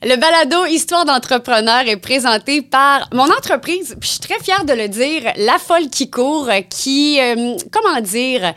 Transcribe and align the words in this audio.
Le 0.00 0.14
balado 0.14 0.64
Histoire 0.66 1.04
d'entrepreneur 1.04 1.88
est 1.88 1.96
présenté 1.96 2.62
par 2.62 3.08
mon 3.12 3.24
entreprise, 3.24 3.96
puis 3.98 4.08
je 4.08 4.12
suis 4.12 4.20
très 4.20 4.38
fière 4.38 4.64
de 4.64 4.72
le 4.72 4.86
dire, 4.86 5.32
La 5.38 5.58
Folle 5.58 5.90
qui 5.90 6.08
court, 6.08 6.48
qui, 6.70 7.18
euh, 7.20 7.56
comment 7.72 8.00
dire, 8.00 8.54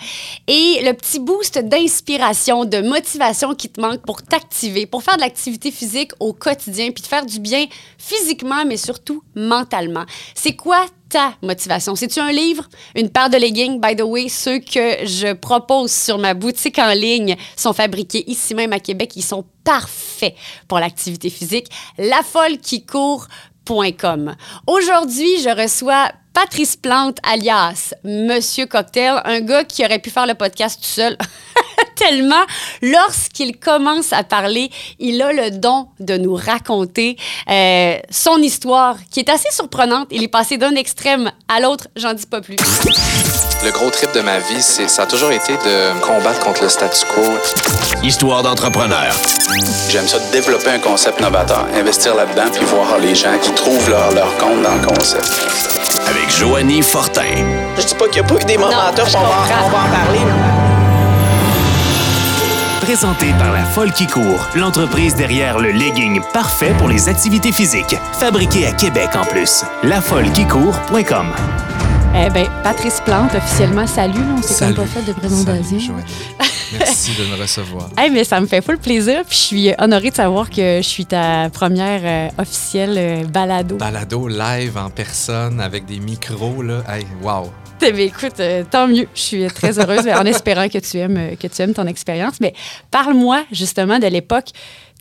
est 0.48 0.86
le 0.86 0.94
petit 0.94 1.20
boost 1.20 1.58
d'inspiration, 1.58 2.64
de 2.64 2.82
motivation 2.82 3.56
qui 3.56 3.70
te 3.70 3.82
manque 3.82 4.06
pour 4.06 4.22
t'activer, 4.22 4.86
pour 4.86 5.02
faire 5.02 5.16
de 5.16 5.22
l'activité 5.22 5.72
physique 5.72 6.12
au 6.20 6.32
quotidien, 6.32 6.92
puis 6.92 7.02
te 7.02 7.08
faire 7.08 7.26
du 7.26 7.40
bien 7.40 7.66
physiquement, 7.98 8.64
mais 8.64 8.78
surtout 8.78 9.24
mentalement. 9.34 10.06
C'est 10.36 10.56
quoi 10.56 10.86
ta 11.12 11.36
motivation? 11.42 11.96
C'est-tu 11.96 12.20
un 12.20 12.32
livre, 12.32 12.68
une 12.96 13.10
paire 13.10 13.30
de 13.30 13.38
leggings? 13.38 13.80
By 13.80 13.96
the 13.96 14.02
way, 14.02 14.30
ceux 14.30 14.60
que 14.60 15.06
je 15.06 15.34
propose 15.34 15.92
sur 15.92 16.18
ma 16.18 16.34
boutique 16.34 16.80
en 16.80 16.94
ligne 16.94 17.36
sont 17.56 17.74
fabriqués 17.74 18.24
ici 18.30 18.56
même 18.56 18.74
à 18.74 18.80
Québec. 18.80 19.12
Ils 19.16 19.22
sont 19.22 19.46
parfaits 19.64 20.34
pour 20.68 20.80
l'activité 20.80 21.30
physique. 21.30 21.68
La 21.98 22.24
folle 22.24 22.58
qui 22.58 22.86
Aujourd'hui, 24.68 25.42
je 25.42 25.62
reçois 25.62 26.12
Patrice 26.34 26.76
Plante, 26.76 27.18
alias 27.24 27.94
Monsieur 28.04 28.66
Cocktail, 28.66 29.22
un 29.24 29.40
gars 29.40 29.64
qui 29.64 29.86
aurait 29.86 30.00
pu 30.00 30.10
faire 30.10 30.28
le 30.28 30.34
podcast 30.34 30.80
tout 30.82 30.88
seul. 30.88 31.18
Tellement, 31.96 32.44
lorsqu'il 32.82 33.58
commence 33.58 34.12
à 34.12 34.24
parler, 34.24 34.70
il 35.00 35.22
a 35.22 35.32
le 35.32 35.52
don 35.52 35.88
de 36.00 36.18
nous 36.18 36.36
raconter 36.36 37.16
euh, 37.50 37.98
son 38.10 38.38
histoire, 38.38 38.98
qui 39.10 39.22
est 39.22 39.30
assez 39.30 39.52
surprenante. 39.52 40.08
Il 40.12 40.24
est 40.24 40.28
passé 40.28 40.58
d'un 40.58 40.76
extrême 40.76 41.32
à 41.48 41.60
l'autre, 41.62 41.88
j'en 41.96 42.14
dis 42.14 42.26
pas 42.26 42.42
plus. 42.42 42.58
Le 43.64 43.70
gros 43.72 43.92
trip 43.92 44.12
de 44.14 44.22
ma 44.22 44.40
vie, 44.40 44.62
c'est 44.62 44.88
ça 44.88 45.04
a 45.04 45.06
toujours 45.06 45.32
été 45.32 45.54
de 45.54 46.00
combattre 46.00 46.40
contre 46.40 46.64
le 46.64 46.70
statu 46.70 47.06
quo. 47.06 47.22
Histoire 48.02 48.42
d'entrepreneur. 48.42 49.14
J'aime 49.88 50.08
ça 50.08 50.18
développer 50.32 50.72
un 50.72 50.80
concept 50.80 51.22
novateur, 51.22 51.68
investir 51.76 52.16
là-dedans, 52.16 52.50
puis 52.52 52.66
voir 52.66 52.98
les 52.98 53.14
gens 53.14 53.38
qui 53.40 53.52
trouvent 53.52 53.90
leur, 53.90 54.12
leur 54.14 54.36
compte 54.38 54.64
dans 54.64 54.74
le 54.74 54.82
concept. 54.88 55.30
Avec 56.08 56.32
Joanie 56.32 56.82
Fortin. 56.82 57.22
Je 57.78 57.86
dis 57.86 57.94
pas 57.94 58.08
qu'il 58.08 58.24
n'y 58.24 58.28
a 58.28 58.34
pas 58.34 58.42
eu 58.42 58.46
des 58.46 58.58
momenteurs, 58.58 59.08
je 59.08 59.16
on, 59.16 59.20
on 59.20 59.70
va 59.70 59.78
en 59.78 59.90
parler. 59.90 60.20
Présenté 62.82 63.28
par 63.38 63.52
La 63.54 63.64
Folle 63.64 63.92
qui 63.92 64.08
court, 64.08 64.50
l'entreprise 64.56 65.14
derrière 65.14 65.60
le 65.60 65.70
legging 65.70 66.20
parfait 66.34 66.74
pour 66.80 66.90
les 66.90 67.10
activités 67.10 67.52
physiques. 67.52 67.96
Fabriqué 68.20 68.66
à 68.66 68.72
Québec 68.72 69.10
en 69.16 69.24
plus. 69.24 69.64
Lafollequicourt.com. 69.84 71.34
Eh 72.14 72.30
bien, 72.30 72.46
Patrice 72.64 73.02
Plante, 73.06 73.34
officiellement, 73.36 73.88
salut. 73.88 74.20
là. 74.20 74.36
On 74.38 74.42
s'est 74.42 74.74
pas 74.74 74.86
fait 74.86 75.02
de 75.04 75.14
présentation. 75.14 75.80
Salut. 75.80 76.78
Merci 76.78 77.12
de 77.18 77.26
me 77.26 77.42
recevoir. 77.42 77.90
Eh 78.06 78.10
mais 78.10 78.24
ça 78.24 78.40
me 78.40 78.48
fait 78.48 78.62
full 78.62 78.78
plaisir. 78.78 79.24
Puis 79.28 79.38
je 79.38 79.42
suis 79.44 79.74
honorée 79.80 80.10
de 80.10 80.16
savoir 80.16 80.50
que 80.50 80.78
je 80.82 80.88
suis 80.88 81.06
ta 81.06 81.50
première 81.50 82.02
euh, 82.04 82.42
officielle 82.42 82.96
euh, 82.98 83.24
balado. 83.26 83.76
Balado 83.78 84.28
live 84.28 84.78
en 84.78 84.90
personne 84.90 85.60
avec 85.62 85.86
des 85.86 86.00
micros, 86.00 86.62
là. 86.62 86.84
Hey, 86.90 87.06
wow. 87.22 87.50
Eh 87.84 87.92
bien, 87.92 88.06
écoute, 88.06 88.40
euh, 88.40 88.64
tant 88.70 88.88
mieux. 88.88 89.08
Je 89.16 89.22
suis 89.22 89.48
très 89.48 89.80
heureuse 89.80 90.08
en 90.08 90.26
espérant 90.26 90.68
que 90.70 90.78
tu 90.78 90.98
aimes, 90.98 91.36
que 91.38 91.48
tu 91.48 91.62
aimes 91.62 91.74
ton 91.74 91.88
expérience. 91.88 92.36
Mais 92.40 92.54
parle-moi 92.92 93.44
justement 93.52 94.00
de 94.00 94.08
l'époque. 94.08 94.50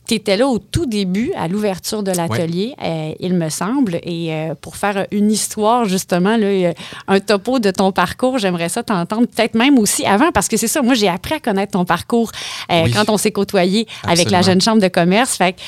Tu 0.07 0.15
étais 0.15 0.35
là 0.35 0.47
au 0.47 0.57
tout 0.57 0.85
début, 0.87 1.31
à 1.37 1.47
l'ouverture 1.47 2.03
de 2.03 2.11
l'atelier, 2.11 2.73
euh, 2.83 3.13
il 3.19 3.33
me 3.35 3.49
semble. 3.49 3.95
Et 4.03 4.33
euh, 4.33 4.55
pour 4.59 4.75
faire 4.75 5.05
une 5.11 5.31
histoire, 5.31 5.85
justement, 5.85 6.35
là, 6.37 6.47
euh, 6.47 6.73
un 7.07 7.19
topo 7.19 7.59
de 7.59 7.71
ton 7.71 7.91
parcours, 7.91 8.37
j'aimerais 8.39 8.67
ça 8.67 8.83
t'entendre 8.83 9.27
peut-être 9.27 9.53
même 9.55 9.77
aussi 9.77 10.05
avant, 10.05 10.31
parce 10.31 10.47
que 10.47 10.57
c'est 10.57 10.67
ça, 10.67 10.81
moi, 10.81 10.95
j'ai 10.95 11.07
appris 11.07 11.35
à 11.35 11.39
connaître 11.39 11.73
ton 11.73 11.85
parcours 11.85 12.31
euh, 12.71 12.83
Oui. 12.85 12.91
quand 12.91 13.09
on 13.09 13.17
s'est 13.17 13.31
côtoyé 13.31 13.87
avec 14.03 14.31
la 14.31 14.41
jeune 14.41 14.59
chambre 14.59 14.81
de 14.81 14.87
commerce. 14.87 15.37
Fait 15.37 15.53
que 15.53 15.61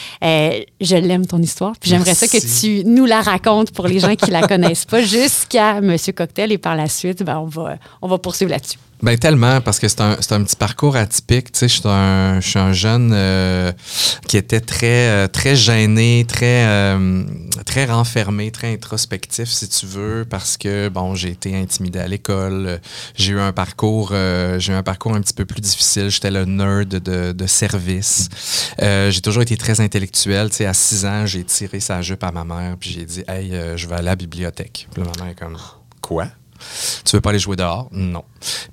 je 0.82 0.96
l'aime, 0.96 1.26
ton 1.26 1.40
histoire. 1.42 1.74
Puis 1.80 1.90
j'aimerais 1.92 2.16
ça 2.16 2.28
que 2.28 2.60
tu 2.60 2.84
nous 2.86 3.06
la 3.06 3.22
racontes 3.22 3.72
pour 3.72 3.88
les 3.88 4.00
gens 4.00 4.16
qui 4.16 4.32
la 4.32 4.46
connaissent 4.48 4.86
pas, 4.86 5.02
jusqu'à 5.02 5.80
Monsieur 5.80 6.12
Cocktail. 6.12 6.52
Et 6.52 6.58
par 6.58 6.76
la 6.76 6.90
suite, 6.90 7.24
ben, 7.24 7.38
on, 7.38 7.46
va, 7.46 7.76
on 8.02 8.08
va 8.08 8.18
poursuivre 8.18 8.52
là-dessus. 8.52 8.78
Ben 9.02 9.18
tellement, 9.18 9.60
parce 9.60 9.80
que 9.80 9.90
c'est 9.90 10.00
un, 10.00 10.12
un 10.14 10.44
petit 10.44 10.56
parcours 10.56 10.96
atypique. 10.96 11.52
Tu 11.52 11.60
sais, 11.60 11.68
je 11.68 11.74
suis 11.74 11.90
un, 11.90 12.40
je 12.40 12.48
suis 12.48 12.60
un 12.60 12.72
jeune 12.72 13.12
euh, 13.14 13.74
qui 14.28 14.38
était 14.38 14.60
très, 14.62 15.10
euh, 15.10 15.28
très 15.28 15.56
gêné, 15.56 16.26
très, 16.28 16.66
euh, 16.66 17.24
très 17.66 17.86
renfermé, 17.86 18.52
très 18.52 18.74
introspectif, 18.74 19.50
si 19.50 19.68
tu 19.68 19.86
veux, 19.86 20.26
parce 20.30 20.58
que, 20.58 20.90
bon, 20.90 21.16
j'ai 21.16 21.30
été 21.30 21.56
intimidé 21.56 22.00
à 22.00 22.08
l'école. 22.08 22.66
euh, 22.68 22.78
J'ai 23.16 23.34
eu 23.34 23.40
un 23.40 23.52
parcours, 23.52 24.10
j'ai 24.58 24.72
eu 24.72 24.76
un 24.76 24.84
parcours 24.84 25.14
un 25.16 25.22
petit 25.22 25.34
peu 25.34 25.46
plus 25.46 25.62
difficile. 25.62 26.10
J'étais 26.10 26.32
le 26.32 26.46
nerd 26.46 26.88
de, 26.90 27.32
de 27.32 27.48
service. 27.48 28.30
Euh, 28.82 29.12
j'ai 29.12 29.22
toujours 29.22 29.44
été 29.44 29.58
très 29.58 29.80
intellectuel. 29.82 30.50
Tu 30.50 30.58
sais, 30.58 30.66
à 30.66 30.74
6 30.74 31.06
ans, 31.06 31.26
j'ai 31.26 31.44
tiré 31.44 31.80
sa 31.80 32.02
jupe 32.02 32.24
à 32.24 32.32
ma 32.32 32.44
mère, 32.44 32.76
puis 32.80 32.92
j'ai 32.92 33.06
dit, 33.06 33.24
hey, 33.28 33.52
je 33.76 33.88
vais 33.88 33.96
à 33.96 34.02
la 34.02 34.16
bibliothèque. 34.16 34.88
Puis 34.94 35.04
ma 35.04 35.24
mère 35.24 35.32
est 35.32 35.40
comme, 35.40 35.58
quoi? 36.02 36.28
Tu 37.04 37.16
veux 37.18 37.22
pas 37.22 37.32
aller 37.32 37.40
jouer 37.40 37.58
dehors? 37.58 37.90
Non. 37.92 38.24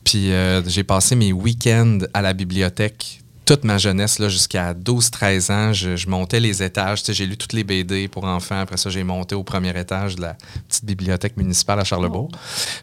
Puis 0.05 0.33
euh, 0.33 0.63
j'ai 0.67 0.85
passé 0.85 1.17
mes 1.17 1.33
week-ends 1.33 1.99
à 2.15 2.23
la 2.23 2.33
bibliothèque 2.35 3.20
toute 3.51 3.65
ma 3.65 3.79
jeunesse, 3.79 4.21
là, 4.21 4.29
jusqu'à 4.29 4.75
12-13 4.75 5.53
ans, 5.53 5.73
je, 5.73 5.97
je 5.97 6.09
montais 6.09 6.39
les 6.39 6.63
étages. 6.63 7.01
Tu 7.01 7.07
sais, 7.07 7.15
J'ai 7.15 7.27
lu 7.27 7.37
toutes 7.37 7.53
les 7.53 7.65
BD 7.65 8.07
pour 8.07 8.23
enfants. 8.23 8.61
Après 8.61 8.77
ça, 8.77 8.91
j'ai 8.91 9.03
monté 9.03 9.35
au 9.35 9.43
premier 9.43 9.77
étage 9.77 10.15
de 10.15 10.21
la 10.21 10.37
petite 10.69 10.85
bibliothèque 10.85 11.37
municipale 11.37 11.81
à 11.81 11.85
Charlebourg. 11.85 12.31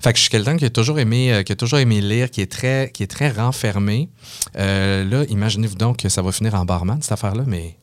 Fait 0.02 0.12
que 0.12 0.18
je 0.18 0.24
suis 0.24 0.30
quelqu'un 0.30 0.58
qui 0.58 0.66
a 0.66 0.70
toujours 0.70 1.00
aimé, 1.00 1.32
euh, 1.32 1.44
qui 1.44 1.54
a 1.54 1.56
toujours 1.56 1.80
aimé 1.80 2.02
lire, 2.02 2.30
qui 2.30 2.42
est 2.42 2.52
très, 2.52 2.92
qui 2.94 3.02
est 3.02 3.08
très 3.08 3.30
renfermé. 3.30 4.10
Euh, 4.58 5.06
là, 5.06 5.24
imaginez-vous 5.30 5.76
donc 5.76 6.00
que 6.00 6.10
ça 6.10 6.22
va 6.22 6.34
finir 6.34 6.54
en 6.56 6.66
barman, 6.66 7.02
cette 7.02 7.14
affaire-là, 7.14 7.44
mais 7.48 7.78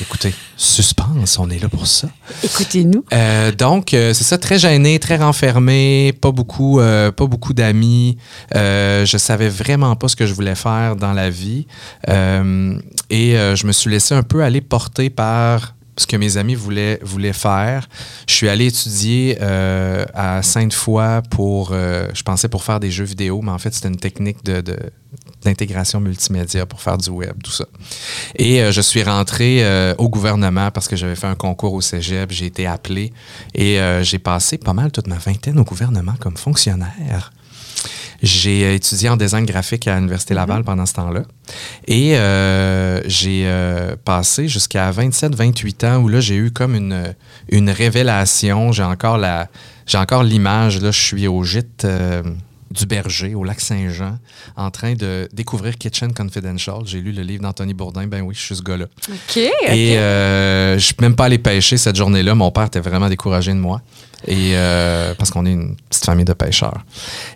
écoutez, 0.00 0.34
suspense, 0.56 1.38
on 1.38 1.48
est 1.50 1.58
là 1.58 1.68
pour 1.68 1.86
ça. 1.86 2.08
Écoutez-nous. 2.44 3.04
Euh, 3.12 3.52
donc, 3.52 3.94
euh, 3.94 4.12
c'est 4.14 4.24
ça, 4.24 4.38
très 4.38 4.58
gêné, 4.58 4.98
très 4.98 5.16
renfermé, 5.16 6.12
pas 6.20 6.30
beaucoup, 6.32 6.80
euh, 6.80 7.10
pas 7.12 7.26
beaucoup 7.26 7.52
d'amis. 7.52 8.16
Je 8.54 9.16
savais 9.18 9.48
vraiment 9.48 9.96
pas 9.96 10.08
ce 10.08 10.16
que 10.16 10.26
je 10.26 10.34
voulais 10.34 10.54
faire 10.54 10.96
dans 10.96 11.12
la 11.12 11.30
vie. 11.30 11.66
Et 12.08 13.34
je 13.34 13.66
me 13.66 13.72
suis 13.72 13.90
laissé 13.90 14.14
un 14.14 14.22
peu 14.22 14.42
aller 14.42 14.60
porter 14.60 15.10
par 15.10 15.74
ce 15.98 16.06
que 16.06 16.16
mes 16.16 16.38
amis 16.38 16.54
voulaient, 16.54 16.98
voulaient 17.02 17.34
faire. 17.34 17.86
Je 18.26 18.34
suis 18.34 18.48
allé 18.48 18.66
étudier 18.66 19.38
à 19.40 20.42
Sainte-Foy 20.42 21.22
pour, 21.30 21.72
je 21.72 22.22
pensais 22.22 22.48
pour 22.48 22.64
faire 22.64 22.80
des 22.80 22.90
jeux 22.90 23.04
vidéo, 23.04 23.40
mais 23.42 23.50
en 23.50 23.58
fait, 23.58 23.74
c'était 23.74 23.88
une 23.88 23.96
technique 23.96 24.44
de, 24.44 24.60
de- 24.60 24.78
d'intégration 25.44 26.00
multimédia 26.00 26.66
pour 26.66 26.80
faire 26.80 26.98
du 26.98 27.10
web, 27.10 27.34
tout 27.42 27.50
ça. 27.50 27.66
Et 28.36 28.62
euh, 28.62 28.72
je 28.72 28.80
suis 28.80 29.02
rentré 29.02 29.64
euh, 29.64 29.94
au 29.98 30.08
gouvernement 30.08 30.70
parce 30.70 30.88
que 30.88 30.96
j'avais 30.96 31.16
fait 31.16 31.26
un 31.26 31.34
concours 31.34 31.74
au 31.74 31.80
cégep, 31.80 32.30
j'ai 32.30 32.46
été 32.46 32.66
appelé 32.66 33.12
et 33.54 33.80
euh, 33.80 34.02
j'ai 34.02 34.18
passé 34.18 34.58
pas 34.58 34.72
mal 34.72 34.90
toute 34.92 35.06
ma 35.06 35.18
vingtaine 35.18 35.58
au 35.58 35.64
gouvernement 35.64 36.14
comme 36.18 36.36
fonctionnaire. 36.36 37.32
J'ai 38.22 38.76
étudié 38.76 39.08
en 39.08 39.16
design 39.16 39.44
graphique 39.44 39.88
à 39.88 39.96
l'Université 39.96 40.32
Laval 40.32 40.62
pendant 40.62 40.86
ce 40.86 40.92
temps-là. 40.94 41.22
Et 41.88 42.14
j'ai 43.08 43.50
passé 44.04 44.46
jusqu'à 44.46 44.92
27-28 44.92 45.86
ans 45.86 45.96
où 45.96 46.06
là, 46.06 46.20
j'ai 46.20 46.36
eu 46.36 46.52
comme 46.52 46.76
une, 46.76 47.16
une 47.48 47.68
révélation. 47.68 48.70
J'ai 48.70 48.84
encore 48.84 49.18
la 49.18 49.48
j'ai 49.86 49.98
encore 49.98 50.22
l'image. 50.22 50.80
Là, 50.80 50.92
je 50.92 51.00
suis 51.00 51.26
au 51.26 51.42
gîte 51.42 51.84
du 52.72 52.86
Berger, 52.86 53.34
au 53.34 53.44
lac 53.44 53.60
Saint-Jean, 53.60 54.18
en 54.56 54.70
train 54.70 54.94
de 54.94 55.28
découvrir 55.32 55.76
Kitchen 55.78 56.12
Confidential. 56.12 56.78
J'ai 56.84 57.00
lu 57.00 57.12
le 57.12 57.22
livre 57.22 57.42
d'Anthony 57.42 57.74
Bourdin. 57.74 58.06
Ben 58.06 58.22
oui, 58.22 58.34
je 58.34 58.40
suis 58.40 58.56
ce 58.56 58.62
gars-là. 58.62 58.86
OK. 59.08 59.36
Et 59.36 59.98
euh, 59.98 60.78
je 60.78 60.84
suis 60.84 60.96
même 61.00 61.14
pas 61.14 61.26
allé 61.26 61.38
pêcher 61.38 61.76
cette 61.76 61.96
journée-là. 61.96 62.34
Mon 62.34 62.50
père 62.50 62.64
était 62.64 62.80
vraiment 62.80 63.08
découragé 63.08 63.52
de 63.52 63.58
moi. 63.58 63.82
Et 64.26 64.52
euh, 64.54 65.14
parce 65.14 65.30
qu'on 65.30 65.46
est 65.46 65.52
une 65.52 65.76
petite 65.88 66.04
famille 66.04 66.24
de 66.24 66.32
pêcheurs. 66.32 66.84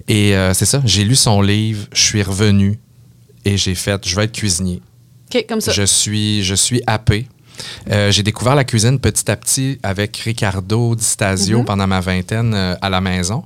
Et 0.09 0.37
euh, 0.37 0.55
c'est 0.55 0.67
ça, 0.67 0.81
j'ai 0.85 1.05
lu 1.05 1.17
son 1.17 1.43
livre, 1.43 1.87
je 1.93 2.03
suis 2.03 2.23
revenu 2.23 2.79
et 3.45 3.57
j'ai 3.57 3.75
fait, 3.75 4.07
je 4.07 4.15
vais 4.17 4.25
être 4.25 4.33
cuisinier. 4.33 4.81
OK, 5.35 5.45
comme 5.49 5.61
ça. 5.61 5.73
Je 5.73 5.83
suis, 5.83 6.45
je 6.45 6.55
suis 6.55 6.83
happé. 6.87 7.27
Euh, 7.91 8.11
j'ai 8.11 8.23
découvert 8.23 8.55
la 8.55 8.65
cuisine 8.65 8.99
petit 8.99 9.31
à 9.31 9.37
petit 9.37 9.79
avec 9.83 10.17
Ricardo 10.19 10.95
Di 10.95 11.05
Stasio 11.05 11.59
Mhm. 11.61 11.65
pendant 11.65 11.87
ma 11.87 12.01
vingtaine 12.01 12.53
euh, 12.55 12.75
à 12.81 12.91
la 12.91 13.01
maison. 13.01 13.45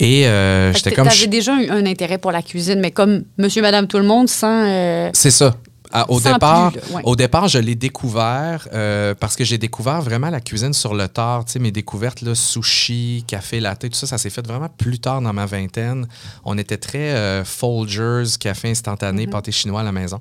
Et 0.00 0.26
euh, 0.26 0.72
j'étais 0.72 0.90
t'a- 0.90 0.96
comme... 0.96 1.08
T'avais 1.08 1.26
déjà 1.26 1.54
un, 1.54 1.68
un 1.70 1.86
intérêt 1.86 2.18
pour 2.18 2.32
la 2.32 2.42
cuisine, 2.42 2.80
mais 2.80 2.90
comme 2.90 3.24
monsieur, 3.38 3.62
madame, 3.62 3.86
tout 3.86 3.98
le 3.98 4.04
monde, 4.04 4.28
sans... 4.28 5.10
C'est 5.12 5.30
ça. 5.30 5.54
À- 5.94 6.10
au, 6.10 6.18
Sans 6.18 6.32
départ, 6.32 6.72
plus, 6.72 6.80
là, 6.80 6.96
ouais. 6.96 7.02
au 7.04 7.14
départ, 7.16 7.48
je 7.48 7.58
l'ai 7.58 7.74
découvert 7.74 8.66
euh, 8.72 9.14
parce 9.14 9.36
que 9.36 9.44
j'ai 9.44 9.58
découvert 9.58 10.00
vraiment 10.00 10.30
la 10.30 10.40
cuisine 10.40 10.72
sur 10.72 10.94
le 10.94 11.06
tard. 11.06 11.44
Tu 11.44 11.52
sais, 11.52 11.58
mes 11.58 11.70
découvertes, 11.70 12.22
là, 12.22 12.34
sushi, 12.34 13.24
café 13.26 13.60
latte, 13.60 13.80
tout 13.90 13.94
ça, 13.98 14.06
ça 14.06 14.16
s'est 14.16 14.30
fait 14.30 14.46
vraiment 14.46 14.70
plus 14.70 14.98
tard 15.00 15.20
dans 15.20 15.34
ma 15.34 15.44
vingtaine. 15.44 16.06
On 16.46 16.56
était 16.56 16.78
très 16.78 17.10
euh, 17.12 17.44
Folgers, 17.44 18.24
café 18.40 18.70
instantané, 18.70 19.26
Mm-hmm. 19.26 19.30
pâté 19.30 19.52
chinois 19.52 19.80
à 19.80 19.84
la 19.84 19.92
maison. 19.92 20.18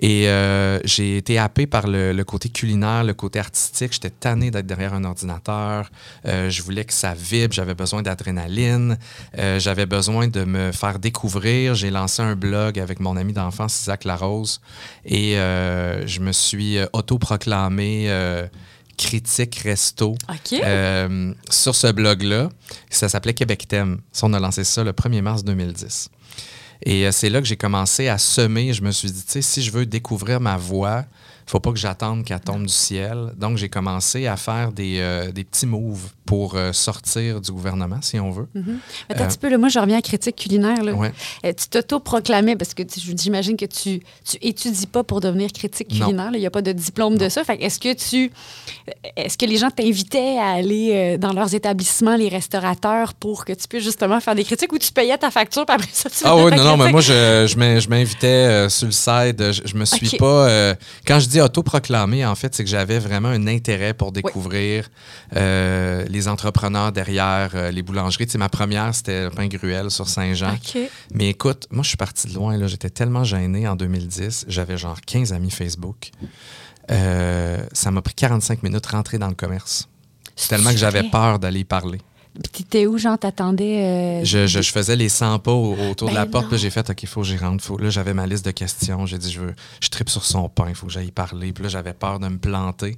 Et 0.00 0.28
euh, 0.28 0.78
j'ai 0.84 1.16
été 1.16 1.38
happé 1.38 1.66
par 1.66 1.88
le, 1.88 2.12
le 2.12 2.24
côté 2.24 2.48
culinaire, 2.48 3.02
le 3.02 3.14
côté 3.14 3.38
artistique. 3.40 3.92
J'étais 3.92 4.10
tanné 4.10 4.50
d'être 4.50 4.66
derrière 4.66 4.94
un 4.94 5.04
ordinateur. 5.04 5.90
Euh, 6.26 6.50
je 6.50 6.62
voulais 6.62 6.84
que 6.84 6.92
ça 6.92 7.14
vibre. 7.14 7.52
J'avais 7.52 7.74
besoin 7.74 8.02
d'adrénaline. 8.02 8.98
Euh, 9.38 9.58
j'avais 9.58 9.86
besoin 9.86 10.28
de 10.28 10.44
me 10.44 10.70
faire 10.72 10.98
découvrir. 10.98 11.74
J'ai 11.74 11.90
lancé 11.90 12.22
un 12.22 12.36
blog 12.36 12.78
avec 12.78 13.00
mon 13.00 13.16
ami 13.16 13.32
d'enfance, 13.32 13.80
Isaac 13.82 14.04
Larose. 14.04 14.60
Et 15.04 15.34
je 15.34 16.20
me 16.20 16.32
suis 16.32 16.78
autoproclamé 16.92 18.08
critique 18.98 19.54
resto 19.64 20.16
euh, 20.52 21.32
sur 21.48 21.74
ce 21.74 21.86
blog-là. 21.90 22.50
Ça 22.90 23.08
s'appelait 23.08 23.32
Québec 23.32 23.66
Thème. 23.68 24.00
Ça, 24.12 24.26
on 24.26 24.34
a 24.34 24.40
lancé 24.40 24.64
ça 24.64 24.84
le 24.84 24.92
1er 24.92 25.22
mars 25.22 25.44
2010. 25.44 26.10
Et 26.82 27.06
euh, 27.06 27.12
c'est 27.12 27.30
là 27.30 27.40
que 27.40 27.46
j'ai 27.46 27.56
commencé 27.56 28.08
à 28.08 28.18
semer. 28.18 28.72
Je 28.72 28.82
me 28.82 28.90
suis 28.90 29.10
dit, 29.10 29.24
tu 29.24 29.32
sais, 29.32 29.42
si 29.42 29.62
je 29.62 29.70
veux 29.70 29.86
découvrir 29.86 30.40
ma 30.40 30.56
voix, 30.56 31.04
faut 31.50 31.60
pas 31.60 31.70
que 31.72 31.78
j'attende 31.78 32.24
qu'elle 32.24 32.40
tombe 32.40 32.62
du 32.66 32.72
ciel. 32.72 33.32
Donc, 33.36 33.56
j'ai 33.56 33.68
commencé 33.68 34.26
à 34.26 34.36
faire 34.36 34.72
des, 34.72 34.96
euh, 34.98 35.32
des 35.32 35.44
petits 35.44 35.66
moves 35.66 36.10
pour 36.26 36.54
euh, 36.56 36.72
sortir 36.74 37.40
du 37.40 37.50
gouvernement, 37.52 37.98
si 38.02 38.20
on 38.20 38.30
veut. 38.30 38.46
Attends 39.08 39.24
un 39.24 39.26
petit 39.28 39.38
peu, 39.38 39.48
là, 39.48 39.56
moi, 39.56 39.70
je 39.70 39.78
reviens 39.78 39.96
à 39.98 40.02
critique 40.02 40.36
culinaire. 40.36 40.84
Là. 40.84 40.92
Ouais. 40.92 41.12
Euh, 41.46 41.52
tu 41.56 41.68
t'auto-proclamais, 41.68 42.54
parce 42.56 42.74
que 42.74 42.82
j'imagine 43.16 43.56
que 43.56 43.64
tu, 43.64 44.00
tu 44.24 44.36
étudies 44.42 44.86
pas 44.86 45.02
pour 45.04 45.20
devenir 45.20 45.50
critique 45.52 45.88
culinaire. 45.88 46.30
Il 46.34 46.40
n'y 46.40 46.46
a 46.46 46.50
pas 46.50 46.60
de 46.62 46.72
diplôme 46.72 47.16
de 47.16 47.28
ça. 47.30 47.44
Fait 47.44 47.56
est-ce 47.62 47.78
que 47.80 47.94
tu. 47.94 48.30
Est-ce 49.16 49.38
que 49.38 49.46
les 49.46 49.56
gens 49.56 49.70
t'invitaient 49.70 50.38
à 50.38 50.50
aller 50.50 50.90
euh, 50.92 51.18
dans 51.18 51.32
leurs 51.32 51.54
établissements, 51.54 52.16
les 52.16 52.28
restaurateurs, 52.28 53.14
pour 53.14 53.44
que 53.46 53.52
tu 53.54 53.66
puisses 53.68 53.84
justement 53.84 54.20
faire 54.20 54.34
des 54.34 54.44
critiques 54.44 54.72
ou 54.72 54.78
tu 54.78 54.92
payais 54.92 55.16
ta 55.16 55.30
facture, 55.30 55.64
puis 55.64 55.74
après 55.74 55.88
ça, 55.92 56.10
tu 56.10 56.16
Ah 56.24 56.36
oui, 56.36 56.50
non, 56.54 56.64
non, 56.64 56.76
mais 56.76 56.90
moi, 56.90 57.00
je, 57.00 57.46
je 57.48 57.56
m'in- 57.56 57.78
je 57.80 57.88
m'invitais 57.88 58.26
euh, 58.26 58.68
sur 58.68 58.86
le 58.86 58.92
side. 58.92 59.52
Je, 59.52 59.62
je 59.64 59.74
me 59.76 59.84
suis 59.86 60.16
pas. 60.18 60.48
euh, 60.48 60.74
quand 61.06 61.18
je 61.20 61.28
dis 61.28 61.37
autoproclamé, 61.40 62.24
en 62.24 62.34
fait, 62.34 62.54
c'est 62.54 62.64
que 62.64 62.70
j'avais 62.70 62.98
vraiment 62.98 63.28
un 63.28 63.46
intérêt 63.46 63.94
pour 63.94 64.12
découvrir 64.12 64.88
euh, 65.36 66.04
les 66.08 66.28
entrepreneurs 66.28 66.92
derrière 66.92 67.50
euh, 67.54 67.70
les 67.70 67.82
boulangeries. 67.82 68.26
Tu 68.26 68.32
sais, 68.32 68.38
ma 68.38 68.48
première, 68.48 68.94
c'était 68.94 69.24
le 69.24 69.30
pain 69.30 69.46
gruel 69.46 69.90
sur 69.90 70.08
Saint-Jean. 70.08 70.56
Mais 71.12 71.28
écoute, 71.30 71.66
moi, 71.70 71.82
je 71.82 71.88
suis 71.88 71.96
parti 71.96 72.28
de 72.28 72.34
loin. 72.34 72.56
là. 72.56 72.66
J'étais 72.66 72.90
tellement 72.90 73.24
gêné 73.24 73.66
en 73.68 73.76
2010. 73.76 74.46
J'avais 74.48 74.76
genre 74.76 75.00
15 75.00 75.32
amis 75.32 75.50
Facebook. 75.50 76.10
Euh, 76.90 77.58
ça 77.72 77.90
m'a 77.90 78.02
pris 78.02 78.14
45 78.14 78.62
minutes 78.62 78.84
de 78.84 78.88
rentrer 78.88 79.18
dans 79.18 79.28
le 79.28 79.34
commerce. 79.34 79.88
Tellement 80.48 80.70
que 80.70 80.76
j'avais 80.76 81.02
peur 81.02 81.38
d'aller 81.38 81.60
y 81.60 81.64
parler. 81.64 82.00
Puis 82.42 82.62
t'étais 82.64 82.86
où, 82.86 82.98
genre, 82.98 83.18
t'attendais. 83.18 83.82
euh, 83.84 84.24
Je, 84.24 84.46
je- 84.46 84.62
je 84.62 84.70
faisais 84.72 84.94
les 84.96 85.08
100 85.08 85.38
pas 85.40 85.52
au- 85.52 85.74
autour 85.90 86.08
de 86.08 86.14
Ben 86.14 86.20
la 86.20 86.26
porte, 86.26 86.48
puis 86.48 86.58
j'ai 86.58 86.70
fait, 86.70 86.88
OK, 86.88 87.02
il 87.02 87.08
faut 87.08 87.22
que 87.22 87.26
j'y 87.26 87.36
rentre. 87.36 87.64
Faut... 87.64 87.78
Là, 87.78 87.90
j'avais 87.90 88.14
ma 88.14 88.26
liste 88.26 88.44
de 88.44 88.50
questions. 88.52 89.06
J'ai 89.06 89.18
dit, 89.18 89.32
je 89.32 89.40
veux, 89.40 89.54
je 89.80 89.88
tripe 89.88 90.08
sur 90.08 90.24
son 90.24 90.48
pain, 90.48 90.66
il 90.68 90.74
faut 90.74 90.86
que 90.86 90.92
j'aille 90.92 91.10
parler. 91.10 91.52
Puis 91.52 91.64
là, 91.64 91.68
j'avais 91.68 91.94
peur 91.94 92.20
de 92.20 92.28
me 92.28 92.38
planter. 92.38 92.96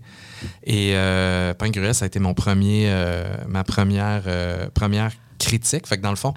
Et 0.64 0.92
euh, 0.94 1.54
Pain 1.54 1.70
Gruel, 1.70 1.94
ça 1.94 2.04
a 2.04 2.06
été 2.06 2.18
mon 2.18 2.34
premier, 2.34 2.84
euh, 2.90 3.34
ma 3.48 3.64
première, 3.64 4.24
euh, 4.26 4.66
première 4.74 5.12
critique. 5.40 5.86
Fait 5.88 5.96
que 5.96 6.02
dans 6.02 6.10
le 6.10 6.16
fond, 6.16 6.34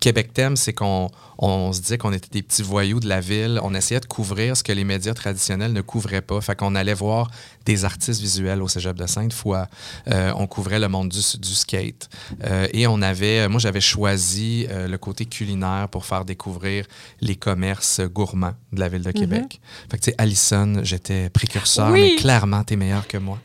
Québec 0.00 0.34
Thème, 0.34 0.56
c'est 0.56 0.74
qu'on 0.74 1.08
on 1.38 1.72
se 1.72 1.80
disait 1.80 1.96
qu'on 1.96 2.12
était 2.12 2.28
des 2.30 2.42
petits 2.42 2.62
voyous 2.62 3.00
de 3.00 3.08
la 3.08 3.20
ville. 3.20 3.58
On 3.62 3.74
essayait 3.74 4.00
de 4.00 4.04
couvrir 4.06 4.56
ce 4.56 4.62
que 4.62 4.72
les 4.72 4.84
médias 4.84 5.14
traditionnels 5.14 5.72
ne 5.72 5.80
couvraient 5.80 6.20
pas. 6.20 6.38
Fait 6.42 6.54
qu'on 6.54 6.74
allait 6.74 6.92
voir 6.92 7.30
des 7.64 7.86
artistes 7.86 8.20
visuels 8.20 8.60
au 8.60 8.68
Cégep 8.68 8.94
de 8.96 9.06
Sainte-Foy. 9.06 9.64
Euh, 10.08 10.32
on 10.36 10.46
couvrait 10.46 10.78
le 10.78 10.88
monde 10.88 11.08
du, 11.08 11.20
du 11.38 11.54
skate. 11.54 12.10
Euh, 12.44 12.66
et 12.74 12.86
on 12.86 13.00
avait, 13.00 13.48
moi, 13.48 13.58
j'avais 13.58 13.80
choisi 13.80 14.66
euh, 14.68 14.86
le 14.86 14.98
côté 14.98 15.24
culinaire 15.24 15.88
pour 15.90 16.04
faire 16.04 16.26
découvrir 16.26 16.84
les 17.22 17.36
commerces 17.36 18.00
gourmands 18.02 18.54
de 18.72 18.80
la 18.80 18.88
ville 18.88 19.02
de 19.02 19.12
Québec. 19.12 19.60
Fait 19.90 19.96
que, 19.96 20.02
tu 20.04 20.10
sais, 20.10 20.14
Allison, 20.18 20.80
j'étais 20.82 21.30
précurseur, 21.30 21.90
Oui. 21.90 22.00
mais 22.00 22.16
clairement, 22.16 22.64
t'es 22.64 22.76
meilleur 22.76 23.06
que 23.06 23.16
moi. 23.16 23.38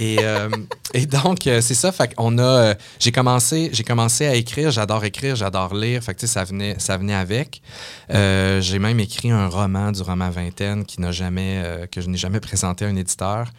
Et, 0.00 0.18
euh, 0.20 0.48
et 0.94 1.06
donc, 1.06 1.46
euh, 1.48 1.60
c'est 1.60 1.74
ça. 1.74 1.90
Fait 1.90 2.14
qu'on 2.14 2.38
a. 2.38 2.42
euh, 2.42 2.74
j'ai 3.00 3.10
commencé, 3.10 3.68
j'ai 3.72 3.82
commencé 3.82 4.26
à 4.26 4.34
écrire. 4.36 4.70
J'adore 4.70 5.04
écrire, 5.04 5.34
j'adore 5.34 5.74
lire. 5.74 6.02
Fait 6.04 6.14
que, 6.14 6.20
tu 6.20 6.28
sais, 6.28 6.32
ça 6.32 6.44
venait, 6.44 6.76
ça 6.78 6.96
venait 6.96 7.14
avec. 7.14 7.60
Euh, 8.10 8.60
j'ai 8.60 8.78
même 8.78 9.00
écrit 9.00 9.32
un 9.32 9.48
roman 9.48 9.90
durant 9.90 10.14
ma 10.14 10.30
vingtaine 10.30 10.84
qui 10.84 11.00
n'a 11.00 11.10
jamais, 11.10 11.60
euh, 11.64 11.86
que 11.86 12.00
je 12.00 12.08
n'ai 12.08 12.16
jamais 12.16 12.38
présenté 12.38 12.84
à 12.84 12.88
un 12.88 12.94
éditeur. 12.96 13.50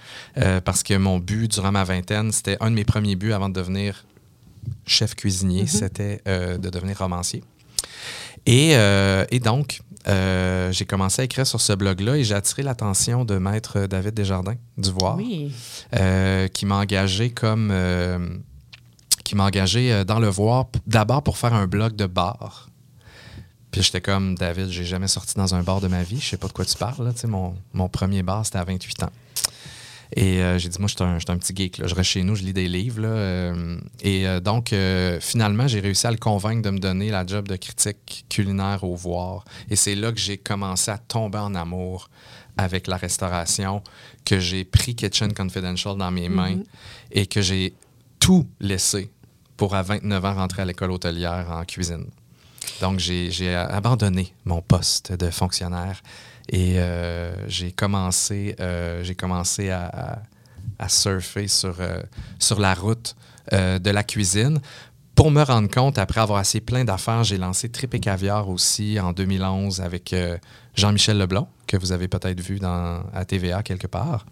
parce 0.63 0.81
que 0.81 0.93
mon 0.93 1.19
but 1.19 1.51
durant 1.51 1.73
ma 1.73 1.83
vingtaine, 1.83 2.31
c'était 2.31 2.57
un 2.61 2.71
de 2.71 2.75
mes 2.75 2.85
premiers 2.85 3.17
buts 3.17 3.33
avant 3.33 3.49
de 3.49 3.53
devenir 3.53 4.05
chef 4.85 5.15
cuisinier, 5.15 5.67
c'était 5.67 6.21
euh, 6.27 6.57
de 6.57 6.69
devenir 6.69 6.99
romancier. 6.99 7.43
Et, 8.45 8.71
et 9.31 9.39
donc, 9.39 9.81
euh, 10.07 10.71
j'ai 10.71 10.85
commencé 10.85 11.21
à 11.21 11.25
écrire 11.25 11.45
sur 11.45 11.59
ce 11.61 11.73
blog-là 11.73 12.15
et 12.17 12.23
j'ai 12.23 12.33
attiré 12.35 12.63
l'attention 12.63 13.25
de 13.25 13.37
maître 13.37 13.85
David 13.87 14.13
Desjardins 14.13 14.55
du 14.77 14.91
Voir 14.91 15.17
Oui. 15.17 15.51
euh, 15.95 16.47
qui 16.47 16.65
m'a 16.65 16.77
engagé 16.77 17.31
comme 17.31 17.69
euh, 17.71 18.17
qui 19.25 19.35
m'a 19.35 19.45
engagé 19.45 19.91
euh, 19.91 20.03
dans 20.05 20.19
le 20.19 20.29
voir 20.29 20.67
d'abord 20.87 21.21
pour 21.23 21.37
faire 21.37 21.53
un 21.53 21.67
blog 21.67 21.95
de 21.95 22.05
bar. 22.05 22.69
Puis 23.71 23.83
j'étais 23.83 24.01
comme 24.01 24.33
David, 24.35 24.69
j'ai 24.69 24.85
jamais 24.85 25.07
sorti 25.07 25.35
dans 25.35 25.53
un 25.53 25.61
bar 25.61 25.79
de 25.81 25.87
ma 25.87 26.01
vie, 26.01 26.19
je 26.19 26.29
sais 26.29 26.37
pas 26.37 26.47
de 26.47 26.53
quoi 26.53 26.65
tu 26.65 26.75
parles. 26.77 27.05
là. 27.05 27.11
Mon, 27.27 27.55
mon 27.73 27.87
premier 27.89 28.23
bar, 28.23 28.43
c'était 28.45 28.57
à 28.57 28.63
28 28.63 29.03
ans. 29.03 29.11
Et 30.15 30.41
euh, 30.41 30.57
j'ai 30.57 30.69
dit, 30.69 30.79
moi, 30.79 30.87
je 30.87 30.95
suis 30.95 31.03
un, 31.03 31.17
un 31.33 31.37
petit 31.37 31.55
geek. 31.55 31.77
Là. 31.77 31.87
Je 31.87 31.93
reste 31.93 32.09
chez 32.09 32.23
nous, 32.23 32.35
je 32.35 32.43
lis 32.43 32.53
des 32.53 32.67
livres. 32.67 33.01
Là, 33.01 33.09
euh, 33.09 33.77
et 34.01 34.27
euh, 34.27 34.39
donc, 34.39 34.73
finalement, 35.19 35.67
j'ai 35.67 35.79
réussi 35.79 36.07
à 36.07 36.11
le 36.11 36.17
convaincre 36.17 36.63
de 36.63 36.69
me 36.71 36.79
donner 36.79 37.09
la 37.09 37.25
job 37.25 37.47
de 37.47 37.55
critique 37.55 38.25
culinaire 38.29 38.83
au 38.83 38.95
voir. 38.95 39.45
Et 39.69 39.75
c'est 39.75 39.95
là 39.95 40.11
que 40.11 40.19
j'ai 40.19 40.37
commencé 40.37 40.89
à 40.89 40.97
tomber 40.97 41.37
en 41.37 41.53
amour 41.53 42.09
avec 42.57 42.87
la 42.87 42.97
restauration, 42.97 43.83
que 44.25 44.39
j'ai 44.39 44.65
pris 44.65 44.95
Kitchen 44.95 45.33
Confidential 45.33 45.95
dans 45.95 46.11
mes 46.11 46.27
mains 46.27 46.57
et 47.11 47.25
que 47.25 47.41
j'ai 47.41 47.73
tout 48.19 48.47
laissé 48.59 49.09
pour, 49.55 49.75
à 49.75 49.83
29 49.83 50.25
ans, 50.25 50.33
rentrer 50.33 50.63
à 50.63 50.65
l'école 50.65 50.91
hôtelière 50.91 51.47
en 51.51 51.63
cuisine. 51.63 52.05
Donc, 52.81 52.99
j'ai 52.99 53.55
abandonné 53.55 54.33
mon 54.45 54.61
poste 54.61 55.13
de 55.13 55.29
fonctionnaire 55.29 56.01
et 56.51 56.79
euh, 56.79 57.47
j'ai 57.47 57.71
commencé, 57.71 58.55
euh, 58.59 59.03
commencé 59.17 59.69
à, 59.69 60.21
surfer 60.87 61.47
sur, 61.47 61.75
euh, 61.79 62.01
sur 62.39 62.59
la 62.59 62.73
route 62.73 63.15
de 63.51 63.89
la 63.89 64.03
cuisine. 64.03 64.59
Pour 65.15 65.31
me 65.31 65.41
rendre 65.41 65.69
compte, 65.69 65.97
après 65.97 66.21
avoir 66.21 66.39
assez 66.39 66.61
plein 66.61 66.85
d'affaires, 66.85 67.23
j'ai 67.23 67.37
lancé 67.37 67.69
Trip 67.69 67.93
et 67.95 67.99
Caviar 67.99 68.47
aussi 68.47 68.99
en 68.99 69.11
2011 69.11 69.81
avec 69.81 70.15
Jean-Michel 70.75 71.17
Leblanc, 71.17 71.49
que 71.67 71.75
vous 71.77 71.91
avez 71.91 72.07
peut-être 72.07 72.39
vu 72.39 72.59
à 72.63 73.25
TVA 73.25 73.63
quelque 73.63 73.87
part. 73.87 74.25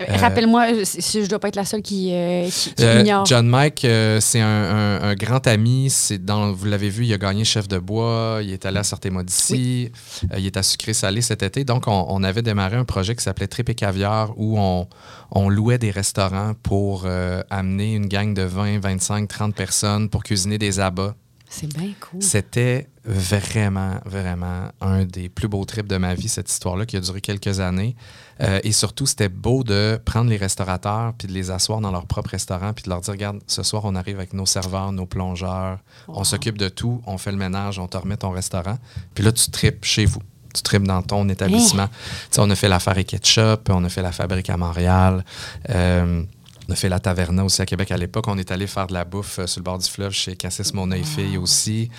Euh, 0.00 0.04
Rappelle-moi, 0.16 0.66
si 0.84 1.24
je 1.24 1.28
dois 1.28 1.38
pas 1.38 1.48
être 1.48 1.56
la 1.56 1.64
seule 1.64 1.80
qui, 1.82 2.10
euh, 2.12 2.44
qui, 2.50 2.74
qui 2.74 2.84
Euh, 2.84 3.00
ignore. 3.00 3.24
John 3.24 3.46
Mike, 3.48 3.86
c'est 4.20 4.40
un, 4.40 4.46
un- 4.46 5.02
un 5.02 5.14
grand 5.14 5.46
ami. 5.46 5.88
C'est 5.90 6.22
dans, 6.24 6.52
vous 6.52 6.66
l'avez 6.66 6.90
vu, 6.90 7.06
il 7.06 7.12
a 7.14 7.18
gagné 7.18 7.44
Chef 7.44 7.66
de 7.68 7.78
bois. 7.78 8.40
Il 8.42 8.52
est 8.52 8.66
allé 8.66 8.78
à 8.78 8.82
Sortez-moi 8.84 9.22
d'ici. 9.22 9.90
Il 10.36 10.44
est 10.46 10.56
à 10.56 10.62
Sucré 10.62 10.92
Salé 10.92 11.22
cet 11.22 11.42
été. 11.42 11.64
Donc, 11.64 11.84
on, 11.88 12.06
on 12.08 12.22
avait 12.22 12.42
démarré 12.42 12.76
un 12.76 12.84
projet 12.84 13.14
qui 13.16 13.24
s'appelait 13.24 13.46
Trip 13.46 13.68
et 13.70 13.74
Caviar 13.74 14.32
où 14.36 14.58
on, 14.58 14.86
on 15.30 15.48
louait 15.48 15.78
des 15.78 15.90
restaurants 15.90 16.52
pour 16.62 17.06
amener 17.50 17.94
une 17.94 18.06
gang 18.06 18.34
de 18.34 18.42
20, 18.42 18.80
25, 18.80 19.26
30 19.28 19.54
personnes 19.54 20.08
pour 20.10 20.22
cuisiner 20.24 20.58
des 20.58 20.78
abats. 20.80 21.14
C'est 21.48 21.72
bien 21.72 21.92
cool. 22.00 22.22
C'était 22.22 22.88
vraiment, 23.04 23.94
vraiment 24.04 24.70
un 24.80 25.04
des 25.04 25.28
plus 25.28 25.48
beaux 25.48 25.64
trips 25.64 25.86
de 25.86 25.96
ma 25.96 26.14
vie, 26.14 26.28
cette 26.28 26.50
histoire-là, 26.50 26.86
qui 26.86 26.96
a 26.96 27.00
duré 27.00 27.20
quelques 27.20 27.60
années. 27.60 27.94
Euh, 28.40 28.60
et 28.64 28.72
surtout, 28.72 29.06
c'était 29.06 29.28
beau 29.28 29.62
de 29.62 30.00
prendre 30.04 30.28
les 30.28 30.36
restaurateurs 30.36 31.14
puis 31.16 31.28
de 31.28 31.32
les 31.32 31.50
asseoir 31.50 31.80
dans 31.80 31.90
leur 31.90 32.06
propre 32.06 32.30
restaurant 32.30 32.72
puis 32.72 32.84
de 32.84 32.90
leur 32.90 33.00
dire, 33.00 33.12
regarde, 33.12 33.40
ce 33.46 33.62
soir, 33.62 33.82
on 33.84 33.94
arrive 33.94 34.16
avec 34.16 34.32
nos 34.32 34.46
serveurs, 34.46 34.92
nos 34.92 35.06
plongeurs, 35.06 35.78
on 36.08 36.24
s'occupe 36.24 36.58
de 36.58 36.68
tout, 36.68 37.00
on 37.06 37.16
fait 37.16 37.32
le 37.32 37.38
ménage, 37.38 37.78
on 37.78 37.86
te 37.86 37.96
remet 37.96 38.16
ton 38.16 38.30
restaurant. 38.30 38.78
Puis 39.14 39.24
là, 39.24 39.32
tu 39.32 39.50
tripes 39.50 39.84
chez 39.84 40.04
vous. 40.04 40.22
Tu 40.52 40.62
tripes 40.62 40.86
dans 40.86 41.02
ton 41.02 41.28
établissement. 41.28 41.86
Tu 41.88 41.94
sais, 42.30 42.40
on 42.40 42.48
a 42.48 42.54
fait 42.54 42.68
l'affaire 42.68 42.96
et 42.96 43.04
Ketchup, 43.04 43.68
on 43.68 43.84
a 43.84 43.88
fait 43.90 44.02
la 44.02 44.12
fabrique 44.12 44.48
à 44.48 44.56
Montréal. 44.56 45.22
Euh, 45.68 46.22
on 46.68 46.72
a 46.72 46.76
fait 46.76 46.88
la 46.88 47.00
Taverna 47.00 47.44
aussi 47.44 47.62
à 47.62 47.66
Québec 47.66 47.90
à 47.90 47.96
l'époque. 47.96 48.26
On 48.28 48.38
est 48.38 48.50
allé 48.50 48.66
faire 48.66 48.86
de 48.86 48.92
la 48.94 49.04
bouffe 49.04 49.38
euh, 49.38 49.46
sur 49.46 49.60
le 49.60 49.64
bord 49.64 49.78
du 49.78 49.88
fleuve 49.88 50.12
chez 50.12 50.36
Cassis 50.36 50.74
Moneuil-Fille 50.74 51.36
aussi. 51.36 51.90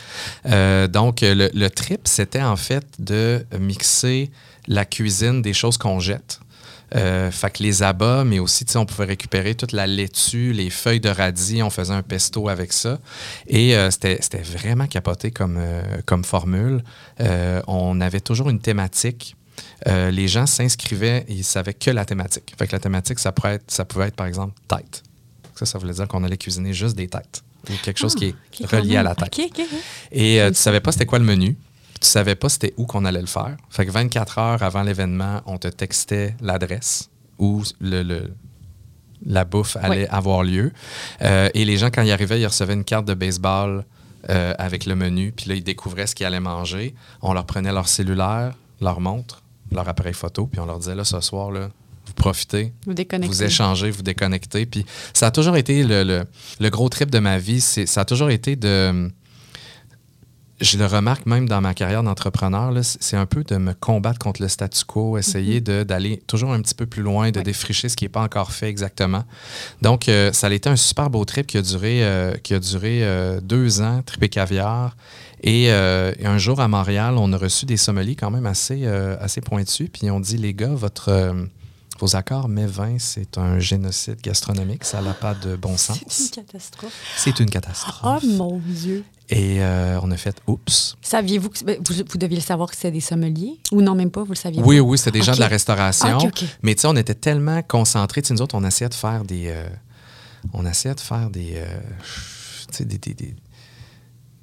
Euh, 0.46 0.88
donc, 0.88 1.24
euh, 1.24 1.34
le, 1.34 1.50
le 1.54 1.70
trip, 1.70 2.02
c'était 2.06 2.42
en 2.42 2.56
fait 2.56 2.86
de 3.00 3.46
mixer 3.60 4.30
la 4.68 4.86
cuisine 4.86 5.42
des 5.42 5.54
choses 5.54 5.78
qu'on 5.78 6.00
jette. 6.00 6.40
Euh, 6.96 7.32
fait 7.32 7.50
que 7.52 7.64
les 7.64 7.84
abats, 7.84 8.24
mais 8.24 8.40
aussi, 8.40 8.64
tu 8.64 8.72
sais, 8.72 8.78
on 8.78 8.86
pouvait 8.86 9.06
récupérer 9.06 9.56
toute 9.56 9.74
la 9.74 9.88
laitue, 9.88 10.54
les 10.54 10.70
feuilles 10.70 11.02
de 11.02 11.10
radis, 11.10 11.62
on 11.62 11.70
faisait 11.70 11.94
un 11.94 12.02
pesto 12.02 12.48
avec 12.48 12.72
ça. 12.72 13.00
Et 13.48 13.76
euh, 13.76 13.92
c'était 13.92 14.20
vraiment 14.42 14.88
capoté 14.88 15.32
comme, 15.32 15.58
euh, 15.60 15.82
comme 16.06 16.24
formule. 16.24 16.84
On 17.68 18.00
avait 18.00 18.22
toujours 18.22 18.50
une 18.50 18.60
thématique. 18.60 19.36
Euh, 19.88 20.12
les 20.12 20.28
gens 20.28 20.46
s'inscrivaient 20.46 21.26
et 21.28 21.34
ils 21.34 21.44
savaient 21.44 21.74
que 21.74 21.92
la 21.92 22.06
thématique. 22.06 22.54
Fait 22.58 22.68
que 22.68 22.72
la 22.74 22.80
thématique, 22.80 23.20
ça, 23.20 23.32
pourrait 23.32 23.56
être, 23.56 23.70
ça 23.72 23.86
pouvait 23.86 24.08
être, 24.08 24.16
par 24.16 24.28
exemple, 24.28 24.54
tête. 24.68 25.04
Ça, 25.56 25.66
ça 25.66 25.78
voulait 25.80 25.94
dire 25.94 26.08
qu'on 26.08 26.24
allait 26.24 26.38
cuisiner 26.38 26.74
juste 26.74 26.96
des 26.96 27.08
têtes. 27.08 27.44
Ou 27.70 27.74
quelque 27.84 27.98
chose 28.00 28.16
qui 28.16 28.26
est 28.62 28.66
relié 28.66 28.98
à 28.98 29.04
la 29.04 29.16
tête. 29.16 29.38
Et 30.12 30.42
euh, 30.42 30.50
tu 30.50 30.56
savais 30.56 30.80
pas 30.80 30.92
c'était 30.92 31.06
quoi 31.06 31.20
le 31.20 31.26
menu. 31.26 31.58
tu 32.00 32.08
savais 32.08 32.36
pas 32.36 32.48
c'était 32.50 32.74
où 32.78 32.86
qu'on 32.86 33.04
allait 33.06 33.20
le 33.22 33.28
faire. 33.28 33.58
Fait 33.70 33.86
que 33.86 33.92
24 33.92 34.38
heures 34.38 34.64
avant 34.64 34.84
l'événement, 34.84 35.42
on 35.46 35.58
te 35.58 35.68
textait 35.68 36.36
l'adresse 36.42 37.10
où 37.40 37.64
le, 37.82 38.04
le- 38.04 38.34
la 39.26 39.44
bouffe 39.46 39.76
allait 39.78 40.04
Oui. 40.04 40.08
avoir 40.12 40.44
lieu. 40.44 40.72
Euh, 41.24 41.50
et 41.56 41.66
les 41.66 41.78
gens, 41.78 41.90
quand 41.90 42.04
ils 42.04 42.12
arrivaient, 42.12 42.40
ils 42.40 42.46
recevaient 42.46 42.74
une 42.76 42.84
carte 42.84 43.06
de 43.06 43.16
baseball 43.16 43.84
euh, 44.30 44.54
avec 44.60 44.86
le 44.86 44.96
menu. 44.96 45.32
Puis 45.36 45.50
là, 45.50 45.56
ils 45.56 45.64
découvraient 45.64 46.06
ce 46.08 46.14
qu'ils 46.16 46.26
allaient 46.28 46.40
manger. 46.40 46.94
On 47.24 47.34
leur 47.34 47.46
prenait 47.48 47.72
leur 47.74 47.88
cellulaire, 47.88 48.54
leur 48.80 49.00
montre, 49.02 49.42
leur 49.72 49.88
appareil 49.88 50.14
photo. 50.14 50.48
Puis 50.48 50.60
on 50.60 50.66
leur 50.66 50.80
disait, 50.80 50.96
là, 50.96 51.04
ce 51.04 51.20
soir, 51.22 51.52
là, 51.52 51.70
vous 52.06 52.14
profitez, 52.14 52.74
Vous 52.86 52.94
vous 53.28 53.44
échangez, 53.44 53.92
vous 53.92 54.02
déconnectez. 54.02 54.66
Puis 54.66 54.86
ça 55.14 55.28
a 55.28 55.32
toujours 55.32 55.58
été 55.58 55.84
le, 55.84 56.04
le- 56.04 56.24
le 56.60 56.70
gros 56.70 56.88
trip 56.90 57.12
de 57.12 57.20
ma 57.20 57.38
vie. 57.38 57.60
Ça 57.62 58.02
a 58.02 58.06
toujours 58.06 58.30
été 58.30 58.56
de. 58.56 59.12
Je 60.60 60.80
le 60.80 60.88
remarque 60.88 61.28
même 61.28 61.48
dans 61.48 61.62
ma 61.62 61.76
carrière 61.76 62.02
d'entrepreneur, 62.02 62.74
c'est 62.82 63.16
un 63.16 63.28
peu 63.28 63.44
de 63.44 63.58
me 63.58 63.74
combattre 63.76 64.18
contre 64.18 64.42
le 64.42 64.48
statu 64.48 64.86
quo, 64.86 65.16
essayer 65.20 65.62
de- 65.62 65.84
d'aller 65.84 66.24
toujours 66.26 66.52
un 66.52 66.60
petit 66.64 66.74
peu 66.74 66.88
plus 66.88 67.04
loin, 67.04 67.30
de 67.30 67.38
Ouais. 67.38 67.44
défricher 67.44 67.90
ce 67.90 67.96
qui 67.96 68.06
n'est 68.06 68.10
pas 68.10 68.24
encore 68.24 68.52
fait 68.52 68.68
exactement. 68.68 69.24
Donc, 69.84 70.10
euh, 70.10 70.34
ça 70.34 70.48
a 70.48 70.52
été 70.52 70.68
un 70.68 70.76
super 70.76 71.12
beau 71.12 71.26
trip 71.26 71.46
qui 71.46 71.60
a 71.60 71.62
duré, 71.62 72.04
euh, 72.04 72.34
qui 72.38 72.56
a 72.56 72.60
duré 72.60 73.04
euh, 73.04 73.40
deux 73.40 73.82
ans, 73.82 74.02
tripé 74.04 74.30
caviar. 74.30 74.98
Et, 75.44 75.72
euh, 75.72 76.14
et 76.20 76.26
un 76.26 76.38
jour 76.38 76.60
à 76.60 76.68
Montréal, 76.68 77.16
on 77.18 77.32
a 77.34 77.38
reçu 77.38 77.66
des 77.66 77.78
sommeliers 77.78 78.16
quand 78.16 78.32
même 78.32 78.46
assez, 78.46 78.82
euh, 78.86 79.16
assez 79.20 79.42
pointus. 79.42 79.90
Puis 79.92 80.10
on 80.10 80.20
dit, 80.20 80.38
les 80.38 80.54
gars, 80.54 80.74
votre, 80.74 81.10
euh, 81.10 81.34
vos 82.00 82.16
accords 82.16 82.48
mais 82.50 82.66
vin, 82.66 82.98
c'est 83.00 83.38
un 83.38 83.60
génocide 83.60 84.20
gastronomique. 84.22 84.84
Ça 84.84 85.02
n'a 85.02 85.14
pas 85.14 85.34
de 85.36 85.56
bon 85.56 85.76
C'est 85.78 85.94
une 86.02 86.10
sens. 86.10 86.32
catastrophe. 86.32 86.94
C'est 87.18 87.40
une 87.40 87.48
Oh 87.50 87.52
catastrophe. 87.54 88.24
mon 88.24 88.60
Dieu. 88.66 89.04
Et 89.30 89.60
on 90.02 90.10
a 90.12 90.16
fait 90.18 90.40
oups. 90.48 90.96
Saviez-vous 91.02 91.50
que 91.50 91.64
ben, 91.66 91.78
vous, 91.86 91.96
vous 92.10 92.18
deviez 92.18 92.38
le 92.38 92.44
savoir 92.44 92.70
que 92.70 92.76
c'était 92.76 92.92
des 92.92 93.02
sommeliers? 93.02 93.60
Ou 93.74 93.82
non 93.82 93.94
même 93.94 94.10
pas 94.10 94.24
vous 94.24 94.32
le 94.32 94.36
saviez 94.38 94.62
Oui, 94.64 94.78
pas? 94.78 94.82
oui, 94.84 94.98
c'était 94.98 95.20
des 95.20 95.22
gens 95.26 95.34
de 95.36 95.40
la 95.42 95.48
restauration. 95.50 96.18
Mais 96.64 96.76
tu 96.76 96.82
sais, 96.82 96.88
on 96.88 96.96
était 96.96 97.14
tellement 97.14 97.62
concentrés. 97.62 98.22
Tu 98.22 98.30
sais, 98.30 98.34
nous 98.34 98.42
autres, 98.42 98.56
on 98.56 98.64
essayait 98.64 98.88
de 98.90 98.94
faire 98.94 99.24
des. 99.26 99.54
on 100.54 100.66
essayait 100.66 100.96
de 100.96 101.02
faire 101.02 101.30
des. 101.30 101.62
tu 102.72 102.78
sais, 102.78 102.86
des, 102.86 102.98
des, 103.00 103.14
des- 103.14 103.36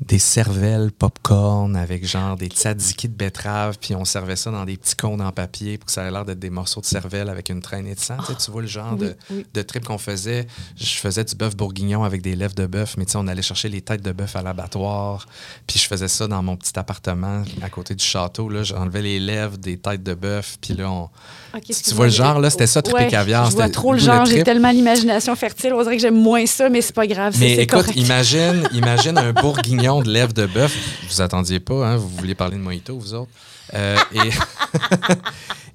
des 0.06 0.18
cervelles 0.18 0.90
popcorn 0.92 1.76
avec 1.76 2.06
genre 2.06 2.36
des 2.36 2.48
tzatziki 2.48 3.08
de 3.08 3.14
betterave, 3.14 3.78
puis 3.80 3.94
on 3.94 4.04
servait 4.04 4.36
ça 4.36 4.50
dans 4.50 4.64
des 4.64 4.76
petits 4.76 4.96
cônes 4.96 5.22
en 5.22 5.32
papier 5.32 5.78
pour 5.78 5.86
que 5.86 5.92
ça 5.92 6.02
ait 6.04 6.10
l'air 6.10 6.24
d'être 6.24 6.38
des 6.38 6.50
morceaux 6.50 6.80
de 6.80 6.86
cervelle 6.86 7.28
avec 7.28 7.48
une 7.48 7.60
traînée 7.62 7.94
de 7.94 8.00
sang. 8.00 8.16
Tu 8.44 8.50
vois 8.50 8.62
le 8.62 8.68
genre 8.68 8.96
de, 8.96 9.16
Oui, 9.30 9.46
de 9.52 9.62
trip 9.62 9.84
qu'on 9.84 9.98
faisait. 9.98 10.46
Je 10.76 10.96
faisais 10.96 11.24
du 11.24 11.34
bœuf 11.34 11.56
bourguignon 11.56 12.04
avec 12.04 12.20
des 12.22 12.36
lèvres 12.36 12.54
de 12.54 12.66
bœuf, 12.66 12.96
mais 12.98 13.04
tu 13.06 13.12
sais, 13.12 13.18
on 13.18 13.26
allait 13.26 13.42
chercher 13.42 13.68
les 13.68 13.80
têtes 13.80 14.02
de 14.02 14.12
bœuf 14.12 14.36
à 14.36 14.42
l'abattoir, 14.42 15.26
puis 15.66 15.78
je 15.78 15.86
faisais 15.86 16.08
ça 16.08 16.26
dans 16.26 16.42
mon 16.42 16.56
petit 16.56 16.78
appartement 16.78 17.42
à 17.62 17.70
côté 17.70 17.94
du 17.94 18.04
château. 18.04 18.48
Là, 18.48 18.62
j'enlevais 18.62 19.02
les 19.02 19.20
lèvres 19.20 19.56
des 19.56 19.78
têtes 19.78 20.02
de 20.02 20.14
bœuf, 20.14 20.58
puis 20.60 20.74
là, 20.74 20.90
on, 20.90 21.08
Ok, 21.56 21.62
tu 21.66 21.94
vois 21.94 22.06
le 22.06 22.12
genre, 22.12 22.40
là, 22.40 22.50
c'était 22.50 22.66
ça, 22.66 22.80
Ouais, 22.92 23.06
caviar. 23.06 23.48
Je 23.48 23.54
vois 23.54 23.68
trop 23.68 23.92
le 23.92 23.98
genre, 23.98 24.26
j'ai 24.26 24.34
trip. 24.34 24.44
tellement 24.44 24.70
l'imagination 24.70 25.34
fertile. 25.36 25.72
On 25.72 25.82
dirait 25.82 25.96
que 25.96 26.02
j'aime 26.02 26.20
moins 26.20 26.44
ça, 26.46 26.68
mais 26.68 26.80
c'est 26.80 26.92
pas 26.94 27.06
grave. 27.06 27.34
Mais 27.38 27.54
écoute, 27.54 27.82
correct. 27.82 27.96
imagine, 27.96 28.68
imagine 28.72 29.16
un 29.16 29.32
bourguignon 29.32 29.93
de 30.02 30.10
lèvres 30.10 30.32
de 30.32 30.46
bœuf. 30.46 30.76
Vous 31.08 31.20
attendiez 31.20 31.60
pas, 31.60 31.86
hein? 31.86 31.96
Vous 31.96 32.08
vouliez 32.08 32.34
parler 32.34 32.56
de 32.56 32.62
mojito, 32.62 32.98
vous 32.98 33.14
autres. 33.14 33.30
Euh, 33.72 33.96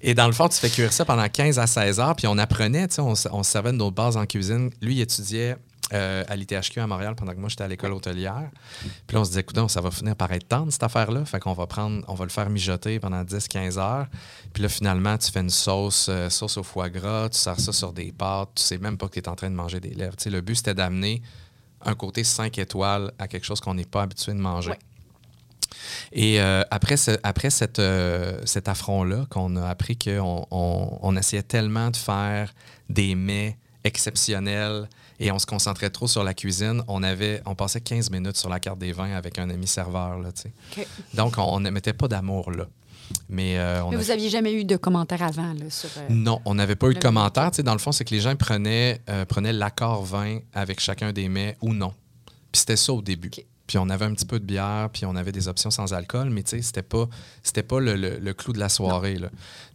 et, 0.02 0.14
dans 0.14 0.28
le 0.28 0.34
fond, 0.34 0.48
tu 0.48 0.58
fais 0.58 0.70
cuire 0.70 0.94
ça 0.94 1.06
pendant 1.06 1.28
15 1.28 1.60
à 1.60 1.68
16 1.68 2.00
heures, 2.00 2.16
puis 2.16 2.28
on 2.28 2.38
apprenait, 2.38 2.88
tu 2.88 2.96
sais, 2.96 3.02
on, 3.02 3.16
se- 3.16 3.30
servait 3.44 3.72
de 3.72 3.78
notre 3.78 3.96
base 3.96 4.18
en 4.18 4.26
cuisine. 4.26 4.70
Lui, 4.82 4.96
il 4.96 5.02
étudiait 5.02 5.58
euh, 5.92 6.24
à 6.28 6.36
l'ITHQ 6.36 6.80
à 6.82 6.88
Montréal 6.88 7.16
pendant 7.16 7.32
que 7.34 7.40
moi, 7.40 7.50
j'étais 7.50 7.64
à 7.64 7.68
l'école 7.68 7.94
hôtelière. 7.94 8.50
Puis 9.08 9.16
là, 9.16 9.22
on 9.22 9.24
se 9.24 9.30
disait, 9.30 9.42
écoute, 9.42 9.70
ça 9.70 9.82
va 9.82 9.90
finir 9.90 10.16
par 10.16 10.32
être 10.32 10.48
tendre, 10.48 10.72
cette 10.72 10.84
affaire-là. 10.84 11.26
Fait 11.26 11.40
qu'on 11.40 11.54
va 11.54 11.66
prendre, 11.66 12.04
on 12.08 12.14
va 12.14 12.26
le 12.26 12.30
faire 12.30 12.50
mijoter 12.50 13.00
pendant 13.00 13.24
10-15 13.24 13.80
heures. 13.80 14.06
Puis 14.54 14.62
là, 14.62 14.70
finalement, 14.70 15.18
tu 15.18 15.32
fais 15.32 15.40
une 15.42 15.50
sauce, 15.50 16.08
euh, 16.10 16.30
sauce 16.30 16.58
au 16.58 16.64
foie 16.64 16.90
gras, 16.90 17.30
tu 17.30 17.40
sers 17.40 17.60
ça 17.60 17.72
sur 17.74 17.92
des 17.92 18.12
pâtes, 18.12 18.50
tu 18.56 18.64
sais 18.64 18.78
même 18.78 18.98
pas 18.98 19.08
que 19.08 19.14
tu 19.14 19.20
es 19.20 19.28
en 19.28 19.36
train 19.36 19.50
de 19.50 19.56
manger 19.56 19.80
des 19.80 19.96
lèvres. 19.96 20.16
Tu 20.16 20.26
sais, 20.26 20.30
le 20.30 20.42
but, 20.42 20.56
c'était 20.56 20.76
d'amener 20.76 21.24
un 21.86 21.96
côté 21.96 22.24
5 22.24 22.58
étoiles 22.58 23.12
à 23.20 23.28
quelque 23.28 23.46
chose 23.46 23.60
qu'on 23.60 23.74
n'est 23.74 23.86
pas 23.86 24.04
habitué 24.04 24.34
de 24.34 24.40
manger. 24.40 24.72
Ouais. 24.72 24.80
Et 26.12 26.42
euh, 26.42 26.64
après, 26.72 26.98
ce- 26.98 27.18
après 27.24 27.50
cette, 27.50 27.80
euh, 27.80 28.42
cet 28.46 28.68
affront-là, 28.68 29.26
qu'on 29.30 29.56
a 29.56 29.68
appris 29.70 29.98
qu'on 29.98 30.46
on, 30.52 31.00
on 31.02 31.16
essayait 31.16 31.44
tellement 31.44 31.90
de 31.92 31.96
faire 31.98 32.54
des 32.90 33.16
mets 33.16 33.58
exceptionnels 33.84 34.90
et 35.20 35.32
on 35.32 35.40
se 35.40 35.46
concentrait 35.46 35.90
trop 35.90 36.08
sur 36.08 36.24
la 36.24 36.34
cuisine, 36.34 36.82
on, 36.88 37.04
avait, 37.04 37.42
on 37.46 37.56
passait 37.56 37.82
15 37.82 38.10
minutes 38.10 38.38
sur 38.38 38.50
la 38.50 38.60
carte 38.60 38.80
des 38.80 38.92
vins 38.94 39.14
avec 39.14 39.38
un 39.38 39.50
ami 39.50 39.68
serveur. 39.68 40.18
Là. 40.20 40.30
Donc, 41.14 41.36
on 41.38 41.60
ne 41.60 41.70
mettait 41.70 41.94
pas 41.94 42.08
d'amour 42.08 42.52
là. 42.52 42.66
Mais, 43.30 43.58
euh, 43.58 43.84
on 43.84 43.90
Mais 43.92 43.96
a 43.96 44.00
vous 44.00 44.12
aviez 44.12 44.30
jamais 44.30 44.54
eu 44.54 44.66
de 44.66 44.76
commentaires 44.76 45.24
avant 45.24 45.54
là, 45.54 45.70
sur. 45.70 45.90
euh, 45.98 46.08
non, 46.10 46.42
on 46.46 46.56
n'avait 46.56 46.76
pas 46.76 46.88
eu 46.90 46.94
de 46.94 47.00
commentaires. 47.00 47.52
Tu 47.52 47.58
sais, 47.58 47.64
Dans 47.64 47.74
le 47.74 47.80
fond, 47.80 47.92
c'est 47.92 48.06
que 48.06 48.14
les 48.14 48.22
gens 48.22 48.36
prenaient, 48.36 49.02
euh, 49.10 49.26
prenaient 49.26 49.54
l'accord 49.54 50.04
vin 50.04 50.40
avec 50.54 50.80
chacun 50.80 51.12
des 51.12 51.28
mets 51.30 51.58
ou 51.62 51.74
non. 51.74 51.94
Puis 52.52 52.62
c'était 52.62 52.76
ça 52.78 52.94
au 52.94 53.02
début. 53.02 53.30
Puis 53.68 53.78
on 53.78 53.88
avait 53.90 54.06
un 54.06 54.14
petit 54.14 54.26
peu 54.26 54.40
de 54.40 54.46
bière, 54.46 54.90
puis 54.92 55.06
on 55.06 55.16
avait 55.16 55.32
des 55.32 55.48
options 55.48 55.70
sans 55.70 55.94
alcool, 55.94 56.32
mais 56.32 56.42
tu 56.42 56.52
sais, 56.58 56.62
c'était 56.64 56.82
pas, 56.82 57.08
c'était 57.44 57.62
pas 57.62 57.80
le, 57.80 57.96
le- 57.96 58.18
le 58.18 58.34
clou 58.34 58.52
de 58.52 58.58
la 58.60 58.68
soirée. 58.70 59.16
Tu 59.18 59.26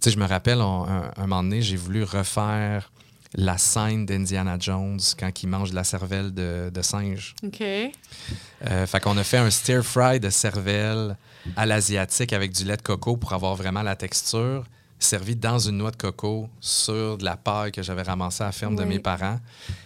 sais, 0.01 0.11
je 0.11 0.19
me 0.19 0.27
rappelle, 0.27 0.61
on- 0.61 0.85
un, 0.85 1.11
un 1.17 1.27
moment 1.29 1.45
donné, 1.45 1.63
j'ai 1.63 1.77
voulu 1.77 2.03
refaire 2.03 2.91
la 3.35 3.59
scène 3.59 4.07
d'Indiana 4.07 4.57
Jones 4.59 5.01
quand 5.19 5.43
il 5.43 5.49
mange 5.49 5.71
de 5.71 5.75
la 5.75 5.85
cervelle 5.85 6.33
de, 6.33 6.71
de 6.73 6.83
singe. 6.83 7.35
OK. 7.45 7.61
Euh, 7.61 8.87
fait 8.87 9.01
qu'on 9.01 9.17
a 9.17 9.25
fait 9.25 9.39
un 9.39 9.51
stir 9.51 9.85
fry 9.85 10.21
de 10.21 10.31
cervelle 10.31 11.17
à 11.57 11.67
l'asiatique 11.67 12.33
avec 12.33 12.53
du 12.53 12.65
lait 12.65 12.77
de 12.77 12.83
coco 12.83 13.17
pour 13.17 13.33
avoir 13.33 13.57
vraiment 13.57 13.83
la 13.83 13.97
texture, 13.97 14.65
servi 14.99 15.37
dans 15.37 15.59
une 15.59 15.79
noix 15.79 15.91
de 15.91 15.97
coco 15.97 16.49
sur 16.61 17.19
de 17.19 17.25
la 17.25 17.37
paille 17.37 17.73
que 17.73 17.83
j'avais 17.83 18.03
ramassée 18.03 18.43
à 18.43 18.47
la 18.47 18.53
ferme 18.53 18.77
de 18.77 18.85
mes 18.85 19.01
parents. 19.01 19.41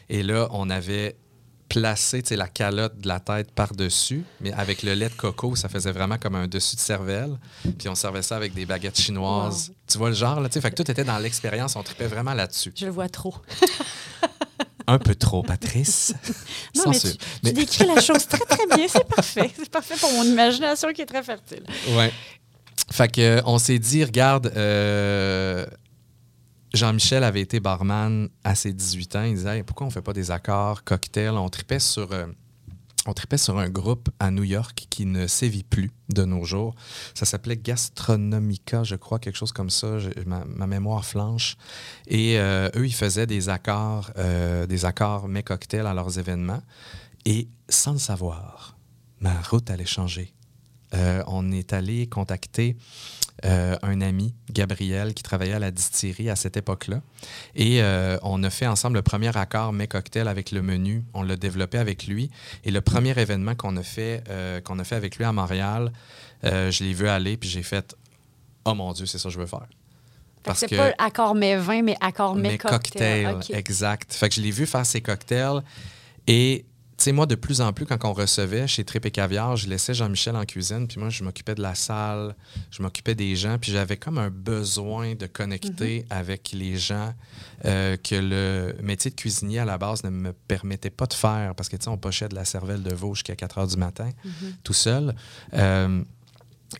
Et 0.08 0.22
là, 0.22 0.48
on 0.50 0.68
avait 0.70 1.16
placé 1.68 2.22
la 2.30 2.48
calotte 2.48 2.98
de 2.98 3.08
la 3.08 3.20
tête 3.20 3.50
par-dessus, 3.52 4.24
mais 4.40 4.52
avec 4.52 4.82
le 4.82 4.94
lait 4.94 5.08
de 5.08 5.14
coco, 5.14 5.54
ça 5.54 5.68
faisait 5.68 5.92
vraiment 5.92 6.16
comme 6.18 6.34
un 6.34 6.46
dessus 6.46 6.76
de 6.76 6.80
cervelle. 6.80 7.38
Puis 7.78 7.88
on 7.88 7.94
servait 7.94 8.22
ça 8.22 8.36
avec 8.36 8.54
des 8.54 8.64
baguettes 8.64 9.00
chinoises. 9.00 9.72
Tu 9.88 9.96
vois 9.98 10.10
le 10.10 10.14
genre, 10.14 10.40
là, 10.40 10.48
tu 10.48 10.54
sais, 10.54 10.60
fait 10.60 10.70
que 10.70 10.82
tout 10.82 10.90
était 10.90 11.04
dans 11.04 11.18
l'expérience, 11.18 11.74
on 11.76 11.82
tripait 11.82 12.06
vraiment 12.08 12.34
là-dessus. 12.34 12.72
Je 12.76 12.84
le 12.86 12.92
vois 12.92 13.08
trop. 13.08 13.34
Un 14.86 14.98
peu 14.98 15.14
trop, 15.14 15.42
Patrice. 15.42 16.14
Non, 16.76 16.84
mais 16.88 16.94
Censure. 16.94 17.12
tu, 17.12 17.16
tu 17.18 17.24
Mais- 17.44 17.52
décris 17.52 17.86
la 17.86 18.00
chose 18.00 18.26
très, 18.26 18.38
très 18.44 18.66
bien. 18.76 18.86
C'est 18.88 19.06
parfait. 19.16 19.50
C'est 19.56 19.70
parfait 19.70 19.96
pour 20.00 20.12
mon 20.12 20.24
imagination 20.24 20.92
qui 20.92 21.02
est 21.02 21.06
très 21.06 21.22
fertile. 21.22 21.62
Ouais. 21.90 22.12
Fait 22.90 23.08
que, 23.10 23.20
euh, 23.20 23.42
on 23.44 23.58
s'est 23.58 23.78
dit, 23.78 24.02
regarde, 24.04 24.50
euh, 24.56 25.66
Jean-Michel 26.72 27.22
avait 27.24 27.40
été 27.42 27.60
barman 27.60 28.28
à 28.44 28.54
ses 28.54 28.72
18 28.72 29.16
ans. 29.16 29.22
Il 29.24 29.34
disait, 29.34 29.56
Hey, 29.58 29.62
pourquoi 29.62 29.86
on 29.86 29.90
fait 29.90 30.02
pas 30.02 30.12
des 30.14 30.30
accords, 30.30 30.84
cocktails? 30.84 31.30
On 31.36 31.48
tripait 31.48 31.80
sur... 31.80 32.12
euh, 32.12 32.26
on 33.08 33.14
tripait 33.14 33.38
sur 33.38 33.58
un 33.58 33.70
groupe 33.70 34.10
à 34.20 34.30
New 34.30 34.44
York 34.44 34.86
qui 34.90 35.06
ne 35.06 35.26
sévit 35.26 35.64
plus 35.64 35.90
de 36.10 36.24
nos 36.24 36.44
jours. 36.44 36.74
Ça 37.14 37.24
s'appelait 37.24 37.56
Gastronomica, 37.56 38.84
je 38.84 38.96
crois, 38.96 39.18
quelque 39.18 39.36
chose 39.36 39.52
comme 39.52 39.70
ça. 39.70 39.96
Ma, 40.26 40.66
mémoire 40.66 41.06
flanche. 41.06 41.56
Et 42.06 42.38
euh, 42.38 42.68
eux, 42.76 42.86
ils 42.86 42.94
faisaient 42.94 43.26
des 43.26 43.48
accords, 43.48 44.10
euh, 44.18 44.66
des 44.66 44.84
accords 44.84 45.26
mais 45.26 45.42
cocktails 45.42 45.86
à 45.86 45.94
leurs 45.94 46.18
événements. 46.18 46.62
Et 47.24 47.48
sans 47.70 47.92
le 47.92 47.98
savoir, 47.98 48.76
ma 49.20 49.40
route 49.40 49.70
allait 49.70 49.86
changer. 49.86 50.34
Euh, 50.94 51.22
on 51.26 51.50
est 51.50 51.72
allé 51.72 52.06
contacter 52.08 52.76
euh, 53.44 53.76
un 53.82 54.00
ami, 54.00 54.34
Gabriel, 54.50 55.14
qui 55.14 55.22
travaillait 55.22 55.54
à 55.54 55.58
la 55.58 55.70
distillerie 55.70 56.28
à 56.28 56.36
cette 56.36 56.56
époque-là. 56.56 57.00
Et 57.54 57.82
euh, 57.82 58.18
on 58.22 58.42
a 58.42 58.50
fait 58.50 58.66
ensemble 58.66 58.96
le 58.96 59.02
premier 59.02 59.36
accord 59.36 59.72
mais 59.72 59.86
cocktail 59.86 60.26
avec 60.26 60.50
le 60.50 60.60
menu. 60.60 61.04
On 61.14 61.22
l'a 61.22 61.36
développé 61.36 61.78
avec 61.78 62.06
lui. 62.06 62.30
Et 62.64 62.70
le 62.70 62.80
premier 62.80 63.18
événement 63.18 63.54
qu'on 63.54 63.76
a, 63.76 63.82
fait, 63.82 64.24
euh, 64.28 64.60
qu'on 64.60 64.78
a 64.78 64.84
fait 64.84 64.96
avec 64.96 65.16
lui 65.16 65.24
à 65.24 65.32
Montréal, 65.32 65.92
je 66.42 66.84
l'ai 66.84 66.94
vu 66.94 67.08
aller, 67.08 67.36
puis 67.36 67.48
j'ai 67.48 67.62
fait 67.62 67.96
Oh 68.64 68.74
mon 68.74 68.92
Dieu, 68.92 69.06
c'est 69.06 69.18
ça 69.18 69.28
que 69.28 69.34
je 69.34 69.38
veux 69.38 69.46
faire. 69.46 69.66
Que 70.42 70.54
c'est 70.54 70.68
pas 70.68 70.92
accord 70.98 71.34
mais 71.34 71.56
vin, 71.56 71.82
mais 71.82 71.96
accord 72.00 72.34
mes 72.34 72.58
cocktail. 72.58 73.34
cocktails, 73.34 73.56
exact. 73.56 74.14
Fait 74.14 74.28
que 74.28 74.34
je 74.34 74.40
l'ai 74.40 74.50
vu 74.50 74.66
faire 74.66 74.86
ses 74.86 75.00
cocktails. 75.00 75.62
Et, 76.26 76.64
sais, 77.04 77.12
moi, 77.12 77.26
de 77.26 77.34
plus 77.34 77.60
en 77.60 77.72
plus, 77.72 77.86
quand 77.86 78.04
on 78.04 78.12
recevait 78.12 78.66
chez 78.66 78.84
Trip 78.84 79.06
et 79.06 79.10
Caviar, 79.10 79.56
je 79.56 79.68
laissais 79.68 79.94
Jean-Michel 79.94 80.36
en 80.36 80.44
cuisine, 80.44 80.88
puis 80.88 80.98
moi, 80.98 81.10
je 81.10 81.22
m'occupais 81.22 81.54
de 81.54 81.62
la 81.62 81.74
salle, 81.74 82.34
je 82.70 82.82
m'occupais 82.82 83.14
des 83.14 83.36
gens, 83.36 83.58
puis 83.58 83.72
j'avais 83.72 83.96
comme 83.96 84.18
un 84.18 84.30
besoin 84.30 85.14
de 85.14 85.26
connecter 85.26 86.04
avec 86.10 86.50
les 86.52 86.76
gens 86.76 87.14
euh, 87.64 87.96
que 87.96 88.14
le 88.14 88.74
métier 88.82 89.10
de 89.10 89.16
cuisinier, 89.16 89.60
à 89.60 89.64
la 89.64 89.78
base, 89.78 90.02
ne 90.04 90.10
me 90.10 90.32
permettait 90.32 90.90
pas 90.90 91.06
de 91.06 91.14
faire, 91.14 91.54
parce 91.54 91.68
que, 91.68 91.76
tu 91.76 91.84
sais, 91.84 91.90
on 91.90 91.98
pochait 91.98 92.28
de 92.28 92.34
la 92.34 92.44
cervelle 92.44 92.82
de 92.82 92.94
veau 92.94 93.14
jusqu'à 93.14 93.36
4 93.36 93.58
heures 93.58 93.66
du 93.68 93.76
matin, 93.76 94.10
tout 94.64 94.72
seul. 94.72 95.14
Euh, 95.54 96.02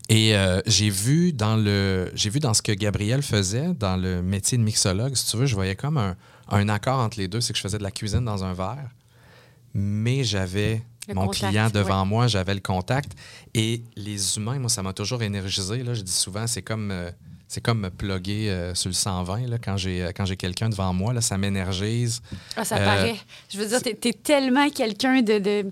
et 0.07 0.35
euh, 0.35 0.61
j'ai 0.67 0.89
vu 0.89 1.33
dans 1.33 1.55
le 1.55 2.11
j'ai 2.13 2.29
vu 2.29 2.39
dans 2.39 2.53
ce 2.53 2.61
que 2.61 2.71
Gabriel 2.71 3.23
faisait 3.23 3.73
dans 3.73 3.97
le 3.97 4.21
métier 4.21 4.57
de 4.57 4.63
mixologue, 4.63 5.15
si 5.15 5.25
tu 5.25 5.37
veux, 5.37 5.47
je 5.47 5.55
voyais 5.55 5.75
comme 5.75 5.97
un, 5.97 6.15
un 6.49 6.69
accord 6.69 6.99
entre 6.99 7.17
les 7.17 7.27
deux, 7.27 7.41
c'est 7.41 7.53
que 7.53 7.57
je 7.57 7.63
faisais 7.63 7.79
de 7.79 7.83
la 7.83 7.91
cuisine 7.91 8.23
dans 8.23 8.43
un 8.43 8.53
verre, 8.53 8.89
mais 9.73 10.23
j'avais 10.23 10.81
mon 11.13 11.27
contact, 11.27 11.47
client 11.47 11.69
devant 11.69 12.01
ouais. 12.03 12.07
moi, 12.07 12.27
j'avais 12.27 12.53
le 12.53 12.59
contact. 12.59 13.13
Et 13.53 13.83
les 13.95 14.37
humains, 14.37 14.59
moi, 14.59 14.69
ça 14.69 14.83
m'a 14.83 14.93
toujours 14.93 15.21
énergisé. 15.21 15.83
Là. 15.83 15.93
Je 15.93 16.01
dis 16.01 16.11
souvent, 16.11 16.47
c'est 16.47 16.61
comme, 16.61 16.91
euh, 16.91 17.11
c'est 17.51 17.61
comme 17.61 17.79
me 17.81 17.89
plugger 17.89 18.49
euh, 18.51 18.75
sur 18.75 18.89
le 18.89 18.93
120 18.93 19.47
là, 19.47 19.57
quand 19.57 19.75
j'ai, 19.75 20.03
euh, 20.03 20.11
quand 20.15 20.23
j'ai 20.23 20.37
quelqu'un 20.37 20.69
devant 20.69 20.93
moi. 20.93 21.13
Là, 21.13 21.19
ça 21.19 21.35
m'énergise. 21.37 22.21
Ah, 22.55 22.63
ça 22.63 22.75
Euh, 22.77 22.85
paraît. 22.85 23.15
Je 23.51 23.57
veux 23.57 23.65
dire, 23.67 23.81
t'es 23.81 23.97
es 24.07 24.13
tellement 24.13 24.69
quelqu'un 24.69 25.21
de, 25.23 25.39
de- 25.39 25.71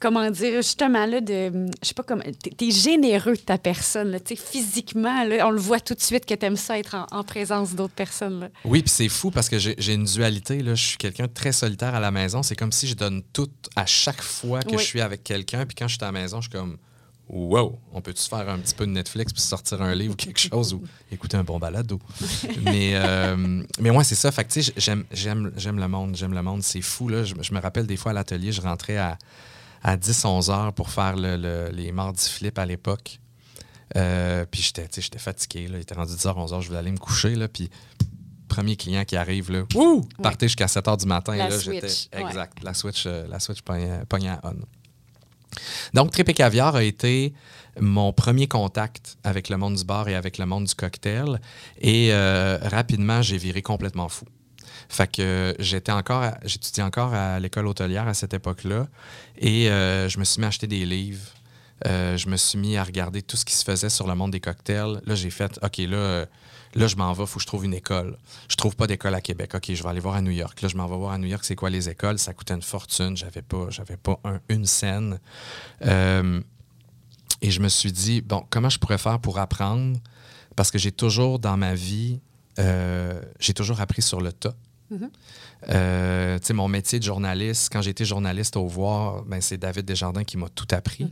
Comment 0.00 0.30
dire, 0.30 0.62
justement, 0.62 1.04
là, 1.04 1.20
de. 1.20 1.52
Je 1.82 1.88
sais 1.88 1.92
pas 1.92 2.02
comment. 2.02 2.22
T'es 2.56 2.66
es 2.68 2.70
généreux 2.70 3.32
de 3.34 3.40
ta 3.40 3.58
personne, 3.58 4.12
là. 4.12 4.18
Tu 4.18 4.34
sais, 4.34 4.42
physiquement, 4.42 5.24
là, 5.24 5.46
on 5.46 5.50
le 5.50 5.60
voit 5.60 5.78
tout 5.78 5.92
de 5.92 6.00
suite 6.00 6.24
que 6.24 6.32
t'aimes 6.32 6.56
ça 6.56 6.78
être 6.78 6.94
en, 6.94 7.06
en 7.10 7.22
présence 7.22 7.74
d'autres 7.74 7.92
personnes, 7.92 8.40
là. 8.40 8.48
Oui, 8.64 8.80
puis 8.80 8.88
c'est 8.90 9.10
fou 9.10 9.30
parce 9.30 9.50
que 9.50 9.58
j'ai, 9.58 9.74
j'ai 9.76 9.92
une 9.92 10.04
dualité. 10.04 10.62
Là. 10.62 10.74
Je 10.74 10.82
suis 10.86 10.96
quelqu'un 10.96 11.26
de 11.26 11.32
très 11.34 11.52
solitaire 11.52 11.94
à 11.94 12.00
la 12.00 12.10
maison. 12.10 12.42
C'est 12.42 12.56
comme 12.56 12.72
si 12.72 12.88
je 12.88 12.94
donne 12.94 13.22
tout 13.34 13.50
à 13.76 13.84
chaque 13.84 14.22
fois 14.22 14.60
que 14.62 14.70
Oui. 14.70 14.78
je 14.78 14.84
suis 14.84 15.02
avec 15.02 15.22
quelqu'un. 15.22 15.66
Puis 15.66 15.74
quand 15.74 15.86
je 15.86 15.96
suis 15.96 16.02
à 16.02 16.06
la 16.06 16.12
maison, 16.12 16.40
je 16.40 16.48
suis 16.48 16.58
comme 16.58 16.78
Wow, 17.32 17.78
on 17.92 18.00
peut-tu 18.00 18.28
faire 18.28 18.48
un 18.48 18.58
petit 18.58 18.74
peu 18.74 18.86
de 18.86 18.90
Netflix 18.90 19.32
puis 19.32 19.40
sortir 19.40 19.80
un 19.82 19.94
livre 19.94 20.14
ou 20.14 20.16
quelque 20.16 20.40
chose 20.40 20.74
ou 20.74 20.82
écouter 21.12 21.36
un 21.36 21.44
bon 21.44 21.58
balado? 21.60 22.00
mais, 22.64 22.92
euh, 22.94 23.62
mais 23.78 23.90
ouais, 23.90 24.02
c'est 24.02 24.16
ça. 24.16 24.32
Fait 24.32 24.44
que, 24.44 24.52
tu 24.52 24.62
sais, 24.64 24.72
j'aime, 24.76 25.04
j'aime, 25.12 25.52
j'aime 25.56 25.78
le 25.78 25.86
monde. 25.86 26.16
J'aime 26.16 26.32
le 26.34 26.42
monde. 26.42 26.62
C'est 26.64 26.82
fou. 26.82 27.08
Là. 27.08 27.22
Je, 27.22 27.34
je 27.40 27.54
me 27.54 27.60
rappelle 27.60 27.86
des 27.86 27.96
fois 27.96 28.10
à 28.10 28.14
l'atelier, 28.14 28.50
je 28.50 28.60
rentrais 28.60 28.96
à, 28.96 29.16
à 29.84 29.96
10-11 29.96 30.50
heures 30.50 30.72
pour 30.72 30.90
faire 30.90 31.14
le- 31.16 31.36
le- 31.36 31.70
les 31.72 31.92
mardis 31.92 32.28
flip 32.28 32.58
à 32.58 32.66
l'époque. 32.66 33.20
Euh, 33.96 34.44
puis 34.50 34.62
j'étais, 34.62 34.82
tu 34.88 34.94
sais, 34.96 35.00
j'étais 35.02 35.18
fatigué. 35.18 35.68
Là. 35.68 35.78
Il 35.78 35.82
était 35.82 35.94
rendu 35.94 36.12
10h, 36.12 36.34
11h, 36.34 36.60
je 36.62 36.66
voulais 36.66 36.78
aller 36.80 36.92
me 36.92 36.98
coucher. 36.98 37.34
Là, 37.36 37.46
puis 37.48 37.70
premier 38.48 38.74
client 38.76 39.04
qui 39.04 39.14
arrive, 39.16 39.50
là, 39.52 39.62
partez 40.22 40.46
jusqu'à 40.48 40.66
7h 40.66 40.96
du 40.98 41.06
matin. 41.06 41.36
La 41.36 41.48
là, 41.48 41.58
switch, 41.58 41.74
j'étais- 42.10 42.16
ouais. 42.22 42.28
Exact. 42.28 42.58
La 42.64 42.74
switch, 42.74 43.04
euh, 43.06 43.26
la 43.28 43.38
switch 43.38 43.62
pognait, 43.62 44.04
pognait 44.08 44.30
à 44.30 44.40
on. 44.44 44.54
Donc, 45.94 46.10
Trip 46.10 46.32
Caviar 46.34 46.76
a 46.76 46.82
été 46.82 47.32
mon 47.78 48.12
premier 48.12 48.48
contact 48.48 49.16
avec 49.24 49.48
le 49.48 49.56
monde 49.56 49.74
du 49.74 49.84
bar 49.84 50.08
et 50.08 50.14
avec 50.14 50.38
le 50.38 50.46
monde 50.46 50.64
du 50.64 50.74
cocktail. 50.74 51.40
Et 51.80 52.12
euh, 52.12 52.58
rapidement, 52.62 53.22
j'ai 53.22 53.38
viré 53.38 53.62
complètement 53.62 54.08
fou. 54.08 54.26
Fait 54.88 55.10
que 55.10 55.54
j'étais 55.58 55.92
encore, 55.92 56.32
j'étudiais 56.44 56.82
encore 56.82 57.14
à 57.14 57.38
l'école 57.38 57.66
hôtelière 57.66 58.08
à 58.08 58.14
cette 58.14 58.34
époque-là. 58.34 58.88
Et 59.38 59.70
euh, 59.70 60.08
je 60.08 60.18
me 60.18 60.24
suis 60.24 60.40
mis 60.40 60.46
à 60.46 60.48
acheter 60.48 60.66
des 60.66 60.84
livres. 60.84 61.28
Euh, 61.86 62.16
je 62.16 62.28
me 62.28 62.36
suis 62.36 62.58
mis 62.58 62.76
à 62.76 62.84
regarder 62.84 63.22
tout 63.22 63.36
ce 63.36 63.44
qui 63.44 63.54
se 63.54 63.64
faisait 63.64 63.88
sur 63.88 64.06
le 64.06 64.14
monde 64.14 64.32
des 64.32 64.40
cocktails. 64.40 65.00
Là, 65.06 65.14
j'ai 65.14 65.30
fait, 65.30 65.58
OK, 65.62 65.78
là, 65.78 66.26
là 66.74 66.86
je 66.86 66.96
m'en 66.96 67.12
vais, 67.12 67.24
il 67.24 67.26
faut 67.26 67.36
que 67.36 67.42
je 67.42 67.46
trouve 67.46 67.64
une 67.64 67.74
école. 67.74 68.16
Je 68.48 68.56
trouve 68.56 68.76
pas 68.76 68.86
d'école 68.86 69.14
à 69.14 69.20
Québec. 69.20 69.54
OK, 69.54 69.72
je 69.72 69.82
vais 69.82 69.88
aller 69.88 70.00
voir 70.00 70.14
à 70.16 70.22
New 70.22 70.30
York. 70.30 70.60
Là, 70.62 70.68
je 70.68 70.76
m'en 70.76 70.86
vais 70.86 70.96
voir 70.96 71.12
à 71.12 71.18
New 71.18 71.26
York, 71.28 71.44
c'est 71.44 71.56
quoi 71.56 71.70
les 71.70 71.88
écoles? 71.88 72.18
Ça 72.18 72.32
coûtait 72.34 72.54
une 72.54 72.62
fortune. 72.62 73.16
J'avais 73.16 73.42
pas, 73.42 73.66
j'avais 73.70 73.96
pas 73.96 74.18
un- 74.24 74.40
une 74.48 74.66
scène. 74.66 75.18
Euh, 75.84 76.40
et 77.42 77.50
je 77.50 77.60
me 77.60 77.68
suis 77.68 77.90
dit, 77.92 78.20
bon, 78.20 78.44
comment 78.50 78.68
je 78.68 78.78
pourrais 78.78 78.98
faire 78.98 79.18
pour 79.18 79.38
apprendre? 79.38 79.98
Parce 80.56 80.70
que 80.70 80.78
j'ai 80.78 80.92
toujours 80.92 81.38
dans 81.38 81.56
ma 81.56 81.74
vie, 81.74 82.20
euh, 82.58 83.20
j'ai 83.38 83.54
toujours 83.54 83.80
appris 83.80 84.02
sur 84.02 84.20
le 84.20 84.32
tas. 84.32 84.54
Euh, 85.68 86.38
tu 86.38 86.46
sais, 86.46 86.52
mon 86.52 86.68
métier 86.68 86.98
de 86.98 87.04
journaliste, 87.04 87.70
quand 87.72 87.80
j'étais 87.82 88.04
journaliste 88.04 88.56
au 88.56 88.66
Voir, 88.66 89.22
ben, 89.24 89.40
c'est 89.40 89.56
David 89.58 89.84
Desjardins 89.86 90.24
qui 90.24 90.36
m'a 90.36 90.48
tout 90.48 90.66
appris. 90.72 91.10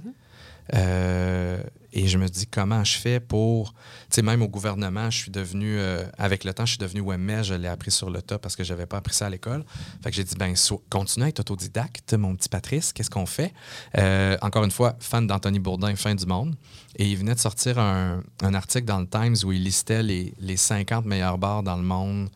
Euh, 0.75 1.63
et 1.93 2.07
je 2.07 2.19
me 2.19 2.29
dis 2.29 2.47
comment 2.47 2.85
je 2.85 2.99
fais 2.99 3.19
pour, 3.21 3.73
tu 3.73 3.79
sais, 4.11 4.23
même 4.23 4.43
au 4.43 4.49
gouvernement, 4.49 5.11
je 5.11 5.19
suis 5.19 5.31
devenu, 5.31 5.79
euh, 5.79 6.05
avec 6.19 6.45
le 6.45 6.53
temps, 6.53 6.67
je 6.67 6.73
suis 6.73 6.79
devenu 6.79 7.01
webmail, 7.01 7.45
je 7.45 7.55
l'ai 7.55 7.69
appris 7.69 7.91
sur 7.91 8.11
le 8.11 8.21
tas 8.21 8.39
parce 8.39 8.57
que 8.57 8.65
j'avais 8.65 8.87
pas 8.87 8.99
appris 8.99 9.15
ça 9.15 9.27
à 9.27 9.31
l'école. 9.31 9.65
Fait 10.03 10.11
que 10.11 10.17
j'ai 10.17 10.25
dit, 10.25 10.35
ben, 10.37 10.55
so- 10.55 10.83
continue 10.91 11.25
à 11.25 11.29
être 11.29 11.41
autodidacte, 11.41 12.13
mon 12.15 12.37
petit 12.37 12.49
Patrice, 12.49 12.93
qu'est-ce 12.93 13.11
qu'on 13.11 13.27
fait? 13.27 13.53
Euh, 13.97 14.37
encore 14.43 14.65
une 14.65 14.71
fois, 14.71 14.97
fan 15.01 15.27
d'Anthony 15.27 15.59
Bourdin, 15.61 15.95
fin 15.97 16.15
du 16.15 16.27
monde. 16.27 16.55
Et 16.97 17.07
il 17.07 17.17
venait 17.17 17.35
de 17.35 17.41
sortir 17.41 17.79
un, 17.79 18.23
un 18.43 18.55
article 18.55 18.85
dans 18.87 19.01
le 19.01 19.07
Times 19.07 19.37
où 19.45 19.53
il 19.53 19.63
listait 19.65 20.03
les, 20.03 20.35
les 20.41 20.57
50 20.57 21.05
meilleurs 21.07 21.39
bars 21.39 21.63
dans 21.63 21.77
le 21.77 21.83
monde. 21.85 22.29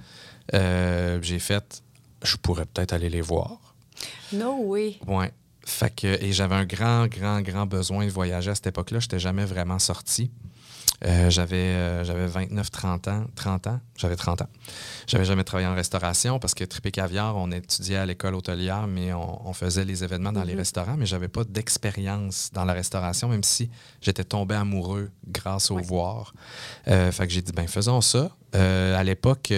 Euh, 0.55 1.19
j'ai 1.23 1.39
fait, 1.39 1.83
je 2.23 2.37
pourrais 2.37 2.67
peut-être 2.67 2.93
aller 2.93 3.11
les 3.11 3.21
voir. 3.21 3.59
No 4.33 4.57
way. 4.65 4.97
Ouais. 5.07 5.33
Fait 5.65 5.95
que, 5.95 6.07
et 6.07 6.33
j'avais 6.33 6.55
un 6.55 6.65
grand, 6.65 7.07
grand, 7.07 7.41
grand 7.41 7.67
besoin 7.67 8.05
de 8.05 8.11
voyager 8.11 8.51
à 8.51 8.55
cette 8.55 8.67
époque-là. 8.67 8.99
Je 8.99 9.07
n'étais 9.07 9.19
jamais 9.19 9.45
vraiment 9.45 9.79
sorti. 9.79 10.31
Euh, 11.05 11.31
j'avais, 11.31 11.57
euh, 11.57 12.05
j'avais 12.05 12.27
29, 12.27 12.71
30 12.71 13.09
ans. 13.09 13.25
30 13.35 13.67
ans? 13.67 13.81
J'avais 13.97 14.17
30 14.17 14.43
ans. 14.43 14.49
J'avais 15.07 15.25
jamais 15.25 15.43
travaillé 15.43 15.69
en 15.69 15.75
restauration 15.75 16.39
parce 16.39 16.55
que 16.55 16.65
Tripé 16.65 16.93
Caviar, 16.93 17.37
on 17.37 17.51
étudiait 17.51 17.97
à 17.97 18.07
l'école 18.07 18.35
hôtelière, 18.35 18.87
mais 18.87 19.13
on, 19.13 19.49
on 19.49 19.53
faisait 19.53 19.85
les 19.85 20.05
événements 20.05 20.33
dans 20.33 20.45
les 20.45 20.55
restaurants, 20.55 20.97
mais 20.97 21.07
j'avais 21.07 21.29
pas 21.29 21.45
d'expérience 21.45 22.51
dans 22.53 22.65
la 22.65 22.73
restauration, 22.73 23.29
même 23.29 23.43
si 23.43 23.69
j'étais 24.01 24.25
tombé 24.25 24.55
amoureux 24.55 25.11
grâce 25.27 25.71
au 25.71 25.79
voir. 25.79 26.35
Euh, 26.87 27.11
fait 27.11 27.27
que 27.27 27.33
j'ai 27.33 27.43
dit, 27.43 27.53
ben 27.53 27.67
faisons 27.67 28.01
ça. 28.01 28.31
À 28.53 29.03
l'époque, 29.03 29.53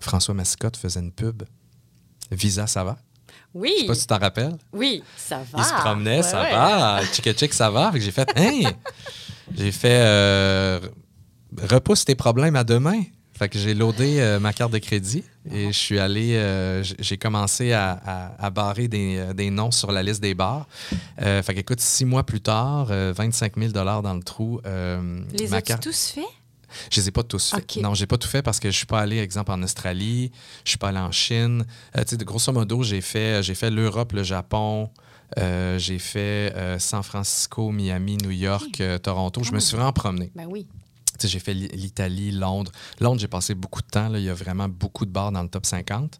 François 0.00 0.34
Mascotte 0.34 0.76
faisait 0.76 1.00
une 1.00 1.12
pub. 1.12 1.42
Visa, 2.30 2.66
ça 2.66 2.84
va? 2.84 2.98
Oui. 3.58 3.72
Je 3.76 3.80
sais 3.82 3.86
pas 3.86 3.94
si 3.94 4.00
tu 4.02 4.06
t'en 4.08 4.18
rappelles. 4.18 4.56
Oui, 4.72 5.02
ça 5.16 5.38
va. 5.38 5.58
Il 5.58 5.64
se 5.64 5.72
promenait, 5.74 6.16
Ouais, 6.18 6.22
ça 6.22 6.42
ouais. 6.42 6.52
va. 6.52 7.00
Chick 7.12 7.38
chick, 7.38 7.54
ça 7.54 7.70
va. 7.70 7.90
Fait 7.92 7.98
que 7.98 8.04
j'ai 8.04 8.10
fait, 8.10 8.30
hein? 8.36 8.70
j'ai 9.56 9.72
fait, 9.72 10.00
euh, 10.02 10.80
repousse 11.62 12.04
tes 12.04 12.14
problèmes 12.14 12.56
à 12.56 12.64
demain. 12.64 13.02
Fait 13.38 13.50
que 13.50 13.58
j'ai 13.58 13.74
loadé 13.74 14.16
euh, 14.18 14.40
ma 14.40 14.54
carte 14.54 14.72
de 14.72 14.78
crédit 14.78 15.22
et 15.52 15.66
je 15.70 15.78
suis 15.78 15.98
allé, 15.98 16.36
euh, 16.36 16.82
j'ai 16.82 17.18
commencé 17.18 17.70
à, 17.72 17.90
à- 18.04 18.46
à 18.46 18.48
barrer 18.50 18.88
des, 18.88 19.26
des 19.34 19.50
noms 19.50 19.70
sur 19.70 19.92
la 19.92 20.02
liste 20.02 20.22
des 20.22 20.32
bars. 20.34 20.66
Euh, 21.20 21.42
fait 21.42 21.52
que, 21.52 21.60
écoute, 21.60 21.80
six 21.80 22.06
mois 22.06 22.24
plus 22.24 22.40
tard, 22.40 22.88
euh, 22.90 23.12
25 23.14 23.58
000 23.58 23.72
dans 23.72 24.14
le 24.14 24.22
trou. 24.22 24.60
euh, 24.64 25.20
Les 25.38 25.48
ma 25.48 25.58
as-tu 25.58 25.74
tous 25.80 26.12
fait? 26.14 26.24
Je 26.90 27.00
les 27.00 27.08
ai 27.08 27.10
pas 27.10 27.22
tous 27.22 27.50
faits. 27.50 27.76
Non, 27.76 27.94
j'ai 27.94 28.06
pas 28.06 28.18
tout 28.18 28.28
fait 28.28 28.42
parce 28.42 28.60
que 28.60 28.70
je 28.70 28.76
suis 28.76 28.86
pas 28.86 29.00
allé, 29.00 29.18
exemple, 29.18 29.50
en 29.52 29.62
Australie, 29.62 30.30
je 30.64 30.70
suis 30.70 30.78
pas 30.78 30.88
allé 30.88 30.98
en 30.98 31.12
Chine. 31.12 31.64
Euh, 31.96 32.04
tu 32.04 32.16
sais, 32.16 32.24
grosso 32.24 32.52
modo, 32.52 32.82
j'ai 32.82 33.00
fait, 33.00 33.42
j'ai 33.42 33.54
fait 33.54 33.70
l'Europe, 33.70 34.12
le 34.12 34.22
Japon, 34.22 34.90
euh, 35.38 35.78
j'ai 35.78 35.98
fait 35.98 36.52
euh, 36.54 36.78
San 36.78 37.02
Francisco, 37.02 37.70
Miami, 37.70 38.16
New 38.18 38.30
York, 38.30 38.82
Toronto. 39.02 39.42
Je 39.42 39.52
me 39.52 39.60
suis 39.60 39.76
vraiment 39.76 39.92
promené. 39.92 40.30
Ben 40.34 40.46
oui. 40.48 40.66
J'ai 41.24 41.38
fait 41.38 41.54
l'I- 41.54 41.68
l'Italie, 41.68 42.30
Londres. 42.32 42.70
Londres, 43.00 43.20
j'ai 43.20 43.28
passé 43.28 43.54
beaucoup 43.54 43.80
de 43.82 43.86
temps. 43.86 44.08
là. 44.08 44.18
Il 44.18 44.24
y 44.24 44.28
a 44.30 44.34
vraiment 44.34 44.68
beaucoup 44.68 45.04
de 45.06 45.10
bars 45.10 45.32
dans 45.32 45.42
le 45.42 45.48
top 45.48 45.66
50. 45.66 46.18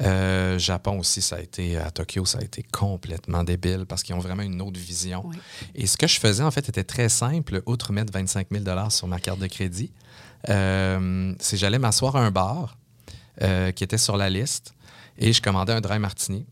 Euh, 0.00 0.58
Japon 0.58 0.98
aussi, 0.98 1.22
ça 1.22 1.36
a 1.36 1.40
été, 1.40 1.76
à 1.78 1.90
Tokyo, 1.90 2.24
ça 2.24 2.38
a 2.38 2.42
été 2.42 2.62
complètement 2.62 3.44
débile 3.44 3.84
parce 3.88 4.02
qu'ils 4.02 4.14
ont 4.14 4.18
vraiment 4.20 4.42
une 4.42 4.60
autre 4.62 4.78
vision. 4.80 5.22
Oui. 5.26 5.36
Et 5.74 5.86
ce 5.86 5.96
que 5.96 6.06
je 6.06 6.18
faisais, 6.20 6.42
en 6.42 6.50
fait, 6.50 6.68
était 6.68 6.84
très 6.84 7.08
simple. 7.08 7.62
Outre 7.66 7.92
mettre 7.92 8.12
25 8.12 8.48
000 8.50 8.90
sur 8.90 9.06
ma 9.08 9.18
carte 9.20 9.38
de 9.40 9.46
crédit, 9.46 9.90
euh, 10.48 11.34
c'est 11.40 11.56
j'allais 11.56 11.78
m'asseoir 11.78 12.16
à 12.16 12.20
un 12.20 12.30
bar 12.30 12.76
euh, 13.42 13.72
qui 13.72 13.84
était 13.84 13.98
sur 13.98 14.16
la 14.16 14.30
liste 14.30 14.74
et 15.18 15.32
je 15.32 15.42
commandais 15.42 15.72
un 15.72 15.80
dry 15.80 15.98
martini. 15.98 16.46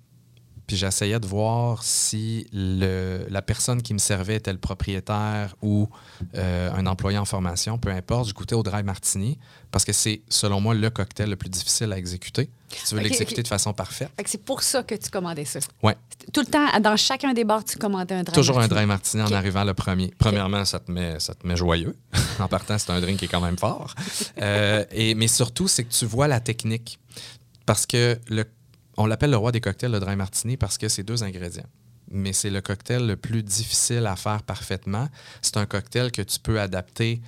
Puis 0.66 0.76
j'essayais 0.76 1.20
de 1.20 1.26
voir 1.26 1.82
si 1.82 2.46
le, 2.52 3.26
la 3.28 3.42
personne 3.42 3.82
qui 3.82 3.92
me 3.92 3.98
servait 3.98 4.36
était 4.36 4.52
le 4.52 4.58
propriétaire 4.58 5.54
ou 5.60 5.88
euh, 6.36 6.72
un 6.72 6.86
employé 6.86 7.18
en 7.18 7.26
formation, 7.26 7.76
peu 7.76 7.90
importe. 7.90 8.28
Je 8.28 8.34
goûtais 8.34 8.54
au 8.54 8.62
dry 8.62 8.82
martini 8.82 9.38
parce 9.70 9.84
que 9.84 9.92
c'est, 9.92 10.22
selon 10.28 10.60
moi, 10.60 10.74
le 10.74 10.88
cocktail 10.88 11.28
le 11.28 11.36
plus 11.36 11.50
difficile 11.50 11.92
à 11.92 11.98
exécuter. 11.98 12.48
Si 12.70 12.86
tu 12.86 12.94
veux 12.94 13.02
l'exécuter 13.02 13.42
de 13.42 13.48
façon 13.48 13.72
parfaite. 13.72 14.10
C'est 14.24 14.42
pour 14.42 14.62
ça 14.62 14.82
que 14.82 14.94
tu 14.94 15.10
commandais 15.10 15.44
ça. 15.44 15.60
Ouais. 15.82 15.96
Tout 16.32 16.40
le 16.40 16.46
temps, 16.46 16.80
dans 16.80 16.96
chacun 16.96 17.34
des 17.34 17.44
bars, 17.44 17.64
tu 17.64 17.76
commandais 17.76 18.14
un 18.14 18.22
dry 18.22 18.34
Toujours 18.34 18.58
un 18.58 18.68
dry 18.68 18.86
martini 18.86 19.22
en 19.22 19.32
arrivant 19.32 19.64
le 19.64 19.74
premier. 19.74 20.12
Premièrement, 20.18 20.64
ça 20.64 20.80
te 20.80 20.90
met, 20.90 21.20
ça 21.20 21.34
te 21.34 21.46
met 21.46 21.56
joyeux. 21.56 21.94
en 22.38 22.48
partant, 22.48 22.78
c'est 22.78 22.90
un 22.90 23.00
drink 23.00 23.18
qui 23.18 23.26
est 23.26 23.28
quand 23.28 23.40
même 23.40 23.58
fort. 23.58 23.94
Euh, 24.40 24.84
et, 24.90 25.14
mais 25.14 25.28
surtout, 25.28 25.68
c'est 25.68 25.84
que 25.84 25.92
tu 25.92 26.06
vois 26.06 26.28
la 26.28 26.40
technique. 26.40 26.98
Parce 27.66 27.86
que 27.86 28.18
le, 28.28 28.44
on 28.96 29.06
l'appelle 29.06 29.30
le 29.30 29.36
roi 29.36 29.52
des 29.52 29.60
cocktails, 29.60 29.92
le 29.92 30.00
dry 30.00 30.16
martini, 30.16 30.56
parce 30.56 30.78
que 30.78 30.88
c'est 30.88 31.02
deux 31.02 31.22
ingrédients. 31.22 31.66
Mais 32.10 32.32
c'est 32.32 32.50
le 32.50 32.60
cocktail 32.60 33.06
le 33.06 33.16
plus 33.16 33.42
difficile 33.42 34.06
à 34.06 34.16
faire 34.16 34.42
parfaitement. 34.42 35.08
C'est 35.42 35.56
un 35.56 35.66
cocktail 35.66 36.12
que 36.12 36.22
tu 36.22 36.38
peux 36.38 36.60
adapter 36.60 37.20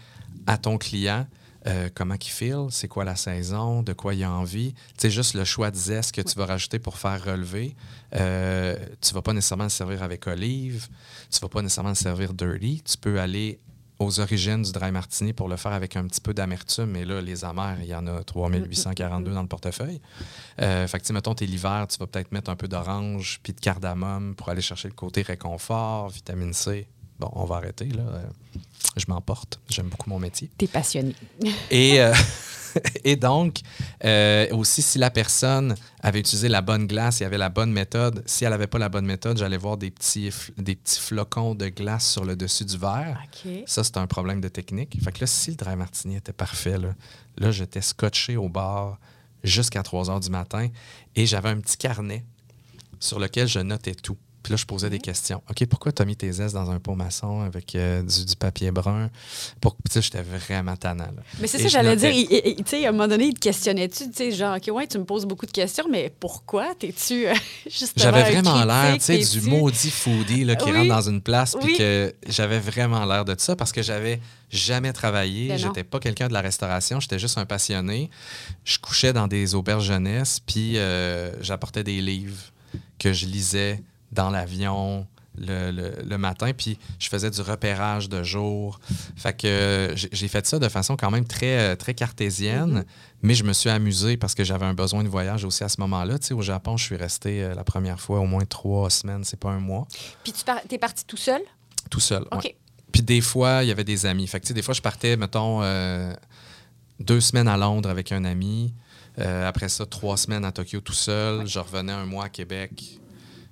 à 0.47 0.59
ton 0.59 0.79
client. 0.79 1.27
euh, 1.67 1.89
comment 1.95 2.15
il 2.15 2.31
feel, 2.31 2.67
c'est 2.71 2.89
quoi 2.89 3.05
la 3.05 3.17
saison, 3.17 3.83
de 3.83 3.93
quoi 3.93 4.15
il 4.15 4.23
a 4.23 4.31
envie. 4.31 4.75
C'est 4.97 5.11
juste 5.11 5.35
le 5.35 5.45
choix 5.45 5.71
de 5.71 5.77
zeste 5.77 6.15
que 6.15 6.21
tu 6.21 6.39
vas 6.39 6.47
rajouter 6.47 6.79
pour 6.79 6.97
faire 6.97 7.23
relever. 7.25 7.75
Euh, 8.15 8.77
tu 9.01 9.15
vas 9.15 9.23
pas 9.23 9.33
nécessairement 9.33 9.65
le 9.65 9.71
servir 9.71 10.03
avec 10.03 10.27
olive, 10.27 10.87
tu 11.31 11.41
vas 11.41 11.49
pas 11.49 11.63
nécessairement 11.63 11.91
le 11.91 11.97
servir 11.97 12.35
dirty. 12.35 12.83
Tu 12.85 12.97
peux 12.99 13.21
aller 13.21 13.59
aux 13.99 14.21
origines 14.21 14.63
du 14.63 14.73
dry 14.73 14.93
martini 14.93 15.33
pour 15.33 15.49
le 15.49 15.57
faire 15.57 15.73
avec 15.73 15.97
un 15.97 16.07
petit 16.07 16.21
peu 16.21 16.35
d'amertume. 16.35 16.91
Mais 16.91 17.05
là, 17.05 17.21
les 17.21 17.45
amers, 17.45 17.79
il 17.81 17.87
y 17.87 17.95
en 17.95 18.07
a 18.07 18.23
3842 18.23 19.33
dans 19.33 19.43
le 19.43 19.49
portefeuille. 19.49 20.01
Euh, 20.61 20.87
fait 20.87 21.01
que, 21.01 21.13
mettons, 21.13 21.35
t'es 21.35 21.47
l'hiver, 21.47 21.87
tu 21.89 21.99
vas 21.99 22.07
peut-être 22.07 22.33
mettre 22.33 22.51
un 22.51 22.57
peu 22.57 22.69
d'orange 22.69 23.41
puis 23.43 23.53
de 23.53 23.61
cardamome 23.61 24.35
pour 24.35 24.49
aller 24.49 24.61
chercher 24.61 24.89
le 24.89 24.95
côté 24.95 25.23
réconfort, 25.23 26.11
vitamine 26.11 26.53
C. 26.53 26.87
bon, 27.19 27.31
on 27.33 27.45
va 27.45 27.57
arrêter, 27.57 27.87
là. 27.87 28.03
Euh, 28.03 28.27
Je 28.97 29.05
m'emporte. 29.09 29.61
J'aime 29.69 29.89
beaucoup 29.89 30.09
mon 30.11 30.19
métier. 30.19 30.51
T'es 30.57 30.67
passionné. 30.67 31.15
Et, 31.71 32.01
euh, 32.01 32.15
et 33.05 33.17
donc, 33.17 33.61
euh, 34.05 34.49
aussi, 34.53 34.83
si 34.83 34.99
la 34.99 35.11
personne 35.11 35.75
avait 36.03 36.21
utilisé 36.21 36.49
la 36.49 36.61
bonne 36.61 36.87
glace, 36.87 37.21
il 37.21 37.23
y 37.23 37.27
avait 37.27 37.39
la 37.39 37.49
bonne 37.49 37.73
méthode, 37.73 38.23
si 38.27 38.45
elle 38.45 38.51
n'avait 38.51 38.67
pas 38.67 38.79
la 38.79 38.91
bonne 38.91 39.07
méthode, 39.07 39.39
j'allais 39.39 39.57
voir 39.57 39.79
des 39.79 39.91
petits, 39.91 40.29
f- 40.29 40.51
des 40.59 40.77
petits 40.77 41.01
flocons 41.01 41.55
de 41.55 41.69
glace 41.69 42.11
sur 42.13 42.25
le 42.27 42.37
dessus 42.37 42.65
du 42.67 42.77
verre. 42.77 43.19
Ça, 43.67 43.83
c'est 43.83 43.97
un 43.97 44.07
problème 44.07 44.41
de 44.43 44.49
technique. 44.49 44.99
Fait 45.03 45.11
que 45.13 45.21
là, 45.21 45.27
si 45.27 45.51
le 45.53 45.57
dry 45.57 45.75
martini 45.75 46.17
était 46.17 46.35
parfait, 46.35 46.77
là, 46.79 46.95
là 47.39 47.51
j'étais 47.51 47.81
scotché 47.81 48.37
au 48.37 48.49
bar 48.51 48.99
jusqu'à 49.43 49.83
3 49.83 50.11
heures 50.11 50.21
du 50.21 50.29
matin 50.31 50.69
et 51.15 51.25
j'avais 51.25 51.49
un 51.51 51.61
petit 51.61 51.77
carnet 51.79 52.25
sur 53.01 53.19
lequel 53.19 53.47
je 53.49 53.61
notais 53.61 53.95
tout. 53.95 54.17
Puis 54.47 54.53
là, 54.53 54.57
je 54.59 54.65
posais 54.65 54.89
des 54.89 55.01
questions. 55.01 55.43
OK, 55.51 55.67
pourquoi 55.67 55.91
tu 55.91 56.03
as 56.03 56.05
mis 56.05 56.15
tes 56.15 56.29
aises 56.29 56.53
dans 56.53 56.71
un 56.71 56.79
pot 56.79 56.95
maçon 56.95 57.41
avec 57.41 57.75
euh, 57.75 58.01
du, 58.05 58.25
du 58.27 58.37
papier 58.37 58.71
brun? 58.71 59.11
Pour... 59.61 59.77
J'étais 59.93 60.23
vraiment 60.23 60.77
tannant. 60.77 61.03
là. 61.03 61.23
Mais 61.41 61.49
c'est 61.49 61.59
ça, 61.59 61.67
j'allais 61.67 61.97
dire. 61.97 62.13
Tu 62.59 62.63
sais, 62.65 62.87
à 62.87 62.91
un 62.91 62.93
moment 62.93 63.09
donné, 63.09 63.25
il 63.25 63.35
te 63.35 63.41
questionnait-tu, 63.41 64.05
tu 64.05 64.15
sais, 64.15 64.31
genre, 64.31 64.57
OK, 64.57 64.73
ouais, 64.73 64.87
tu 64.87 64.99
me 64.99 65.05
poses 65.05 65.27
beaucoup 65.27 65.47
de 65.47 65.51
questions, 65.51 65.87
mais 65.91 66.15
pourquoi? 66.21 66.77
T'es-tu 66.79 67.27
euh. 67.27 67.35
J'avais 67.97 68.23
vraiment 68.23 68.65
l'air, 68.65 68.95
tu 68.99 69.01
sais, 69.01 69.19
du 69.19 69.41
maudit 69.49 69.91
foodie 69.91 70.45
là, 70.45 70.55
qui 70.55 70.71
Oui. 70.71 70.77
rentre 70.77 70.89
dans 70.91 71.09
une 71.11 71.21
place, 71.23 71.57
puis 71.61 71.73
Oui. 71.73 71.79
que 71.79 72.15
j'avais 72.29 72.61
vraiment 72.61 73.05
l'air 73.05 73.25
de 73.25 73.35
ça 73.37 73.57
parce 73.57 73.73
que 73.73 73.83
j'avais 73.83 74.21
jamais 74.49 74.93
travaillé. 74.93 75.49
Ben. 75.49 75.59
J'étais 75.59 75.83
pas 75.83 75.99
quelqu'un 75.99 76.29
de 76.29 76.33
la 76.35 76.41
restauration, 76.41 77.01
j'étais 77.01 77.19
juste 77.19 77.37
un 77.37 77.47
passionné. 77.47 78.11
Je 78.65 78.79
couchais 78.79 79.13
dans 79.13 79.27
des 79.27 79.57
auberges 79.57 79.87
jeunesse, 79.87 80.39
puis 80.39 80.79
euh, 80.79 81.33
j'apportais 81.43 81.83
des 81.83 82.01
livres 82.01 82.45
que 83.01 83.13
je 83.13 83.27
lisais 83.27 83.83
dans 84.13 84.31
l'avion. 84.31 85.07
Le, 85.39 85.71
le- 85.71 86.03
le 86.03 86.17
matin, 86.17 86.53
puis 86.57 86.79
je 86.99 87.11
faisais 87.11 87.31
du 87.31 87.43
repérage 87.43 88.09
de 88.09 88.23
jour. 88.23 88.81
Fait 89.17 89.37
que 89.37 89.47
euh, 89.47 89.95
j'ai 89.95 90.29
fait 90.29 90.47
ça 90.47 90.59
de 90.59 90.67
façon 90.71 90.97
quand 90.97 91.11
même 91.11 91.27
très, 91.27 91.59
euh, 91.59 91.77
très 91.77 91.93
cartésienne, 91.93 92.79
Mm-hmm. 92.81 92.85
mais 93.21 93.35
je 93.35 93.45
me 93.45 93.53
suis 93.53 93.69
amusé 93.69 94.17
parce 94.17 94.35
que 94.35 94.45
j'avais 94.45 94.65
un 94.65 94.73
besoin 94.73 95.05
de 95.05 95.11
voyage 95.11 95.45
aussi 95.45 95.63
à 95.63 95.69
ce 95.69 95.79
moment-là. 95.83 96.19
Tu 96.19 96.29
sais, 96.29 96.33
au 96.35 96.41
Japon, 96.41 96.79
je 96.79 96.85
suis 96.85 96.97
resté 96.97 97.43
euh, 97.43 97.55
la 97.55 97.65
première 97.65 98.01
fois 98.01 98.21
au 98.21 98.25
moins 98.25 98.47
trois 98.47 98.89
semaines, 98.89 99.25
c'est 99.25 99.39
pas 99.39 99.51
un 99.51 99.61
mois, 99.61 99.87
Puis 100.25 100.33
tu 100.33 100.43
par- 100.43 100.63
t'es 100.67 100.79
parti 100.79 101.05
tout 101.05 101.19
seul? 101.19 101.43
tout 101.91 102.01
seul. 102.01 102.23
OK. 102.33 102.45
ouais. 102.45 102.57
Puis 102.91 103.03
des 103.03 103.21
fois, 103.21 103.63
il 103.63 103.69
y 103.69 103.71
avait 103.73 103.85
des 103.85 104.07
amis. 104.07 104.27
Fait 104.27 104.41
que, 104.41 104.45
tu 104.47 104.49
sais, 104.49 104.55
des 104.55 104.63
fois, 104.63 104.73
je 104.73 104.81
partais, 104.81 105.19
mettons, 105.19 105.61
euh, 105.63 106.15
deux 106.99 107.21
semaines 107.21 107.49
à 107.49 107.59
Londres 107.59 107.91
avec 107.91 108.11
un 108.11 108.25
ami. 108.25 108.73
Euh, 109.19 109.47
après 109.47 109.69
ça, 109.69 109.85
trois 109.85 110.17
semaines 110.17 110.47
à 110.47 110.53
Tokyo 110.53 110.81
tout 110.81 110.95
seul. 110.95 111.47
Je 111.47 111.59
revenais 111.59 111.93
un 111.93 112.07
mois 112.07 112.25
à 112.25 112.29
Québec. 112.31 113.01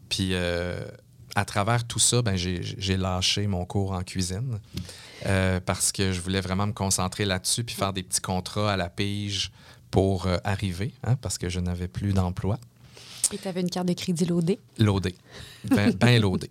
Puis 0.08 0.30
euh, 0.32 0.86
à 1.34 1.44
travers 1.44 1.86
tout 1.86 1.98
ça, 1.98 2.22
ben, 2.22 2.36
j'ai 2.36 2.96
lâché 2.96 3.46
mon 3.46 3.64
cours 3.64 3.92
en 3.92 4.02
cuisine 4.02 4.60
euh, 5.26 5.60
parce 5.60 5.92
que 5.92 6.12
je 6.12 6.20
voulais 6.20 6.40
vraiment 6.40 6.66
me 6.66 6.72
concentrer 6.72 7.24
là-dessus 7.24 7.64
puis 7.64 7.74
faire 7.74 7.92
des 7.92 8.02
petits 8.02 8.20
contrats 8.20 8.72
à 8.72 8.76
la 8.76 8.88
pige 8.88 9.50
pour 9.90 10.26
euh, 10.26 10.38
arriver, 10.44 10.92
hein, 11.04 11.16
parce 11.16 11.38
que 11.38 11.48
je 11.48 11.60
n'avais 11.60 11.88
plus 11.88 12.12
d'emploi. 12.12 12.58
Et 13.32 13.38
t'avais 13.38 13.60
une 13.60 13.70
carte 13.70 13.86
de 13.86 13.92
crédit 13.94 14.26
loadée. 14.26 14.58
Loadé. 14.78 15.14
Ben, 15.64 15.92
ben 16.00 16.20
loadé. 16.20 16.50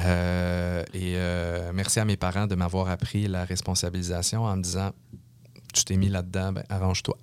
Euh, 0.00 0.84
et 0.92 1.14
euh, 1.16 1.72
merci 1.72 2.00
à 2.00 2.04
mes 2.04 2.16
parents 2.16 2.46
de 2.46 2.54
m'avoir 2.54 2.88
appris 2.88 3.28
la 3.28 3.44
responsabilisation 3.44 4.44
en 4.44 4.56
me 4.56 4.62
disant 4.62 4.90
Tu 5.72 5.84
t'es 5.84 5.96
mis 5.96 6.08
là-dedans, 6.08 6.52
ben, 6.52 6.64
arrange-toi. 6.68 7.16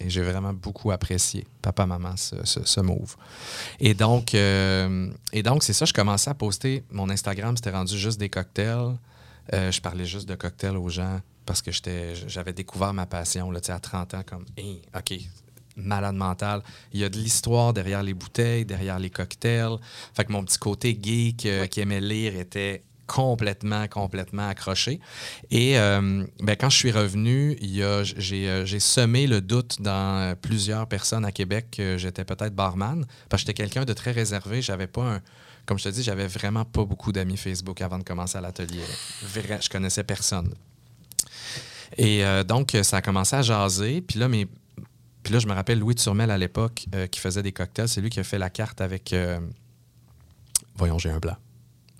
Et 0.00 0.08
j'ai 0.10 0.22
vraiment 0.22 0.52
beaucoup 0.52 0.90
apprécié, 0.92 1.46
papa, 1.60 1.84
maman, 1.86 2.16
ce, 2.16 2.36
ce- 2.44 2.64
ce 2.64 2.80
move. 2.80 3.16
Et 3.80 3.94
donc, 3.94 4.34
euh, 4.34 5.10
et 5.32 5.42
donc 5.42 5.64
c'est 5.64 5.72
ça, 5.72 5.84
je 5.86 5.92
commençais 5.92 6.30
à 6.30 6.34
poster. 6.34 6.84
Mon 6.90 7.10
Instagram, 7.10 7.56
c'était 7.56 7.70
rendu 7.72 7.98
juste 7.98 8.18
des 8.20 8.28
cocktails. 8.28 8.96
Euh, 9.54 9.72
je 9.72 9.80
parlais 9.80 10.04
juste 10.04 10.28
de 10.28 10.34
cocktails 10.36 10.76
aux 10.76 10.88
gens 10.88 11.20
parce 11.46 11.62
que 11.62 11.72
j'étais, 11.72 12.14
j'avais 12.28 12.52
découvert 12.52 12.92
ma 12.92 13.06
passion 13.06 13.50
là, 13.50 13.60
à 13.68 13.80
30 13.80 14.14
ans, 14.14 14.22
comme, 14.24 14.44
Hey, 14.56 14.82
OK, 14.96 15.18
malade 15.76 16.14
mental. 16.14 16.62
Il 16.92 17.00
y 17.00 17.04
a 17.04 17.08
de 17.08 17.16
l'histoire 17.16 17.72
derrière 17.72 18.02
les 18.02 18.14
bouteilles, 18.14 18.64
derrière 18.64 18.98
les 18.98 19.10
cocktails. 19.10 19.78
Fait 20.14 20.24
que 20.24 20.32
mon 20.32 20.44
petit 20.44 20.58
côté 20.58 20.98
geek 21.02 21.46
euh, 21.46 21.66
qui 21.66 21.80
aimait 21.80 22.00
lire 22.00 22.36
était 22.38 22.82
complètement, 23.08 23.88
complètement 23.88 24.46
accroché. 24.48 25.00
Et 25.50 25.78
euh, 25.78 26.24
ben, 26.40 26.56
quand 26.56 26.70
je 26.70 26.76
suis 26.76 26.92
revenu, 26.92 27.58
euh, 27.80 28.04
j'ai 28.04 28.80
semé 28.80 29.26
le 29.26 29.40
doute 29.40 29.80
dans 29.80 30.36
plusieurs 30.40 30.86
personnes 30.86 31.24
à 31.24 31.32
Québec 31.32 31.68
que 31.72 31.96
j'étais 31.96 32.24
peut-être 32.24 32.54
barman. 32.54 33.04
Parce 33.28 33.42
que 33.42 33.48
j'étais 33.48 33.60
quelqu'un 33.60 33.84
de 33.84 33.92
très 33.94 34.12
réservé. 34.12 34.62
J'avais 34.62 34.86
pas 34.86 35.02
un. 35.02 35.22
Comme 35.66 35.78
je 35.78 35.84
te 35.84 35.88
dis, 35.88 36.02
j'avais 36.02 36.26
vraiment 36.26 36.64
pas 36.64 36.84
beaucoup 36.84 37.10
d'amis 37.10 37.36
Facebook 37.36 37.80
avant 37.80 37.98
de 37.98 38.04
commencer 38.04 38.38
à 38.38 38.40
l'atelier. 38.40 38.84
Je 39.34 39.68
connaissais 39.68 40.04
personne. 40.04 40.54
Et 41.96 42.24
euh, 42.24 42.44
donc, 42.44 42.76
ça 42.82 42.98
a 42.98 43.02
commencé 43.02 43.36
à 43.36 43.42
jaser. 43.42 44.02
Puis 44.02 44.18
là, 44.18 44.28
puis 44.28 45.32
là, 45.32 45.38
je 45.38 45.46
me 45.46 45.54
rappelle 45.54 45.78
Louis 45.78 45.94
Turmel 45.94 46.30
à 46.30 46.38
l'époque 46.38 46.86
qui 47.10 47.20
faisait 47.20 47.42
des 47.42 47.52
cocktails. 47.52 47.88
C'est 47.88 48.00
lui 48.02 48.10
qui 48.10 48.20
a 48.20 48.24
fait 48.24 48.38
la 48.38 48.50
carte 48.50 48.82
avec. 48.82 49.14
Voyons, 50.76 50.98
j'ai 50.98 51.10
un 51.10 51.18
blanc. 51.18 51.36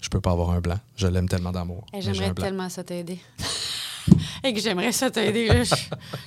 Je 0.00 0.08
peux 0.08 0.20
pas 0.20 0.30
avoir 0.30 0.50
un 0.50 0.60
blanc. 0.60 0.78
Je 0.96 1.06
l'aime 1.06 1.28
tellement 1.28 1.52
d'amour. 1.52 1.84
J'aimerais 1.98 2.32
tellement 2.34 2.68
ça 2.68 2.84
t'aider. 2.84 3.18
Et 4.44 4.54
que 4.54 4.60
j'aimerais 4.60 4.92
ça 4.92 5.10
t'aider. 5.10 5.48
Je, 5.64 5.74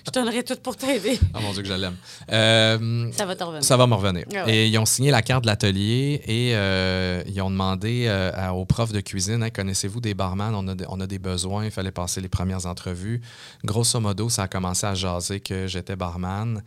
je 0.05 0.11
donnerais 0.11 0.43
tout 0.43 0.55
pour 0.61 0.75
t'aider. 0.75 1.17
Oh 1.33 1.39
mon 1.41 1.51
Dieu, 1.53 1.63
que 1.63 1.67
je 1.69 1.73
l'aime. 1.73 1.95
Euh, 2.31 3.09
Ça 3.13 3.25
va 3.25 3.35
te 3.35 3.43
revenir. 3.43 3.63
ça 3.63 3.77
va 3.77 3.87
me 3.87 3.95
revenir. 3.95 4.25
Ah 4.35 4.45
ouais. 4.45 4.53
Et 4.55 4.67
ils 4.67 4.77
ont 4.77 4.85
signé 4.85 5.09
la 5.09 5.21
carte 5.21 5.43
de 5.43 5.47
l'atelier 5.47 6.21
et 6.25 6.51
euh, 6.53 7.23
ils 7.25 7.41
ont 7.41 7.49
demandé 7.49 8.05
euh, 8.07 8.31
à- 8.35 8.53
aux 8.53 8.65
profs 8.65 8.91
de 8.91 8.99
cuisine 8.99 9.41
Hey, 9.41 9.51
connaissez-vous 9.51 10.01
des 10.01 10.13
barman? 10.13 10.53
On 10.53 10.67
a, 10.67 10.75
des- 10.75 10.85
on 10.89 10.99
a 10.99 11.07
des 11.07 11.17
besoins, 11.19 11.65
il 11.65 11.71
fallait 11.71 11.91
passer 11.91 12.21
les 12.21 12.29
premières 12.29 12.65
entrevues. 12.65 13.21
Grosso 13.63 13.99
modo, 13.99 14.29
ça 14.29 14.43
a 14.43 14.47
commencé 14.47 14.85
à 14.85 14.93
jaser 14.93 15.39
que 15.39 15.65
j'étais 15.67 15.95
barman. 15.95 16.61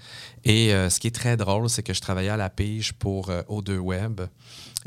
Et 0.45 0.73
euh, 0.75 0.89
ce 0.91 0.99
qui 0.99 1.07
est 1.09 1.15
très 1.15 1.37
drôle, 1.37 1.69
c'est 1.69 1.83
que 1.83 1.93
je 1.95 2.01
travaillais 2.01 2.31
à 2.31 2.37
la 2.39 2.51
pige 2.51 2.95
pour 2.95 3.29
euh, 3.29 3.43
O2 3.49 3.77
Web. 3.77 4.23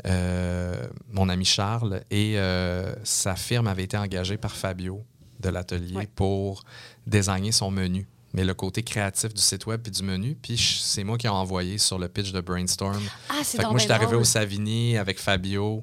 Euh, 0.06 0.86
mon 1.10 1.28
ami 1.28 1.44
Charles 1.44 2.02
et 2.10 2.34
euh, 2.38 2.94
sa 3.04 3.36
firme 3.36 3.66
avait 3.66 3.84
été 3.84 3.96
engagée 3.96 4.36
par 4.36 4.52
Fabio 4.56 5.04
de 5.40 5.48
l'atelier 5.48 5.96
Ouais. 5.96 6.08
pour 6.14 6.64
désigner 7.06 7.52
son 7.52 7.70
menu. 7.70 8.06
Mais 8.34 8.44
le 8.44 8.52
côté 8.52 8.82
créatif 8.82 9.32
du 9.32 9.40
site 9.40 9.64
web 9.66 9.80
puis 9.82 9.90
du 9.90 10.02
menu, 10.02 10.34
puis 10.40 10.54
je- 10.56 10.78
c'est 10.80 11.02
moi 11.02 11.16
qui 11.16 11.26
ai 11.26 11.30
envoyé 11.30 11.78
sur 11.78 11.98
le 11.98 12.08
pitch 12.08 12.30
de 12.30 12.40
Brainstorm. 12.42 13.00
Ah, 13.30 13.36
c'est 13.42 13.58
moi, 13.62 13.70
bien 13.70 13.78
j'étais 13.78 13.92
arrivé 13.92 14.06
drôle. 14.10 14.20
au 14.20 14.24
Savigny 14.24 14.98
avec 14.98 15.18
Fabio, 15.18 15.82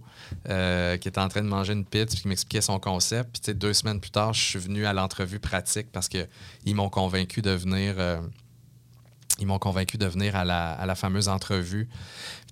euh, 0.49 0.95
qui 0.97 1.07
était 1.07 1.19
en 1.19 1.27
train 1.27 1.41
de 1.41 1.47
manger 1.47 1.73
une 1.73 1.83
pizza, 1.85 2.05
puis 2.05 2.21
qui 2.21 2.27
m'expliquait 2.27 2.61
son 2.61 2.79
concept. 2.79 3.31
Puis, 3.33 3.39
tu 3.41 3.45
sais, 3.47 3.53
deux 3.55 3.73
semaines 3.73 3.99
plus 3.99 4.11
tard, 4.11 4.33
je 4.33 4.43
suis 4.43 4.59
venu 4.59 4.85
à 4.85 4.93
l'entrevue 4.93 5.39
pratique 5.39 5.91
parce 5.91 6.07
qu'ils 6.07 6.27
m'ont 6.75 6.89
convaincu 6.89 7.41
de 7.41 7.49
venir. 7.51 7.95
euh, 7.97 8.21
ils 9.39 9.47
m'ont 9.47 9.59
convaincu 9.59 9.97
de 9.97 10.05
venir 10.05 10.35
à 10.35 10.45
la, 10.45 10.71
à 10.71 10.85
la 10.85 10.95
fameuse 10.95 11.27
entrevue. 11.27 11.89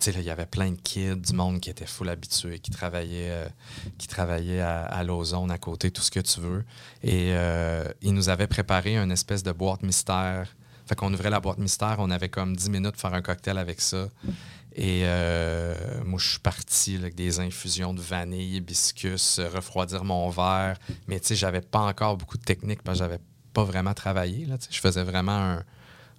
Il 0.05 0.21
y 0.21 0.29
avait 0.29 0.45
plein 0.45 0.71
de 0.71 0.77
kids, 0.81 1.15
du 1.15 1.33
monde 1.33 1.61
qui 1.61 1.69
était 1.69 1.85
full 1.85 2.09
habitué, 2.09 2.59
qui 2.59 2.71
travaillait, 2.71 3.29
euh, 3.29 3.47
qui 3.97 4.07
travaillait 4.07 4.59
à, 4.59 5.01
l'ozone 5.03 5.49
à 5.49 5.57
côté, 5.57 5.91
tout 5.91 6.01
ce 6.01 6.11
que 6.11 6.19
tu 6.19 6.41
veux. 6.41 6.65
Et 7.03 7.31
euh, 7.33 7.85
ils 8.01 8.13
nous 8.13 8.27
avaient 8.27 8.47
préparé 8.47 8.97
une 8.97 9.11
espèce 9.11 9.43
de 9.43 9.51
boîte 9.53 9.81
mystère. 9.81 10.53
Fait 10.85 10.95
qu'on 10.95 11.13
ouvrait 11.13 11.29
la 11.29 11.39
boîte 11.39 11.59
mystère, 11.59 11.95
on 11.99 12.11
avait 12.11 12.27
comme 12.27 12.55
10 12.55 12.69
minutes 12.69 12.91
pour 12.91 13.01
faire 13.01 13.13
un 13.13 13.21
cocktail 13.21 13.57
avec 13.57 13.79
ça. 13.79 14.09
Et 14.75 15.03
euh, 15.05 15.75
moi, 16.03 16.19
je 16.19 16.31
suis 16.31 16.39
parti 16.39 16.97
avec 16.97 17.15
des 17.15 17.39
infusions 17.39 17.93
de 17.93 18.01
vanille, 18.01 18.57
hibiscus, 18.57 19.39
refroidir 19.39 20.03
mon 20.03 20.29
verre. 20.29 20.77
Mais 21.07 21.21
tu 21.21 21.27
sais, 21.27 21.35
j'avais 21.35 21.61
pas 21.61 21.79
encore 21.79 22.17
beaucoup 22.17 22.37
de 22.37 22.43
technique 22.43 22.81
parce 22.81 22.97
que 22.99 23.05
j'avais 23.05 23.19
pas 23.53 23.63
vraiment 23.63 23.93
travaillé. 23.93 24.45
Là, 24.45 24.57
je 24.69 24.79
faisais 24.79 25.03
vraiment 25.03 25.31
un, 25.31 25.63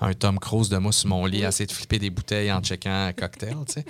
un 0.01 0.13
Tom 0.13 0.39
Cruise 0.39 0.69
de 0.69 0.77
moi 0.77 0.93
sur 0.93 1.09
mon 1.09 1.25
lit, 1.27 1.45
à 1.45 1.49
essayer 1.49 1.67
de 1.67 1.73
flipper 1.73 1.99
des 1.99 2.11
bouteilles 2.11 2.51
en 2.53 2.61
checkant 2.61 3.07
un 3.07 3.13
cocktail. 3.13 3.57
tu 3.67 3.75
sais. 3.75 3.85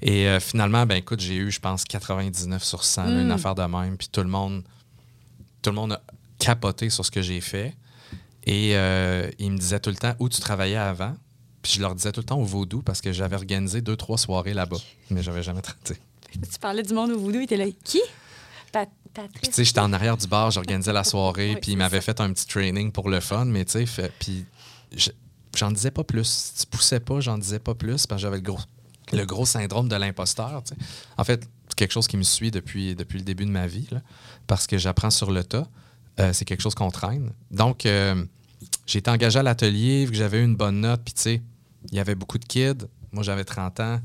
Et 0.00 0.26
euh, 0.28 0.40
finalement, 0.40 0.86
ben 0.86 0.96
écoute, 0.96 1.20
j'ai 1.20 1.36
eu, 1.36 1.50
je 1.50 1.60
pense, 1.60 1.84
99 1.84 2.62
sur 2.64 2.84
100, 2.84 3.04
là, 3.04 3.20
une 3.22 3.30
affaire 3.30 3.54
de 3.54 3.62
même. 3.62 3.96
Puis 3.96 4.08
tout 4.10 4.22
le 4.22 4.28
monde, 4.28 4.62
tout 5.62 5.70
le 5.70 5.76
monde 5.76 5.92
a 5.92 6.02
capoté 6.38 6.90
sur 6.90 7.04
ce 7.04 7.10
que 7.10 7.22
j'ai 7.22 7.40
fait. 7.40 7.74
Et 8.44 8.72
euh, 8.74 9.30
ils 9.38 9.52
me 9.52 9.58
disaient 9.58 9.78
tout 9.80 9.90
le 9.90 9.96
temps 9.96 10.14
où 10.18 10.28
tu 10.28 10.40
travaillais 10.40 10.76
avant. 10.76 11.14
Puis 11.62 11.74
je 11.74 11.80
leur 11.80 11.94
disais 11.94 12.10
tout 12.10 12.20
le 12.20 12.26
temps 12.26 12.38
au 12.40 12.44
Vaudou 12.44 12.82
parce 12.82 13.00
que 13.00 13.12
j'avais 13.12 13.36
organisé 13.36 13.80
deux, 13.82 13.94
trois 13.94 14.18
soirées 14.18 14.54
là-bas. 14.54 14.78
Mais 15.10 15.22
j'avais 15.22 15.44
jamais 15.44 15.60
traité. 15.62 15.94
Tu 16.32 16.58
parlais 16.60 16.82
du 16.82 16.92
monde 16.94 17.10
au 17.12 17.18
voodoo, 17.18 17.38
il 17.40 17.44
était 17.44 17.56
là. 17.58 17.66
Qui? 17.84 18.00
Pat- 18.72 18.88
Patrice. 19.12 19.50
tu 19.50 19.52
sais, 19.52 19.64
j'étais 19.64 19.80
en 19.80 19.92
arrière 19.92 20.16
du 20.16 20.26
bar, 20.26 20.50
j'organisais 20.50 20.92
la 20.94 21.04
soirée, 21.04 21.50
Oui, 21.54 21.60
puis 21.60 21.72
ils 21.72 21.76
m'avaient 21.76 22.00
fait 22.00 22.18
un 22.22 22.32
petit 22.32 22.46
training 22.46 22.90
pour 22.90 23.10
le 23.10 23.20
fun, 23.20 23.44
mais 23.44 23.66
tu 23.66 23.86
sais, 23.86 24.10
puis 24.18 24.46
j'en 25.56 25.70
disais 25.70 25.90
pas 25.90 26.04
plus. 26.04 26.26
Si 26.26 26.54
tu 26.64 26.66
poussais 26.66 27.00
pas, 27.00 27.20
j'en 27.20 27.38
disais 27.38 27.58
pas 27.58 27.74
plus, 27.74 28.06
parce 28.06 28.18
que 28.18 28.22
j'avais 28.22 28.36
le 28.36 28.42
gros, 28.42 28.58
le 29.12 29.24
gros 29.24 29.46
syndrome 29.46 29.88
de 29.88 29.96
l'imposteur. 29.96 30.62
tu 30.64 30.74
sais. 30.74 30.80
En 31.18 31.24
fait, 31.24 31.48
c'est 31.68 31.74
quelque 31.76 31.92
chose 31.92 32.06
qui 32.06 32.16
me 32.16 32.22
suit 32.22 32.50
depuis, 32.50 32.94
depuis 32.94 33.18
le 33.18 33.24
début 33.24 33.44
de 33.46 33.50
ma 33.50 33.66
vie, 33.66 33.86
là, 33.90 34.00
parce 34.46 34.66
que 34.66 34.78
j'apprends 34.78 35.10
sur 35.10 35.30
le 35.30 35.44
tas. 35.44 35.66
Euh, 36.20 36.32
c'est 36.34 36.44
quelque 36.44 36.60
chose 36.60 36.74
qu'on 36.74 36.90
traîne. 36.90 37.32
Donc, 37.50 37.86
euh, 37.86 38.22
j'ai 38.86 38.98
été 38.98 39.10
engagé 39.10 39.38
à 39.38 39.42
l'atelier, 39.42 40.04
vu 40.04 40.10
que 40.12 40.16
j'avais 40.18 40.40
eu 40.40 40.44
une 40.44 40.56
bonne 40.56 40.80
note, 40.80 41.00
puis 41.04 41.14
tu 41.14 41.22
sais, 41.22 41.42
il 41.90 41.96
y 41.96 42.00
avait 42.00 42.14
beaucoup 42.14 42.38
de 42.38 42.44
kids. 42.44 42.86
Moi, 43.12 43.22
j'avais 43.22 43.44
30 43.44 43.80
ans. 43.80 44.00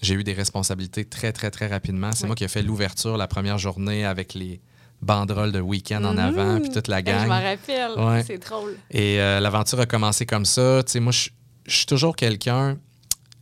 J'ai 0.00 0.14
eu 0.14 0.24
des 0.24 0.32
responsabilités 0.32 1.04
très, 1.04 1.32
très, 1.32 1.50
très 1.50 1.66
rapidement. 1.66 2.12
C'est 2.12 2.22
Oui. 2.22 2.28
moi 2.28 2.36
qui 2.36 2.44
ai 2.44 2.48
fait 2.48 2.62
l'ouverture 2.62 3.16
la 3.16 3.26
première 3.26 3.58
journée 3.58 4.04
avec 4.04 4.32
les 4.34 4.60
banderole 5.00 5.52
de 5.52 5.60
week-end 5.60 6.04
en 6.04 6.16
avant, 6.16 6.60
puis 6.60 6.70
toute 6.70 6.88
la 6.88 7.02
gang. 7.02 7.22
Je 7.22 7.28
m'en 7.28 7.40
rappelle. 7.42 7.98
Ouais. 7.98 8.24
C'est 8.24 8.38
drôle. 8.38 8.76
Et 8.90 9.20
euh, 9.20 9.40
l'aventure 9.40 9.80
a 9.80 9.86
commencé 9.86 10.26
comme 10.26 10.44
ça. 10.44 10.82
Tu 10.84 10.92
sais, 10.92 11.00
moi, 11.00 11.12
je 11.12 11.30
suis 11.66 11.86
toujours 11.86 12.16
quelqu'un. 12.16 12.78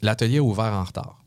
L'atelier 0.03 0.39
a 0.39 0.43
ouvert 0.43 0.73
en 0.73 0.85
retard. 0.85 1.23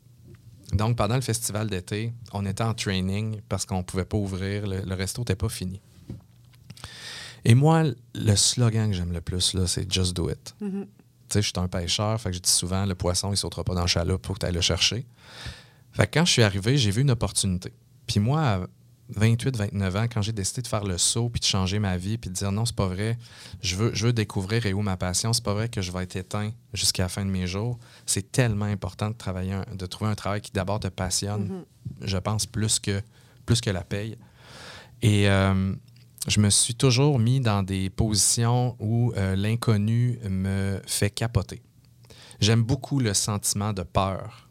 Donc, 0.72 0.96
pendant 0.96 1.16
le 1.16 1.20
festival 1.20 1.68
d'été, 1.68 2.12
on 2.32 2.46
était 2.46 2.62
en 2.62 2.74
training 2.74 3.40
parce 3.48 3.66
qu'on 3.66 3.78
ne 3.78 3.82
pouvait 3.82 4.04
pas 4.04 4.16
ouvrir. 4.16 4.66
Le, 4.66 4.82
le 4.82 4.94
resto 4.94 5.22
n'était 5.22 5.34
pas 5.34 5.48
fini. 5.48 5.80
Et 7.44 7.54
moi, 7.54 7.84
le 8.14 8.36
slogan 8.36 8.90
que 8.90 8.96
j'aime 8.96 9.12
le 9.12 9.20
plus, 9.20 9.54
là, 9.54 9.66
c'est 9.66 9.90
Just 9.90 10.14
do 10.14 10.30
it. 10.30 10.54
Tu 10.60 10.66
sais, 11.30 11.42
je 11.42 11.48
suis 11.48 11.58
un 11.58 11.68
pêcheur, 11.68 12.20
fait 12.20 12.30
que 12.30 12.36
je 12.36 12.40
dis 12.40 12.50
souvent 12.50 12.84
le 12.86 12.94
poisson, 12.94 13.28
il 13.28 13.32
ne 13.32 13.36
sautera 13.36 13.64
pas 13.64 13.74
dans 13.74 13.82
le 13.82 13.86
chaloupe, 13.86 14.26
faut 14.26 14.34
que 14.34 14.40
tu 14.40 14.46
ailles 14.46 14.52
le 14.52 14.60
chercher. 14.60 15.06
Fait 15.92 16.06
que 16.06 16.18
quand 16.18 16.24
je 16.24 16.32
suis 16.32 16.42
arrivé, 16.42 16.76
j'ai 16.76 16.90
vu 16.90 17.02
une 17.02 17.10
opportunité. 17.10 17.72
Puis 18.06 18.20
moi, 18.20 18.66
28, 19.16 19.56
29 19.56 19.96
ans, 19.96 20.04
quand 20.04 20.22
j'ai 20.22 20.32
décidé 20.32 20.62
de 20.62 20.66
faire 20.66 20.84
le 20.84 20.98
saut, 20.98 21.28
puis 21.28 21.40
de 21.40 21.44
changer 21.44 21.78
ma 21.78 21.96
vie, 21.96 22.18
puis 22.18 22.30
de 22.30 22.34
dire 22.34 22.52
non, 22.52 22.64
c'est 22.64 22.74
pas 22.76 22.86
vrai, 22.86 23.18
je 23.62 23.76
veux, 23.76 23.90
je 23.94 24.06
veux 24.06 24.12
découvrir 24.12 24.66
et 24.66 24.72
où 24.72 24.82
ma 24.82 24.96
passion, 24.96 25.32
c'est 25.32 25.44
pas 25.44 25.54
vrai 25.54 25.68
que 25.68 25.80
je 25.82 25.90
vais 25.92 26.02
être 26.04 26.16
éteint 26.16 26.50
jusqu'à 26.74 27.04
la 27.04 27.08
fin 27.08 27.24
de 27.24 27.30
mes 27.30 27.46
jours. 27.46 27.78
C'est 28.06 28.30
tellement 28.32 28.64
important 28.66 29.08
de 29.10 29.14
travailler, 29.14 29.52
un- 29.52 29.64
de 29.74 29.86
trouver 29.86 30.10
un 30.10 30.14
travail 30.14 30.40
qui 30.40 30.52
d'abord 30.52 30.80
te 30.80 30.88
passionne, 30.88 31.48
je 32.02 32.16
pense, 32.18 32.46
plus 32.46 32.78
que, 32.78 33.00
plus 33.46 33.60
que 33.60 33.70
la 33.70 33.82
paye. 33.84 34.16
Et 35.02 35.28
euh, 35.28 35.72
je 36.28 36.40
me 36.40 36.50
suis 36.50 36.74
toujours 36.74 37.18
mis 37.18 37.40
dans 37.40 37.62
des 37.62 37.88
positions 37.90 38.76
où 38.78 39.12
euh, 39.16 39.34
l'inconnu 39.36 40.18
me 40.28 40.80
fait 40.86 41.10
capoter. 41.10 41.62
J'aime 42.40 42.62
beaucoup 42.62 43.00
le 43.00 43.12
sentiment 43.14 43.72
de 43.72 43.82
peur. 43.82 44.48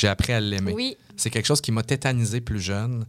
J'ai 0.00 0.08
appris 0.08 0.32
à 0.32 0.40
l'aimer. 0.40 0.72
Oui. 0.72 0.96
C'est 1.16 1.28
quelque 1.28 1.44
chose 1.44 1.60
qui 1.60 1.72
m'a 1.72 1.82
tétanisé 1.82 2.40
plus 2.40 2.58
jeune. 2.60 3.04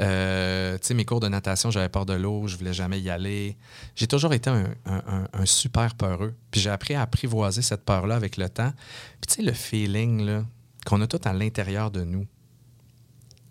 Euh, 0.00 0.76
tu 0.78 0.88
sais, 0.88 0.94
mes 0.94 1.04
cours 1.04 1.20
de 1.20 1.28
natation, 1.28 1.70
j'avais 1.70 1.88
peur 1.88 2.04
de 2.04 2.14
l'eau, 2.14 2.48
je 2.48 2.56
voulais 2.56 2.72
jamais 2.72 3.00
y 3.00 3.10
aller. 3.10 3.56
J'ai 3.94 4.08
toujours 4.08 4.32
été 4.32 4.50
un, 4.50 4.74
un- 4.84 5.02
un- 5.06 5.28
un 5.32 5.46
super 5.46 5.94
peureux. 5.94 6.34
Puis 6.50 6.60
j'ai 6.60 6.70
appris 6.70 6.94
à 6.94 7.02
apprivoiser 7.02 7.62
cette 7.62 7.84
peur-là 7.84 8.16
avec 8.16 8.36
le 8.38 8.48
temps. 8.48 8.72
Puis 9.20 9.28
tu 9.28 9.34
sais, 9.34 9.42
le 9.42 9.52
feeling 9.52 10.42
qu'on 10.84 11.00
a 11.00 11.06
tout 11.06 11.20
à 11.24 11.32
l'intérieur 11.32 11.92
de 11.92 12.02
nous, 12.02 12.26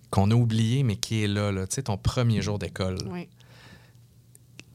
qu'on 0.10 0.30
a 0.32 0.36
oublié, 0.36 0.84
mais 0.84 0.98
qui 0.98 1.24
est 1.24 1.28
là, 1.30 1.54
là. 1.54 1.66
tu 1.66 1.76
sais, 1.76 1.84
ton 1.84 1.96
premier 1.98 2.42
jour 2.42 2.60
d'école. 2.60 2.98
Oui. 3.10 3.30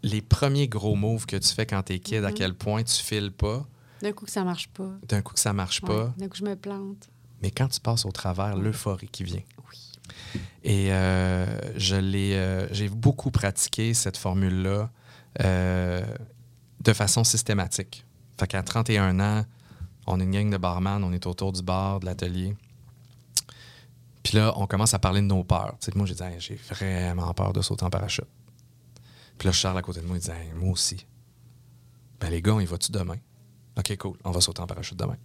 Les 0.02 0.22
premiers 0.22 0.68
gros 0.68 0.94
moves 0.94 1.26
que 1.26 1.36
tu 1.36 1.52
fais 1.52 1.66
quand 1.66 1.82
t'es 1.82 1.98
kid, 1.98 2.24
à 2.24 2.32
quel 2.32 2.54
point 2.54 2.82
tu 2.84 3.02
files 3.02 3.32
pas, 3.32 3.66
D'un 4.00 4.12
coup 4.12 4.24
que 4.24 4.30
ça 4.30 4.44
marche 4.44 4.68
pas. 4.68 4.90
d'un 5.08 5.20
coup 5.20 5.34
que 5.34 5.40
ça 5.40 5.52
marche 5.52 5.80
pas. 5.82 6.14
D'un 6.16 6.28
coup, 6.28 6.36
je 6.36 6.44
me 6.44 6.54
plante. 6.54 7.08
Mais 7.42 7.50
quand 7.50 7.68
tu 7.68 7.80
passes 7.80 8.04
au 8.04 8.12
travers, 8.12 8.56
l'euphorie 8.56 9.08
qui 9.08 9.24
vient. 9.24 9.42
Et 10.64 10.92
euh, 10.92 11.46
je 11.78 11.96
l'ai, 11.96 12.34
euh, 12.34 12.66
j'ai 12.72 12.88
beaucoup 12.88 13.30
pratiqué 13.30 13.94
cette 13.94 14.16
formule-là 14.16 14.90
euh, 15.42 16.04
de 16.80 16.92
façon 16.92 17.24
systématique. 17.24 18.04
Fait 18.38 18.46
qu'à 18.46 18.62
31 18.62 19.20
ans, 19.20 19.44
on 20.06 20.20
est 20.20 20.24
une 20.24 20.30
gang 20.30 20.50
de 20.50 20.56
barman, 20.56 21.02
on 21.04 21.12
est 21.12 21.26
autour 21.26 21.52
du 21.52 21.62
bar, 21.62 22.00
de 22.00 22.06
l'atelier. 22.06 22.56
Puis 24.22 24.36
là, 24.36 24.52
on 24.56 24.66
commence 24.66 24.92
à 24.92 24.98
parler 24.98 25.20
de 25.20 25.26
nos 25.26 25.44
peurs. 25.44 25.76
Tu 25.80 25.86
sais, 25.86 25.92
moi, 25.96 26.06
j'ai 26.06 26.14
dit, 26.14 26.22
Hey, 26.22 26.40
j'ai 26.40 26.56
vraiment 26.56 27.32
peur 27.32 27.52
de 27.52 27.62
sauter 27.62 27.84
en 27.84 27.90
parachute. 27.90 28.26
Puis 29.38 29.46
là, 29.46 29.52
Charles 29.52 29.78
à 29.78 29.82
côté 29.82 30.00
de 30.00 30.06
moi, 30.06 30.16
il 30.16 30.20
dit, 30.20 30.30
Hey, 30.30 30.52
moi 30.54 30.72
aussi. 30.72 31.06
Ben, 32.20 32.30
les 32.30 32.42
gars, 32.42 32.54
on 32.54 32.60
y 32.60 32.66
va-tu 32.66 32.90
demain? 32.90 33.18
OK, 33.78 33.96
cool, 33.98 34.16
on 34.24 34.30
va 34.30 34.40
sauter 34.40 34.62
en 34.62 34.66
parachute 34.66 34.98
demain. 34.98 35.16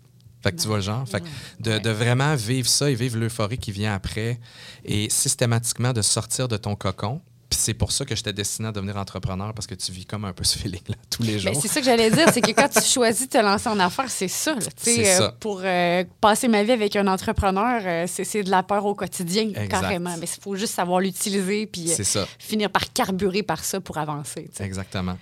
Fait 0.44 0.52
que 0.52 0.62
tu 0.62 0.68
vois 0.68 0.78
le 0.78 0.84
genre. 0.84 1.08
Fait 1.08 1.22
que 1.22 1.26
de, 1.60 1.78
de 1.80 1.90
vraiment 1.92 2.36
vivre 2.36 2.68
ça 2.68 2.90
et 2.90 2.96
vivre 2.96 3.18
l'euphorie 3.18 3.58
qui 3.58 3.72
vient 3.72 3.94
après 3.94 4.40
et 4.86 5.10
systématiquement 5.10 5.94
de 5.94 6.02
sortir 6.02 6.48
de 6.48 6.58
ton 6.58 6.76
cocon. 6.76 7.22
Puis 7.50 7.60
c'est 7.60 7.74
pour 7.74 7.92
ça 7.92 8.06
que 8.06 8.16
j'étais 8.16 8.32
destiné 8.32 8.70
à 8.70 8.72
devenir 8.72 8.96
entrepreneur 8.96 9.54
parce 9.54 9.68
que 9.68 9.76
tu 9.76 9.92
vis 9.92 10.06
comme 10.06 10.24
un 10.24 10.32
peu 10.32 10.46
ce 10.46 10.58
feeling-là 10.58 10.96
tous 11.10 11.22
les 11.24 11.38
jours. 11.38 11.52
C'est 11.62 11.68
ça 11.68 11.82
que 11.82 11.86
j'allais 11.86 12.10
dire, 12.10 12.30
c'est 12.34 12.40
que 12.40 12.52
quand 12.52 12.70
tu 12.70 12.82
choisis 12.82 13.28
de 13.28 13.38
te 13.38 13.44
lancer 13.44 13.68
en 13.68 13.78
affaires, 13.78 14.10
c'est 14.10 14.30
ça. 14.30 14.56
là. 14.56 14.62
Euh, 14.88 15.18
ça. 15.18 15.36
pour 15.38 15.60
euh, 15.62 16.06
passer 16.22 16.48
ma 16.48 16.64
vie 16.64 16.72
avec 16.72 16.96
un 16.96 17.08
entrepreneur, 17.08 17.82
euh, 17.86 18.06
c'est 18.08 18.44
de 18.44 18.50
la 18.50 18.64
peur 18.64 18.86
au 18.86 18.96
quotidien, 18.96 19.50
Exact. 19.50 19.68
carrément. 19.68 20.16
Mais 20.18 20.28
il 20.34 20.42
faut 20.42 20.56
juste 20.56 20.74
savoir 20.76 21.02
l'utiliser 21.02 21.66
puis 21.68 21.92
euh, 21.92 21.94
C'est 21.94 22.06
ça. 22.06 22.26
finir 22.40 22.70
par 22.70 22.92
carburer 22.94 23.44
par 23.44 23.66
ça 23.66 23.82
pour 23.82 23.98
avancer. 23.98 24.50
Exactement. 24.62 25.18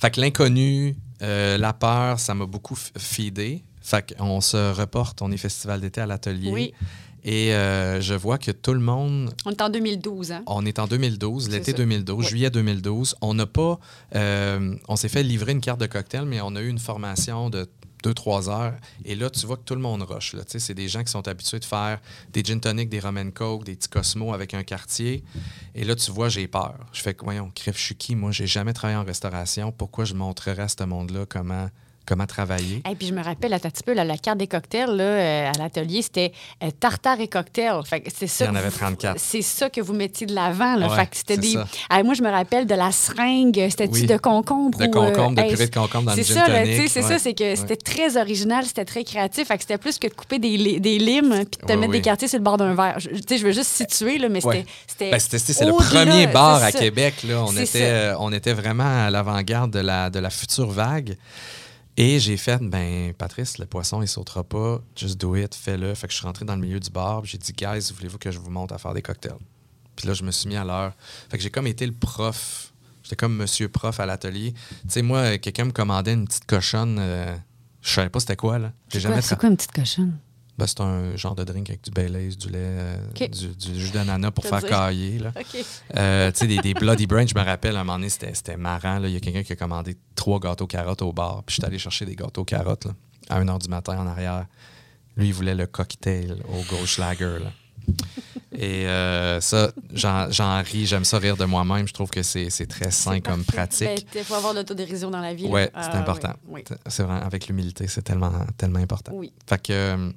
Fait 0.00 0.10
que 0.10 0.20
l'inconnu, 0.20 0.96
euh, 1.22 1.58
la 1.58 1.72
peur, 1.72 2.18
ça 2.18 2.34
m'a 2.34 2.46
beaucoup 2.46 2.76
feedé. 2.76 3.62
Fait 3.88 4.14
qu'on 4.18 4.42
se 4.42 4.72
reporte, 4.74 5.22
on 5.22 5.30
est 5.32 5.38
festival 5.38 5.80
d'été 5.80 6.02
à 6.02 6.06
l'atelier. 6.06 6.50
Oui. 6.52 6.74
Et 7.24 7.54
euh, 7.54 8.00
je 8.02 8.12
vois 8.12 8.36
que 8.38 8.50
tout 8.50 8.74
le 8.74 8.80
monde 8.80 9.32
On 9.46 9.50
est 9.50 9.62
en 9.62 9.70
2012, 9.70 10.30
hein? 10.32 10.42
On 10.46 10.66
est 10.66 10.78
en 10.78 10.86
2012, 10.86 11.44
C'est 11.44 11.50
l'été 11.50 11.70
ça. 11.72 11.76
2012, 11.78 12.18
Oui. 12.18 12.26
juillet 12.28 12.50
2012. 12.50 13.16
On 13.22 13.32
n'a 13.32 13.46
pas. 13.46 13.78
euh, 14.14 14.74
on 14.88 14.96
s'est 14.96 15.08
fait 15.08 15.22
livrer 15.22 15.52
une 15.52 15.60
carte 15.62 15.80
de 15.80 15.86
cocktail, 15.86 16.26
mais 16.26 16.40
on 16.42 16.54
a 16.54 16.60
eu 16.60 16.68
une 16.68 16.78
formation 16.78 17.48
de 17.48 17.66
2-3 18.04 18.48
heures. 18.50 18.74
Et 19.06 19.16
là, 19.16 19.30
tu 19.30 19.44
vois 19.46 19.56
que 19.56 19.64
tout 19.64 19.74
le 19.74 19.80
monde 19.80 20.02
rush. 20.02 20.36
C'est 20.46 20.74
des 20.74 20.86
gens 20.88 21.02
qui 21.02 21.10
sont 21.10 21.26
habitués 21.26 21.58
de 21.58 21.64
faire 21.64 21.98
des 22.32 22.44
gin 22.44 22.60
tonic, 22.60 22.88
des 22.90 23.00
rum 23.00 23.16
and 23.16 23.30
coke, 23.34 23.64
des 23.64 23.74
petits 23.74 23.88
cosmos 23.88 24.32
avec 24.34 24.52
un 24.54 24.62
quartier. 24.64 25.24
Et 25.74 25.82
là, 25.84 25.96
tu 25.96 26.10
vois, 26.12 26.28
j'ai 26.28 26.46
peur. 26.46 26.74
Je 26.92 27.00
fais 27.02 27.14
que, 27.14 27.24
voyons, 27.24 27.50
crève, 27.54 27.74
je 27.76 27.82
suis 27.82 27.94
qui? 27.96 28.14
Moi, 28.14 28.32
j'ai 28.32 28.46
jamais 28.46 28.74
travaillé 28.74 28.98
en 28.98 29.04
restauration. 29.04 29.72
Pourquoi 29.72 30.04
je 30.04 30.12
montrerais 30.14 30.62
à 30.62 30.68
ce 30.68 30.84
monde-là 30.84 31.24
comment, 31.28 31.68
comment 32.08 32.26
travailler? 32.26 32.82
Et 32.90 32.94
puis 32.94 33.06
je 33.08 33.12
me 33.14 33.22
rappelle, 33.22 33.52
un 33.52 33.58
petit 33.58 33.82
peu, 33.84 33.92
là, 33.92 34.04
la 34.04 34.16
carte 34.16 34.38
des 34.38 34.46
cocktails 34.46 34.88
là, 34.96 35.04
euh, 35.04 35.50
à 35.50 35.58
l'atelier, 35.58 36.02
c'était 36.02 36.32
euh, 36.64 36.70
tartare 36.70 37.20
et 37.20 37.28
cocktail. 37.28 37.80
Fait 37.84 38.02
c'est 38.14 38.26
ça 38.26 38.44
Il 38.44 38.46
y 38.46 38.50
en 38.50 38.52
que 38.54 38.58
avait 38.58 38.68
vous- 38.70 38.78
34. 38.78 39.16
C'est 39.20 39.42
ça 39.42 39.68
que 39.70 39.80
vous 39.80 39.92
mettiez 39.92 40.26
de 40.26 40.34
l'avant. 40.34 40.76
là. 40.76 40.88
Ouais, 40.88 40.96
fait 40.96 41.06
que 41.06 41.16
c'était 41.16 41.36
des. 41.36 41.56
Ah, 41.90 42.02
moi, 42.02 42.14
je 42.14 42.22
me 42.22 42.30
rappelle 42.30 42.66
de 42.66 42.74
la 42.74 42.90
seringue, 42.92 43.66
c'était-tu 43.70 43.92
Oui. 44.00 44.06
de 44.06 44.16
concombre? 44.16 44.78
De 44.78 44.86
ou, 44.86 44.90
concombre, 44.90 45.42
de 45.42 45.48
purée 45.48 45.66
de 45.66 45.74
concombre 45.74 46.06
dans 46.06 46.14
le 46.16 46.22
gin 46.22 46.34
ça, 46.34 46.46
tonic, 46.46 46.88
c'est 46.88 47.02
ouais, 47.02 47.08
ça, 47.08 47.18
c'est 47.18 47.34
que 47.34 47.44
ouais. 47.44 47.56
c'était 47.56 47.76
très 47.76 48.16
original, 48.16 48.64
c'était 48.64 48.84
très 48.84 49.04
créatif. 49.04 49.48
Fait 49.48 49.56
que 49.56 49.62
c'était 49.62 49.78
plus 49.78 49.98
que 49.98 50.06
de 50.08 50.14
couper 50.14 50.38
des, 50.38 50.56
li- 50.56 50.80
des 50.80 50.98
limes 50.98 51.44
puis 51.50 51.60
de 51.60 51.66
te 51.66 51.72
mettre 51.72 51.90
oui. 51.92 51.98
des 51.98 52.02
quartiers 52.02 52.28
sur 52.28 52.38
le 52.38 52.44
bord 52.44 52.56
d'un 52.56 52.74
verre. 52.74 52.98
Je, 52.98 53.08
tu 53.10 53.20
sais, 53.28 53.38
je 53.38 53.44
veux 53.44 53.52
juste 53.52 53.70
situer, 53.70 54.18
là, 54.18 54.28
mais 54.28 54.44
Ouais. 54.44 54.64
c'était. 54.86 55.10
Ben, 55.10 55.18
c'était- 55.20 55.38
c'est 55.38 55.64
le 55.64 55.72
premier 55.72 56.26
bar 56.28 56.62
à 56.62 56.70
ça. 56.70 56.78
Québec. 56.78 57.22
Là. 57.24 57.44
On, 57.46 57.56
était, 57.56 57.82
euh, 57.82 58.14
on 58.18 58.32
était 58.32 58.52
vraiment 58.52 59.06
à 59.06 59.10
l'avant-garde 59.10 59.70
de 59.72 59.80
la, 59.80 60.10
de 60.10 60.18
la 60.18 60.30
future 60.30 60.68
vague. 60.70 61.16
Et 62.00 62.20
j'ai 62.20 62.36
fait, 62.36 62.62
ben, 62.62 63.12
Patrice, 63.12 63.58
le 63.58 63.66
poisson, 63.66 64.00
il 64.02 64.06
sautera 64.06 64.44
pas. 64.44 64.80
Just 64.94 65.20
do 65.20 65.34
it, 65.34 65.52
fais-le. 65.52 65.94
Fait 65.94 66.06
que 66.06 66.12
je 66.12 66.18
suis 66.18 66.26
rentré 66.26 66.44
dans 66.44 66.54
le 66.54 66.60
milieu 66.60 66.78
du 66.78 66.90
bar. 66.90 67.24
J'ai 67.24 67.38
dit, 67.38 67.52
guys, 67.52 67.92
voulez-vous 67.92 68.18
que 68.18 68.30
je 68.30 68.38
vous 68.38 68.50
montre 68.50 68.72
à 68.72 68.78
faire 68.78 68.94
des 68.94 69.02
cocktails? 69.02 69.32
Puis 69.96 70.06
là, 70.06 70.14
je 70.14 70.22
me 70.22 70.30
suis 70.30 70.48
mis 70.48 70.54
à 70.54 70.62
l'heure. 70.62 70.92
Fait 71.28 71.36
que 71.38 71.42
j'ai 71.42 71.50
comme 71.50 71.66
été 71.66 71.84
le 71.84 71.92
prof. 71.92 72.72
J'étais 73.02 73.16
comme 73.16 73.34
monsieur 73.34 73.68
prof 73.68 73.98
à 73.98 74.06
l'atelier. 74.06 74.52
Tu 74.52 74.78
sais, 74.90 75.02
moi, 75.02 75.38
quelqu'un 75.38 75.64
me 75.64 75.72
commandait 75.72 76.12
une 76.12 76.24
petite 76.28 76.44
cochonne. 76.46 76.98
euh, 77.00 77.36
je 77.82 77.90
savais 77.90 78.10
pas 78.10 78.20
c'était 78.20 78.36
quoi, 78.36 78.60
là. 78.60 78.72
J'ai 78.92 79.00
jamais 79.00 79.20
C'est 79.20 79.36
quoi 79.36 79.48
une 79.48 79.56
petite 79.56 79.72
cochonne? 79.72 80.18
Ben, 80.58 80.66
c'est 80.66 80.80
un 80.80 81.14
genre 81.16 81.34
de 81.36 81.44
drink 81.44 81.70
avec 81.70 81.84
du 81.84 81.90
Baileys, 81.92 82.30
du 82.36 82.48
lait, 82.48 82.58
euh, 82.58 82.96
du, 83.28 83.48
du 83.54 83.80
jus 83.80 83.92
d'ananas 83.92 84.32
pour 84.32 84.44
faire 84.44 84.58
dire. 84.58 84.68
cailler, 84.68 85.18
là. 85.20 85.32
Euh, 85.96 86.32
tu 86.32 86.38
sais, 86.40 86.46
des, 86.48 86.58
des 86.58 86.74
Bloody 86.74 87.06
Brain, 87.06 87.26
je 87.26 87.34
me 87.38 87.44
rappelle, 87.44 87.76
à 87.76 87.80
un 87.80 87.84
moment 87.84 87.98
donné, 87.98 88.08
c'était 88.10 88.56
marrant. 88.56 89.00
Il 89.04 89.10
y 89.12 89.16
a 89.16 89.20
quelqu'un 89.20 89.44
qui 89.44 89.52
a 89.52 89.56
commandé 89.56 89.96
trois 90.16 90.40
gâteaux 90.40 90.66
carottes 90.66 91.02
au 91.02 91.12
bar. 91.12 91.44
Puis 91.46 91.54
je 91.56 91.60
suis 91.60 91.64
allé 91.64 91.78
chercher 91.78 92.06
des 92.06 92.16
gâteaux 92.16 92.44
carottes 92.44 92.86
là, 92.86 92.92
à 93.30 93.40
1h 93.40 93.62
du 93.62 93.68
matin 93.68 93.96
en 93.98 94.06
arrière. 94.08 94.46
Lui, 95.16 95.28
il 95.28 95.32
voulait 95.34 95.54
le 95.54 95.66
cocktail 95.66 96.36
au 96.48 96.62
gauche 96.74 96.98
lager. 96.98 97.38
Là. 97.38 97.52
Et 98.56 98.86
euh, 98.88 99.40
ça, 99.40 99.70
j'en 99.94 100.62
ris. 100.62 100.86
J'aime 100.86 101.04
ça 101.04 101.18
rire 101.18 101.36
de 101.36 101.44
moi-même. 101.44 101.86
Je 101.86 101.92
trouve 101.94 102.10
que 102.10 102.22
c'est 102.22 102.48
très 102.68 102.90
sain 102.90 103.20
comme 103.20 103.44
pratique. 103.44 104.06
Il 104.14 104.24
faut 104.24 104.34
avoir 104.34 104.54
de 104.54 104.58
l'autodérision 104.58 105.10
dans 105.10 105.20
la 105.20 105.34
vie. 105.34 105.46
Ouais, 105.46 105.70
Ah, 105.74 105.82
c'est 105.90 105.96
important. 105.96 106.32
oui, 106.48 106.64
C'est 106.86 107.04
vraiment 107.04 107.22
avec 107.24 107.46
l'humilité, 107.46 107.86
c'est 107.86 108.02
tellement, 108.02 108.32
tellement 108.56 108.80
important. 108.80 109.12
Oui. 109.14 109.32
Fait 109.46 109.62
que, 109.62 110.12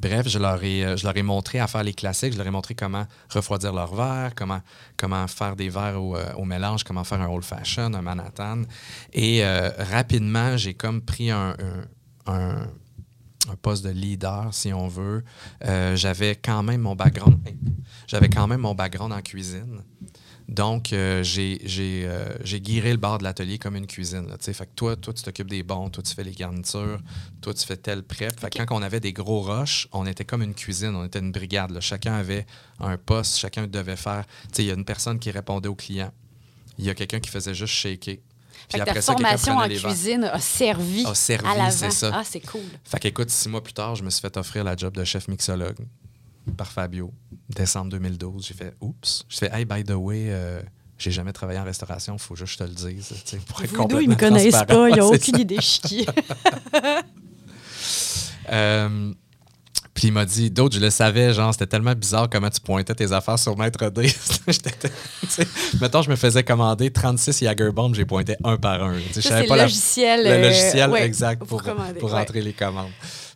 bref, 0.00 0.28
je 0.28 0.38
leur, 0.38 0.62
ai, 0.62 0.84
euh, 0.84 0.96
je 0.96 1.04
leur 1.04 1.16
ai 1.16 1.22
montré 1.22 1.58
à 1.60 1.66
faire 1.66 1.82
les 1.82 1.92
classiques, 1.92 2.32
je 2.32 2.38
leur 2.38 2.46
ai 2.46 2.50
montré 2.50 2.74
comment 2.74 3.06
refroidir 3.28 3.72
leur 3.72 3.94
verre, 3.94 4.34
comment, 4.34 5.26
faire 5.28 5.56
des 5.56 5.68
verres 5.68 6.02
au, 6.02 6.16
euh, 6.16 6.44
mélange, 6.44 6.84
comment 6.84 7.04
faire 7.04 7.20
un 7.20 7.28
old 7.28 7.44
fashion, 7.44 7.92
un 7.94 8.02
Manhattan. 8.02 8.62
Et 9.12 9.44
euh, 9.44 9.70
rapidement, 9.78 10.56
j'ai 10.56 10.74
comme 10.74 11.02
pris 11.02 11.30
un, 11.30 11.54
poste 13.62 13.84
de 13.84 13.90
leader, 13.90 14.48
si 14.52 14.72
on 14.72 14.88
veut. 14.88 15.24
J'avais 15.94 16.36
quand 16.36 16.62
même 16.62 16.82
mon 16.82 16.94
background. 16.94 17.38
J'avais 18.06 18.28
quand 18.28 18.46
même 18.46 18.60
mon 18.60 18.74
background 18.74 19.12
en 19.12 19.20
cuisine. 19.20 19.82
Donc, 20.50 20.92
euh, 20.92 21.22
j'ai 21.22 21.60
j'ai, 21.64 22.02
euh, 22.04 22.24
j'ai 22.42 22.60
guiré 22.60 22.90
le 22.90 22.96
bar 22.96 23.18
de 23.18 23.22
l'atelier 23.24 23.56
comme 23.56 23.76
une 23.76 23.86
cuisine. 23.86 24.26
là, 24.26 24.36
tu 24.36 24.46
sais. 24.46 24.52
fait 24.52 24.66
que 24.66 24.72
toi, 24.74 24.96
toi, 24.96 25.14
tu 25.14 25.22
t'occupes 25.22 25.48
des 25.48 25.62
bons, 25.62 25.88
toi, 25.90 26.02
tu 26.02 26.12
fais 26.12 26.24
les 26.24 26.32
garnitures, 26.32 26.98
toi, 27.40 27.54
tu 27.54 27.64
fais 27.64 27.76
tel 27.76 28.02
prep. 28.02 28.38
Fait 28.38 28.50
que 28.50 28.58
quand 28.58 28.76
on 28.76 28.82
avait 28.82 28.98
des 28.98 29.12
gros 29.12 29.42
rushs, 29.42 29.86
on 29.92 30.06
était 30.06 30.24
comme 30.24 30.42
une 30.42 30.54
cuisine, 30.54 30.96
on 30.96 31.04
était 31.04 31.20
une 31.20 31.30
brigade. 31.30 31.70
là. 31.70 31.80
Chacun 31.80 32.14
avait 32.14 32.46
un 32.80 32.96
poste, 32.96 33.38
chacun 33.38 33.68
devait 33.68 33.94
faire. 33.94 34.24
Tu 34.26 34.48
sais, 34.56 34.62
il 34.64 34.66
y 34.66 34.70
a 34.72 34.74
une 34.74 34.84
personne 34.84 35.20
qui 35.20 35.30
répondait 35.30 35.68
aux 35.68 35.76
clients. 35.76 36.12
Il 36.78 36.84
y 36.84 36.90
a 36.90 36.94
quelqu'un 36.94 37.20
qui 37.20 37.30
faisait 37.30 37.54
juste 37.54 37.74
shaker. 37.74 38.16
Fait 38.70 38.78
Puis 38.78 38.80
que 38.80 38.84
ta 38.94 39.00
ça, 39.02 39.12
formation 39.12 39.56
en 39.56 39.68
cuisine 39.68 40.24
a 40.24 40.38
servi, 40.40 41.04
A 41.06 41.14
servi, 41.14 41.46
à 41.48 41.54
l'avant. 41.56 41.70
c'est 41.70 41.90
ça. 41.92 42.10
Ah, 42.12 42.22
c'est 42.24 42.40
cool. 42.40 42.60
Fait 42.84 42.98
qu'écoute, 42.98 43.30
six 43.30 43.48
mois 43.48 43.62
plus 43.62 43.72
tard, 43.72 43.94
je 43.94 44.02
me 44.02 44.10
suis 44.10 44.20
fait 44.20 44.36
offrir 44.36 44.64
la 44.64 44.76
job 44.76 44.94
de 44.96 45.04
chef 45.04 45.28
mixologue 45.28 45.78
par 46.56 46.68
Fabio. 46.70 47.12
Décembre 47.48 47.90
2012, 47.90 48.46
j'ai 48.46 48.54
fait 48.54 48.74
oups. 48.80 49.24
J'ai 49.28 49.38
fait 49.38 49.50
hey, 49.54 49.64
by 49.64 49.84
the 49.84 49.92
way, 49.92 50.26
euh, 50.28 50.60
J'ai 50.98 51.10
jamais 51.10 51.32
travaillé 51.32 51.58
en 51.58 51.64
restauration, 51.64 52.14
il 52.14 52.18
faut 52.20 52.36
juste 52.36 52.58
que 52.58 52.66
je 52.66 52.70
te 52.72 52.86
le 52.86 52.92
dise. 52.94 53.14
Pour 53.46 53.62
être 53.62 53.74
Voodoo, 53.74 54.00
ils 54.00 54.08
me 54.08 54.16
connaissent 54.16 54.64
pas, 54.64 54.88
ils 54.90 54.96
n'ont 54.96 55.08
aucune 55.14 55.38
idée 55.38 55.56
qui. 55.58 56.06
Euh, 58.52 59.12
puis 59.94 60.08
il 60.08 60.12
m'a 60.12 60.24
dit, 60.24 60.50
d'autres, 60.50 60.74
je 60.74 60.80
le 60.80 60.90
savais, 60.90 61.32
genre, 61.32 61.52
c'était 61.52 61.66
tellement 61.66 61.94
bizarre 61.94 62.28
comment 62.30 62.48
tu 62.50 62.60
pointais 62.60 62.94
tes 62.94 63.12
affaires 63.12 63.38
sur 63.38 63.56
Maître 63.56 63.90
D. 63.90 64.10
Mettons, 65.80 66.02
je 66.02 66.10
me 66.10 66.16
faisais 66.16 66.42
commander 66.42 66.90
36 66.90 67.44
Jagerbomb, 67.44 67.92
j'ai 67.94 68.04
pointé 68.06 68.36
un 68.42 68.56
par 68.56 68.82
un. 68.82 68.94
Je 69.14 69.20
savais 69.20 69.46
pas 69.46 69.54
le 69.54 69.58
la- 69.58 69.64
logiciel. 69.64 70.24
le 70.24 70.30
euh, 70.30 70.42
logiciel 70.48 70.90
ouais, 70.90 71.04
exact 71.04 71.44
pour, 71.44 71.62
commander, 71.62 72.00
pour 72.00 72.10
ouais. 72.12 72.18
rentrer 72.18 72.40
les 72.40 72.52
commandes. 72.52 72.90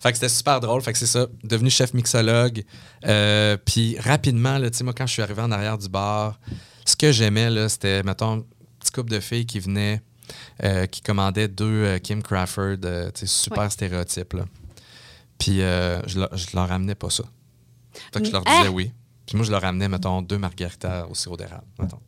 Fait 0.04 0.10
que 0.12 0.18
c'était 0.18 0.28
super 0.28 0.60
drôle. 0.60 0.82
Fait 0.82 0.92
que 0.92 0.98
c'est 0.98 1.06
ça, 1.06 1.26
devenu 1.42 1.70
chef 1.70 1.94
mixologue. 1.94 2.62
Euh, 3.06 3.56
puis 3.56 3.98
rapidement, 3.98 4.58
là, 4.58 4.68
moi, 4.82 4.92
quand 4.92 5.06
je 5.06 5.14
suis 5.14 5.22
arrivé 5.22 5.40
en 5.40 5.50
arrière 5.50 5.78
du 5.78 5.88
bar, 5.88 6.38
ce 6.84 6.94
que 6.94 7.10
j'aimais, 7.10 7.48
là, 7.48 7.70
c'était, 7.70 8.02
mettons, 8.02 8.34
une 8.36 8.44
petite 8.78 8.94
couple 8.94 9.10
de 9.12 9.20
filles 9.20 9.46
qui 9.46 9.60
venaient, 9.60 10.02
euh, 10.62 10.84
qui 10.84 11.00
commandaient 11.00 11.48
deux 11.48 11.64
euh, 11.86 11.98
Kim 11.98 12.22
Crawford, 12.22 12.76
super 13.26 13.62
Ouais. 13.62 13.70
là. 14.34 14.44
Puis 15.38 15.62
je, 16.06 16.20
leur, 16.20 16.36
je 16.36 16.46
leur 16.54 16.68
ramenais 16.68 16.94
pas 16.94 17.08
ça. 17.08 17.24
Fait 18.12 18.20
que 18.20 18.26
je 18.26 18.32
leur 18.32 18.42
Ah! 18.44 18.58
disais 18.58 18.68
oui. 18.68 18.92
Puis 19.26 19.38
moi, 19.38 19.46
je 19.46 19.50
leur 19.52 19.62
ramenais, 19.62 19.88
mettons, 19.88 20.20
deux 20.20 20.36
margaritas 20.36 21.06
au 21.06 21.14
sirop 21.14 21.38
d'érable, 21.38 21.64
mettons. 21.78 22.00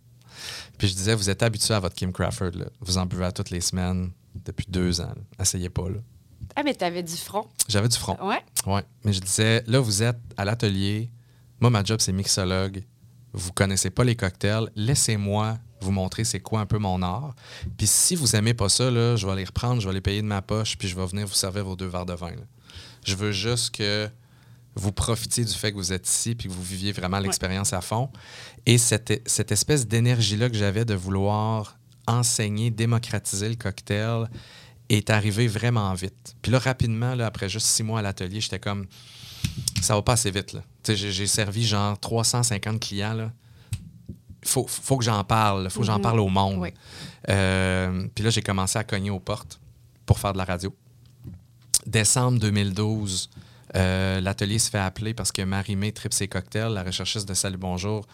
Puis 0.76 0.88
je 0.88 0.94
disais, 0.94 1.14
vous 1.14 1.30
êtes 1.30 1.42
habitués 1.42 1.72
à 1.72 1.80
votre 1.80 1.94
Kim 1.94 2.12
Crawford, 2.12 2.50
là. 2.56 2.66
Vous 2.82 2.98
en 2.98 3.06
buvez 3.06 3.24
à 3.24 3.32
toutes 3.32 3.48
les 3.48 3.62
semaines 3.62 4.10
depuis 4.44 4.66
deux 4.68 5.00
ans. 5.00 5.14
là. 5.16 5.22
Essayez 5.40 5.70
pas, 5.70 5.88
là. 5.88 5.96
Ah, 6.56 6.62
mais 6.64 6.74
t'avais 6.74 7.02
du 7.02 7.16
front. 7.16 7.46
J'avais 7.68 7.88
du 7.88 7.96
front. 7.96 8.16
Ouais. 8.26 8.42
Ouais. 8.66 8.82
Mais 9.04 9.12
je 9.12 9.20
disais, 9.20 9.62
là, 9.66 9.78
vous 9.78 10.02
êtes 10.02 10.18
à 10.36 10.44
l'atelier. 10.44 11.10
Moi, 11.60 11.70
ma 11.70 11.84
job, 11.84 12.00
c'est 12.00 12.12
mixologue. 12.12 12.82
Vous 13.32 13.52
connaissez 13.52 13.90
pas 13.90 14.04
les 14.04 14.16
cocktails. 14.16 14.70
Laissez-moi 14.74 15.58
vous 15.80 15.92
montrer 15.92 16.24
c'est 16.24 16.40
quoi 16.40 16.60
un 16.60 16.66
peu 16.66 16.78
mon 16.78 17.02
art. 17.02 17.34
Puis 17.76 17.86
si 17.86 18.14
vous 18.14 18.34
aimez 18.34 18.54
pas 18.54 18.70
ça, 18.70 18.90
là, 18.90 19.16
je 19.16 19.26
vais 19.26 19.36
les 19.36 19.44
reprendre, 19.44 19.80
je 19.82 19.86
vais 19.86 19.94
les 19.94 20.00
payer 20.00 20.22
de 20.22 20.26
ma 20.26 20.40
poche, 20.40 20.78
puis 20.78 20.88
je 20.88 20.96
vais 20.96 21.04
venir 21.06 21.26
vous 21.26 21.34
servir 21.34 21.64
vos 21.64 21.76
deux 21.76 21.86
verres 21.86 22.06
de 22.06 22.14
vin. 22.14 22.30
là. 22.30 22.42
Je 23.04 23.14
veux 23.14 23.32
juste 23.32 23.74
que 23.74 24.08
vous 24.74 24.92
profitiez 24.92 25.44
du 25.44 25.52
fait 25.52 25.72
que 25.72 25.76
vous 25.76 25.92
êtes 25.92 26.08
ici 26.08 26.34
puis 26.34 26.48
que 26.48 26.54
vous 26.54 26.62
viviez 26.62 26.92
vraiment 26.92 27.18
l'expérience 27.18 27.72
à 27.72 27.80
fond. 27.80 28.10
Et 28.64 28.78
cette, 28.78 29.22
cette 29.26 29.52
espèce 29.52 29.86
d'énergie-là 29.86 30.48
que 30.50 30.56
j'avais 30.56 30.84
de 30.84 30.94
vouloir 30.94 31.78
enseigner, 32.06 32.70
démocratiser 32.70 33.48
le 33.48 33.54
cocktail 33.56 34.28
est 34.88 35.10
arrivée 35.10 35.48
vraiment 35.48 35.92
vite. 35.94 36.36
Puis 36.42 36.52
là, 36.52 36.58
rapidement, 36.58 37.14
là, 37.14 37.26
après 37.26 37.48
juste 37.48 37.66
six 37.66 37.82
mois 37.82 38.00
à 38.00 38.02
l'atelier, 38.02 38.40
j'étais 38.40 38.60
comme, 38.60 38.86
ça 39.80 39.94
va 39.94 40.02
pas 40.02 40.12
assez 40.12 40.30
vite. 40.30 40.52
là. 40.52 40.62
J'ai, 40.86 41.26
servi 41.26 41.64
genre 41.64 41.98
350 41.98 42.80
clients. 42.80 43.14
Là. 43.14 43.32
Faut, 44.44 44.66
faut 44.68 44.96
que 44.96 45.04
j'en 45.04 45.24
parle. 45.24 45.68
faut 45.70 45.80
que 45.80 45.86
j'en 45.86 46.00
parle 46.00 46.20
au 46.20 46.28
monde. 46.28 46.58
Oui. 46.58 46.68
Euh, 47.28 48.06
puis 48.14 48.24
là, 48.24 48.30
j'ai 48.30 48.42
commencé 48.42 48.78
à 48.78 48.84
cogner 48.84 49.10
aux 49.10 49.20
portes 49.20 49.60
pour 50.04 50.18
faire 50.18 50.32
de 50.32 50.38
la 50.38 50.44
radio. 50.44 50.74
Décembre 51.86 52.38
2012, 52.38 53.30
euh, 53.74 54.20
l'atelier 54.20 54.58
se 54.58 54.70
fait 54.70 54.78
appeler 54.78 55.14
parce 55.14 55.32
que 55.32 55.42
Marie-Mé 55.42 55.92
Trips 55.92 56.20
et 56.20 56.28
Cocktails, 56.28 56.72
la 56.72 56.82
recherchiste 56.82 57.28
de 57.28 57.34
Salut 57.34 57.58
Bonjour, 57.58 58.06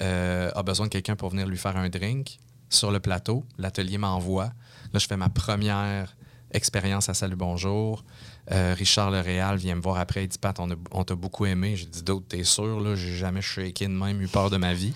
euh, 0.00 0.50
a 0.54 0.62
besoin 0.62 0.86
de 0.86 0.90
quelqu'un 0.90 1.16
pour 1.16 1.30
venir 1.30 1.46
lui 1.46 1.58
faire 1.58 1.76
un 1.76 1.88
drink 1.88 2.38
sur 2.68 2.90
le 2.90 3.00
plateau. 3.00 3.44
L'atelier 3.58 3.98
m'envoie. 3.98 4.52
Là, 4.92 4.98
je 4.98 5.06
fais 5.06 5.16
ma 5.16 5.28
première 5.28 6.16
expérience 6.52 7.08
à 7.08 7.14
Salut 7.14 7.36
Bonjour. 7.36 8.04
Euh, 8.50 8.74
Richard 8.76 9.10
Le 9.10 9.20
Réal 9.20 9.56
vient 9.56 9.74
me 9.74 9.80
voir 9.80 9.98
après. 9.98 10.24
Il 10.24 10.28
dit 10.28 10.38
Pat, 10.38 10.58
on, 10.58 11.04
t'a 11.04 11.14
beaucoup 11.14 11.46
aimé. 11.46 11.76
J'ai 11.76 11.86
dit 11.86 12.02
D'autres, 12.02 12.26
t'es 12.28 12.44
sûr 12.44 12.80
là, 12.80 12.94
J'ai 12.94 13.16
jamais 13.16 13.42
shaké 13.42 13.86
de 13.86 13.92
même, 13.92 14.20
eu 14.20 14.28
peur 14.28 14.50
de 14.50 14.56
ma 14.56 14.74
vie. 14.74 14.94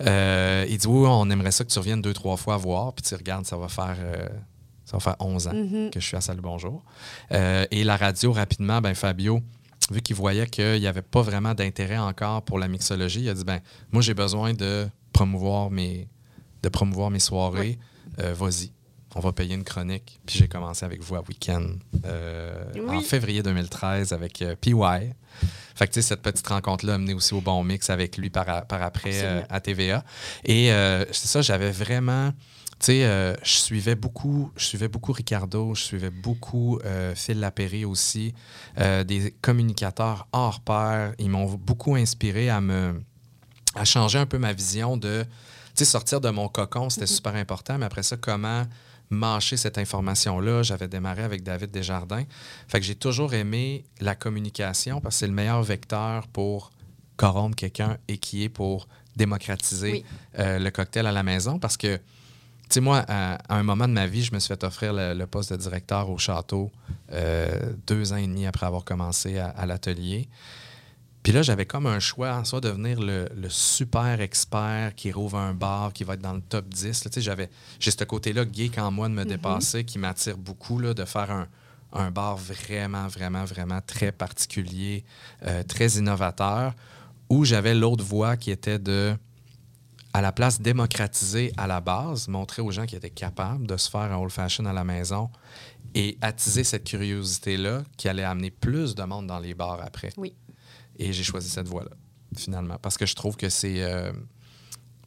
Euh, 0.00 0.66
il 0.68 0.78
dit 0.78 0.86
Oui, 0.86 1.06
on 1.08 1.28
aimerait 1.30 1.50
ça 1.50 1.64
que 1.64 1.70
tu 1.70 1.78
reviennes 1.78 2.02
deux, 2.02 2.12
trois 2.12 2.36
fois 2.36 2.56
voir. 2.56 2.92
Puis 2.92 3.02
tu 3.02 3.14
regardes, 3.14 3.46
ça 3.46 3.56
va 3.56 3.68
faire. 3.68 3.96
euh, 3.98 4.28
ça 4.84 4.96
va 4.96 5.00
faire 5.00 5.16
11 5.20 5.46
ans 5.46 5.52
que 5.92 6.00
je 6.00 6.04
suis 6.04 6.16
à 6.16 6.20
Salut 6.20 6.40
Bonjour. 6.40 6.84
Euh, 7.32 7.64
et 7.70 7.84
la 7.84 7.96
radio, 7.96 8.32
rapidement, 8.32 8.80
ben 8.80 8.94
Fabio, 8.94 9.40
vu 9.92 10.02
qu'il 10.02 10.16
voyait 10.16 10.48
qu'il 10.48 10.80
n'y 10.80 10.86
avait 10.88 11.02
pas 11.02 11.22
vraiment 11.22 11.54
d'intérêt 11.54 11.98
encore 11.98 12.42
pour 12.42 12.58
la 12.58 12.66
mixologie, 12.66 13.20
il 13.20 13.28
a 13.28 13.34
dit 13.34 13.44
ben 13.44 13.60
moi 13.92 14.02
j'ai 14.02 14.14
besoin 14.14 14.52
de 14.52 14.88
promouvoir 15.12 15.70
mes 15.70 16.08
de 16.64 16.68
promouvoir 16.68 17.10
mes 17.10 17.20
soirées. 17.20 17.78
Vas-y, 18.18 18.72
on 19.14 19.20
va 19.20 19.32
payer 19.32 19.54
une 19.54 19.64
chronique. 19.64 20.20
Puis 20.26 20.38
j'ai 20.38 20.48
commencé 20.48 20.84
avec 20.84 21.02
vous 21.02 21.16
à 21.16 21.20
Week-end 21.20 21.66
euh, 22.04 22.64
Oui. 22.74 22.96
en 22.96 23.00
février 23.00 23.42
2013 23.42 24.12
avec 24.12 24.42
euh, 24.42 24.54
PY. 24.60 24.74
Fait 25.74 25.86
que 25.86 25.92
tu 25.94 26.02
sais, 26.02 26.08
cette 26.08 26.22
petite 26.22 26.46
rencontre-là 26.46 26.94
a 26.94 26.98
mené 26.98 27.14
aussi 27.14 27.32
au 27.34 27.40
bon 27.40 27.64
mix 27.64 27.90
avec 27.90 28.16
lui 28.18 28.28
par, 28.30 28.66
par 28.66 28.82
après 28.82 29.22
euh, 29.22 29.42
à 29.48 29.60
TVA. 29.60 30.04
Et 30.44 30.72
euh, 30.72 31.04
c'est 31.10 31.28
ça, 31.28 31.42
j'avais 31.42 31.70
vraiment. 31.70 32.32
Tu 32.78 32.86
sais, 32.86 33.04
euh, 33.04 33.34
je 33.42 33.52
suivais 33.56 33.94
beaucoup, 33.94 34.50
je 34.56 34.64
suivais 34.64 34.88
beaucoup 34.88 35.12
Ricardo, 35.12 35.74
je 35.74 35.82
suivais 35.82 36.10
beaucoup 36.10 36.78
Phil 37.14 37.40
Lapéry 37.40 37.84
aussi, 37.84 38.34
des 38.78 39.34
communicateurs 39.42 40.28
hors 40.32 40.60
pair. 40.60 41.12
Ils 41.18 41.28
m'ont 41.30 41.46
beaucoup 41.46 41.94
inspiré 41.94 42.48
à 42.48 42.60
me, 42.60 43.02
à 43.74 43.84
changer 43.84 44.18
un 44.18 44.26
peu 44.26 44.38
ma 44.38 44.52
vision 44.52 44.96
de, 44.96 45.24
tu 45.24 45.28
sais, 45.76 45.84
sortir 45.84 46.20
de 46.20 46.30
mon 46.30 46.48
cocon, 46.48 46.88
c'était 46.90 47.06
super 47.06 47.34
important. 47.34 47.76
Mais 47.78 47.86
après 47.86 48.02
ça, 48.02 48.16
comment 48.16 48.64
mâcher 49.10 49.56
cette 49.56 49.76
information-là. 49.78 50.62
J'avais 50.62 50.88
démarré 50.88 51.22
avec 51.22 51.42
David 51.42 51.70
Desjardins. 51.70 52.24
Fait 52.68 52.80
que 52.80 52.86
j'ai 52.86 52.94
toujours 52.94 53.34
aimé 53.34 53.84
la 54.00 54.14
communication 54.14 55.00
parce 55.00 55.16
que 55.16 55.18
c'est 55.20 55.26
le 55.26 55.32
meilleur 55.32 55.62
vecteur 55.62 56.26
pour 56.28 56.70
corrompre 57.16 57.56
quelqu'un 57.56 57.98
et 58.08 58.18
qui 58.18 58.44
est 58.44 58.48
pour 58.48 58.88
démocratiser 59.16 59.92
Oui. 59.92 60.04
euh, 60.38 60.58
le 60.58 60.70
cocktail 60.70 61.06
à 61.06 61.12
la 61.12 61.22
maison. 61.22 61.58
Parce 61.58 61.76
que, 61.76 61.96
tu 61.96 62.02
sais, 62.70 62.80
moi, 62.80 63.04
à, 63.08 63.34
à 63.52 63.56
un 63.58 63.62
moment 63.64 63.88
de 63.88 63.92
ma 63.92 64.06
vie, 64.06 64.22
je 64.22 64.32
me 64.32 64.38
suis 64.38 64.48
fait 64.48 64.62
offrir 64.64 64.92
le, 64.92 65.12
le 65.12 65.26
poste 65.26 65.52
de 65.52 65.56
directeur 65.58 66.08
au 66.08 66.16
château 66.16 66.70
euh, 67.12 67.72
deux 67.86 68.12
ans 68.12 68.16
et 68.16 68.26
demi 68.26 68.46
après 68.46 68.66
avoir 68.66 68.84
commencé 68.84 69.38
à, 69.38 69.48
à 69.48 69.66
l'atelier. 69.66 70.28
Puis 71.22 71.32
là, 71.32 71.42
j'avais 71.42 71.66
comme 71.66 71.86
un 71.86 72.00
choix, 72.00 72.34
en 72.34 72.44
soit 72.44 72.60
devenir 72.60 72.98
le, 73.00 73.28
le 73.34 73.48
super 73.50 74.20
expert 74.20 74.94
qui 74.94 75.12
rouvre 75.12 75.36
un 75.36 75.52
bar, 75.52 75.92
qui 75.92 76.04
va 76.04 76.14
être 76.14 76.22
dans 76.22 76.32
le 76.32 76.40
top 76.40 76.66
10. 76.68 77.04
là. 77.04 77.10
J'avais, 77.16 77.50
j'ai 77.78 77.90
ce 77.90 78.04
côté-là 78.04 78.44
geek 78.50 78.78
en 78.78 78.90
moi 78.90 79.08
de 79.08 79.14
me 79.14 79.24
dépasser 79.24 79.84
qui 79.84 79.98
m'attire 79.98 80.38
beaucoup, 80.38 80.78
là, 80.78 80.94
de 80.94 81.04
faire 81.04 81.30
un, 81.30 81.46
un 81.92 82.10
bar 82.10 82.36
vraiment, 82.36 83.06
vraiment, 83.08 83.44
vraiment 83.44 83.80
très 83.86 84.12
particulier, 84.12 85.04
euh, 85.44 85.62
très 85.62 85.88
innovateur, 85.90 86.74
où 87.28 87.44
j'avais 87.44 87.74
l'autre 87.74 88.04
voie 88.04 88.36
qui 88.36 88.50
était 88.50 88.78
de, 88.78 89.14
à 90.12 90.20
la 90.20 90.32
place, 90.32 90.60
démocratiser 90.60 91.52
à 91.56 91.66
la 91.66 91.80
base, 91.80 92.28
montrer 92.28 92.62
aux 92.62 92.70
gens 92.70 92.86
qui 92.86 92.96
étaient 92.96 93.10
capables 93.10 93.66
de 93.66 93.76
se 93.76 93.90
faire 93.90 94.00
un 94.12 94.16
old 94.16 94.30
fashion 94.30 94.64
à 94.64 94.72
la 94.72 94.84
maison 94.84 95.30
et 95.94 96.16
attiser 96.20 96.64
cette 96.64 96.84
curiosité-là 96.84 97.82
qui 97.96 98.08
allait 98.08 98.24
amener 98.24 98.50
plus 98.50 98.94
de 98.94 99.02
monde 99.02 99.26
dans 99.26 99.38
les 99.38 99.54
bars 99.54 99.80
après. 99.84 100.10
Oui. 100.16 100.34
Et 101.00 101.14
j'ai 101.14 101.24
choisi 101.24 101.48
cette 101.48 101.66
voie-là, 101.66 101.90
finalement, 102.36 102.76
parce 102.80 102.98
que 102.98 103.06
je 103.06 103.14
trouve 103.14 103.36
que 103.36 103.48
c'est, 103.48 103.82
euh, 103.82 104.12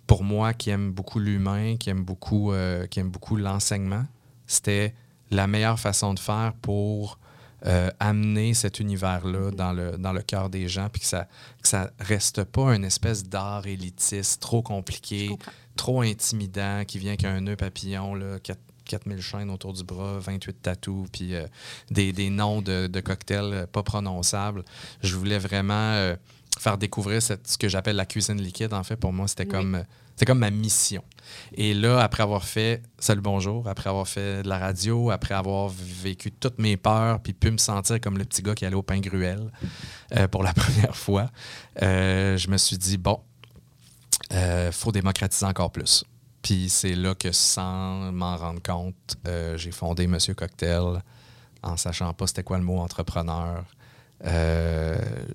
pour 0.08 0.24
moi 0.24 0.54
qui 0.54 0.72
aime 0.72 0.92
beaucoup 0.92 1.20
l'humain, 1.20 1.78
qui 1.78 1.92
aime 1.92 2.04
beaucoup, 2.04 2.52
euh, 2.52 2.88
qui 2.88 3.00
aime 3.00 3.10
beaucoup 3.10 3.36
l'enseignement, 3.36 4.06
c'était 4.48 4.96
la 5.30 5.46
meilleure 5.46 5.80
façon 5.80 6.16
de 6.16 6.20
faire 6.20 6.54
pour 6.62 7.20
euh, 7.68 7.92
amener 8.00 8.56
cet 8.56 8.80
univers-là 8.80 9.52
dans 9.52 9.72
le, 9.72 9.98
dans 9.98 10.14
le 10.14 10.24
cœur 10.24 10.50
des 10.50 10.68
gens, 10.68 10.90
puis 10.90 11.02
que 11.02 11.08
ça 11.08 11.28
que 11.62 11.68
ça 11.68 11.92
reste 12.00 12.44
pas 12.44 12.76
une 12.76 12.84
espèce 12.84 13.24
d'art 13.24 13.68
élitiste 13.68 14.42
trop 14.42 14.64
compliqué, 14.64 15.30
trop 15.76 16.02
intimidant, 16.02 16.84
qui 16.86 16.98
vient 16.98 17.16
qu'un 17.16 17.40
nœud 17.40 17.56
papillon, 17.56 18.16
là, 18.16 18.40
4000 18.86 19.22
chaînes 19.22 19.50
autour 19.50 19.74
du 19.74 19.84
bras, 19.84 20.20
28 20.20 20.62
tatous, 20.62 21.08
puis 21.12 21.36
euh, 21.36 21.46
des, 21.92 22.12
des 22.14 22.30
noms 22.30 22.62
de, 22.62 22.88
de 22.88 23.00
cocktails 23.00 23.54
euh, 23.54 23.66
pas 23.68 23.84
prononçables. 23.84 24.64
Je 25.02 25.16
voulais 25.16 25.40
vraiment 25.40 25.74
euh, 25.94 26.16
faire 26.60 26.78
découvrir 26.78 27.22
cette- 27.22 27.48
ce 27.48 27.58
que 27.58 27.68
j'appelle 27.70 27.96
la 27.96 28.06
cuisine 28.06 28.42
liquide. 28.42 28.74
En 28.74 28.84
fait, 28.84 28.96
pour 28.96 29.14
moi, 29.14 29.28
c'était 29.28 29.44
Oui. 29.44 29.50
comme, 29.50 29.84
c'était 30.12 30.26
comme 30.26 30.40
ma 30.40 30.52
mission. 30.52 31.04
Et 31.56 31.74
là, 31.74 32.02
après 32.04 32.22
avoir 32.24 32.44
fait 32.44 32.84
Salut 33.00 33.22
Bonjour, 33.22 33.68
après 33.68 33.90
avoir 33.90 34.08
fait 34.08 34.44
de 34.44 34.50
la 34.50 34.60
radio, 34.60 35.10
après 35.10 35.34
avoir 35.34 35.70
vécu 35.70 36.32
toutes 36.32 36.60
mes 36.60 36.78
peurs, 36.78 37.20
puis 37.22 37.34
pu 37.34 37.50
me 37.52 37.58
sentir 37.58 38.00
comme 38.02 38.18
le 38.18 38.26
petit 38.26 38.42
gars 38.44 38.54
qui 38.56 38.66
allait 38.66 38.76
au 38.76 38.84
pain 38.84 39.00
gruel 39.00 39.52
euh, 40.16 40.28
pour 40.28 40.44
la 40.44 40.54
première 40.54 40.96
fois, 40.96 41.32
je 41.82 42.48
me 42.50 42.58
suis 42.58 42.78
dit, 42.78 42.98
bon, 42.98 43.20
il 44.32 44.70
faut 44.72 44.92
démocratiser 44.92 45.46
encore 45.46 45.72
plus. 45.72 46.04
Puis 46.44 46.70
c'est 46.70 46.94
là 46.94 47.16
que, 47.16 47.32
sans 47.32 48.12
m'en 48.12 48.36
rendre 48.36 48.62
compte, 48.62 49.18
euh, 49.28 49.58
j'ai 49.58 49.72
fondé 49.72 50.06
Monsieur 50.08 50.36
Cocktail 50.36 51.02
en 51.64 51.78
sachant 51.78 52.14
pas 52.14 52.28
c'était 52.28 52.44
quoi 52.44 52.58
le 52.58 52.66
mot 52.66 52.80
entrepreneur, 52.80 53.64
euh, 54.26 55.26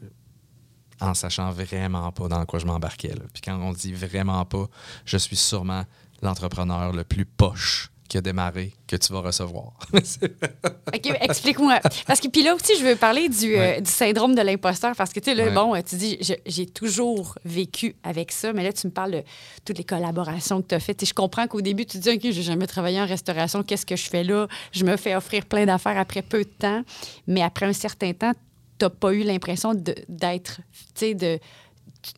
en 1.01 1.15
sachant 1.15 1.51
vraiment 1.51 2.13
pas 2.13 2.29
dans 2.29 2.45
quoi 2.45 2.59
je 2.59 2.67
m'embarquais. 2.67 3.15
Puis 3.33 3.41
quand 3.43 3.57
on 3.57 3.73
dit 3.73 3.95
vraiment 3.95 4.45
pas, 4.45 4.67
je 5.07 5.17
suis 5.17 5.37
sûrement 5.37 5.85
l'entrepreneur 6.21 6.93
le 6.93 7.05
plus 7.05 7.25
poche 7.25 7.91
qui 8.09 8.17
a 8.17 8.21
démarré 8.23 8.73
que 8.87 8.97
tu 8.97 9.13
vas 9.13 9.21
recevoir. 9.21 9.73
OK, 9.93 11.13
explique-moi. 11.21 11.79
Parce 12.07 12.21
que 12.21 12.29
puis 12.29 12.43
là 12.43 12.55
aussi, 12.55 12.73
je 12.79 12.85
veux 12.85 12.97
parler 12.97 13.29
du, 13.29 13.55
euh, 13.57 13.81
du 13.81 13.91
syndrome 13.91 14.35
de 14.35 14.41
l'imposteur. 14.41 14.95
Parce 14.97 15.13
que, 15.13 15.21
tu 15.21 15.31
sais, 15.31 15.35
là, 15.35 15.45
Ouais. 15.45 15.51
bon, 15.53 15.75
tu 15.83 15.97
dis, 15.97 16.19
j'ai 16.47 16.67
toujours 16.67 17.35
vécu 17.45 17.95
avec 18.03 18.33
ça. 18.33 18.53
Mais 18.53 18.65
là, 18.65 18.73
tu 18.73 18.87
me 18.87 18.93
parles 18.93 19.13
de 19.13 19.23
toutes 19.65 19.79
les 19.79 19.85
collaborations 19.85 20.63
que 20.63 20.69
tu 20.69 20.75
as 20.75 20.81
faites. 20.81 21.03
Et 21.03 21.07
je 21.07 21.15
comprends 21.15 21.47
qu'au 21.47 21.61
début, 21.61 21.85
tu 21.85 21.99
te 21.99 22.03
dis, 22.03 22.11
OK, 22.11 22.33
j'ai 22.33 22.43
jamais 22.43 22.67
travaillé 22.67 23.01
en 23.01 23.07
restauration. 23.07 23.63
Qu'est-ce 23.63 23.85
que 23.87 23.97
je 23.97 24.09
fais 24.09 24.25
là? 24.25 24.49
Je 24.73 24.85
me 24.85 24.97
fais 24.97 25.15
offrir 25.15 25.45
plein 25.45 25.67
d'affaires 25.67 25.99
après 25.99 26.23
peu 26.23 26.39
de 26.45 26.49
temps. 26.49 26.83
Mais 27.27 27.43
après 27.43 27.67
un 27.67 27.73
certain 27.75 28.13
temps, 28.15 28.33
tu 28.79 28.85
n'as 28.87 28.91
pas 28.91 29.13
eu 29.13 29.23
l'impression 29.23 29.75
d'être, 29.75 30.61
tu 30.95 31.07
sais, 31.07 31.15
de 31.15 31.39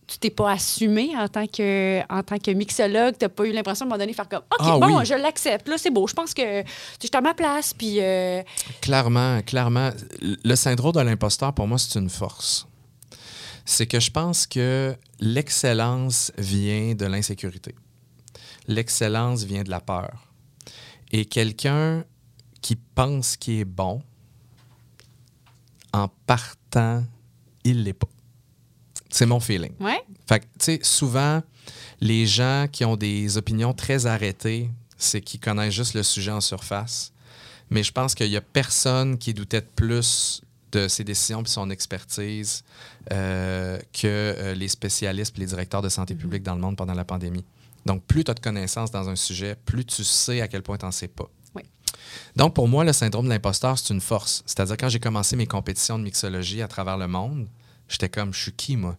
tu- 0.07 0.18
t'es 0.18 0.30
pas 0.30 0.53
assumé 0.53 1.16
en 1.16 1.28
tant 1.28 1.47
que, 1.47 2.01
en 2.12 2.22
tant 2.22 2.38
que 2.38 2.51
mixologue, 2.51 3.16
tu 3.18 3.24
n'as 3.24 3.28
pas 3.28 3.45
eu 3.47 3.53
l'impression 3.53 3.84
à 3.84 3.86
un 3.86 3.88
moment 3.91 3.99
donné 3.99 4.12
de 4.12 4.16
faire 4.16 4.28
comme 4.28 4.43
OK, 4.51 4.59
Ah 4.61 4.78
bon, 4.78 4.99
oui. 4.99 5.05
je 5.07 5.14
l'accepte, 5.14 5.68
là, 5.68 5.76
c'est 5.78 5.91
beau, 5.91 6.07
je 6.07 6.14
pense 6.14 6.34
que 6.34 6.43
je 6.43 7.07
suis 7.07 7.11
à 7.16 7.20
ma 7.20 7.34
place, 7.34 7.72
puis 7.74 7.97
euh, 8.01 8.43
clairement, 8.80 9.41
clairement, 9.43 9.91
le 10.20 10.55
syndrome 10.57 10.93
de 10.93 11.01
l'imposteur, 11.01 11.53
pour 11.55 11.66
moi, 11.66 11.78
c'est 11.78 11.99
une 11.99 12.11
force. 12.11 12.66
C'est 13.64 13.86
que 13.86 14.01
je 14.01 14.11
pense 14.11 14.47
que 14.47 14.97
l'excellence 15.20 16.32
vient 16.38 16.95
de 16.95 17.07
l'insécurité. 17.07 17.74
L'excellence 18.66 19.45
vient 19.45 19.62
de 19.62 19.70
la 19.70 19.80
peur. 19.80 20.11
Et 21.12 21.24
quelqu'un 21.24 22.05
qui 22.62 22.76
pense 22.76 23.36
qu'il 23.36 23.61
est 23.61 23.64
bon, 23.64 24.03
en 25.93 26.09
partant, 26.26 27.05
il 27.64 27.82
l'est 27.84 27.93
pas. 27.93 28.09
C'est 29.11 29.26
mon 29.26 29.40
feeling. 29.40 29.72
ouais. 29.80 30.02
Fait 30.28 30.40
que, 30.40 30.44
tu 30.44 30.64
sais, 30.64 30.80
souvent, 30.82 31.42
les 32.00 32.26
gens 32.26 32.66
qui 32.70 32.84
ont 32.84 32.96
des 32.96 33.36
opinions 33.36 33.72
très 33.74 34.06
arrêtées, 34.06 34.70
c'est 34.96 35.20
qu'ils 35.20 35.40
connaissent 35.40 35.74
juste 35.74 35.94
le 35.94 36.02
sujet 36.02 36.30
en 36.30 36.40
surface. 36.40 37.12
Mais 37.70 37.82
je 37.82 37.92
pense 37.92 38.14
qu'il 38.14 38.28
y 38.28 38.36
a 38.36 38.40
personne 38.40 39.18
qui 39.18 39.34
doutait 39.34 39.61
de 39.61 39.66
plus 39.74 40.42
de 40.72 40.88
ses 40.88 41.04
décisions 41.04 41.42
et 41.42 41.48
son 41.48 41.70
expertise 41.70 42.64
euh, 43.12 43.78
que 43.92 44.06
euh, 44.06 44.54
les 44.54 44.68
spécialistes 44.68 45.36
et 45.36 45.40
les 45.40 45.46
directeurs 45.46 45.82
de 45.82 45.88
santé 45.88 46.14
publique 46.14 46.42
dans 46.42 46.54
le 46.54 46.61
monde 46.61 46.76
pendant 46.76 46.94
la 46.94 47.04
pandémie. 47.04 47.44
Donc, 47.86 48.04
plus 48.04 48.24
tu 48.24 48.30
as 48.30 48.34
de 48.34 48.40
connaissances 48.40 48.90
dans 48.90 49.08
un 49.08 49.16
sujet, 49.16 49.56
plus 49.64 49.84
tu 49.84 50.04
sais 50.04 50.40
à 50.40 50.48
quel 50.48 50.62
point 50.62 50.76
tu 50.78 50.84
n'en 50.84 50.92
sais 50.92 51.08
pas. 51.08 51.28
Oui. 51.54 51.62
Donc, 52.36 52.54
pour 52.54 52.68
moi, 52.68 52.84
le 52.84 52.92
syndrome 52.92 53.24
de 53.24 53.30
l'imposteur, 53.30 53.78
c'est 53.78 53.92
une 53.92 54.00
force. 54.00 54.42
C'est-à-dire, 54.46 54.76
quand 54.76 54.88
j'ai 54.88 55.00
commencé 55.00 55.34
mes 55.34 55.46
compétitions 55.46 55.98
de 55.98 56.04
mixologie 56.04 56.62
à 56.62 56.68
travers 56.68 56.98
le 56.98 57.08
monde, 57.08 57.48
j'étais 57.91 58.09
comme, 58.09 58.32
je 58.32 58.41
suis 58.41 58.53
qui, 58.53 58.76
moi? 58.76 58.97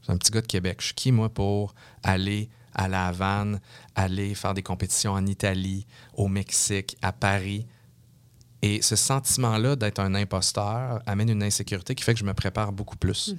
Je 0.00 0.04
suis 0.04 0.12
un 0.12 0.16
petit 0.16 0.30
gars 0.30 0.40
de 0.40 0.46
Québec. 0.46 0.78
Je 0.80 0.86
suis 0.86 0.94
qui, 0.94 1.12
moi, 1.12 1.28
pour 1.28 1.74
aller 2.02 2.48
à 2.74 2.88
La 2.88 3.06
Havane, 3.06 3.60
aller 3.94 4.34
faire 4.34 4.54
des 4.54 4.62
compétitions 4.62 5.12
en 5.12 5.26
Italie, 5.26 5.86
au 6.14 6.28
Mexique, 6.28 6.96
à 7.02 7.12
Paris? 7.12 7.66
Et 8.62 8.80
ce 8.80 8.96
sentiment-là 8.96 9.76
d'être 9.76 9.98
un 9.98 10.14
imposteur 10.14 11.02
amène 11.06 11.28
une 11.28 11.42
insécurité 11.42 11.94
qui 11.94 12.02
fait 12.02 12.14
que 12.14 12.20
je 12.20 12.24
me 12.24 12.32
prépare 12.32 12.72
beaucoup 12.72 12.96
plus. 12.96 13.34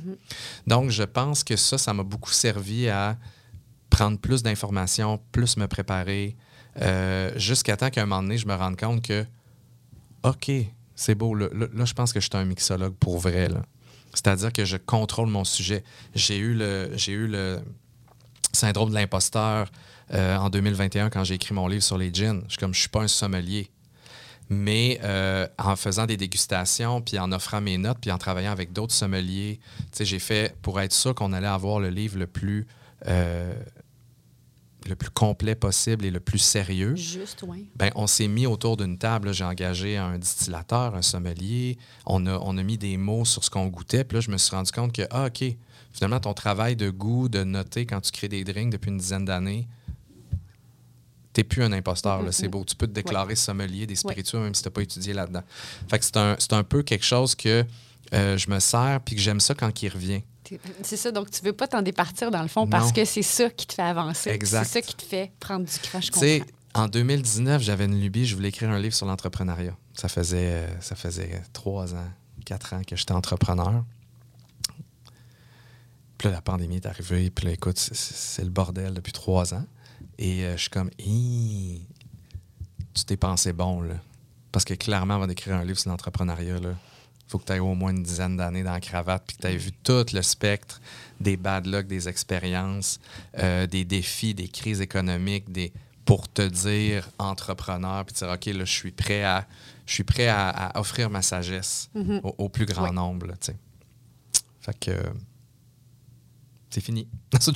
Donc, 0.68 0.92
je 0.92 1.04
pense 1.04 1.44
que 1.44 1.56
ça, 1.56 1.80
ça 1.80 1.94
m'a 1.94 2.04
beaucoup 2.04 2.32
servi 2.32 2.90
à 2.90 3.18
prendre 3.90 4.20
plus 4.20 4.44
d'informations, 4.44 5.20
plus 5.32 5.58
me 5.58 5.68
préparer, 5.68 6.36
euh, 6.82 7.32
jusqu'à 7.38 7.78
temps 7.78 7.90
qu'à 7.90 8.04
un 8.04 8.06
moment 8.06 8.22
donné, 8.22 8.38
je 8.38 8.48
me 8.48 8.54
rende 8.54 8.78
compte 8.78 9.02
que, 9.02 9.26
OK, 10.24 10.52
c'est 10.96 11.16
beau, 11.16 11.34
là, 11.34 11.48
là, 11.54 11.68
là, 11.74 11.86
je 11.86 11.94
pense 11.94 12.14
que 12.14 12.20
je 12.20 12.26
suis 12.26 12.38
un 12.38 12.46
mixologue 12.46 12.96
pour 12.96 13.20
vrai. 13.20 13.50
là. 13.50 13.64
C'est-à-dire 14.16 14.52
que 14.52 14.66
je 14.66 14.78
contrôle 14.78 15.28
mon 15.28 15.44
sujet. 15.44 15.84
J'ai 16.16 16.38
eu 16.38 16.54
le, 16.56 17.60
syndrome 18.54 18.90
de 18.90 18.96
l'imposteur 18.96 19.70
euh, 20.14 20.38
en 20.38 20.50
2021 20.50 21.10
quand 21.10 21.24
j'ai 21.24 21.36
écrit 21.36 21.54
mon 21.54 21.68
livre 21.68 21.84
sur 21.84 21.98
les 21.98 22.14
gins. 22.14 22.42
Je 22.46 22.54
suis 22.54 22.58
comme, 22.58 22.74
je 22.74 22.80
suis 22.80 22.90
pas 22.90 23.02
un 23.02 23.08
sommelier. 23.08 23.70
Mais 24.50 25.00
euh, 25.04 25.48
en 25.58 25.76
faisant 25.76 26.06
des 26.06 26.18
dégustations, 26.18 27.02
puis 27.02 27.18
en 27.20 27.32
offrant 27.32 27.62
mes 27.62 27.78
notes, 27.78 27.98
puis 28.00 28.12
en 28.12 28.18
travaillant 28.18 28.52
avec 28.52 28.74
d'autres 28.74 28.94
sommeliers, 28.94 29.60
j'ai 30.00 30.20
fait 30.20 30.56
pour 30.62 30.80
être 30.80 30.94
sûr 30.94 31.16
qu'on 31.16 31.34
allait 31.34 31.48
avoir 31.48 31.80
le 31.80 31.90
livre 31.90 32.18
le 32.18 32.28
plus, 32.28 32.68
euh, 33.08 33.54
le 34.90 34.96
plus 34.96 35.10
complet 35.10 35.56
possible 35.56 36.06
et 36.06 36.12
le 36.12 36.20
plus 36.20 36.40
sérieux. 36.40 36.96
Juste, 36.96 37.44
oui. 37.48 37.68
Ben, 37.76 37.92
on 37.96 38.08
s'est 38.08 38.28
mis 38.28 38.46
autour 38.46 38.78
d'une 38.78 38.98
table. 38.98 39.34
J'ai 39.34 39.44
engagé 39.44 39.98
un 39.98 40.18
distillateur, 40.18 40.96
un 40.96 41.02
sommelier. 41.02 41.78
On 42.06 42.26
a, 42.26 42.38
on 42.40 42.58
a 42.58 42.64
mis 42.64 42.78
des 42.78 42.98
mots 42.98 43.26
sur 43.26 43.44
ce 43.44 43.50
qu'on 43.50 43.68
goûtait. 43.68 44.04
Puis 44.04 44.16
là, 44.18 44.22
je 44.22 44.32
me 44.32 44.38
suis 44.38 44.56
rendu 44.56 44.72
compte 44.72 44.94
que, 44.94 45.04
ah, 45.10 45.26
OK, 45.28 45.44
finalement, 45.92 46.20
ton 46.20 46.34
travail 46.34 46.76
de 46.76 46.90
goût, 46.90 47.30
de 47.30 47.44
noter 47.44 47.86
quand 47.86 48.02
tu 48.02 48.12
crées 48.12 48.30
des 48.30 48.44
drinks 48.44 48.72
depuis 48.72 48.90
une 48.90 48.98
dizaine 48.98 49.26
d'années, 49.26 49.68
t'es 51.34 51.44
plus 51.44 51.64
un 51.64 51.72
imposteur. 51.72 52.22
C'est 52.32 52.48
beau. 52.48 52.64
Tu 52.66 52.76
peux 52.76 52.88
te 52.88 52.94
déclarer 52.94 53.36
sommelier 53.36 53.86
des 53.86 53.96
spiritueux 53.96 54.40
même 54.40 54.56
si 54.56 54.64
tu 54.64 54.68
n'as 54.68 54.72
pas 54.72 54.82
étudié 54.82 55.14
là-dedans. 55.14 55.44
Fait 55.90 56.00
que 56.00 56.06
c'est 56.06 56.18
un, 56.18 56.38
un 56.52 56.64
peu 56.64 56.82
quelque 56.82 57.06
chose 57.06 57.36
que 57.36 57.66
euh, 58.14 58.38
je 58.38 58.50
me 58.50 58.60
sers 58.60 59.00
puis 59.04 59.16
que 59.16 59.22
j'aime 59.22 59.40
ça 59.40 59.54
quand 59.54 59.82
il 59.82 59.90
revient. 59.90 60.22
C'est 60.84 60.98
ça, 60.98 61.12
donc 61.12 61.32
tu 61.32 61.42
veux 61.44 61.54
pas 61.54 61.68
t'en 61.68 61.82
départir 61.82 62.32
dans 62.32 62.42
le 62.42 62.48
fond 62.48 62.68
parce 62.68 62.88
Non. 62.88 62.92
que 62.94 63.06
c'est 63.06 63.22
ça 63.22 63.50
qui 63.50 63.66
te 63.68 63.74
fait 63.74 63.82
avancer. 63.82 64.30
Exact. 64.30 64.66
C'est 64.66 64.74
ça 64.74 64.82
qui 64.82 64.96
te 64.96 65.04
fait 65.04 65.32
prendre 65.40 65.66
du 65.66 65.80
crash. 65.80 66.12
Tu 66.12 66.20
sais, 66.20 66.44
en 66.74 66.88
2019, 66.88 67.62
j'avais 67.62 67.86
une 67.86 68.00
lubie, 68.00 68.26
je 68.26 68.36
voulais 68.36 68.50
écrire 68.50 68.70
un 68.70 68.80
livre 68.80 68.94
sur 68.96 69.06
l'entrepreneuriat. 69.06 69.76
Ça 69.94 70.08
faisait, 70.10 70.52
euh, 70.52 70.82
ça 70.82 70.96
faisait 70.96 71.42
trois 71.54 71.94
ans, 71.96 72.08
quatre 72.46 72.74
ans 72.74 72.82
que 72.86 72.96
j'étais 72.96 73.14
entrepreneur. 73.14 73.84
Puis 76.18 76.28
là, 76.30 76.36
la 76.36 76.42
pandémie 76.42 76.78
est 76.78 76.86
arrivée, 76.86 77.30
puis 77.30 77.46
là, 77.46 77.52
écoute, 77.52 77.78
c'est- 77.78 78.44
le 78.44 78.50
bordel 78.50 78.94
depuis 78.94 79.12
trois 79.14 79.54
ans. 79.54 79.66
Et 80.18 80.44
euh, 80.46 80.56
je 80.56 80.62
suis 80.62 80.70
comme, 80.70 80.90
tu 82.94 83.04
t'es 83.06 83.18
pensé 83.18 83.52
bon, 83.54 83.82
là. 83.82 83.96
Parce 84.52 84.64
que 84.64 84.74
clairement, 84.74 85.16
avant 85.16 85.28
d'écrire 85.28 85.56
un 85.56 85.66
livre 85.66 85.78
sur 85.80 85.90
l'entrepreneuriat, 85.92 86.58
il 86.58 86.76
faut 87.28 87.40
que 87.40 87.46
tu 87.46 87.54
aies 87.54 87.60
au 87.60 87.76
moins 87.76 87.92
une 87.92 88.04
dizaine 88.04 88.38
d'années 88.38 88.64
dans 88.64 88.74
la 88.74 88.82
cravate, 88.82 89.24
puis 89.26 89.38
que 89.38 89.42
tu 89.42 89.48
aies 89.48 89.58
vu 89.58 89.72
tout 89.72 90.06
le 90.14 90.22
spectre 90.22 90.80
des 91.20 91.38
bad 91.38 91.66
luck, 91.66 91.88
des 91.88 92.08
expériences, 92.08 93.00
euh, 93.40 93.68
des 93.68 93.86
défis, 93.86 94.34
des 94.34 94.48
crises 94.48 94.82
économiques, 94.82 95.52
des 95.52 95.72
pour 96.06 96.32
te 96.32 96.44
dire 96.44 97.10
entrepreneur, 97.18 98.06
puis 98.06 98.16
dire, 98.16 98.30
OK, 98.30 98.46
là, 98.46 98.64
je 98.64 98.72
suis 98.72 98.92
prêt 98.92 99.24
à, 99.24 99.48
je 99.88 99.94
suis 99.94 100.04
prêt 100.04 100.28
à, 100.28 100.50
à 100.50 100.80
offrir 100.80 101.10
ma 101.10 101.24
sagesse 101.24 101.90
au, 101.96 102.36
au 102.38 102.50
plus 102.50 102.66
grand 102.66 102.88
Mm-hmm. 102.90 102.94
Nombre, 102.94 103.28
là. 103.28 103.34
Fait 104.62 104.80
que... 104.80 104.92
c'est 106.76 106.82
fini. 106.82 107.08
C'est. 107.40 107.54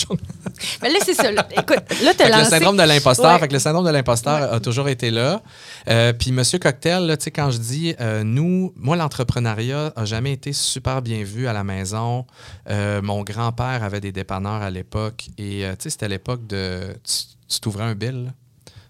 Mais 0.82 0.90
là, 0.90 1.00
c'est 1.06 1.14
ça. 1.14 1.32
là. 1.32 1.46
Écoute, 1.52 1.80
là, 2.04 2.14
t'as 2.18 2.30
lancé... 2.30 2.44
le 2.44 2.50
syndrome 2.50 2.78
de 2.78 2.84
l'imposteur, 2.84 3.34
Ouais. 3.34 3.40
fait 3.40 3.48
que 3.50 3.54
le 3.54 3.60
syndrome 3.60 3.86
de 3.86 3.92
l'imposteur 3.92 4.54
a 4.54 4.60
toujours 4.60 4.88
été 4.90 5.12
là. 5.12 5.42
Euh, 5.90 6.14
puis 6.14 6.32
Monsieur 6.32 6.58
Cocktail, 6.60 7.06
là, 7.06 7.18
tu 7.18 7.26
sais, 7.26 7.32
quand 7.32 7.52
je 7.52 7.58
dis 7.58 7.96
euh, 8.00 8.24
nous, 8.24 8.74
moi 8.78 8.96
l'entrepreneuriat 8.96 9.94
a 9.96 10.06
jamais 10.06 10.32
été 10.34 10.54
super 10.54 11.02
bien 11.02 11.24
vu 11.24 11.48
à 11.48 11.54
la 11.54 11.64
maison. 11.64 12.26
Euh, 12.70 13.02
mon 13.02 13.24
grand-père 13.24 13.84
avait 13.84 14.02
des 14.02 14.12
dépanneurs 14.12 14.62
à 14.62 14.70
l'époque 14.70 15.28
et 15.38 15.64
tu 15.72 15.76
sais, 15.84 15.90
c'était 15.90 16.08
l'époque 16.08 16.48
de 16.48 16.96
tu 17.04 17.14
tu 17.48 17.60
t'ouvrais 17.60 17.84
un 17.86 17.96
bill. 17.96 18.26
là. 18.26 18.32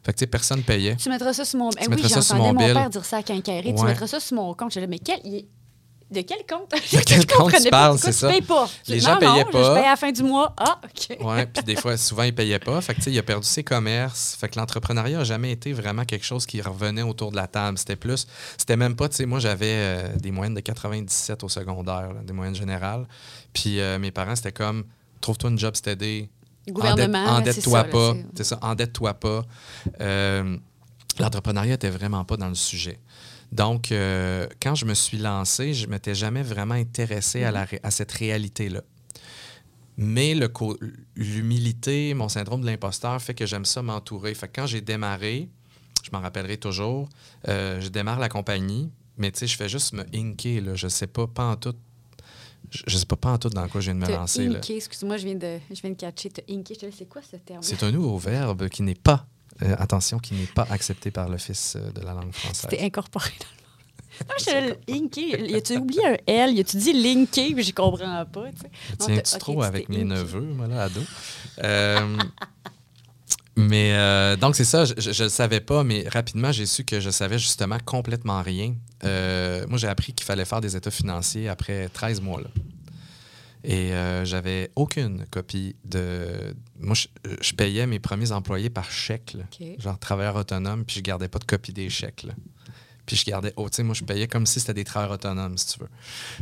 Fait 0.04 0.12
que 0.14 0.18
tu 0.18 0.22
sais, 0.22 0.28
personne 0.28 0.64
payait. 0.64 0.96
Tu 0.96 1.10
mettras 1.10 1.34
ça 1.34 1.46
sur 1.46 1.60
mon... 1.60 1.70
Eh 1.72 1.88
oui, 1.90 2.02
j'entendais 2.04 2.42
mon 2.42 2.54
bill. 2.54 2.74
père 2.74 2.90
dire 2.90 3.06
ça 3.06 3.18
à 3.18 3.24
Quincaillerie. 3.24 3.74
Tu 3.74 3.82
Ouais. 3.82 3.88
mettras 3.88 4.08
ça 4.08 4.20
sur 4.20 4.36
mon 4.36 4.54
compte. 4.54 4.74
Je 4.74 4.80
mais 4.82 5.00
quel... 5.00 5.20
De 6.12 6.22
quel 6.22 6.40
compte? 6.50 6.72
De 6.92 7.00
quel 7.06 7.28
compte 7.28 7.52
tu 7.54 7.64
pas. 7.66 7.70
parles, 7.70 8.00
c'est 8.00 8.08
tu 8.08 8.14
ça? 8.18 8.30
payes 8.30 8.42
pas. 8.42 8.68
Les 8.88 9.00
gens 9.00 9.18
payaient 9.18 9.46
pas. 9.46 9.64
je 9.64 9.74
paye 9.76 9.86
à 9.86 9.92
la 9.92 9.96
fin 9.96 10.12
du 10.12 10.24
mois. 10.24 10.54
Ah, 10.58 10.80
OK. 10.84 11.18
Ouais, 11.24 11.46
puis 11.46 11.64
des 11.64 11.76
fois, 11.76 11.98
souvent, 11.98 12.24
il 12.24 12.34
payait 12.34 12.58
pas. 12.60 12.82
Fait 12.82 12.94
que, 12.94 12.98
tu 12.98 13.04
sais, 13.06 13.12
il 13.12 13.20
a 13.20 13.24
perdu 13.24 13.46
ses 13.48 13.64
commerces. 13.64 14.36
Fait 14.40 14.50
que 14.50 14.58
l'entrepreneuriat 14.60 15.20
n'a 15.20 15.24
jamais 15.24 15.52
été 15.52 15.72
vraiment 15.72 16.06
quelque 16.06 16.26
chose 16.26 16.46
qui 16.48 16.62
revenait 16.62 17.04
autour 17.04 17.30
de 17.32 17.36
la 17.36 17.46
table. 17.48 17.78
C'était 17.78 17.96
plus, 17.96 18.26
c'était 18.58 18.76
même 18.78 18.96
pas, 18.96 19.08
tu 19.08 19.18
sais, 19.18 19.26
moi, 19.28 19.38
j'avais 19.40 19.68
euh, 19.72 20.16
des 20.18 20.32
moyennes 20.32 20.56
de 20.56 20.62
97 20.62 21.44
au 21.44 21.50
secondaire, 21.50 22.12
là, 22.14 22.22
des 22.24 22.34
moyennes 22.34 22.56
générales. 22.56 23.06
Puis 23.54 23.80
euh, 23.80 24.00
mes 24.00 24.10
parents, 24.12 24.36
c'était 24.36 24.52
comme, 24.52 24.86
trouve-toi 25.22 25.52
une 25.52 25.60
job 25.60 25.76
steady. 25.76 26.28
Gouvernement, 26.68 27.20
Endette- 27.26 27.40
Endette-toi 27.58 27.78
là, 27.78 27.84
pas. 27.84 28.14
c'est- 28.14 28.26
C'est 28.38 28.44
ça, 28.46 28.60
endette-toi 28.64 29.14
pas. 29.14 29.44
Euh, 30.02 30.58
L'entrepreneuriat 31.20 31.74
était 31.74 31.90
vraiment 31.90 32.24
pas 32.24 32.38
dans 32.38 32.48
le 32.48 32.56
sujet. 32.56 32.98
Donc, 33.52 33.92
euh, 33.92 34.48
quand 34.62 34.76
je 34.76 34.86
me 34.86 34.94
suis 34.94 35.18
lancé, 35.18 35.74
je 35.74 35.88
m'étais 35.88 36.16
jamais 36.16 36.44
vraiment 36.44 36.76
intéressé 36.76 37.44
à, 37.44 37.52
la 37.52 37.66
à 37.84 37.92
cette 37.92 38.12
réalité-là. 38.12 38.82
Mais 39.98 40.34
l'humilité, 41.16 42.14
mon 42.14 42.30
syndrome 42.30 42.62
de 42.62 42.68
l'imposteur 42.68 43.22
fait 43.22 43.34
que 43.34 43.46
j'aime 43.46 43.66
ça 43.66 43.82
m'entourer. 43.82 44.34
Fait 44.34 44.48
que 44.48 44.62
quand 44.62 44.66
j'ai 44.66 44.80
démarré, 44.80 45.50
je 46.04 46.10
m'en 46.14 46.22
rappellerai 46.22 46.58
toujours, 46.58 47.10
euh, 47.50 47.82
je 47.82 47.90
démarre 47.90 48.20
la 48.20 48.30
compagnie, 48.30 48.90
mais 49.18 49.32
tu 49.32 49.40
sais, 49.40 49.48
je 49.48 49.58
fais 49.58 49.68
juste 49.68 49.94
me 49.94 50.06
inker, 50.16 50.62
là. 50.62 50.76
Je 50.76 50.88
sais 50.88 51.08
pas, 51.08 51.28
pas 51.28 51.52
en 51.52 51.58
tout. 51.58 51.76
Je, 52.70 52.84
je 52.88 52.98
sais 52.98 53.06
pas, 53.06 53.18
pas 53.18 53.32
en 53.32 53.38
tout 53.38 53.50
dans 53.50 53.68
quoi 53.68 53.82
je 53.82 53.92
viens 53.92 53.96
de 54.00 54.06
me 54.06 54.16
lancer. 54.16 54.50
excuse-moi, 54.70 55.18
je 55.18 55.26
viens 55.26 55.36
de, 55.36 55.58
je 55.70 55.82
viens 55.82 55.92
de 55.92 55.98
catcher. 55.98 56.32
Je 56.38 56.76
te 56.76 56.86
C'est 56.98 57.10
quoi 57.10 57.22
ce 57.22 57.36
terme? 57.36 57.62
C'est 57.62 57.84
un 57.84 57.92
nouveau 57.92 58.18
verbe 58.18 58.70
qui 58.70 58.84
n'est 58.84 58.96
pas, 58.96 59.28
euh, 59.64 59.76
attention, 59.80 60.20
qui 60.20 60.34
n'est 60.34 60.46
pas 60.48 60.68
accepté 60.70 61.12
par 61.12 61.30
l'Office 61.30 61.76
euh, 61.78 61.92
de 61.92 62.02
la 62.02 62.14
langue 62.14 62.32
française. 62.34 62.68
C'était 62.70 62.84
incorporé 62.84 63.30
dans 63.40 63.46
le 63.54 63.60
non, 64.28 64.36
je 64.38 64.46
te 64.46 64.92
inké. 64.92 65.50
Y 65.52 65.56
a-tu 65.56 65.78
oublié 65.78 66.06
un 66.06 66.18
L? 66.28 66.54
Y 66.56 66.60
a-tu 66.60 66.78
dit 66.78 66.94
linké? 66.94 67.54
Puis 67.54 67.64
j'y 67.64 67.74
comprends 67.74 68.26
pas. 68.26 68.50
tu 68.52 68.58
sais. 68.58 68.72
Non, 69.00 69.06
Tiens-tu 69.06 69.22
t'as- 69.32 69.36
ok, 69.36 69.40
trop 69.40 69.64
avec 69.64 69.88
mes 69.88 70.04
neveux, 70.04 70.42
moi, 70.42 70.68
là, 70.68 70.84
ado? 70.84 71.00
Euh, 71.64 72.18
Mais 73.56 73.94
euh, 73.94 74.36
donc, 74.38 74.56
c'est 74.56 74.64
ça, 74.64 74.86
je 74.86 74.94
ne 74.94 75.24
le 75.24 75.30
savais 75.30 75.60
pas, 75.60 75.84
mais 75.84 76.06
rapidement, 76.08 76.52
j'ai 76.52 76.66
su 76.66 76.86
que 76.86 77.00
je 77.00 77.10
savais 77.10 77.38
justement 77.38 77.78
complètement 77.84 78.42
rien. 78.42 78.74
Euh, 79.04 79.66
moi, 79.68 79.78
j'ai 79.78 79.88
appris 79.88 80.14
qu'il 80.14 80.26
fallait 80.26 80.46
faire 80.46 80.62
des 80.62 80.76
états 80.76 80.92
financiers 80.92 81.50
après 81.50 81.90
13 81.90 82.22
mois. 82.22 82.42
Là. 82.42 82.48
Et 83.64 83.94
euh, 83.94 84.24
j'avais 84.26 84.72
aucune 84.76 85.26
copie 85.32 85.76
de. 85.84 86.56
Moi, 86.80 86.96
je, 86.96 87.08
je 87.42 87.54
payais 87.54 87.86
mes 87.88 88.00
premiers 88.00 88.32
employés 88.32 88.70
par 88.70 88.90
chèque, 88.90 89.34
là. 89.34 89.44
Genre 89.78 90.00
travailleur 90.00 90.36
autonome, 90.36 90.86
puis 90.86 90.98
je 90.98 91.02
gardais 91.02 91.28
pas 91.28 91.40
de 91.40 91.46
copie 91.46 91.74
des 91.74 91.90
chèques. 91.90 92.24
là. 92.24 92.34
Puis 93.10 93.16
je 93.18 93.26
gardais. 93.26 93.52
Oh, 93.56 93.68
tu 93.68 93.78
sais, 93.78 93.84
moi, 93.84 93.96
je 93.96 94.04
payais 94.04 94.28
comme 94.28 94.46
si 94.46 94.60
c'était 94.60 94.76
des 94.76 94.84
travailleurs 94.84 95.16
autonomes, 95.16 95.58
si 95.58 95.74
tu 95.74 95.80
veux. 95.80 95.90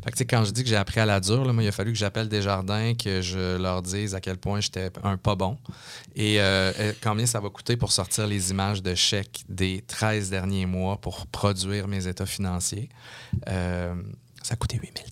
Fait 0.03 0.11
que, 0.11 0.11
tu 0.11 0.17
sais, 0.17 0.25
quand 0.25 0.43
je 0.43 0.51
dis 0.51 0.63
que 0.63 0.69
j'ai 0.69 0.75
appris 0.75 0.99
à 0.99 1.05
la 1.05 1.21
dure, 1.21 1.45
là, 1.45 1.53
moi, 1.53 1.63
il 1.63 1.67
a 1.67 1.71
fallu 1.71 1.93
que 1.93 1.97
j'appelle 1.97 2.27
Desjardins, 2.27 2.93
que 2.93 3.21
je 3.21 3.55
leur 3.57 3.81
dise 3.81 4.13
à 4.15 4.19
quel 4.19 4.37
point 4.37 4.59
j'étais 4.59 4.91
un 5.01 5.15
pas 5.15 5.35
bon. 5.35 5.57
Et 6.17 6.41
euh, 6.41 6.73
euh, 6.77 6.93
combien 7.01 7.25
ça 7.25 7.39
va 7.39 7.49
coûter 7.49 7.77
pour 7.77 7.93
sortir 7.93 8.27
les 8.27 8.51
images 8.51 8.83
de 8.83 8.93
chèques 8.95 9.45
des 9.47 9.81
13 9.87 10.29
derniers 10.29 10.65
mois 10.65 10.99
pour 10.99 11.25
produire 11.27 11.87
mes 11.87 12.05
états 12.05 12.25
financiers? 12.25 12.89
Euh, 13.47 13.95
ça 14.43 14.53
a 14.53 14.57
coûté 14.57 14.77
8000 14.77 15.05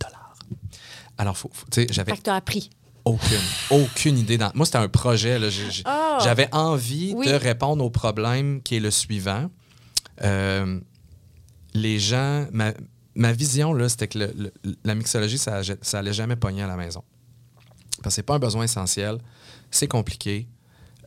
Alors, 1.17 1.37
faut, 1.37 1.49
faut- 1.53 1.65
tu 1.71 1.81
sais, 1.81 1.87
j'avais 1.91 2.11
Fait 2.11 2.17
que 2.17 2.23
t'as 2.23 2.35
appris. 2.35 2.69
aucune, 3.05 3.39
aucune 3.69 4.17
idée. 4.17 4.37
Dans... 4.37 4.51
Moi, 4.55 4.65
c'était 4.65 4.77
un 4.79 4.87
projet. 4.89 5.39
Ah! 5.85 6.17
J'avais 6.23 6.47
envie 6.53 7.13
Oui. 7.15 7.27
de 7.27 7.33
répondre 7.33 7.83
au 7.83 7.89
problème 7.89 8.61
qui 8.61 8.75
est 8.75 8.79
le 8.79 8.91
suivant. 8.91 9.49
Euh, 10.23 10.79
les 11.73 11.99
gens, 11.99 12.47
ma, 12.51 12.73
ma 13.15 13.31
vision, 13.33 13.73
là, 13.73 13.89
c'était 13.89 14.07
que 14.07 14.19
le- 14.19 14.33
le- 14.63 14.75
la 14.83 14.95
mixologie, 14.95 15.37
ça, 15.37 15.61
ça 15.81 15.99
allait 15.99 16.13
jamais 16.13 16.35
pogner 16.35 16.63
à 16.63 16.67
la 16.67 16.75
maison. 16.77 17.03
Parce 18.01 18.13
que 18.13 18.15
c'est 18.15 18.23
pas 18.23 18.35
un 18.35 18.39
besoin 18.39 18.63
essentiel. 18.63 19.17
C'est 19.71 19.87
compliqué. 19.87 20.47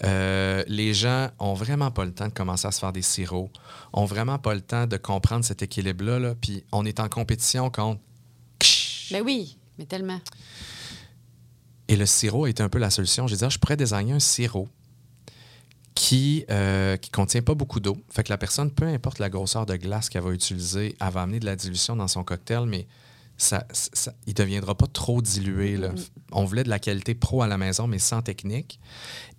Euh, 0.04 0.62
les 0.68 0.94
gens 0.94 1.28
ont 1.38 1.54
vraiment 1.54 1.90
pas 1.90 2.04
le 2.04 2.12
temps 2.12 2.28
de 2.28 2.32
commencer 2.32 2.66
à 2.68 2.70
se 2.72 2.78
faire 2.78 2.92
des 2.92 3.02
sirops, 3.02 3.50
ont 3.92 4.04
vraiment 4.04 4.38
pas 4.38 4.54
le 4.54 4.60
temps 4.60 4.86
de 4.86 4.96
comprendre 4.96 5.44
cet 5.44 5.62
équilibre-là. 5.62 6.18
là. 6.20 6.34
Puis 6.40 6.64
on 6.72 6.86
est 6.86 7.00
en 7.00 7.08
compétition 7.08 7.68
contre. 7.70 8.00
Ben 9.10 9.22
oui, 9.24 9.57
mais 9.78 9.86
tellement. 9.86 10.20
Et 11.88 11.96
le 11.96 12.04
sirop 12.06 12.44
a 12.44 12.50
été 12.50 12.62
un 12.62 12.68
peu 12.68 12.78
la 12.78 12.90
solution. 12.90 13.26
J'ai 13.26 13.36
dit, 13.36 13.44
ah, 13.44 13.48
je 13.48 13.58
pourrais 13.58 13.76
désigner 13.76 14.12
un 14.12 14.20
sirop 14.20 14.68
qui 15.94 16.44
ne 16.48 16.96
contient 17.12 17.42
pas 17.42 17.54
beaucoup 17.54 17.80
d'eau. 17.80 17.96
Fait 18.10 18.22
que 18.22 18.30
la 18.30 18.38
personne, 18.38 18.70
peu 18.70 18.86
importe 18.86 19.18
la 19.18 19.30
grosseur 19.30 19.66
de 19.66 19.74
glace 19.76 20.08
qu'elle 20.08 20.22
va 20.22 20.30
utiliser, 20.32 20.96
elle 21.00 21.10
va 21.10 21.22
amener 21.22 21.40
de 21.40 21.46
la 21.46 21.56
dilution 21.56 21.96
dans 21.96 22.06
son 22.08 22.22
cocktail, 22.24 22.66
mais 22.66 22.86
ça, 23.36 23.64
ça- 23.72 24.12
il 24.26 24.30
ne 24.30 24.34
deviendra 24.34 24.74
pas 24.76 24.86
trop 24.86 25.22
dilué. 25.22 25.76
là. 25.76 25.90
On 26.32 26.44
voulait 26.44 26.64
de 26.64 26.68
la 26.68 26.78
qualité 26.78 27.14
pro 27.14 27.42
à 27.42 27.46
la 27.48 27.56
maison, 27.58 27.86
mais 27.86 27.98
sans 27.98 28.20
technique. 28.22 28.78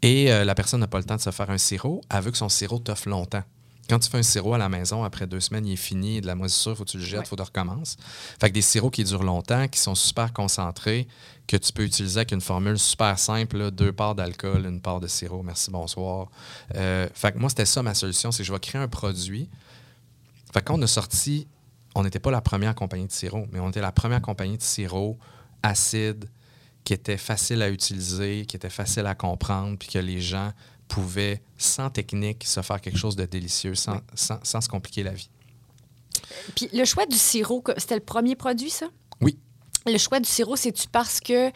Et 0.01 0.31
euh, 0.31 0.43
la 0.43 0.55
personne 0.55 0.79
n'a 0.79 0.87
pas 0.87 0.97
le 0.97 1.03
temps 1.05 1.15
de 1.17 1.21
se 1.21 1.31
faire 1.31 1.49
un 1.49 1.57
sirop. 1.57 2.01
Elle 2.09 2.23
veut 2.23 2.31
que 2.31 2.37
son 2.37 2.49
sirop 2.49 2.79
t'offre 2.79 3.07
longtemps. 3.09 3.43
Quand 3.89 3.97
tu 3.97 4.07
fais 4.07 4.19
un 4.19 4.23
sirop 4.23 4.53
à 4.53 4.57
la 4.59 4.69
maison, 4.69 5.03
après 5.03 5.25
deux 5.25 5.39
semaines, 5.39 5.65
il 5.65 5.73
est 5.73 5.75
fini, 5.75 6.21
de 6.21 6.27
la 6.27 6.35
moisissure, 6.35 6.73
il 6.73 6.75
faut 6.75 6.83
que 6.83 6.91
tu 6.91 6.97
le 6.99 7.03
jettes, 7.03 7.21
il 7.25 7.27
faut 7.27 7.35
que 7.35 7.41
tu 7.41 7.47
recommences. 7.47 7.97
Fait 8.39 8.49
que 8.49 8.53
des 8.53 8.61
sirops 8.61 8.93
qui 8.93 9.03
durent 9.03 9.23
longtemps, 9.23 9.67
qui 9.67 9.79
sont 9.79 9.95
super 9.95 10.31
concentrés, 10.31 11.07
que 11.47 11.57
tu 11.57 11.73
peux 11.73 11.83
utiliser 11.83 12.19
avec 12.19 12.31
une 12.31 12.41
formule 12.41 12.77
super 12.77 13.17
simple, 13.17 13.57
là, 13.57 13.71
deux 13.71 13.91
parts 13.91 14.13
d'alcool, 14.13 14.67
une 14.67 14.79
part 14.79 14.99
de 14.99 15.07
sirop, 15.07 15.41
merci, 15.41 15.71
bonsoir. 15.71 16.29
Euh, 16.75 17.09
fait 17.15 17.31
que 17.31 17.39
moi, 17.39 17.49
c'était 17.49 17.65
ça 17.65 17.81
ma 17.81 17.95
solution, 17.95 18.31
c'est 18.31 18.43
que 18.43 18.47
je 18.47 18.53
vais 18.53 18.59
créer 18.59 18.79
un 18.79 18.87
produit. 18.87 19.49
Fait 20.53 20.59
que 20.59 20.65
quand 20.65 20.77
on 20.77 20.81
a 20.83 20.87
sorti, 20.87 21.47
on 21.95 22.03
n'était 22.03 22.19
pas 22.19 22.31
la 22.31 22.41
première 22.41 22.75
compagnie 22.75 23.07
de 23.07 23.11
sirop, 23.11 23.47
mais 23.51 23.59
on 23.59 23.69
était 23.69 23.81
la 23.81 23.91
première 23.91 24.21
compagnie 24.21 24.57
de 24.57 24.61
sirop 24.61 25.17
acide, 25.63 26.29
qui 26.83 26.93
était 26.93 27.17
facile 27.17 27.63
à 27.63 27.69
utiliser, 27.69 28.45
qui 28.45 28.55
était 28.55 28.69
facile 28.69 29.07
à 29.07 29.15
comprendre, 29.15 29.77
puis 29.79 29.89
que 29.89 29.99
les 29.99 30.21
gens 30.21 30.53
pouvaient, 30.89 31.41
sans 31.57 31.89
technique, 31.89 32.43
se 32.45 32.61
faire 32.61 32.81
quelque 32.81 32.97
chose 32.97 33.15
de 33.15 33.23
délicieux, 33.25 33.75
sans, 33.75 34.01
sans- 34.13 34.39
sans 34.43 34.59
se 34.59 34.67
compliquer 34.67 35.03
la 35.03 35.13
vie. 35.13 35.29
Puis 36.55 36.67
le 36.73 36.83
choix 36.83 37.05
du 37.05 37.17
sirop, 37.17 37.63
c'était 37.77 37.95
le 37.95 38.01
premier 38.03 38.35
produit, 38.35 38.69
ça? 38.69 38.87
Oui. 39.21 39.37
Le 39.85 39.97
choix 39.97 40.19
du 40.19 40.27
sirop, 40.29 40.57
c'est-tu 40.57 40.87
parce 40.89 41.19
que 41.21 41.51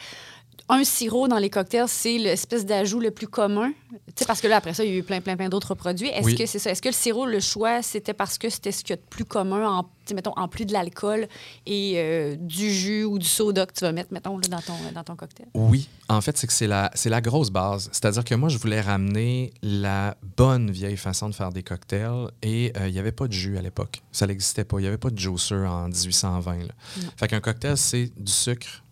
un 0.74 0.84
sirop 0.84 1.28
dans 1.28 1.38
les 1.38 1.49
cocktails, 1.49 1.88
c'est 1.88 2.17
l'espèce 2.17 2.65
d'ajout 2.65 2.99
le 2.99 3.11
plus 3.11 3.28
commun? 3.28 3.71
Tu 3.91 3.97
sais, 4.17 4.26
parce 4.26 4.41
que 4.41 4.47
là, 4.47 4.57
après 4.57 4.74
ça, 4.74 4.84
il 4.84 4.91
y 4.91 4.95
a 4.95 4.97
eu 4.97 5.03
plein, 5.03 5.21
plein, 5.21 5.36
plein 5.38 5.49
d'autres 5.49 5.76
produits. 5.76 6.07
Est-ce 6.09 6.26
Oui. 6.26 6.36
que 6.36 6.45
c'est 6.45 6.59
ça? 6.59 6.71
Est-ce 6.71 6.82
que 6.82 6.89
le 6.89 6.93
sirop, 6.93 7.26
le 7.26 7.39
choix, 7.39 7.82
c'était 7.82 8.13
parce 8.13 8.38
que 8.38 8.49
c'était 8.49 8.71
ce 8.71 8.84
qu'il 8.84 8.91
y 8.91 8.93
a 8.93 8.97
de 8.97 9.07
plus 9.09 9.26
commun, 9.26 9.67
en, 9.67 9.89
mettons, 10.13 10.34
en 10.36 10.47
plus 10.47 10.65
de 10.65 10.74
l'alcool 10.74 11.28
et 11.65 11.93
euh, 11.97 12.36
du 12.38 12.71
jus 12.71 13.03
ou 13.03 13.19
du 13.19 13.26
soda 13.28 13.65
que 13.65 13.74
tu 13.74 13.82
vas 13.82 13.91
mettre, 13.91 14.11
mettons, 14.13 14.38
là, 14.38 14.47
dans, 14.49 14.61
ton, 14.61 14.74
dans 14.93 15.03
ton 15.03 15.15
cocktail? 15.15 15.47
Oui, 15.53 15.88
en 16.09 16.21
fait, 16.21 16.38
c'est 16.38 16.47
que 16.47 16.53
c'est 16.53 16.67
la, 16.67 16.91
la 17.05 17.21
grosse 17.21 17.49
base. 17.51 17.89
C'est-à-dire 17.91 18.24
que 18.24 18.36
moi, 18.36 18.49
je 18.49 18.57
voulais 18.57 18.82
ramener 18.82 19.53
la 19.61 20.17
bonne 20.38 20.71
vieille 20.71 20.97
façon 20.97 21.30
de 21.30 21.36
faire 21.36 21.51
des 21.51 21.63
cocktails 21.63 22.30
et 22.41 22.74
euh, 22.78 22.88
il 22.88 22.93
n'y 22.93 22.99
avait 22.99 23.11
pas 23.11 23.28
de 23.28 23.34
jus 23.34 23.57
à 23.57 23.61
l'époque. 23.61 24.01
Ça 24.11 24.26
n'existait 24.28 24.63
pas. 24.65 24.80
Il 24.80 24.82
n'y 24.82 24.88
avait 24.88 24.97
pas 24.97 25.09
de 25.11 25.19
juicer 25.19 25.55
en 25.55 25.88
1820. 25.88 26.57
là. 26.63 26.74
Fait 27.17 27.28
qu'un 27.28 27.39
cocktail, 27.41 27.78
c'est 27.78 28.11
du 28.17 28.32
sucre 28.32 28.82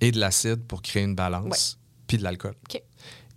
et 0.00 0.12
de 0.12 0.18
l'acide 0.18 0.62
pour 0.66 0.82
créer 0.82 1.02
une 1.02 1.14
balance, 1.14 1.78
puis 2.06 2.18
de 2.18 2.22
l'alcool. 2.22 2.54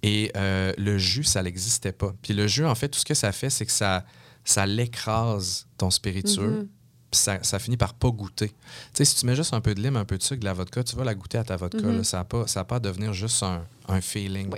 Et 0.01 0.31
euh, 0.37 0.73
le 0.77 0.97
jus, 0.97 1.23
ça 1.25 1.43
n'existait 1.43 1.91
pas. 1.91 2.13
Puis 2.21 2.33
le 2.33 2.47
jus, 2.47 2.65
en 2.65 2.75
fait, 2.75 2.89
tout 2.89 2.99
ce 2.99 3.05
que 3.05 3.13
ça 3.13 3.31
fait, 3.31 3.49
c'est 3.49 3.65
que 3.65 3.71
ça, 3.71 4.05
ça 4.45 4.65
l'écrase 4.65 5.67
ton 5.77 5.89
spiritueux. 5.89 6.69
Puis 7.11 7.19
ça, 7.19 7.39
ça 7.41 7.57
finit 7.57 7.75
par 7.75 7.95
pas 7.95 8.09
goûter. 8.09 8.49
Tu 8.49 8.55
sais, 8.93 9.05
si 9.05 9.15
tu 9.15 9.25
mets 9.25 9.35
juste 9.35 9.53
un 9.53 9.61
peu 9.61 9.73
de 9.73 9.81
lime, 9.81 9.97
un 9.97 10.05
peu 10.05 10.17
de 10.17 10.23
sucre, 10.23 10.39
de 10.39 10.45
la 10.45 10.53
vodka, 10.53 10.83
tu 10.83 10.95
vas 10.95 11.03
la 11.03 11.15
goûter 11.15 11.39
à 11.39 11.43
ta 11.43 11.55
vodka. 11.55 11.81
là. 11.81 12.03
ça 12.03 12.17
n'a 12.17 12.23
pas, 12.23 12.45
ça 12.45 12.59
a 12.59 12.63
pas 12.63 12.75
à 12.75 12.79
devenir 12.79 13.13
juste 13.13 13.41
un, 13.41 13.65
un 13.87 13.99
feeling. 13.99 14.49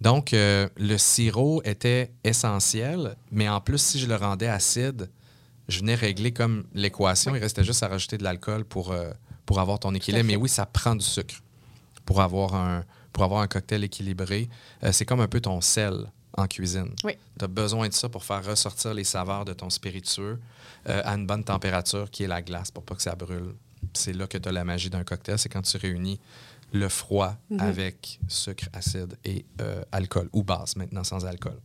Donc, 0.00 0.34
euh, 0.34 0.68
le 0.76 0.98
sirop 0.98 1.62
était 1.64 2.12
essentiel, 2.24 3.16
mais 3.30 3.48
en 3.48 3.60
plus, 3.60 3.78
si 3.78 4.00
je 4.00 4.06
le 4.06 4.16
rendais 4.16 4.48
acide, 4.48 5.08
je 5.68 5.78
venais 5.78 5.94
régler 5.94 6.32
comme 6.32 6.64
l'équation. 6.74 7.34
Il 7.36 7.40
restait 7.40 7.64
juste 7.64 7.82
à 7.82 7.88
rajouter 7.88 8.18
de 8.18 8.24
l'alcool 8.24 8.64
pour, 8.64 8.90
euh, 8.90 9.12
pour 9.46 9.60
avoir 9.60 9.78
ton 9.78 9.94
équilibre. 9.94 10.24
Mais 10.26 10.36
oui, 10.36 10.48
ça 10.48 10.66
prend 10.66 10.94
du 10.94 11.04
sucre 11.04 11.36
pour 12.04 12.20
avoir 12.20 12.54
un, 12.54 12.84
pour 13.12 13.24
avoir 13.24 13.40
un 13.40 13.46
cocktail 13.46 13.84
équilibré. 13.84 14.48
Euh, 14.82 14.92
c'est 14.92 15.04
comme 15.04 15.20
un 15.20 15.28
peu 15.28 15.40
ton 15.40 15.60
sel 15.60 16.06
en 16.36 16.46
cuisine. 16.46 16.94
Oui. 17.04 17.16
Tu 17.38 17.44
as 17.44 17.48
besoin 17.48 17.88
de 17.88 17.94
ça 17.94 18.08
pour 18.08 18.24
faire 18.24 18.44
ressortir 18.44 18.94
les 18.94 19.04
saveurs 19.04 19.44
de 19.44 19.52
ton 19.52 19.70
spiritueux 19.70 20.40
euh, 20.88 21.02
à 21.04 21.14
une 21.14 21.26
bonne 21.26 21.44
température 21.44 22.10
qui 22.10 22.24
est 22.24 22.28
la 22.28 22.42
glace 22.42 22.70
pour 22.70 22.82
pas 22.82 22.94
que 22.94 23.02
ça 23.02 23.14
brûle. 23.14 23.54
C'est 23.92 24.12
là 24.12 24.26
que 24.26 24.38
tu 24.38 24.48
as 24.48 24.52
la 24.52 24.64
magie 24.64 24.90
d'un 24.90 25.04
cocktail, 25.04 25.38
c'est 25.38 25.48
quand 25.48 25.62
tu 25.62 25.76
réunis 25.76 26.18
le 26.72 26.88
froid 26.88 27.36
avec 27.58 28.18
sucre, 28.26 28.68
acide 28.72 29.16
et 29.24 29.44
euh, 29.60 29.82
alcool, 29.92 30.28
ou 30.32 30.42
base 30.42 30.74
maintenant 30.74 31.04
sans 31.04 31.24
alcool. 31.24 31.58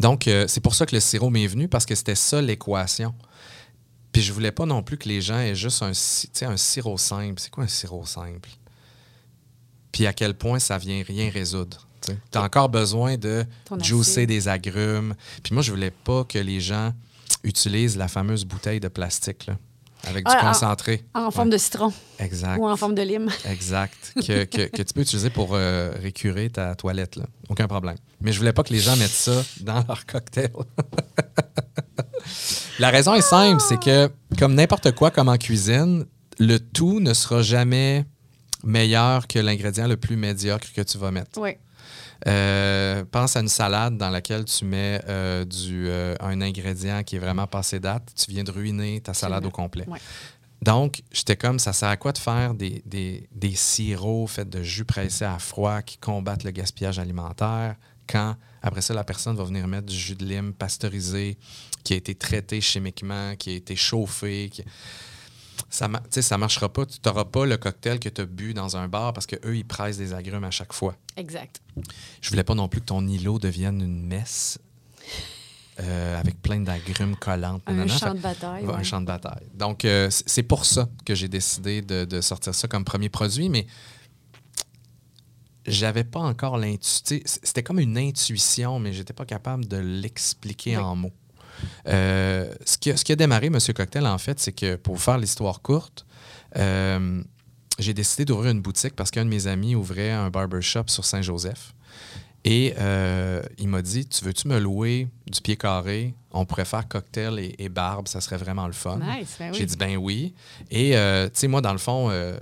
Donc, 0.00 0.26
euh, 0.26 0.46
c'est 0.48 0.60
pour 0.60 0.74
ça 0.74 0.86
que 0.86 0.94
le 0.94 1.00
sirop 1.00 1.30
m'est 1.30 1.46
venu, 1.46 1.68
parce 1.68 1.86
que 1.86 1.94
c'était 1.94 2.14
ça 2.14 2.42
l'équation. 2.42 3.14
Puis 4.12 4.22
je 4.22 4.32
voulais 4.32 4.50
pas 4.52 4.66
non 4.66 4.82
plus 4.82 4.96
que 4.98 5.08
les 5.08 5.20
gens 5.20 5.38
aient 5.38 5.54
juste 5.54 5.82
un, 5.82 5.92
un 6.48 6.56
sirop 6.56 6.98
simple. 6.98 7.40
C'est 7.40 7.50
quoi 7.50 7.64
un 7.64 7.68
sirop 7.68 8.04
simple? 8.06 8.48
Puis 9.92 10.06
à 10.06 10.12
quel 10.12 10.34
point 10.34 10.58
ça 10.58 10.78
vient 10.78 11.02
rien 11.06 11.30
résoudre. 11.30 11.86
Tu 12.02 12.12
as 12.38 12.42
encore 12.42 12.68
besoin 12.70 13.16
de 13.16 13.44
juicer 13.82 14.26
des 14.26 14.48
agrumes. 14.48 15.14
Puis 15.42 15.52
moi, 15.54 15.62
je 15.62 15.70
voulais 15.70 15.90
pas 15.90 16.24
que 16.24 16.38
les 16.38 16.60
gens 16.60 16.92
utilisent 17.44 17.96
la 17.96 18.08
fameuse 18.08 18.44
bouteille 18.44 18.80
de 18.80 18.88
plastique 18.88 19.46
là, 19.46 19.56
avec 20.04 20.24
du 20.26 20.32
Ah, 20.34 20.38
en- 20.44 20.48
concentré. 20.48 21.04
En 21.14 21.26
Ouais, 21.26 21.30
forme 21.30 21.50
de 21.50 21.58
citron 21.58 21.92
Exact. 22.18 22.58
ou 22.58 22.66
en 22.68 22.76
forme 22.76 22.94
de 22.94 23.02
lime. 23.02 23.28
Exact. 23.44 24.12
Que, 24.26 24.44
que- 24.44 24.66
que 24.68 24.82
tu 24.82 24.92
peux 24.94 25.02
utiliser 25.02 25.30
pour 25.30 25.50
euh, 25.54 25.92
récurer 26.00 26.50
ta 26.50 26.74
toilette. 26.74 27.16
Là. 27.16 27.26
Aucun 27.48 27.68
problème. 27.68 27.96
Mais 28.20 28.32
je 28.32 28.38
voulais 28.38 28.52
pas 28.52 28.62
que 28.62 28.72
les 28.72 28.80
gens 28.80 28.96
mettent 28.96 29.10
ça 29.10 29.42
dans 29.60 29.84
leur 29.86 30.04
cocktail. 30.06 30.50
La 32.78 32.90
raison 32.90 33.14
est 33.14 33.22
simple, 33.22 33.60
c'est 33.60 33.80
que 33.80 34.10
comme 34.38 34.54
n'importe 34.54 34.92
quoi, 34.92 35.10
comme 35.10 35.28
en 35.28 35.36
cuisine, 35.36 36.06
le 36.38 36.58
tout 36.58 37.00
ne 37.00 37.12
sera 37.12 37.42
jamais 37.42 38.06
meilleur 38.64 39.26
que 39.26 39.38
l'ingrédient 39.38 39.88
le 39.88 39.96
plus 39.96 40.16
médiocre 40.16 40.72
que 40.74 40.82
tu 40.82 40.98
vas 40.98 41.10
mettre. 41.10 41.40
Oui. 41.40 41.56
Euh, 42.26 43.04
pense 43.10 43.36
à 43.36 43.40
une 43.40 43.48
salade 43.48 43.96
dans 43.96 44.10
laquelle 44.10 44.44
tu 44.44 44.66
mets 44.66 45.00
euh, 45.08 45.44
du, 45.44 45.88
euh, 45.88 46.14
un 46.20 46.40
ingrédient 46.42 47.02
qui 47.02 47.16
est 47.16 47.18
vraiment 47.18 47.46
passé 47.46 47.80
date. 47.80 48.12
Tu 48.14 48.30
viens 48.30 48.44
de 48.44 48.50
ruiner 48.50 49.00
ta 49.00 49.14
salade 49.14 49.44
au 49.46 49.50
complet. 49.50 49.88
Ouais. 49.88 49.98
Donc, 50.60 51.02
j'étais 51.10 51.36
comme, 51.36 51.58
ça 51.58 51.72
sert 51.72 51.88
à 51.88 51.96
quoi 51.96 52.12
de 52.12 52.18
faire 52.18 52.52
des, 52.52 52.82
des, 52.84 53.26
des 53.32 53.54
sirops 53.54 54.30
faits 54.30 54.50
de 54.50 54.62
jus 54.62 54.84
pressé 54.84 55.24
à 55.24 55.38
froid 55.38 55.80
qui 55.80 55.96
combattent 55.96 56.44
le 56.44 56.50
gaspillage 56.50 56.98
alimentaire 56.98 57.76
quand, 58.06 58.36
après 58.60 58.82
ça, 58.82 58.92
la 58.92 59.04
personne 59.04 59.36
va 59.36 59.44
venir 59.44 59.66
mettre 59.66 59.86
du 59.86 59.96
jus 59.96 60.16
de 60.16 60.24
lime 60.24 60.52
pasteurisé 60.52 61.38
qui 61.84 61.94
a 61.94 61.96
été 61.96 62.14
traité 62.14 62.60
chimiquement, 62.60 63.34
qui 63.36 63.50
a 63.50 63.54
été 63.54 63.76
chauffé. 63.76 64.48
qui- 64.50 64.64
Ça 65.68 65.88
ne 65.88 66.36
marchera 66.36 66.68
pas. 66.72 66.86
Tu 66.86 66.98
n'auras 67.04 67.24
pas 67.26 67.46
le 67.46 67.56
cocktail 67.56 68.00
que 68.00 68.08
tu 68.08 68.20
as 68.22 68.26
bu 68.26 68.54
dans 68.54 68.76
un 68.76 68.88
bar 68.88 69.12
parce 69.12 69.26
qu'eux, 69.26 69.56
ils 69.56 69.64
pressent 69.64 69.98
des 69.98 70.12
agrumes 70.14 70.44
à 70.44 70.50
chaque 70.50 70.72
fois. 70.72 70.96
Exact. 71.16 71.60
Je 72.20 72.30
voulais 72.30 72.44
pas 72.44 72.54
non 72.54 72.68
plus 72.68 72.80
que 72.80 72.86
ton 72.86 73.06
îlot 73.06 73.38
devienne 73.38 73.80
une 73.80 74.02
messe 74.06 74.58
euh, 75.80 76.18
avec 76.20 76.40
plein 76.42 76.60
d'agrumes 76.60 77.16
collantes. 77.16 77.62
Un 77.66 77.72
nanana. 77.72 77.96
champ 77.98 78.14
de 78.14 78.20
bataille. 78.20 78.64
Ouais, 78.64 78.70
ouais. 78.72 78.80
Un 78.80 78.82
champ 78.82 79.00
de 79.00 79.06
bataille. 79.06 79.46
Donc, 79.54 79.84
euh, 79.84 80.08
c'est 80.10 80.42
pour 80.42 80.64
ça 80.66 80.88
que 81.04 81.14
j'ai 81.14 81.28
décidé 81.28 81.82
de, 81.82 82.04
de 82.04 82.20
sortir 82.20 82.54
ça 82.54 82.66
comme 82.68 82.84
premier 82.84 83.08
produit, 83.08 83.48
mais 83.48 83.66
j'avais 85.66 86.04
pas 86.04 86.20
encore 86.20 86.56
l'intuition. 86.58 87.18
C'était 87.24 87.62
comme 87.62 87.78
une 87.80 87.96
intuition, 87.98 88.78
mais 88.78 88.92
j'étais 88.92 89.12
pas 89.12 89.26
capable 89.26 89.66
de 89.68 89.76
l'expliquer 89.76 90.76
Oui. 90.76 90.82
en 90.82 90.96
mots. 90.96 91.12
Euh, 91.88 92.52
ce, 92.64 92.78
qui 92.78 92.90
a, 92.90 92.96
ce 92.96 93.04
qui 93.04 93.12
a 93.12 93.16
démarré 93.16 93.50
Monsieur 93.50 93.72
Cocktail, 93.72 94.06
en 94.06 94.18
fait, 94.18 94.38
c'est 94.40 94.52
que 94.52 94.76
pour 94.76 95.00
faire 95.00 95.18
l'histoire 95.18 95.62
courte, 95.62 96.06
euh, 96.56 97.22
j'ai 97.78 97.94
décidé 97.94 98.24
d'ouvrir 98.24 98.50
une 98.52 98.60
boutique 98.60 98.94
parce 98.96 99.10
qu'un 99.10 99.24
de 99.24 99.30
mes 99.30 99.46
amis 99.46 99.74
ouvrait 99.74 100.10
un 100.10 100.30
barbershop 100.30 100.84
sur 100.86 101.04
Saint-Joseph. 101.04 101.72
Et 102.44 102.74
euh, 102.78 103.42
il 103.58 103.68
m'a 103.68 103.82
dit 103.82 104.06
Tu 104.06 104.24
veux-tu 104.24 104.48
me 104.48 104.58
louer 104.58 105.08
du 105.30 105.40
pied 105.40 105.56
carré? 105.56 106.14
On 106.32 106.46
pourrait 106.46 106.64
faire 106.64 106.88
cocktail 106.88 107.38
et, 107.38 107.54
et 107.58 107.68
barbe, 107.68 108.08
ça 108.08 108.20
serait 108.20 108.38
vraiment 108.38 108.66
le 108.66 108.72
fun. 108.72 108.98
Nice, 108.98 109.36
ben 109.38 109.50
oui. 109.52 109.58
J'ai 109.58 109.66
dit 109.66 109.76
Ben 109.76 109.96
oui. 109.96 110.34
Et, 110.70 110.96
euh, 110.96 111.26
tu 111.26 111.32
sais, 111.34 111.48
moi, 111.48 111.60
dans 111.60 111.72
le 111.72 111.78
fond, 111.78 112.08
euh, 112.10 112.38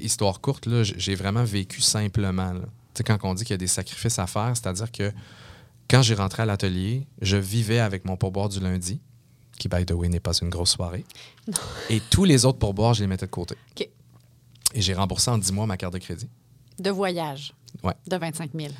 histoire 0.00 0.40
courte, 0.40 0.68
j'ai 0.82 1.14
vraiment 1.14 1.44
vécu 1.44 1.82
simplement. 1.82 2.52
là. 2.52 2.60
Tu 2.94 2.98
sais, 2.98 3.04
quand 3.04 3.18
on 3.24 3.34
dit 3.34 3.44
qu'il 3.44 3.52
y 3.52 3.54
a 3.54 3.58
des 3.58 3.66
sacrifices 3.66 4.18
à 4.18 4.26
faire, 4.26 4.52
c'est-à-dire 4.54 4.90
que 4.90 5.12
quand 5.92 6.00
j'ai 6.00 6.14
rentré 6.14 6.42
à 6.42 6.46
l'atelier, 6.46 7.06
je 7.20 7.36
vivais 7.36 7.78
avec 7.78 8.06
mon 8.06 8.16
pourboire 8.16 8.48
du 8.48 8.60
lundi, 8.60 8.98
qui, 9.58 9.68
by 9.68 9.84
the 9.84 9.90
way, 9.90 10.08
n'est 10.08 10.20
pas 10.20 10.32
une 10.40 10.48
grosse 10.48 10.70
soirée. 10.70 11.04
Et 11.90 12.00
tous 12.08 12.24
les 12.24 12.46
autres 12.46 12.58
pourboires, 12.58 12.94
je 12.94 13.02
les 13.02 13.06
mettais 13.06 13.26
de 13.26 13.30
côté. 13.30 13.56
OK. 13.72 13.86
Et 14.74 14.80
j'ai 14.80 14.94
remboursé 14.94 15.30
en 15.30 15.36
10 15.36 15.52
mois 15.52 15.66
ma 15.66 15.76
carte 15.76 15.92
de 15.92 15.98
crédit. 15.98 16.30
De 16.78 16.88
voyage? 16.88 17.52
Ouais. 17.82 17.92
De 18.06 18.16
25 18.16 18.52
000. 18.54 18.72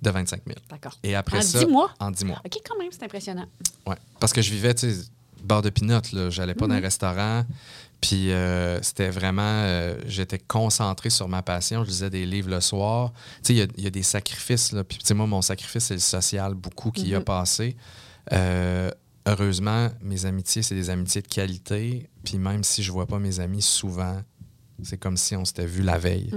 De 0.00 0.10
25 0.10 0.40
000. 0.46 0.58
D'accord. 0.70 0.98
Et 1.02 1.14
après 1.14 1.36
En 1.36 1.42
ça. 1.42 1.58
10 1.58 1.66
mois? 1.66 1.90
En 2.00 2.10
10 2.10 2.24
mois. 2.24 2.40
OK, 2.42 2.58
quand 2.66 2.78
même, 2.78 2.88
c'est 2.90 3.02
impressionnant. 3.02 3.46
Ouais. 3.86 3.96
Parce 4.18 4.32
que 4.32 4.40
je 4.40 4.50
vivais, 4.50 4.72
tu 4.74 4.90
sais, 4.90 5.02
bar 5.42 5.60
de 5.60 5.68
pinot, 5.68 6.00
là. 6.14 6.30
J'allais 6.30 6.54
pas 6.54 6.66
dans 6.66 6.74
un 6.74 6.80
restaurant. 6.80 7.44
Puis 8.06 8.32
euh, 8.32 8.82
c'était 8.82 9.08
vraiment. 9.08 9.40
euh, 9.42 9.96
J'étais 10.06 10.38
concentré 10.38 11.08
sur 11.08 11.26
ma 11.26 11.42
passion. 11.42 11.84
Je 11.84 11.88
lisais 11.88 12.10
des 12.10 12.26
livres 12.26 12.50
le 12.50 12.60
soir. 12.60 13.12
Tu 13.14 13.20
sais, 13.44 13.52
il 13.54 13.56
y 13.56 13.62
a- 13.62 13.66
il 13.78 13.84
y, 13.84 13.86
a 13.86 13.90
des 13.90 14.02
sacrifices, 14.02 14.72
là. 14.72 14.84
Puis, 14.84 14.98
moi, 15.14 15.26
mon 15.26 15.40
sacrifice, 15.40 15.84
c'est 15.84 15.94
le 15.94 16.00
social, 16.00 16.52
beaucoup 16.54 16.90
qui 16.90 17.08
y 17.08 17.14
a 17.14 17.20
passé. 17.22 17.76
Euh, 18.32 18.90
heureusement, 19.26 19.88
mes 20.02 20.26
amitiés, 20.26 20.60
c'est 20.62 20.74
des 20.74 20.90
amitiés 20.90 21.22
de 21.22 21.28
qualité. 21.28 22.10
Puis 22.24 22.36
même 22.36 22.62
si 22.62 22.82
je 22.82 22.92
vois 22.92 23.06
pas 23.06 23.18
mes 23.18 23.40
amis 23.40 23.62
souvent, 23.62 24.20
c'est 24.82 24.98
comme 24.98 25.16
si 25.16 25.34
on 25.34 25.46
s'était 25.46 25.64
vu 25.66 25.82
la 25.82 25.96
veille. 25.96 26.30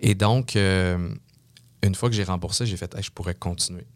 Et 0.00 0.16
donc, 0.16 0.56
une 0.56 1.94
fois 1.94 2.08
que 2.08 2.16
j'ai 2.16 2.24
remboursé, 2.24 2.66
j'ai 2.66 2.76
fait, 2.76 2.92
Hey, 2.96 3.02
je 3.04 3.10
pourrais 3.12 3.34
continuer. 3.36 3.86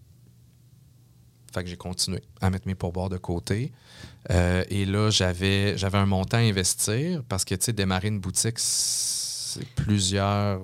Fait 1.52 1.64
que 1.64 1.68
j'ai 1.68 1.76
continué 1.76 2.22
à 2.40 2.50
mettre 2.50 2.68
mes 2.68 2.76
pourboires 2.76 3.08
de 3.08 3.16
côté. 3.18 3.72
Euh, 4.30 4.64
et 4.68 4.84
là, 4.84 5.10
j'avais, 5.10 5.78
j'avais 5.78 5.98
un 5.98 6.06
montant 6.06 6.36
à 6.36 6.40
investir 6.40 7.22
parce 7.28 7.44
que, 7.44 7.54
tu 7.54 7.66
sais, 7.66 7.72
démarrer 7.72 8.08
une 8.08 8.20
boutique, 8.20 8.58
c'est 8.58 9.66
plusieurs, 9.74 10.60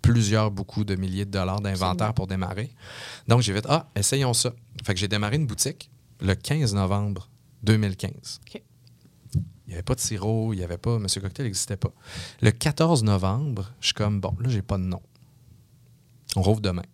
plusieurs, 0.00 0.50
beaucoup 0.50 0.84
de 0.84 0.94
milliers 0.94 1.24
de 1.24 1.30
dollars 1.30 1.60
d'inventaire 1.60 2.14
pour 2.14 2.26
démarrer. 2.26 2.70
Donc, 3.26 3.42
j'ai 3.42 3.52
fait, 3.52 3.66
ah, 3.68 3.88
essayons 3.96 4.34
ça. 4.34 4.52
Fait 4.84 4.94
que 4.94 5.00
j'ai 5.00 5.08
démarré 5.08 5.36
une 5.36 5.46
boutique 5.46 5.90
le 6.20 6.34
15 6.34 6.74
novembre 6.74 7.28
2015. 7.64 8.40
OK. 8.46 8.62
Il 9.66 9.70
n'y 9.70 9.74
avait 9.74 9.82
pas 9.82 9.96
de 9.96 10.00
sirop, 10.00 10.52
il 10.52 10.58
n'y 10.58 10.64
avait 10.64 10.78
pas. 10.78 10.98
Monsieur 11.00 11.20
Cocktail 11.20 11.46
n'existait 11.46 11.76
pas. 11.76 11.90
Le 12.40 12.52
14 12.52 13.02
novembre, 13.02 13.72
je 13.80 13.86
suis 13.86 13.94
comme, 13.94 14.20
bon, 14.20 14.32
là, 14.38 14.48
j'ai 14.48 14.62
pas 14.62 14.78
de 14.78 14.84
nom. 14.84 15.02
On 16.36 16.42
rouvre 16.42 16.60
demain. 16.60 16.84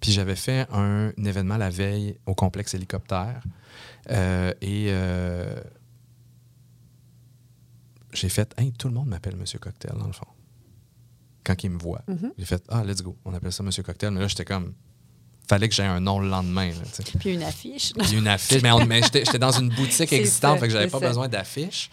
Puis 0.00 0.12
j'avais 0.12 0.36
fait 0.36 0.66
un, 0.72 1.12
événement 1.18 1.56
la 1.56 1.70
veille 1.70 2.18
au 2.26 2.34
complexe 2.34 2.74
hélicoptère. 2.74 3.42
Euh, 4.10 4.52
et 4.62 4.86
euh, 4.88 5.60
j'ai 8.12 8.30
fait, 8.30 8.54
hey, 8.58 8.72
tout 8.72 8.88
le 8.88 8.94
monde 8.94 9.08
m'appelle 9.08 9.36
Monsieur 9.36 9.58
Cocktail, 9.58 9.96
dans 9.98 10.06
le 10.06 10.12
fond. 10.12 10.26
Quand 11.44 11.62
il 11.64 11.70
me 11.70 11.78
voit. 11.78 12.02
J'ai 12.38 12.46
fait, 12.46 12.62
ah, 12.68 12.82
let's 12.84 13.02
go, 13.02 13.16
on 13.24 13.34
appelle 13.34 13.52
ça 13.52 13.62
Monsieur 13.62 13.82
Cocktail. 13.82 14.10
Mais 14.12 14.20
là, 14.20 14.28
j'étais 14.28 14.44
comme, 14.44 14.74
fallait 15.50 15.68
que 15.68 15.74
j'aie 15.74 15.82
un 15.84 16.00
nom 16.00 16.18
le 16.20 16.28
lendemain. 16.28 16.68
là. 16.68 17.04
Puis 17.18 17.34
une 17.34 17.42
affiche. 17.42 17.92
Puis 17.92 18.12
une 18.16 18.26
affiche. 18.28 18.62
Mais, 18.62 19.02
j'étais 19.02 19.38
dans 19.38 19.50
une 19.52 19.68
boutique 19.68 20.12
existante, 20.12 20.54
ça, 20.54 20.60
fait 20.60 20.66
que 20.68 20.72
j'avais 20.72 20.86
pas 20.88 20.98
ça. 21.00 21.08
besoin 21.08 21.28
d'affiche. 21.28 21.90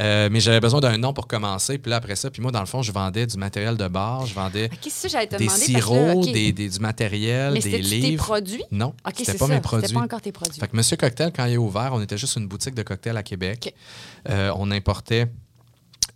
Euh, 0.00 0.28
mais 0.32 0.40
j'avais 0.40 0.58
besoin 0.58 0.80
d'un 0.80 0.96
nom 0.98 1.12
pour 1.12 1.26
commencer. 1.28 1.78
Puis 1.78 1.88
là, 1.90 1.96
après 1.96 2.16
ça, 2.16 2.28
puis 2.30 2.42
moi, 2.42 2.50
dans 2.50 2.58
le 2.60 2.66
fond, 2.66 2.82
je 2.82 2.90
vendais 2.90 3.26
du 3.26 3.36
matériel 3.36 3.76
de 3.76 3.86
bar, 3.86 4.26
je 4.26 4.34
vendais 4.34 4.68
ça, 4.88 5.24
des 5.38 5.48
sirops, 5.48 6.26
là, 6.26 6.32
des, 6.32 6.52
des- 6.52 6.68
du 6.68 6.78
matériel, 6.80 7.52
Mais 7.52 7.60
des 7.60 7.70
c'était-tu 7.70 7.88
tes 7.90 7.96
livres. 8.00 8.24
produits? 8.24 8.64
Non, 8.72 8.94
OK, 9.06 9.14
c'était 9.18 9.34
pas 9.38 9.46
ça. 9.46 9.54
mes 9.54 9.60
produits. 9.60 9.86
C'était 9.86 9.98
pas 10.00 10.04
encore 10.04 10.20
tes 10.20 10.32
produits. 10.32 10.58
Fait 10.58 10.66
que 10.66 10.76
Monsieur 10.76 10.96
Cocktail, 10.96 11.30
quand 11.34 11.44
il 11.44 11.52
est 11.52 11.56
ouvert, 11.58 11.90
on 11.92 12.00
était 12.00 12.18
juste 12.18 12.36
une 12.36 12.48
boutique 12.48 12.74
de 12.74 12.82
cocktails 12.82 13.16
à 13.16 13.22
Québec. 13.22 13.72
Euh, 14.28 14.52
on 14.56 14.70
importait 14.72 15.28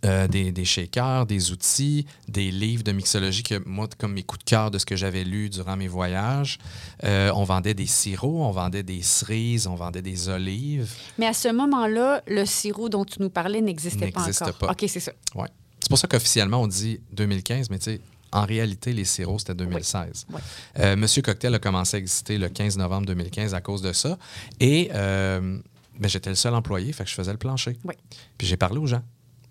euh, 0.05 0.27
des, 0.29 0.53
des 0.53 0.63
shakers, 0.63 1.25
des 1.25 1.51
outils, 1.51 2.05
des 2.29 2.51
livres 2.51 2.83
de 2.83 2.93
mixologie 2.93 3.43
que 3.43 3.61
moi, 3.65 3.87
comme 3.97 4.13
mes 4.13 4.23
coups 4.23 4.45
de 4.45 4.49
cœur 4.49 4.71
de 4.71 4.77
ce 4.77 4.85
que 4.85 4.95
j'avais 4.95 5.25
lu 5.25 5.49
durant 5.49 5.75
mes 5.75 5.89
voyages. 5.89 6.57
Euh, 7.03 7.31
on 7.35 7.43
vendait 7.43 7.73
des 7.73 7.85
sirops, 7.85 8.39
on 8.41 8.51
vendait 8.51 8.83
des 8.83 9.01
cerises, 9.01 9.67
on 9.67 9.75
vendait 9.75 10.01
des 10.01 10.29
olives. 10.29 10.89
Mais 11.17 11.25
à 11.27 11.33
ce 11.33 11.49
moment-là, 11.49 12.23
le 12.27 12.45
sirop 12.45 12.87
dont 12.87 13.03
tu 13.03 13.21
nous 13.21 13.29
parlais 13.29 13.59
n'existait 13.59 14.09
pas 14.11 14.21
N'existe 14.21 14.41
encore. 14.43 14.55
pas. 14.57 14.71
OK, 14.71 14.85
c'est 14.87 15.01
ça. 15.01 15.11
Ouais. 15.35 15.49
C'est 15.81 15.89
pour 15.89 15.97
ça 15.97 16.07
qu'officiellement, 16.07 16.61
on 16.61 16.67
dit 16.67 17.01
2015, 17.11 17.69
mais 17.69 17.79
tu 17.79 17.85
sais, 17.91 18.01
en 18.31 18.45
réalité, 18.45 18.93
les 18.93 19.03
sirops, 19.05 19.39
c'était 19.39 19.55
2016. 19.55 20.27
Oui. 20.31 20.39
Euh, 20.79 20.95
Monsieur 20.95 21.21
Cocktail 21.21 21.55
a 21.55 21.59
commencé 21.59 21.97
à 21.97 21.99
exister 21.99 22.37
le 22.37 22.47
15 22.47 22.77
novembre 22.77 23.07
2015 23.07 23.53
à 23.53 23.59
cause 23.59 23.81
de 23.81 23.91
ça. 23.91 24.17
Et 24.61 24.89
ben, 24.93 26.07
j'étais 26.07 26.29
le 26.29 26.35
seul 26.37 26.53
employé, 26.55 26.93
fait 26.93 27.03
que 27.03 27.09
je 27.09 27.15
faisais 27.15 27.33
le 27.33 27.37
plancher. 27.37 27.77
Oui. 27.83 27.95
Puis 28.37 28.47
j'ai 28.47 28.55
parlé 28.55 28.77
aux 28.77 28.85
gens. 28.87 29.01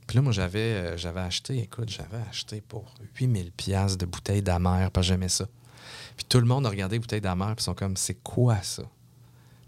Puis 0.09 0.17
là, 0.17 0.23
moi, 0.23 0.33
j'avais, 0.33 0.59
euh, 0.59 0.97
j'avais 0.97 1.21
acheté, 1.21 1.59
écoute, 1.61 1.89
j'avais 1.91 2.19
acheté 2.29 2.61
pour 2.63 2.93
8000 3.21 3.53
pièces 3.53 3.97
de 3.97 4.07
bouteilles 4.07 4.43
d'amère, 4.43 4.91
parce 4.91 5.07
que 5.07 5.13
j'aimais 5.13 5.29
ça. 5.29 5.47
Puis 6.17 6.25
tout 6.29 6.41
le 6.41 6.47
monde 6.47 6.67
a 6.67 6.71
regardé 6.71 6.97
les 6.97 7.01
bouteilles 7.01 7.21
d'amère, 7.21 7.55
puis 7.55 7.63
ils 7.63 7.65
sont 7.65 7.75
comme, 7.75 7.97
c'est 7.97 8.15
quoi 8.25 8.61
ça? 8.63 8.83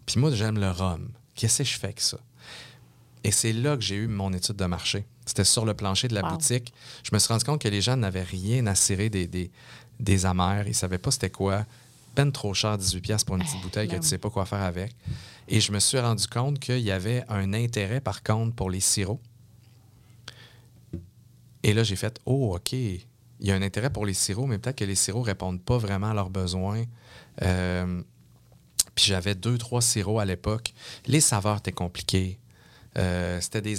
Puis 0.06 0.18
moi, 0.18 0.32
j'aime 0.32 0.58
le 0.58 0.70
rhum. 0.70 1.10
Qu'est-ce 1.36 1.58
que 1.58 1.64
je 1.64 1.78
fais 1.78 1.86
avec 1.88 2.00
ça? 2.00 2.18
Et 3.22 3.30
c'est 3.30 3.52
là 3.52 3.76
que 3.76 3.82
j'ai 3.82 3.96
eu 3.96 4.08
mon 4.08 4.32
étude 4.32 4.56
de 4.56 4.64
marché. 4.64 5.04
C'était 5.26 5.44
sur 5.44 5.64
le 5.66 5.74
plancher 5.74 6.08
de 6.08 6.14
la 6.14 6.22
Wow. 6.22 6.30
boutique. 6.30 6.72
Je 7.04 7.10
me 7.12 7.18
suis 7.18 7.28
rendu 7.32 7.44
compte 7.44 7.60
que 7.60 7.68
les 7.68 7.82
gens 7.82 7.96
n'avaient 7.96 8.22
rien 8.24 8.66
à 8.66 8.74
cirer 8.74 9.10
des, 9.10 9.26
des, 9.28 9.50
des 10.00 10.24
amers. 10.26 10.64
Ils 10.64 10.70
ne 10.70 10.74
savaient 10.74 10.98
pas 10.98 11.10
c'était 11.10 11.30
quoi. 11.30 11.66
Peine 12.14 12.32
trop 12.32 12.54
cher, 12.54 12.76
18$ 12.78 13.00
piastres 13.02 13.26
pour 13.26 13.36
une 13.36 13.42
petite 13.42 13.56
Eh, 13.60 13.62
bouteille 13.62 13.86
que 13.88 13.92
ben 13.92 13.98
tu 14.00 14.04
oui. 14.06 14.08
sais 14.08 14.18
pas 14.18 14.30
quoi 14.30 14.46
faire 14.46 14.62
avec. 14.62 14.96
Et 15.48 15.60
je 15.60 15.70
me 15.70 15.78
suis 15.78 15.98
rendu 16.00 16.26
compte 16.26 16.58
qu'il 16.58 16.80
y 16.80 16.90
avait 16.90 17.24
un 17.28 17.52
intérêt, 17.52 18.00
par 18.00 18.22
contre, 18.22 18.56
pour 18.56 18.70
les 18.70 18.80
sirops. 18.80 19.20
Et 21.62 21.74
là, 21.74 21.82
j'ai 21.82 21.96
fait 21.96 22.18
Oh, 22.26 22.54
OK. 22.56 22.72
Il 22.72 23.46
y 23.46 23.52
a 23.52 23.54
un 23.54 23.62
intérêt 23.62 23.90
pour 23.90 24.04
les 24.04 24.14
sirops, 24.14 24.46
mais 24.46 24.58
peut-être 24.58 24.76
que 24.76 24.84
les 24.84 24.94
sirops 24.94 25.24
répondent 25.24 25.62
pas 25.62 25.78
vraiment 25.78 26.10
à 26.10 26.14
leurs 26.14 26.30
besoins. 26.30 26.84
Euh, 27.42 28.02
puis 28.94 29.06
j'avais 29.06 29.34
deux, 29.34 29.56
trois 29.56 29.80
sirops 29.80 30.20
à 30.20 30.24
l'époque. 30.26 30.72
Les 31.06 31.20
saveurs 31.20 31.58
étaient 31.58 31.72
compliquées. 31.72 32.38
Euh, 32.98 33.40
c'était 33.40 33.62
des, 33.62 33.76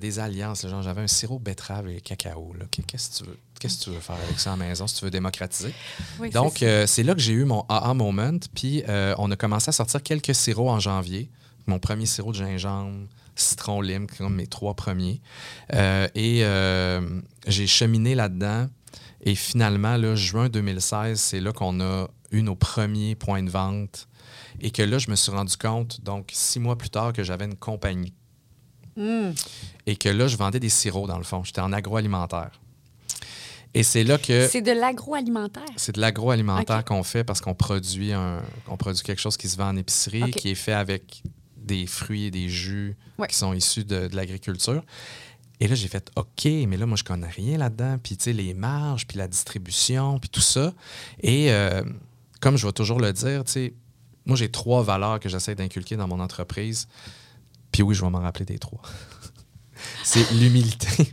des 0.00 0.18
alliances. 0.18 0.66
Genre, 0.66 0.82
j'avais 0.82 1.02
un 1.02 1.08
sirop 1.08 1.38
betterave 1.38 1.88
et 1.88 2.00
cacao. 2.00 2.54
Qu'est-ce 2.86 3.10
que 3.10 3.24
tu 3.24 3.30
veux? 3.30 3.38
Qu'est-ce 3.60 3.78
que 3.80 3.84
tu 3.84 3.90
veux 3.90 4.00
faire 4.00 4.16
avec 4.16 4.40
ça 4.40 4.52
à 4.54 4.56
la 4.56 4.64
maison 4.64 4.86
si 4.86 4.96
tu 4.96 5.04
veux 5.04 5.10
démocratiser? 5.10 5.74
Oui, 6.18 6.30
Donc, 6.30 6.62
euh, 6.62 6.86
c'est 6.86 7.02
là 7.02 7.14
que 7.14 7.20
j'ai 7.20 7.32
eu 7.32 7.44
mon 7.44 7.66
AA 7.68 7.92
moment. 7.92 8.38
Puis, 8.54 8.82
on 8.88 9.30
a 9.30 9.36
commencé 9.36 9.68
à 9.68 9.72
sortir 9.72 10.02
quelques 10.02 10.34
sirops 10.34 10.70
en 10.70 10.80
janvier. 10.80 11.30
Mon 11.66 11.78
premier 11.78 12.06
sirop 12.06 12.32
de 12.32 12.38
gingembre, 12.38 13.06
citron, 13.34 13.80
lime, 13.80 14.06
comme 14.06 14.34
mes 14.34 14.46
trois 14.46 14.74
premiers. 14.74 15.20
Euh, 15.74 16.08
et 16.14 16.44
euh, 16.44 17.20
j'ai 17.46 17.66
cheminé 17.66 18.14
là-dedans. 18.14 18.66
Et 19.22 19.34
finalement, 19.34 19.96
là, 19.96 20.14
juin 20.14 20.48
2016, 20.48 21.18
c'est 21.18 21.40
là 21.40 21.52
qu'on 21.52 21.80
a 21.80 22.08
eu 22.30 22.42
nos 22.42 22.56
premiers 22.56 23.14
points 23.14 23.42
de 23.42 23.50
vente. 23.50 24.08
Et 24.60 24.70
que 24.70 24.82
là, 24.82 24.98
je 24.98 25.10
me 25.10 25.16
suis 25.16 25.32
rendu 25.32 25.56
compte, 25.56 26.02
donc 26.02 26.30
six 26.32 26.60
mois 26.60 26.76
plus 26.76 26.90
tard, 26.90 27.12
que 27.12 27.22
j'avais 27.22 27.44
une 27.44 27.56
compagnie. 27.56 28.14
Et 29.86 29.96
que 29.96 30.08
là, 30.08 30.26
je 30.26 30.36
vendais 30.36 30.60
des 30.60 30.68
sirops, 30.68 31.08
dans 31.08 31.18
le 31.18 31.24
fond. 31.24 31.42
J'étais 31.44 31.60
en 31.60 31.72
agroalimentaire. 31.72 32.50
Et 33.74 33.82
c'est 33.82 34.04
là 34.04 34.18
que... 34.18 34.48
C'est 34.48 34.60
de 34.60 34.72
l'agroalimentaire? 34.72 35.64
C'est 35.76 35.94
de 35.94 36.00
l'agroalimentaire 36.00 36.84
qu'on 36.84 37.02
fait 37.02 37.24
parce 37.24 37.40
qu'on 37.40 37.54
produit 37.54 38.12
un, 38.12 38.42
on 38.68 38.76
produit 38.76 39.02
quelque 39.02 39.20
chose 39.20 39.38
qui 39.38 39.48
se 39.48 39.56
vend 39.56 39.68
en 39.68 39.76
épicerie, 39.76 40.30
qui 40.30 40.50
est 40.50 40.54
fait 40.54 40.74
avec 40.74 41.22
des 41.66 41.86
fruits 41.86 42.24
et 42.24 42.30
des 42.30 42.48
jus 42.48 42.96
Ouais. 43.18 43.26
qui 43.28 43.36
sont 43.36 43.52
issus 43.52 43.84
de, 43.84 44.08
de 44.08 44.16
l'agriculture. 44.16 44.82
Et 45.60 45.68
là, 45.68 45.74
j'ai 45.76 45.86
fait 45.88 46.10
OK, 46.16 46.44
mais 46.44 46.76
là, 46.76 46.86
moi, 46.86 46.96
je 46.96 47.04
connais 47.04 47.28
rien 47.28 47.56
là-dedans. 47.58 47.96
Puis, 48.02 48.16
tu 48.16 48.24
sais, 48.24 48.32
les 48.32 48.52
marges, 48.52 49.06
puis 49.06 49.16
la 49.18 49.28
distribution, 49.28 50.18
puis 50.18 50.28
tout 50.28 50.40
ça. 50.40 50.72
Et 51.20 51.52
euh, 51.52 51.82
comme 52.40 52.56
je 52.56 52.66
vais 52.66 52.72
toujours 52.72 52.98
le 52.98 53.12
dire, 53.12 53.44
tu 53.44 53.52
sais, 53.52 53.74
moi, 54.26 54.36
j'ai 54.36 54.50
trois 54.50 54.82
valeurs 54.82 55.20
que 55.20 55.28
j'essaie 55.28 55.54
d'inculquer 55.54 55.96
dans 55.96 56.08
mon 56.08 56.18
entreprise. 56.20 56.88
Puis 57.70 57.82
oui, 57.82 57.94
je 57.94 58.02
vais 58.02 58.10
m'en 58.10 58.20
rappeler 58.20 58.44
des 58.44 58.58
trois. 58.58 58.82
C'est 60.04 60.30
l'humilité. 60.32 61.12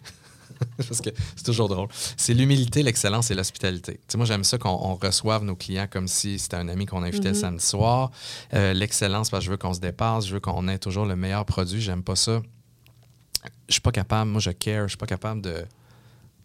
Parce 0.77 1.01
que 1.01 1.09
c'est 1.35 1.43
toujours 1.45 1.69
drôle. 1.69 1.87
C'est 2.17 2.33
l'humilité, 2.33 2.83
l'excellence 2.83 3.31
et 3.31 3.35
l'hospitalité. 3.35 3.99
Moi, 4.15 4.25
j'aime 4.25 4.43
ça 4.43 4.57
qu'on 4.57 4.69
on 4.69 4.95
reçoive 4.95 5.43
nos 5.43 5.55
clients 5.55 5.87
comme 5.89 6.07
si 6.07 6.37
c'était 6.39 6.57
un 6.57 6.67
ami 6.67 6.85
qu'on 6.85 7.03
invitait 7.03 7.29
le 7.29 7.33
samedi 7.35 7.65
soir. 7.65 8.11
Euh, 8.53 8.73
l'excellence, 8.73 9.29
parce 9.29 9.41
que 9.41 9.45
je 9.45 9.51
veux 9.51 9.57
qu'on 9.57 9.73
se 9.73 9.79
dépasse, 9.79 10.27
je 10.27 10.33
veux 10.33 10.39
qu'on 10.39 10.67
ait 10.67 10.79
toujours 10.79 11.05
le 11.05 11.15
meilleur 11.15 11.45
produit. 11.45 11.79
J'aime 11.81 12.03
pas 12.03 12.15
ça. 12.15 12.41
Je 13.67 13.73
suis 13.73 13.81
pas 13.81 13.91
capable, 13.91 14.31
moi, 14.31 14.41
je 14.41 14.51
care, 14.51 14.83
je 14.83 14.89
suis 14.89 14.97
pas 14.97 15.05
capable 15.05 15.41
de 15.41 15.65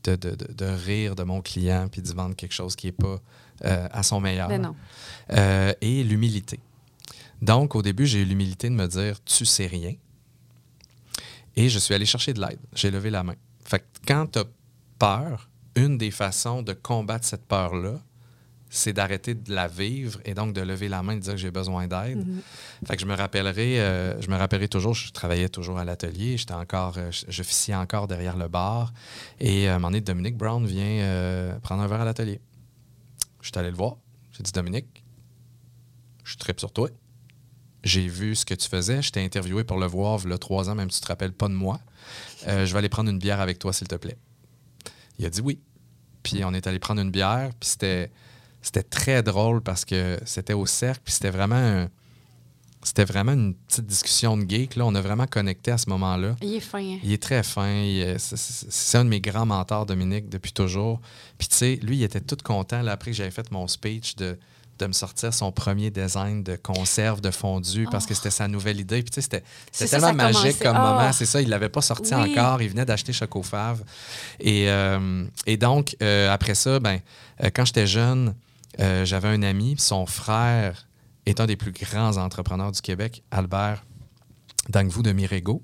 de, 0.04 0.16
de- 0.16 0.34
de- 0.36 0.52
de 0.52 0.64
rire 0.66 1.14
de 1.16 1.22
mon 1.22 1.40
client, 1.40 1.88
puis 1.90 2.02
de 2.02 2.12
vendre 2.12 2.36
quelque 2.36 2.52
chose 2.52 2.76
qui 2.76 2.86
n'est 2.88 2.92
pas 2.92 3.18
euh, 3.64 3.88
à 3.90 4.02
son 4.02 4.20
meilleur. 4.20 4.48
Ben 4.48 4.60
non. 4.60 4.76
Euh, 5.32 5.72
et 5.80 6.04
l'humilité. 6.04 6.60
Donc, 7.40 7.74
au 7.74 7.80
début, 7.80 8.04
j'ai 8.06 8.20
eu 8.20 8.24
l'humilité 8.26 8.68
de 8.68 8.74
me 8.74 8.86
dire, 8.86 9.16
tu 9.24 9.46
sais 9.46 9.66
rien. 9.66 9.94
Et 11.56 11.68
je 11.70 11.78
suis 11.78 11.94
allé 11.94 12.04
chercher 12.04 12.34
de 12.34 12.40
l'aide. 12.40 12.58
J'ai 12.74 12.90
levé 12.90 13.08
la 13.10 13.22
main. 13.22 13.34
Fait 13.64 13.80
que 13.80 13.84
quand 14.06 14.32
tu 14.32 14.38
as 14.40 14.44
peur, 14.98 15.48
une 15.76 15.98
des 15.98 16.10
façons 16.10 16.62
de 16.62 16.72
combattre 16.72 17.24
cette 17.24 17.46
peur-là, 17.46 18.00
c'est 18.74 18.92
d'arrêter 18.92 19.34
de 19.34 19.54
la 19.54 19.68
vivre 19.68 20.18
et 20.24 20.34
donc 20.34 20.52
de 20.52 20.60
lever 20.60 20.88
la 20.88 21.02
main 21.02 21.12
et 21.12 21.16
de 21.16 21.20
dire 21.20 21.32
que 21.34 21.38
j'ai 21.38 21.52
besoin 21.52 21.86
d'aide. 21.86 22.26
Fait 22.84 22.96
que 22.96 23.02
je 23.02 23.06
me 23.06 23.14
rappellerai, 23.14 23.80
euh, 23.80 24.20
je 24.20 24.28
me 24.28 24.36
rappellerai 24.36 24.66
toujours, 24.66 24.94
je 24.94 25.12
travaillais 25.12 25.48
toujours 25.48 25.78
à 25.78 25.84
l'atelier, 25.84 26.36
j'étais 26.36 26.54
encore, 26.54 26.94
euh, 26.98 27.10
j'officiais 27.28 27.76
encore 27.76 28.08
derrière 28.08 28.36
le 28.36 28.48
bar. 28.48 28.92
Et 29.38 29.68
euh, 29.68 29.72
à 29.72 29.74
un 29.76 29.78
moment 29.78 29.88
donné, 29.90 30.00
Dominique 30.00 30.36
Brown 30.36 30.66
vient 30.66 30.84
euh, 30.84 31.56
prendre 31.60 31.82
un 31.82 31.86
verre 31.86 32.00
à 32.00 32.04
l'atelier. 32.04 32.40
Je 33.42 33.48
suis 33.48 33.58
allé 33.58 33.70
le 33.70 33.76
voir. 33.76 33.96
J'ai 34.32 34.42
dit, 34.42 34.50
Dominique, 34.50 35.04
je 36.24 36.36
tripe 36.36 36.58
sur 36.58 36.72
toi. 36.72 36.88
J'ai 37.84 38.08
vu 38.08 38.34
ce 38.34 38.44
que 38.44 38.54
tu 38.54 38.68
faisais. 38.68 39.02
Je 39.02 39.10
t'ai 39.12 39.22
interviewé 39.22 39.62
pour 39.62 39.78
le 39.78 39.86
voir 39.86 40.18
il 40.24 40.30
y 40.30 40.32
a 40.32 40.38
trois 40.38 40.68
ans, 40.68 40.74
même 40.74 40.90
si 40.90 40.98
tu 40.98 41.04
te 41.04 41.08
rappelles 41.08 41.34
pas 41.34 41.48
de 41.48 41.54
moi. 41.54 41.78
Euh, 42.46 42.66
je 42.66 42.72
vais 42.72 42.78
aller 42.78 42.88
prendre 42.88 43.10
une 43.10 43.18
bière 43.18 43.40
avec 43.40 43.58
toi, 43.58 43.72
s'il 43.72 43.88
te 43.88 43.94
plaît. 43.96 44.16
Il 45.18 45.26
a 45.26 45.30
dit 45.30 45.40
oui. 45.40 45.58
Puis 46.22 46.44
on 46.44 46.54
est 46.54 46.66
allé 46.66 46.78
prendre 46.78 47.00
une 47.02 47.10
bière, 47.10 47.50
puis 47.60 47.68
c'était, 47.68 48.10
c'était 48.62 48.82
très 48.82 49.22
drôle 49.22 49.60
parce 49.60 49.84
que 49.84 50.18
c'était 50.24 50.54
au 50.54 50.64
cercle, 50.66 51.00
puis 51.04 51.12
c'était 51.12 51.30
vraiment, 51.30 51.54
un- 51.56 51.88
c'était 52.82 53.04
vraiment 53.04 53.32
une 53.32 53.54
petite 53.54 53.86
discussion 53.86 54.36
de 54.36 54.48
geek. 54.48 54.76
Là. 54.76 54.84
On 54.86 54.94
a 54.94 55.00
vraiment 55.00 55.26
connecté 55.26 55.70
à 55.70 55.78
ce 55.78 55.88
moment-là. 55.90 56.34
Il 56.42 56.54
est 56.54 56.60
fin. 56.60 56.78
hein? 56.80 56.98
Il 57.02 57.12
est 57.12 57.22
très 57.22 57.42
fin. 57.42 57.66
est- 57.68 58.18
c'est- 58.18 58.98
un 58.98 59.04
de 59.04 59.10
mes 59.10 59.20
grands 59.20 59.46
mentors, 59.46 59.86
Dominique, 59.86 60.28
depuis 60.28 60.52
toujours. 60.52 61.00
Puis, 61.38 61.48
tu 61.48 61.56
sais, 61.56 61.76
lui, 61.82 61.96
il 61.98 62.02
était 62.02 62.20
tout 62.20 62.36
content, 62.42 62.82
là, 62.82 62.92
après 62.92 63.10
que 63.10 63.16
j'avais 63.16 63.30
fait 63.30 63.50
mon 63.50 63.66
speech, 63.68 64.16
de, 64.16 64.38
de 64.78 64.86
me 64.86 64.92
sortir 64.92 65.32
son 65.32 65.52
premier 65.52 65.90
design 65.90 66.42
de 66.42 66.56
conserve 66.56 67.20
de 67.20 67.30
fondu 67.30 67.86
parce 67.90 68.06
que 68.06 68.14
c'était 68.14 68.30
sa 68.30 68.48
nouvelle 68.48 68.80
idée. 68.80 69.02
Puis, 69.02 69.10
tu 69.10 69.14
sais, 69.16 69.20
c'était 69.22 69.44
c'était 69.70 69.90
tellement 69.90 70.06
ça 70.08 70.12
magique 70.12 70.58
comme 70.60 70.76
Ah. 70.76 70.80
moment. 70.94 71.12
C'est 71.12 71.26
ça, 71.26 71.40
il 71.40 71.48
l'avait 71.48 71.68
pas 71.68 71.80
sorti 71.82 72.14
Oui. 72.14 72.30
encore. 72.32 72.60
Il 72.62 72.68
venait 72.70 72.84
d'acheter 72.84 73.12
Chocofave. 73.12 73.82
Et, 74.40 74.68
euh, 74.68 75.24
et 75.46 75.56
donc, 75.56 75.96
euh, 76.02 76.32
après 76.32 76.54
ça, 76.54 76.80
ben, 76.80 76.98
euh, 77.42 77.50
quand 77.54 77.64
j'étais 77.64 77.86
jeune, 77.86 78.34
j'avais 78.78 79.28
un 79.28 79.42
ami, 79.42 79.76
son 79.78 80.04
frère 80.06 80.86
est 81.26 81.40
un 81.40 81.46
des 81.46 81.56
plus 81.56 81.70
grands 81.72 82.16
entrepreneurs 82.16 82.72
du 82.72 82.80
Québec, 82.80 83.22
Albert 83.30 83.84
Dangvou 84.68 85.02
de 85.02 85.12
Mirego. 85.12 85.62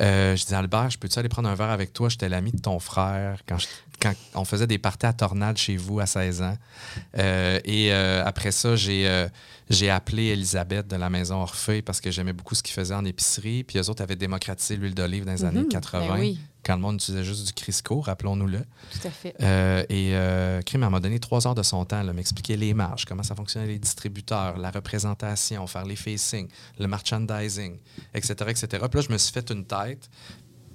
Euh, 0.00 0.34
je 0.36 0.44
dis 0.44 0.54
Albert, 0.54 0.90
je 0.90 0.98
peux-tu 0.98 1.18
aller 1.18 1.28
prendre 1.28 1.48
un 1.48 1.54
verre 1.54 1.70
avec 1.70 1.92
toi? 1.92 2.08
J'étais 2.08 2.28
l'ami 2.28 2.50
de 2.52 2.60
ton 2.60 2.78
frère 2.80 3.40
quand, 3.48 3.58
je- 3.58 3.68
quand 4.00 4.12
on 4.34 4.44
faisait 4.44 4.66
des 4.66 4.78
parties 4.78 5.06
à 5.06 5.12
tornade 5.12 5.56
chez 5.56 5.76
vous 5.76 6.00
à 6.00 6.06
16 6.06 6.42
ans. 6.42 6.56
Euh, 7.16 7.60
et 7.64 7.92
euh, 7.92 8.24
après 8.24 8.50
ça, 8.50 8.74
j'ai 8.76 9.28
j'ai 9.70 9.88
appelé 9.88 10.24
Elisabeth 10.26 10.88
de 10.88 10.96
la 10.96 11.08
maison 11.08 11.36
Orphée 11.36 11.80
parce 11.80 12.00
que 12.00 12.10
j'aimais 12.10 12.32
beaucoup 12.34 12.54
ce 12.54 12.62
qu'ils 12.62 12.74
faisaient 12.74 12.94
en 12.94 13.04
épicerie. 13.04 13.64
Puis 13.64 13.78
eux 13.78 13.88
autres 13.88 14.02
avaient 14.02 14.16
démocratisé 14.16 14.76
l'huile 14.76 14.94
d'olive 14.94 15.24
dans 15.24 15.32
les 15.32 15.44
années 15.44 15.60
Mhm. 15.60 15.68
80, 15.68 16.06
Ben 16.08 16.20
oui. 16.20 16.38
Quand 16.64 16.74
le 16.74 16.80
monde 16.80 16.96
utilisait 16.96 17.24
juste 17.24 17.46
du 17.46 17.52
Crisco, 17.52 18.00
rappelons-nous-le. 18.00 18.60
Tout 18.60 19.06
à 19.08 19.10
fait. 19.10 19.34
Euh, 19.40 19.84
et 19.88 20.10
euh, 20.14 20.62
Crime 20.62 20.88
m'a 20.88 21.00
donné 21.00 21.18
trois 21.20 21.46
heures 21.46 21.54
de 21.54 21.62
son 21.62 21.84
temps, 21.84 22.02
m'expliquer 22.12 22.56
les 22.56 22.74
marges, 22.74 23.04
comment 23.04 23.22
ça 23.22 23.34
fonctionnait 23.34 23.66
les 23.66 23.78
distributeurs, 23.78 24.56
la 24.58 24.70
représentation, 24.70 25.66
faire 25.66 25.84
les 25.84 25.96
facings, 25.96 26.48
le 26.78 26.86
merchandising, 26.88 27.78
etc., 28.14 28.34
etc. 28.48 28.66
Puis 28.68 28.78
là, 28.78 29.00
je 29.08 29.12
me 29.12 29.18
suis 29.18 29.32
fait 29.32 29.50
une 29.50 29.64
tête, 29.64 30.08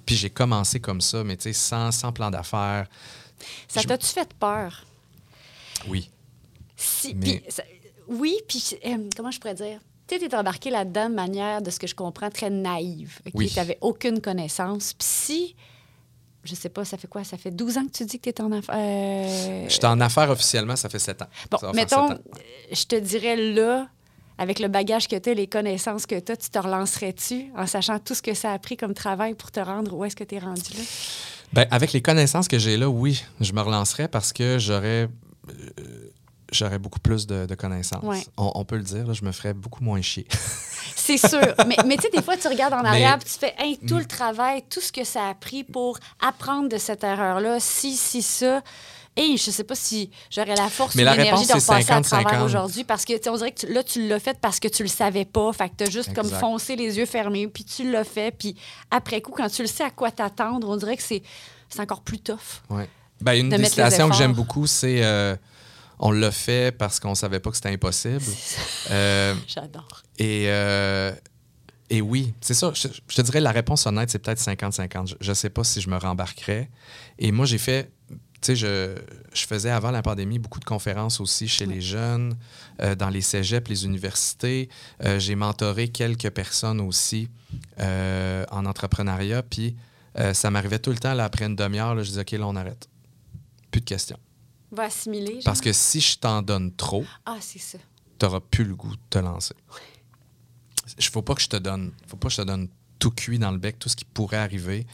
puis 0.06 0.16
j'ai 0.16 0.30
commencé 0.30 0.80
comme 0.80 1.00
ça, 1.00 1.22
mais 1.24 1.36
tu 1.36 1.44
sais, 1.44 1.52
sans, 1.52 1.90
sans 1.92 2.12
plan 2.12 2.30
d'affaires. 2.30 2.86
Ça 3.68 3.82
t'a-tu 3.82 4.06
fait 4.06 4.32
peur? 4.34 4.84
Oui. 5.88 6.10
Si, 6.76 7.14
Mais- 7.14 7.40
puis, 7.40 7.42
ça- 7.50 7.62
oui, 8.08 8.36
puis 8.48 8.62
euh, 8.86 9.08
comment 9.16 9.30
je 9.30 9.38
pourrais 9.38 9.54
dire? 9.54 9.78
Tu 10.06 10.18
sais, 10.18 10.28
t'es 10.28 10.34
embarqué 10.34 10.70
là-dedans 10.70 11.08
de 11.08 11.14
manière, 11.14 11.62
de 11.62 11.70
ce 11.70 11.78
que 11.78 11.86
je 11.86 11.94
comprends, 11.94 12.30
très 12.30 12.50
naïve. 12.50 13.20
OK? 13.26 13.32
Oui. 13.34 13.50
T'avais 13.54 13.78
aucune 13.80 14.20
connaissance. 14.20 14.92
Puis 14.94 15.06
si, 15.08 15.56
je 16.44 16.54
sais 16.54 16.68
pas, 16.68 16.84
ça 16.84 16.96
fait 16.96 17.08
quoi? 17.08 17.22
Ça 17.24 17.36
fait 17.36 17.50
12 17.50 17.78
ans 17.78 17.86
que 17.86 17.92
tu 17.92 18.04
dis 18.04 18.18
que 18.18 18.30
t'es 18.30 18.40
en 18.42 18.50
affaires. 18.52 18.74
euh, 18.76 19.66
J'étais 19.68 19.86
en 19.86 20.00
affaires 20.00 20.30
officiellement, 20.30 20.76
ça 20.76 20.88
fait 20.88 20.98
sept 20.98 21.20
ans. 21.22 21.28
Bon, 21.50 21.58
mettons, 21.74 22.10
ans. 22.10 22.12
euh, 22.12 22.42
je 22.72 22.84
te 22.84 22.96
dirais 22.96 23.36
là, 23.36 23.88
avec 24.38 24.58
le 24.58 24.68
bagage 24.68 25.06
que 25.06 25.16
tu 25.16 25.30
as, 25.30 25.34
les 25.34 25.46
connaissances 25.46 26.06
que 26.06 26.18
tu 26.18 26.32
as, 26.32 26.36
tu 26.36 26.48
te 26.50 26.58
relancerais-tu 26.58 27.46
en 27.56 27.66
sachant 27.66 27.98
tout 27.98 28.14
ce 28.14 28.22
que 28.22 28.32
ça 28.34 28.52
a 28.52 28.58
pris 28.58 28.76
comme 28.76 28.94
travail 28.94 29.34
pour 29.34 29.50
te 29.50 29.60
rendre 29.60 29.94
où 29.94 30.04
est-ce 30.04 30.16
que 30.16 30.24
tu 30.24 30.36
es 30.36 30.38
rendu 30.38 30.72
là? 30.76 30.82
Ben, 31.52 31.66
avec 31.70 31.92
les 31.92 32.00
connaissances 32.00 32.48
que 32.48 32.58
j'ai 32.58 32.76
là, 32.76 32.88
oui, 32.88 33.22
je 33.40 33.52
me 33.52 33.60
relancerais 33.60 34.08
parce 34.08 34.32
que 34.32 34.58
j'aurais 34.58 35.08
euh, 35.48 36.10
j'aurais 36.52 36.78
beaucoup 36.78 37.00
plus 37.00 37.26
de, 37.26 37.46
de 37.46 37.54
connaissances. 37.54 38.02
Ouais. 38.02 38.22
On, 38.36 38.52
on 38.54 38.64
peut 38.64 38.76
le 38.76 38.82
dire, 38.82 39.06
là, 39.06 39.12
je 39.12 39.24
me 39.24 39.32
ferais 39.32 39.54
beaucoup 39.54 39.82
moins 39.84 40.00
chier. 40.02 40.26
C'est 40.96 41.16
sûr. 41.18 41.40
mais 41.66 41.76
mais 41.86 41.96
tu 41.96 42.02
sais, 42.02 42.10
des 42.10 42.22
fois, 42.22 42.36
tu 42.36 42.48
regardes 42.48 42.74
en 42.74 42.82
Mais- 42.82 42.88
arrière 42.88 43.18
puis 43.18 43.28
tu 43.32 43.38
fais 43.38 43.54
Hey, 43.58 43.78
tout 43.78 43.98
le 43.98 44.04
travail, 44.06 44.62
tout 44.70 44.80
ce 44.80 44.92
que 44.92 45.04
ça 45.04 45.28
a 45.28 45.34
pris 45.34 45.64
pour 45.64 45.98
apprendre 46.20 46.68
de 46.68 46.78
cette 46.78 47.04
erreur-là, 47.04 47.58
si, 47.60 47.96
si, 47.96 48.22
ça. 48.22 48.62
Et 49.16 49.36
je 49.36 49.50
sais 49.50 49.64
pas 49.64 49.74
si 49.74 50.10
j'aurais 50.30 50.54
la 50.54 50.68
force 50.68 50.94
Mais 50.94 51.02
ou 51.02 51.10
l'énergie 51.10 51.46
de 51.46 51.52
réponse, 51.52 51.64
c'est 51.64 51.72
repasser 51.74 51.92
à 51.92 52.00
travers 52.00 52.40
50-50. 52.40 52.44
aujourd'hui 52.44 52.84
parce 52.84 53.04
que 53.04 53.28
on 53.28 53.36
dirait 53.36 53.50
que 53.52 53.66
tu- 53.66 53.72
là, 53.72 53.82
tu 53.82 54.06
l'as 54.06 54.20
fait 54.20 54.38
parce 54.40 54.60
que 54.60 54.68
tu 54.68 54.82
le 54.84 54.88
savais 54.88 55.24
pas. 55.24 55.52
Fait 55.52 55.68
que 55.68 55.74
tu 55.78 55.84
as 55.84 55.90
juste 55.90 56.14
comme 56.14 56.30
foncé 56.30 56.76
les 56.76 56.96
yeux 56.96 57.06
fermés, 57.06 57.48
puis 57.48 57.64
tu 57.64 57.90
l'as 57.90 58.04
fait. 58.04 58.30
Puis 58.36 58.54
après 58.90 59.20
coup, 59.20 59.32
quand 59.36 59.48
tu 59.48 59.62
le 59.62 59.68
sais 59.68 59.82
à 59.84 59.90
quoi 59.90 60.10
t'attendre, 60.12 60.68
on 60.68 60.76
dirait 60.76 60.96
que 60.96 61.02
c'est 61.02 61.22
encore 61.78 62.02
plus 62.02 62.20
tough. 62.20 62.62
Ouais. 62.70 62.88
Ben, 63.20 63.32
une 63.34 63.50
De 63.50 63.56
des 63.56 63.64
citations 63.66 64.08
que 64.08 64.14
j'aime 64.16 64.32
beaucoup, 64.32 64.66
c'est 64.66 65.02
euh, 65.02 65.34
on 66.00 66.10
l'a 66.10 66.30
fait 66.30 66.76
parce 66.76 66.98
qu'on 66.98 67.14
savait 67.14 67.40
pas 67.40 67.50
que 67.50 67.56
c'était 67.56 67.68
impossible. 67.68 68.24
Euh, 68.90 69.34
J'adore. 69.46 70.02
et, 70.18 70.44
euh, 70.48 71.12
et 71.90 72.00
oui, 72.00 72.32
c'est 72.40 72.54
ça. 72.54 72.72
Je, 72.74 72.88
je 73.08 73.16
te 73.16 73.20
dirais 73.22 73.40
la 73.40 73.52
réponse 73.52 73.84
honnête, 73.86 74.10
c'est 74.10 74.18
peut-être 74.18 74.40
50-50. 74.40 75.08
Je, 75.08 75.14
je 75.20 75.32
sais 75.34 75.50
pas 75.50 75.62
si 75.62 75.80
je 75.80 75.90
me 75.90 75.96
rembarquerais. 75.96 76.70
Et 77.18 77.32
moi, 77.32 77.46
j'ai 77.46 77.58
fait. 77.58 77.92
Tu 78.08 78.16
sais, 78.46 78.56
je, 78.56 78.96
je 79.34 79.44
faisais 79.46 79.68
avant 79.68 79.90
la 79.90 80.00
pandémie 80.00 80.38
beaucoup 80.38 80.60
de 80.60 80.64
conférences 80.64 81.20
aussi 81.20 81.46
chez 81.46 81.66
les 81.66 81.82
jeunes, 81.82 82.38
euh, 82.80 82.94
dans 82.94 83.10
les 83.10 83.20
cégeps, 83.20 83.68
les 83.68 83.84
universités. 83.84 84.70
Euh, 85.04 85.18
j'ai 85.18 85.34
mentoré 85.34 85.88
quelques 85.88 86.30
personnes 86.30 86.80
aussi 86.80 87.28
euh, 87.78 88.46
en 88.50 88.64
entrepreneuriat. 88.64 89.42
Puis 89.42 89.76
ça 90.32 90.50
m'arrivait 90.50 90.78
tout 90.78 90.90
le 90.90 90.98
temps, 90.98 91.14
là, 91.14 91.24
après 91.24 91.44
une 91.44 91.54
demi-heure, 91.54 91.96
je 91.98 92.08
disais, 92.08 92.22
OK, 92.22 92.32
là, 92.32 92.46
on 92.46 92.56
arrête. 92.56 92.88
Plus 93.70 93.80
de 93.80 93.86
questions. 93.86 94.18
Va 94.72 94.84
assimiler. 94.84 95.34
genre. 95.34 95.44
Parce 95.44 95.60
que 95.60 95.72
si 95.72 96.00
je 96.00 96.18
t'en 96.18 96.42
donne 96.42 96.72
trop, 96.74 97.04
Ah, 97.26 97.36
c'est 97.40 97.58
ça. 97.58 97.78
tu 98.18 98.26
n'auras 98.26 98.40
plus 98.40 98.64
le 98.64 98.74
goût 98.74 98.94
de 98.94 99.00
te 99.10 99.18
lancer. 99.18 99.54
Il 100.98 101.04
faut 101.04 101.22
pas 101.22 101.34
que 101.34 101.40
je 101.42 101.48
te 101.48 101.56
donne, 101.56 101.92
faut 102.06 102.16
pas 102.16 102.28
que 102.28 102.34
je 102.34 102.40
te 102.42 102.46
donne 102.46 102.68
tout 102.98 103.10
cuit 103.10 103.38
dans 103.38 103.50
le 103.50 103.58
bec, 103.58 103.78
tout 103.78 103.88
ce 103.88 103.96
qui 103.96 104.04
pourrait 104.04 104.36
arriver. 104.36 104.86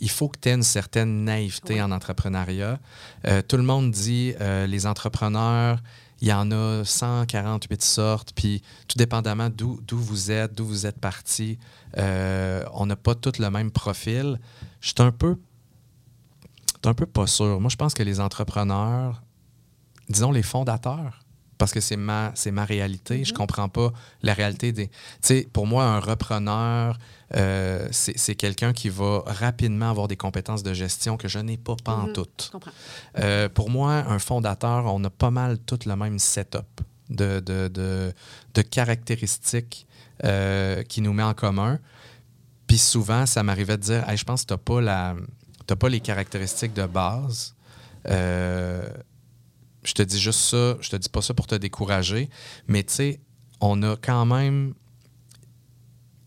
Il 0.00 0.10
faut 0.10 0.28
que 0.28 0.38
tu 0.40 0.48
aies 0.48 0.54
une 0.54 0.62
certaine 0.64 1.24
naïveté 1.24 1.80
en 1.80 1.92
entrepreneuriat. 1.92 2.80
Euh, 3.26 3.40
tout 3.42 3.56
le 3.56 3.62
monde 3.62 3.90
dit, 3.92 4.34
euh, 4.40 4.66
les 4.66 4.84
entrepreneurs, 4.86 5.80
il 6.20 6.28
y 6.28 6.32
en 6.32 6.50
a 6.50 6.84
148 6.84 7.82
sortes, 7.82 8.32
puis 8.34 8.62
tout 8.88 8.96
dépendamment 8.98 9.48
d'où 9.48 9.80
d'où 9.86 9.98
vous 9.98 10.30
êtes, 10.32 10.54
d'où 10.54 10.64
vous 10.66 10.86
êtes 10.86 10.98
parti, 10.98 11.58
euh, 11.98 12.64
on 12.72 12.86
n'a 12.86 12.96
pas 12.96 13.14
tous 13.14 13.38
le 13.38 13.48
même 13.50 13.70
profil. 13.70 14.40
Je 14.80 14.88
suis 14.88 14.94
un 14.98 15.12
peu, 15.12 15.36
j'étais 16.82 16.88
un 16.88 16.94
peu 16.94 17.06
pas 17.06 17.28
sûr. 17.28 17.60
Moi, 17.60 17.70
je 17.70 17.76
pense 17.76 17.94
que 17.94 18.02
les 18.02 18.18
entrepreneurs, 18.18 19.22
disons 20.08 20.32
les 20.32 20.42
fondateurs, 20.42 21.20
parce 21.58 21.70
que 21.72 21.80
c'est 21.80 21.96
ma, 21.96 22.32
c'est 22.34 22.50
ma 22.50 22.64
réalité. 22.64 23.24
Je 23.24 23.32
comprends 23.32 23.68
pas 23.68 23.92
la 24.22 24.34
réalité 24.34 24.72
des. 24.72 24.88
Tu 24.88 24.94
sais, 25.20 25.48
pour 25.52 25.68
moi, 25.68 25.84
un 25.84 26.00
repreneur, 26.00 26.98
euh, 27.36 27.86
c'est, 27.92 28.18
c'est 28.18 28.34
quelqu'un 28.34 28.72
qui 28.72 28.88
va 28.88 29.22
rapidement 29.26 29.88
avoir 29.90 30.08
des 30.08 30.16
compétences 30.16 30.64
de 30.64 30.74
gestion 30.74 31.16
que 31.16 31.28
je 31.28 31.38
n'ai 31.38 31.56
pas, 31.56 31.76
pas 31.84 31.92
en 31.94 32.06
toutes. 32.12 32.50
Euh, 33.20 33.48
pour 33.48 33.70
moi, 33.70 33.92
un 34.08 34.18
fondateur, 34.18 34.86
on 34.92 35.04
a 35.04 35.10
pas 35.10 35.30
mal 35.30 35.58
tout 35.60 35.78
le 35.86 35.94
même 35.94 36.18
setup 36.18 36.80
de, 37.10 37.38
de, 37.38 37.68
de- 37.68 38.12
de 38.54 38.62
caractéristiques 38.62 39.86
euh, 40.24 40.82
qui 40.82 41.00
nous 41.00 41.12
met 41.12 41.22
en 41.22 41.34
commun. 41.34 41.78
Puis 42.66 42.78
souvent, 42.78 43.24
ça 43.26 43.42
m'arrivait 43.44 43.76
de 43.76 43.82
dire 43.82 44.08
Hey, 44.08 44.16
je 44.16 44.24
pense 44.24 44.42
que 44.42 44.48
tu 44.48 44.54
n'as 44.54 44.58
pas, 44.58 44.80
la- 44.80 45.14
t'as 45.66 45.76
pas 45.76 45.88
les 45.88 46.00
caractéristiques 46.00 46.74
de 46.74 46.86
base. 46.86 47.54
Euh, 48.08 48.88
je 49.84 49.92
te 49.94 50.02
dis 50.02 50.20
juste 50.20 50.40
ça, 50.40 50.76
je 50.80 50.90
te 50.90 50.96
dis 50.96 51.08
pas 51.08 51.22
ça 51.22 51.34
pour 51.34 51.46
te 51.46 51.54
décourager, 51.54 52.30
mais 52.66 52.82
tu 52.82 52.94
sais, 52.94 53.20
on 53.60 53.82
a 53.82 53.96
quand 53.96 54.26
même. 54.26 54.74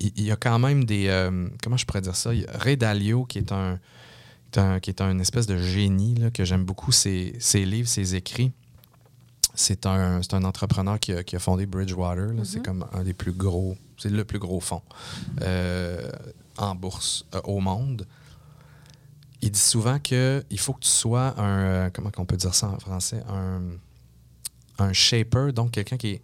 Il 0.01 0.23
y, 0.23 0.31
a 0.31 0.35
quand 0.35 0.59
même 0.59 0.83
des. 0.83 1.07
euh, 1.07 1.47
comment 1.63 1.77
je 1.77 1.85
pourrais 1.85 2.01
dire 2.01 2.15
ça? 2.15 2.31
Ray 2.49 2.75
Dalio, 2.75 3.25
qui 3.25 3.37
est 3.37 3.51
un, 3.53 3.79
qui 4.51 4.59
est 4.59 4.61
un, 4.61 4.79
qui 4.79 4.89
est 4.89 5.01
un 5.01 5.17
espèce 5.19 5.47
de 5.47 5.57
génie, 5.57 6.15
là, 6.15 6.31
que 6.31 6.43
j'aime 6.43 6.65
beaucoup, 6.65 6.91
ses, 6.91 7.33
ses 7.39 7.65
livres, 7.65 7.87
ses 7.87 8.13
écrits. 8.15 8.51
C'est 9.53 9.85
un, 9.85 10.19
un 10.31 10.43
entrepreneur 10.43 10.99
qui 10.99 11.13
a, 11.13 11.23
qui 11.23 11.37
a 11.37 11.39
fondé 11.39 11.65
Bridgewater. 11.65 12.27
C'est 12.43 12.61
comme 12.61 12.85
un 12.91 13.03
des 13.03 13.13
plus 13.13 13.31
gros, 13.31 13.77
c'est 13.97 14.09
le 14.09 14.25
plus 14.25 14.37
gros 14.39 14.59
fonds 14.59 14.81
euh, 15.41 16.11
en 16.57 16.75
bourse 16.75 17.25
euh, 17.33 17.39
au 17.45 17.61
monde. 17.61 18.05
Il 19.45 19.51
dit 19.51 19.59
souvent 19.59 19.99
qu'il 19.99 20.43
faut 20.57 20.73
que 20.73 20.79
tu 20.81 20.89
sois 20.89 21.39
un. 21.39 21.59
euh, 21.63 21.89
comment 21.93 22.11
on 22.17 22.25
peut 22.25 22.37
dire 22.37 22.53
ça 22.55 22.67
en 22.69 22.79
français? 22.79 23.23
Un, 23.29 23.61
un 24.77 24.93
shaper, 24.93 25.53
donc 25.53 25.71
quelqu'un 25.71 25.97
qui, 25.97 26.21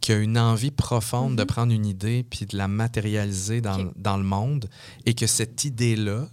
qui 0.00 0.12
a 0.12 0.16
une 0.16 0.38
envie 0.38 0.70
profonde 0.70 1.36
de 1.36 1.44
prendre 1.44 1.72
une 1.72 1.86
idée 1.86 2.24
puis 2.28 2.46
de 2.46 2.56
la 2.56 2.68
matérialiser 2.68 3.60
dans, 3.60 3.90
dans 3.96 4.16
le 4.16 4.24
monde 4.24 4.68
et 5.06 5.14
que 5.14 5.26
cette 5.26 5.64
idée-là 5.64 6.26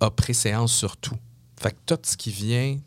a 0.00 0.10
préséance 0.10 0.72
sur 0.74 0.96
tout. 0.96 1.16
Fait 1.60 1.70
que 1.70 1.78
tout 1.86 1.98
ce 2.04 2.16
qui 2.16 2.30
vient 2.30 2.78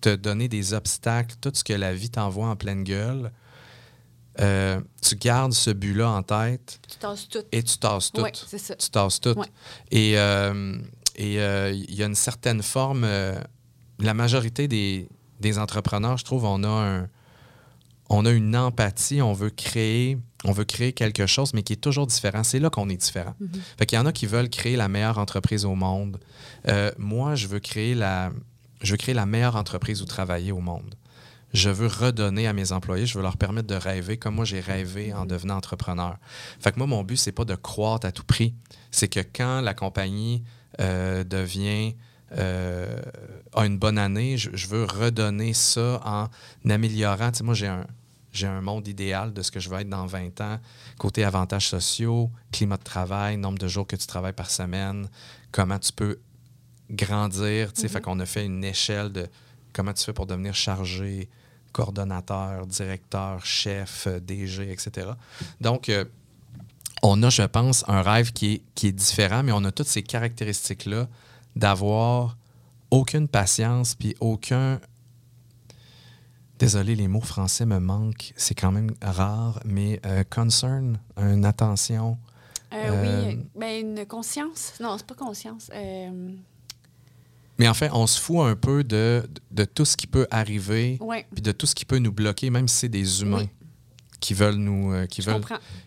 te 0.00 0.14
donner 0.14 0.48
des 0.48 0.72
obstacles, 0.74 1.34
tout 1.40 1.50
ce 1.54 1.64
que 1.64 1.72
la 1.72 1.92
vie 1.94 2.10
t'envoie 2.10 2.48
en 2.48 2.56
pleine 2.56 2.84
gueule, 2.84 3.32
euh, 4.38 4.80
tu 5.02 5.16
gardes 5.16 5.52
ce 5.52 5.70
but-là 5.70 6.08
en 6.10 6.22
tête 6.22 6.80
Tu 6.88 6.96
tasses 6.98 7.28
tout. 7.28 7.40
et 7.52 7.62
tu 7.62 7.76
tasses 7.78 8.12
tout. 8.12 8.22
Ouais, 8.22 8.32
c'est 8.46 8.58
ça. 8.58 8.76
Tu 8.76 8.88
tasses 8.90 9.20
tout. 9.20 9.30
Ouais. 9.38 9.46
Et 9.90 10.16
euh, 10.18 10.78
et, 11.16 11.40
euh, 11.40 11.70
il 11.72 11.94
y 11.94 12.02
a 12.02 12.06
une 12.06 12.14
certaine 12.14 12.62
forme. 12.62 13.04
euh, 13.04 13.40
la 13.98 14.14
majorité 14.14 14.66
des, 14.68 15.08
des 15.40 15.58
entrepreneurs, 15.58 16.16
je 16.16 16.24
trouve, 16.24 16.44
on 16.44 16.62
a 16.64 16.68
un, 16.68 17.08
on 18.08 18.26
a 18.26 18.30
une 18.30 18.56
empathie, 18.56 19.22
on 19.22 19.32
veut 19.32 19.50
créer, 19.50 20.18
on 20.44 20.52
veut 20.52 20.64
créer 20.64 20.92
quelque 20.92 21.26
chose, 21.26 21.54
mais 21.54 21.62
qui 21.62 21.74
est 21.74 21.76
toujours 21.76 22.06
différent. 22.06 22.42
C'est 22.42 22.58
là 22.58 22.70
qu'on 22.70 22.88
est 22.88 22.96
différent. 22.96 23.34
Fait 23.78 23.86
qu'il 23.86 23.96
y 23.96 24.00
en 24.00 24.06
a 24.06 24.12
qui 24.12 24.26
veulent 24.26 24.50
créer 24.50 24.76
la 24.76 24.88
meilleure 24.88 25.18
entreprise 25.18 25.64
au 25.64 25.74
monde. 25.74 26.18
Euh, 26.66 26.90
moi, 26.98 27.36
je 27.36 27.46
veux 27.46 27.60
créer 27.60 27.94
la, 27.94 28.32
je 28.82 28.90
veux 28.92 28.96
créer 28.96 29.14
la 29.14 29.26
meilleure 29.26 29.56
entreprise 29.56 30.02
où 30.02 30.06
travailler 30.06 30.50
au 30.50 30.60
monde. 30.60 30.94
Je 31.52 31.70
veux 31.70 31.88
redonner 31.88 32.46
à 32.46 32.52
mes 32.52 32.72
employés, 32.72 33.06
je 33.06 33.16
veux 33.16 33.22
leur 33.22 33.36
permettre 33.36 33.66
de 33.66 33.74
rêver 33.74 34.16
comme 34.16 34.36
moi 34.36 34.44
j'ai 34.44 34.60
rêvé 34.60 35.12
en 35.12 35.26
devenant 35.26 35.56
entrepreneur. 35.56 36.16
Fait 36.60 36.70
que 36.72 36.78
moi, 36.78 36.86
mon 36.86 37.02
but, 37.02 37.16
c'est 37.16 37.32
pas 37.32 37.44
de 37.44 37.56
croître 37.56 38.06
à 38.06 38.12
tout 38.12 38.24
prix. 38.24 38.54
C'est 38.92 39.08
que 39.08 39.20
quand 39.20 39.60
la 39.60 39.74
compagnie 39.74 40.44
devient 40.78 41.94
euh, 42.32 43.00
a 43.54 43.66
une 43.66 43.78
bonne 43.78 43.98
année, 43.98 44.36
je, 44.36 44.50
je 44.54 44.68
veux 44.68 44.84
redonner 44.84 45.52
ça 45.52 46.00
en 46.04 46.28
améliorant. 46.70 47.32
Tu 47.32 47.38
sais, 47.38 47.44
moi, 47.44 47.54
j'ai 47.54 47.66
un, 47.66 47.86
j'ai 48.32 48.46
un 48.46 48.60
monde 48.60 48.86
idéal 48.86 49.32
de 49.32 49.42
ce 49.42 49.50
que 49.50 49.58
je 49.58 49.68
veux 49.68 49.80
être 49.80 49.88
dans 49.88 50.06
20 50.06 50.40
ans, 50.40 50.60
côté 50.98 51.24
avantages 51.24 51.68
sociaux, 51.68 52.30
climat 52.52 52.76
de 52.76 52.84
travail, 52.84 53.36
nombre 53.36 53.58
de 53.58 53.66
jours 53.66 53.86
que 53.86 53.96
tu 53.96 54.06
travailles 54.06 54.32
par 54.32 54.50
semaine, 54.50 55.08
comment 55.50 55.78
tu 55.78 55.92
peux 55.92 56.20
grandir. 56.90 57.72
Tu 57.72 57.82
sais, 57.82 57.88
Fait 57.88 58.00
qu'on 58.00 58.20
a 58.20 58.26
fait 58.26 58.44
une 58.44 58.62
échelle 58.62 59.10
de 59.10 59.26
comment 59.72 59.92
tu 59.92 60.04
fais 60.04 60.12
pour 60.12 60.26
devenir 60.26 60.54
chargé, 60.54 61.28
coordonnateur, 61.72 62.66
directeur, 62.66 63.44
chef, 63.44 64.06
euh, 64.06 64.20
DG, 64.20 64.70
etc. 64.70 65.10
Donc, 65.60 65.88
euh, 65.88 66.04
on 67.02 67.22
a, 67.22 67.30
je 67.30 67.42
pense, 67.42 67.84
un 67.88 68.02
rêve 68.02 68.32
qui 68.32 68.54
est, 68.54 68.62
qui 68.74 68.88
est 68.88 68.92
différent, 68.92 69.42
mais 69.42 69.52
on 69.52 69.64
a 69.64 69.72
toutes 69.72 69.86
ces 69.88 70.02
caractéristiques-là 70.02 71.08
d'avoir 71.56 72.36
aucune 72.90 73.28
patience, 73.28 73.94
puis 73.94 74.14
aucun... 74.20 74.80
Désolé, 76.58 76.94
les 76.94 77.08
mots 77.08 77.22
français 77.22 77.64
me 77.64 77.78
manquent, 77.78 78.32
c'est 78.36 78.54
quand 78.54 78.70
même 78.70 78.90
rare, 79.00 79.60
mais 79.64 79.98
euh, 80.04 80.24
concern, 80.28 80.98
une 81.16 81.44
attention. 81.46 82.18
Euh, 82.72 82.76
Euh, 82.76 83.24
Oui, 83.28 83.38
ben 83.56 83.80
une 83.98 84.06
conscience. 84.06 84.74
Non, 84.78 84.96
c'est 84.98 85.06
pas 85.06 85.14
conscience. 85.14 85.70
Euh, 85.74 86.30
Mais 87.58 87.66
en 87.66 87.74
fait, 87.74 87.90
on 87.92 88.06
se 88.06 88.20
fout 88.20 88.40
un 88.46 88.54
peu 88.56 88.84
de, 88.84 89.26
de 89.50 89.64
tout 89.64 89.84
ce 89.86 89.96
qui 89.96 90.06
peut 90.06 90.26
arriver, 90.30 90.98
puis 91.32 91.40
de 91.42 91.52
tout 91.52 91.66
ce 91.66 91.74
qui 91.74 91.84
peut 91.86 91.98
nous 91.98 92.12
bloquer, 92.12 92.50
même 92.50 92.68
si 92.68 92.76
c'est 92.76 92.88
des 92.90 93.22
humains 93.22 93.38
Oui. 93.38 93.48
Qui 94.20 94.34
veulent 94.34 94.56
nous, 94.56 94.92
euh, 94.92 95.06
qui 95.06 95.22
veulent, 95.22 95.40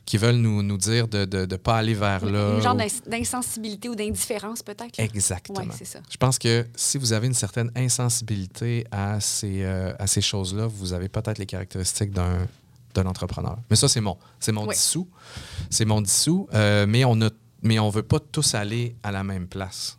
qui 0.06 0.18
veulent 0.18 0.38
nous, 0.38 0.64
nous 0.64 0.78
dire 0.78 1.08
de 1.08 1.26
ne 1.46 1.56
pas 1.56 1.78
aller 1.78 1.94
vers 1.94 2.26
là. 2.26 2.56
Une 2.56 2.62
genre 2.62 2.76
ou- 2.76 3.10
d'insensibilité 3.10 3.90
ou 3.90 3.96
d'indifférence, 3.96 4.64
peut-être. 4.64 5.00
Exactement. 5.00 5.60
Ouais, 5.60 5.68
c'est 5.78 5.86
ça. 5.86 6.00
Je 6.10 6.18
pense 6.18 6.40
que 6.40 6.66
si 6.76 6.98
vous 6.98 7.14
avez 7.14 7.28
une 7.28 7.34
certaine 7.36 7.72
insensibilité 7.76 8.86
à 8.92 9.20
ces, 9.20 9.64
euh, 9.64 9.94
à 10.00 10.08
ces 10.08 10.22
choses-là, 10.22 10.68
vous 10.68 10.94
avez 10.94 11.10
peut-être 11.10 11.38
les 11.38 11.46
caractéristiques 11.46 12.12
d'un 12.12 12.48
d'un 12.96 13.08
entrepreneur. 13.08 13.58
Mais 13.72 13.76
ça, 13.76 13.88
c'est 13.88 14.02
mon, 14.02 14.20
c'est 14.40 14.52
mon 14.52 14.68
Oui. 14.68 14.76
dissous. 14.76 15.08
C'est 15.72 15.84
mon 15.86 16.00
dissous. 16.00 16.48
euh, 16.54 16.86
mais 16.88 17.04
on 17.06 17.20
a, 17.24 17.30
mais 17.64 17.80
on 17.80 17.90
veut 17.90 18.04
pas 18.04 18.20
tous 18.20 18.54
aller 18.54 18.96
à 19.02 19.12
la 19.12 19.24
même 19.24 19.48
place. 19.48 19.98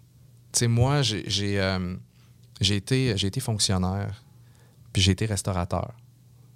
Tu 0.53 0.61
sais, 0.61 0.68
moi, 0.68 1.03
j'ai 1.03 1.24
j'ai, 1.28 1.61
euh, 1.61 1.97
j'ai 2.61 2.76
été, 2.76 3.16
j'ai 3.16 3.26
été 3.26 3.41
fonctionnaire, 3.41 4.22
puis 4.93 5.03
j'ai 5.03 5.11
été 5.11 5.26
restaurateur. 5.26 5.93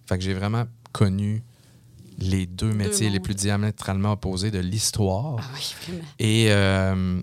Fait 0.07 0.17
que 0.17 0.23
j'ai 0.23 0.33
vraiment 0.35 0.65
connu 0.93 1.43
les 2.19 2.47
deux 2.47 2.73
métiers 2.73 3.11
les 3.11 3.21
plus 3.21 3.35
diamétralement 3.35 4.13
opposés 4.13 4.51
de 4.51 4.59
l'histoire. 4.59 5.37
Ah 5.39 5.45
oui, 5.55 5.75
vraiment. 5.87 6.05
Et 6.19 6.47
euh, 6.51 7.23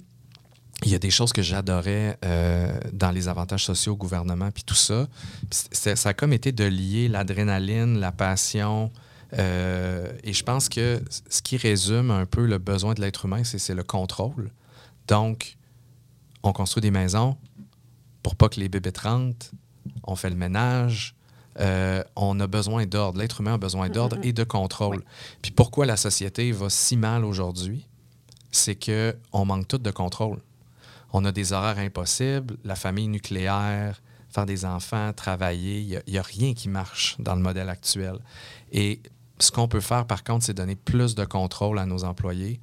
il 0.84 0.92
y 0.92 0.96
a 0.96 1.00
des 1.00 1.10
choses 1.10 1.34
que 1.34 1.42
j'adorais 1.42 2.18
euh, 2.24 2.80
dans 2.94 3.12
les 3.12 3.28
avantages 3.28 3.66
sociaux 3.66 3.94
au 3.94 3.98
gouvernement, 3.98 4.52
puis 4.52 4.64
tout 4.64 4.76
ça. 4.76 5.08
Ça 5.52 6.10
a 6.10 6.14
comme 6.14 6.34
été 6.34 6.52
de 6.52 6.64
lier 6.64 7.08
l'adrénaline, 7.08 8.00
la 8.00 8.12
passion. 8.12 8.92
euh, 9.38 10.12
et 10.24 10.34
je 10.34 10.44
pense 10.44 10.70
que 10.70 11.02
ce 11.30 11.42
qui 11.42 11.58
résume 11.58 12.12
un 12.12 12.26
peu 12.26 12.46
le 12.46 12.58
besoin 12.58 12.94
de 12.94 13.02
l'être 13.02 13.26
humain, 13.26 13.44
c'est 13.44 13.60
c'est 13.60 13.76
le 13.76 13.84
contrôle. 13.84 14.52
Donc, 15.08 15.58
on 16.44 16.54
construit 16.54 16.82
des 16.82 16.92
maisons 16.92 17.38
pour 18.24 18.36
pas 18.36 18.50
que 18.50 18.60
les 18.60 18.70
bébés 18.70 18.94
rentrent. 19.02 19.52
On 20.04 20.16
fait 20.16 20.30
le 20.30 20.36
ménage. 20.36 21.16
Euh, 21.60 22.04
on 22.16 22.40
a 22.40 22.48
besoin 22.48 22.86
d'ordre. 22.86 23.20
L'être 23.20 23.42
humain 23.42 23.54
a 23.54 23.58
besoin 23.58 23.90
d'ordre 23.90 24.18
et 24.24 24.34
de 24.34 24.44
contrôle. 24.44 25.04
Puis 25.42 25.52
pourquoi 25.52 25.86
la 25.86 25.98
société 25.98 26.52
va 26.52 26.70
si 26.70 26.98
mal 26.98 27.24
aujourd'hui? 27.26 27.88
c'est 28.56 28.76
que 28.76 29.16
on 29.32 29.46
manque 29.46 29.68
tout 29.68 29.78
de 29.78 29.92
contrôle. 29.92 30.40
On 31.14 31.24
a 31.26 31.32
des 31.32 31.54
horaires 31.54 31.78
impossibles, 31.78 32.58
la 32.64 32.76
famille 32.76 33.08
nucléaire, 33.08 34.02
faire 34.30 34.46
des 34.46 34.66
enfants, 34.66 35.14
travailler, 35.14 35.80
il 35.80 36.12
n'y 36.12 36.18
a, 36.18 36.22
rien 36.22 36.54
qui 36.54 36.68
marche 36.68 37.16
dans 37.20 37.36
le 37.36 37.42
modèle 37.42 37.70
actuel. 37.70 38.18
Et 38.72 39.02
ce 39.40 39.52
qu'on 39.52 39.68
peut 39.68 39.82
faire, 39.82 40.06
par 40.06 40.24
contre, 40.24 40.46
c'est 40.46 40.54
donner 40.54 40.76
plus 40.76 41.16
de 41.16 41.26
contrôle 41.26 41.80
à 41.80 41.86
nos 41.86 42.04
employés 42.04 42.60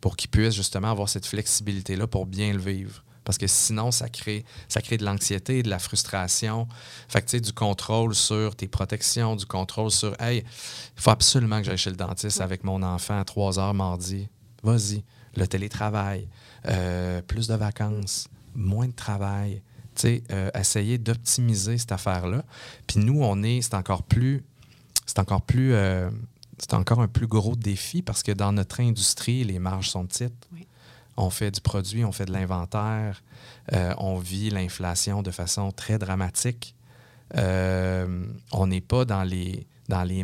pour 0.00 0.16
qu'ils 0.16 0.30
puissent 0.30 0.54
justement 0.54 0.90
avoir 0.90 1.08
cette 1.08 1.26
flexibilité-là 1.26 2.06
pour 2.06 2.26
bien 2.26 2.52
le 2.52 2.58
vivre. 2.58 3.02
Parce 3.24 3.38
que 3.38 3.46
sinon, 3.46 3.90
ça 3.90 4.08
crée, 4.08 4.44
ça 4.68 4.80
crée 4.80 4.96
de 4.96 5.04
l'anxiété, 5.04 5.62
de 5.62 5.68
la 5.68 5.78
frustration. 5.78 6.66
Fait 7.08 7.20
que, 7.20 7.26
tu 7.26 7.30
sais, 7.32 7.40
du 7.40 7.52
contrôle 7.52 8.14
sur 8.14 8.56
tes 8.56 8.68
protections, 8.68 9.36
du 9.36 9.46
contrôle 9.46 9.90
sur, 9.90 10.20
hey, 10.20 10.38
il 10.38 11.02
faut 11.02 11.10
absolument 11.10 11.58
que 11.58 11.64
j'aille 11.64 11.78
chez 11.78 11.90
le 11.90 11.96
dentiste 11.96 12.40
avec 12.40 12.64
mon 12.64 12.82
enfant 12.82 13.20
à 13.20 13.24
3 13.24 13.58
heures 13.58 13.74
mardi. 13.74 14.28
Vas-y. 14.62 15.04
Le 15.36 15.46
télétravail, 15.46 16.28
euh, 16.66 17.22
plus 17.22 17.46
de 17.46 17.54
vacances, 17.54 18.26
moins 18.54 18.88
de 18.88 18.92
travail. 18.92 19.62
Tu 19.94 20.02
sais, 20.02 20.22
euh, 20.32 20.50
essayer 20.58 20.98
d'optimiser 20.98 21.78
cette 21.78 21.92
affaire-là. 21.92 22.44
Puis 22.86 23.00
nous, 23.00 23.22
on 23.22 23.42
est, 23.42 23.62
c'est 23.62 23.74
encore 23.74 24.02
plus, 24.02 24.42
c'est 25.06 25.18
encore 25.18 25.42
plus, 25.42 25.72
euh, 25.74 26.10
c'est 26.58 26.74
encore 26.74 27.00
un 27.00 27.08
plus 27.08 27.26
gros 27.26 27.54
défi 27.54 28.02
parce 28.02 28.22
que 28.22 28.32
dans 28.32 28.52
notre 28.52 28.80
industrie, 28.80 29.44
les 29.44 29.58
marges 29.58 29.90
sont 29.90 30.06
petites. 30.06 30.48
Oui. 30.52 30.66
On 31.16 31.30
fait 31.30 31.50
du 31.50 31.60
produit, 31.60 32.04
on 32.04 32.12
fait 32.12 32.26
de 32.26 32.32
l'inventaire, 32.32 33.22
euh, 33.72 33.94
on 33.98 34.18
vit 34.18 34.50
l'inflation 34.50 35.22
de 35.22 35.30
façon 35.30 35.70
très 35.72 35.98
dramatique. 35.98 36.74
Euh, 37.36 38.24
on 38.52 38.66
n'est 38.66 38.80
pas 38.80 39.04
dans 39.04 39.22
les, 39.22 39.66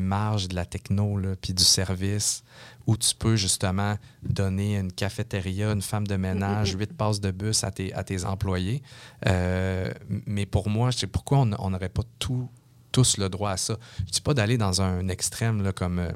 marges 0.00 0.48
de 0.48 0.54
la 0.54 0.64
techno 0.64 1.20
puis 1.40 1.54
du 1.54 1.64
service 1.64 2.42
où 2.86 2.96
tu 2.96 3.14
peux 3.16 3.36
justement 3.36 3.96
donner 4.22 4.76
une 4.76 4.92
cafétéria, 4.92 5.72
une 5.72 5.82
femme 5.82 6.06
de 6.06 6.16
ménage, 6.16 6.74
huit 6.78 6.92
passes 6.96 7.20
de 7.20 7.30
bus 7.32 7.64
à 7.64 7.70
tes, 7.70 8.24
employés. 8.24 8.82
Euh, 9.26 9.92
mais 10.26 10.46
pour 10.46 10.68
moi, 10.68 10.90
je 10.90 11.06
pourquoi 11.06 11.38
on 11.38 11.70
n'aurait 11.70 11.88
pas 11.88 12.02
tous 12.18 13.18
le 13.18 13.28
droit 13.28 13.50
à 13.50 13.56
ça. 13.56 13.76
Je 14.06 14.12
dis 14.12 14.20
pas 14.20 14.34
d'aller 14.34 14.56
dans 14.56 14.82
un 14.82 15.08
extrême 15.08 15.62
là, 15.62 15.72
comme 15.72 16.08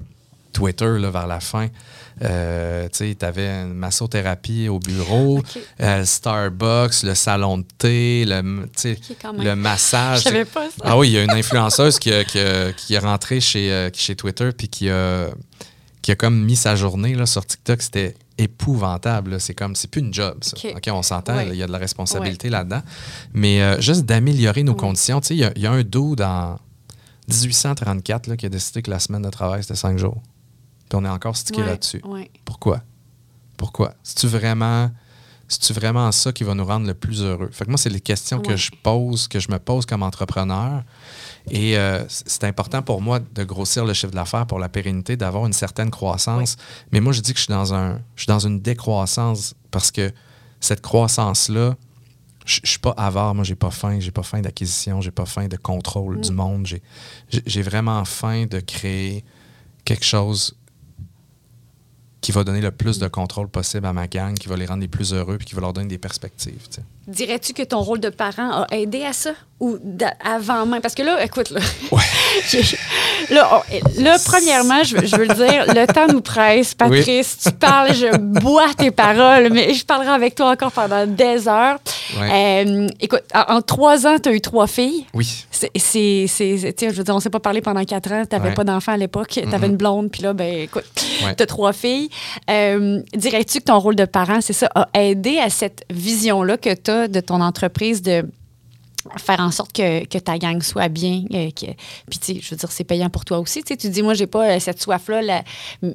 Twitter 0.52 0.98
là, 0.98 1.10
vers 1.10 1.26
la 1.26 1.40
fin. 1.40 1.68
Euh, 2.22 2.88
tu 2.92 3.16
avais 3.22 3.48
une 3.62 3.72
massothérapie 3.72 4.68
au 4.68 4.78
bureau, 4.78 5.42
euh, 5.80 6.04
Starbucks, 6.04 7.02
le 7.02 7.14
salon 7.14 7.58
de 7.58 7.64
thé, 7.78 8.24
le, 8.26 8.64
tu 8.66 8.68
sais, 8.76 8.92
OK, 9.10 9.16
quand 9.22 9.32
même. 9.32 9.42
le 9.42 9.56
massage. 9.56 10.18
Je 10.24 10.24
savais 10.24 10.44
pas 10.44 10.66
ça. 10.68 10.76
Ah 10.84 10.98
oui, 10.98 11.08
il 11.08 11.12
y 11.12 11.18
a 11.18 11.24
une 11.24 11.30
influenceuse 11.30 11.98
qui, 11.98 12.12
a, 12.12 12.24
qui 12.24 12.38
a- 12.38 12.72
qui 12.72 12.94
est 12.94 12.98
rentrée 12.98 13.40
chez, 13.40 13.72
euh, 13.72 13.88
chez 13.94 14.16
Twitter 14.16 14.50
puis 14.56 14.68
qui 14.68 14.90
a, 14.90 15.28
qui 16.02 16.10
a 16.12 16.14
comme 16.16 16.44
mis 16.44 16.56
sa 16.56 16.76
journée 16.76 17.14
là, 17.14 17.24
sur 17.24 17.46
TikTok. 17.46 17.80
C'était 17.80 18.14
épouvantable. 18.36 19.40
C'est 19.40 19.54
comme, 19.54 19.74
c'est 19.74 19.88
plus 19.90 20.00
une 20.02 20.12
job, 20.12 20.38
ça. 20.42 20.56
On 20.92 21.02
s'entend, 21.02 21.36
Ouais. 21.36 21.48
il 21.50 21.56
y 21.56 21.62
a 21.62 21.66
de 21.66 21.72
la 21.72 21.78
responsabilité 21.78 22.50
là-dedans. 22.50 22.82
Mais 23.32 23.62
euh, 23.62 23.80
juste 23.80 24.04
d'améliorer 24.04 24.62
nos 24.62 24.74
conditions. 24.74 25.20
Tu 25.22 25.28
sais, 25.28 25.34
il 25.36 25.40
y 25.40 25.44
a- 25.44 25.52
il 25.56 25.62
y, 25.62 25.66
a 25.66 25.72
un 25.72 25.82
dos 25.84 26.16
dans 26.16 26.58
1834 27.28 28.26
là, 28.26 28.36
qui 28.36 28.46
a 28.46 28.48
décidé 28.48 28.82
que 28.82 28.90
la 28.90 28.98
semaine 28.98 29.22
de 29.22 29.30
travail, 29.30 29.62
c'était 29.62 29.76
cinq 29.76 29.98
jours. 29.98 30.20
Puis 30.90 30.98
on 31.00 31.04
est 31.06 31.08
encore 31.08 31.36
stické 31.36 31.60
Ouais, 31.62 31.66
là-dessus. 31.68 32.02
ouais. 32.04 32.30
Pourquoi? 32.44 32.82
Pourquoi? 33.56 33.94
C'est-tu 34.02 34.26
vraiment, 34.26 34.90
c'est-tu 35.48 35.72
vraiment 35.72 36.10
ça 36.12 36.32
qui 36.32 36.44
va 36.44 36.54
nous 36.54 36.64
rendre 36.64 36.86
le 36.86 36.94
plus 36.94 37.22
heureux? 37.22 37.48
Fait 37.52 37.64
que 37.64 37.70
moi, 37.70 37.78
c'est 37.78 37.90
les 37.90 38.00
questions 38.00 38.40
que 38.40 38.56
je 38.56 38.70
pose, 38.82 39.28
que 39.28 39.38
je 39.40 39.50
me 39.50 39.58
pose 39.58 39.86
comme 39.86 40.02
entrepreneur. 40.02 40.82
Et 41.50 41.78
euh, 41.78 42.04
c'est 42.08 42.44
important 42.44 42.82
pour 42.82 43.00
moi 43.00 43.18
de 43.20 43.44
grossir 43.44 43.84
le 43.84 43.94
chiffre 43.94 44.12
d'affaires 44.12 44.46
pour 44.46 44.58
la 44.58 44.68
pérennité, 44.68 45.16
d'avoir 45.16 45.46
une 45.46 45.52
certaine 45.52 45.90
croissance. 45.90 46.56
Mais 46.92 47.00
moi, 47.00 47.12
je 47.12 47.20
dis 47.20 47.32
que 47.32 47.38
je 47.38 47.44
suis 47.44 47.52
dans, 47.52 47.72
un, 47.72 48.00
je 48.16 48.22
suis 48.22 48.28
dans 48.28 48.38
une 48.46 48.60
décroissance 48.60 49.54
parce 49.70 49.90
que 49.90 50.12
cette 50.58 50.80
croissance-là, 50.80 51.76
je 52.46 52.60
je 52.64 52.70
suis 52.70 52.78
pas 52.78 52.94
avare, 52.96 53.34
moi 53.34 53.44
j'ai 53.44 53.54
pas 53.54 53.70
faim, 53.70 54.00
j'ai 54.00 54.10
pas 54.10 54.22
faim 54.22 54.40
d'acquisition, 54.40 55.00
j'ai 55.02 55.10
pas 55.12 55.26
faim 55.26 55.46
de 55.46 55.56
contrôle 55.56 56.16
Mm. 56.16 56.20
du 56.22 56.32
monde. 56.32 56.66
J'ai 56.66 56.82
j'ai 57.46 57.62
vraiment 57.62 58.04
faim 58.04 58.46
de 58.50 58.58
créer 58.60 59.24
quelque 59.84 60.04
chose 60.04 60.56
qui 62.20 62.32
va 62.32 62.44
donner 62.44 62.60
le 62.60 62.70
plus 62.70 62.98
de 62.98 63.08
contrôle 63.08 63.48
possible 63.48 63.86
à 63.86 63.92
ma 63.92 64.06
gang, 64.06 64.34
qui 64.34 64.48
va 64.48 64.56
les 64.56 64.66
rendre 64.66 64.82
les 64.82 64.88
plus 64.88 65.12
heureux, 65.12 65.38
puis 65.38 65.46
qui 65.46 65.54
va 65.54 65.62
leur 65.62 65.72
donner 65.72 65.88
des 65.88 65.98
perspectives. 65.98 66.68
Dirais-tu 67.10 67.52
que 67.52 67.62
ton 67.62 67.80
rôle 67.80 68.00
de 68.00 68.08
parent 68.08 68.62
a 68.62 68.66
aidé 68.74 69.04
à 69.04 69.12
ça? 69.12 69.30
Ou 69.58 69.76
avant 70.24 70.64
même? 70.64 70.80
Parce 70.80 70.94
que 70.94 71.02
là, 71.02 71.22
écoute, 71.22 71.50
là. 71.50 71.60
là, 73.30 73.62
on- 73.70 74.02
là, 74.02 74.16
premièrement, 74.24 74.82
je, 74.84 74.96
veux- 74.96 75.06
je 75.06 75.16
veux 75.16 75.26
le 75.26 75.34
dire, 75.34 75.66
le 75.74 75.86
temps 75.86 76.06
nous 76.08 76.20
presse. 76.22 76.74
Patrice, 76.74 77.38
tu 77.44 77.52
parles, 77.52 77.92
je 77.94 78.16
bois 78.16 78.72
tes 78.76 78.90
paroles, 78.90 79.50
mais 79.52 79.74
je 79.74 79.84
parlerai 79.84 80.10
avec 80.10 80.34
toi 80.34 80.50
encore 80.50 80.72
pendant 80.72 81.06
des 81.06 81.46
heures. 81.48 81.78
Ouais. 82.18 82.64
Euh, 82.66 82.88
écoute, 83.00 83.22
en, 83.34 83.56
en 83.56 83.60
trois 83.62 84.06
ans, 84.06 84.16
tu 84.22 84.28
as 84.30 84.32
eu 84.32 84.40
trois 84.40 84.66
filles. 84.66 85.06
Oui. 85.14 85.44
C'est, 85.50 85.70
c'est, 86.26 86.26
je 86.26 86.86
veux 86.96 87.04
dire, 87.04 87.14
on 87.14 87.20
s'est 87.20 87.28
pas 87.30 87.38
parlé 87.40 87.60
pendant 87.60 87.84
quatre 87.84 88.10
ans. 88.12 88.22
Tu 88.28 88.34
n'avais 88.34 88.48
Ouais. 88.50 88.54
pas 88.54 88.64
d'enfant 88.64 88.92
à 88.92 88.96
l'époque. 88.96 89.28
Tu 89.28 89.54
avais 89.54 89.66
une 89.66 89.76
blonde, 89.76 90.10
puis 90.10 90.22
là, 90.22 90.32
ben, 90.32 90.60
écoute, 90.62 90.84
Ouais. 91.24 91.34
tu 91.36 91.42
as 91.42 91.46
trois 91.46 91.72
filles. 91.74 92.08
Euh, 92.48 93.00
dirais-tu 93.14 93.58
que 93.60 93.64
ton 93.64 93.78
rôle 93.78 93.94
de 93.96 94.06
parent, 94.06 94.38
c'est 94.40 94.54
ça, 94.54 94.70
a 94.74 94.88
aidé 94.94 95.38
à 95.38 95.50
cette 95.50 95.84
vision-là 95.90 96.56
que 96.56 96.72
tu 96.74 96.90
as 96.90 96.99
de 97.08 97.20
ton 97.20 97.40
entreprise 97.40 98.02
de 98.02 98.24
faire 99.16 99.40
en 99.40 99.50
sorte 99.50 99.72
que, 99.72 100.04
que 100.04 100.18
ta 100.18 100.36
gang 100.36 100.60
soit 100.62 100.90
bien. 100.90 101.22
euh, 101.32 101.48
que- 101.52 101.72
puis, 102.10 102.18
tu 102.20 102.34
sais, 102.34 102.38
je 102.42 102.50
veux 102.50 102.56
dire, 102.58 102.70
c'est 102.70 102.84
payant 102.84 103.08
pour 103.08 103.24
toi 103.24 103.38
aussi. 103.38 103.62
Tu 103.62 103.68
sais, 103.68 103.76
tu 103.78 103.88
dis, 103.88 104.02
moi, 104.02 104.12
j'ai 104.12 104.26
pas 104.26 104.44
euh, 104.56 104.60
cette 104.60 104.80
soif-là, 104.82 105.22
là, 105.22 105.42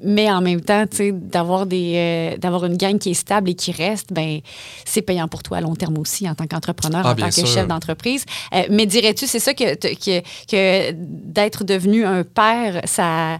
mais 0.03 0.32
en 0.32 0.41
même 0.41 0.60
temps, 0.62 0.88
tu 0.88 0.97
sais, 0.97 1.12
d'avoir, 1.12 1.68
des, 1.68 1.93
euh, 2.34 2.38
d'avoir 2.38 2.66
une 2.66 2.78
gang 2.78 2.97
qui 2.97 3.12
est 3.12 3.14
stable 3.14 3.51
et 3.51 3.53
qui 3.53 3.72
reste, 3.72 4.12
ben 4.12 4.39
c'est 4.86 5.03
payant 5.03 5.28
pour 5.28 5.43
toi 5.43 5.58
à 5.58 5.62
long 5.62 5.76
terme 5.76 5.99
aussi 5.99 6.28
en 6.28 6.34
tant 6.34 6.47
qu'entrepreneur, 6.47 7.01
Ah, 7.06 7.12
en 7.12 7.16
tant 7.16 7.26
que 7.28 7.47
chef 7.47 7.68
d'entreprise. 7.68 8.26
Mais 8.72 8.88
dirais-tu, 8.88 9.28
c'est 9.28 9.39
ça 9.39 9.53
que, 9.53 9.76
que, 9.76 10.22
que 10.49 10.91
d'être 10.93 11.64
devenu 11.64 12.06
un 12.06 12.24
père, 12.24 12.82
ça, 12.86 13.38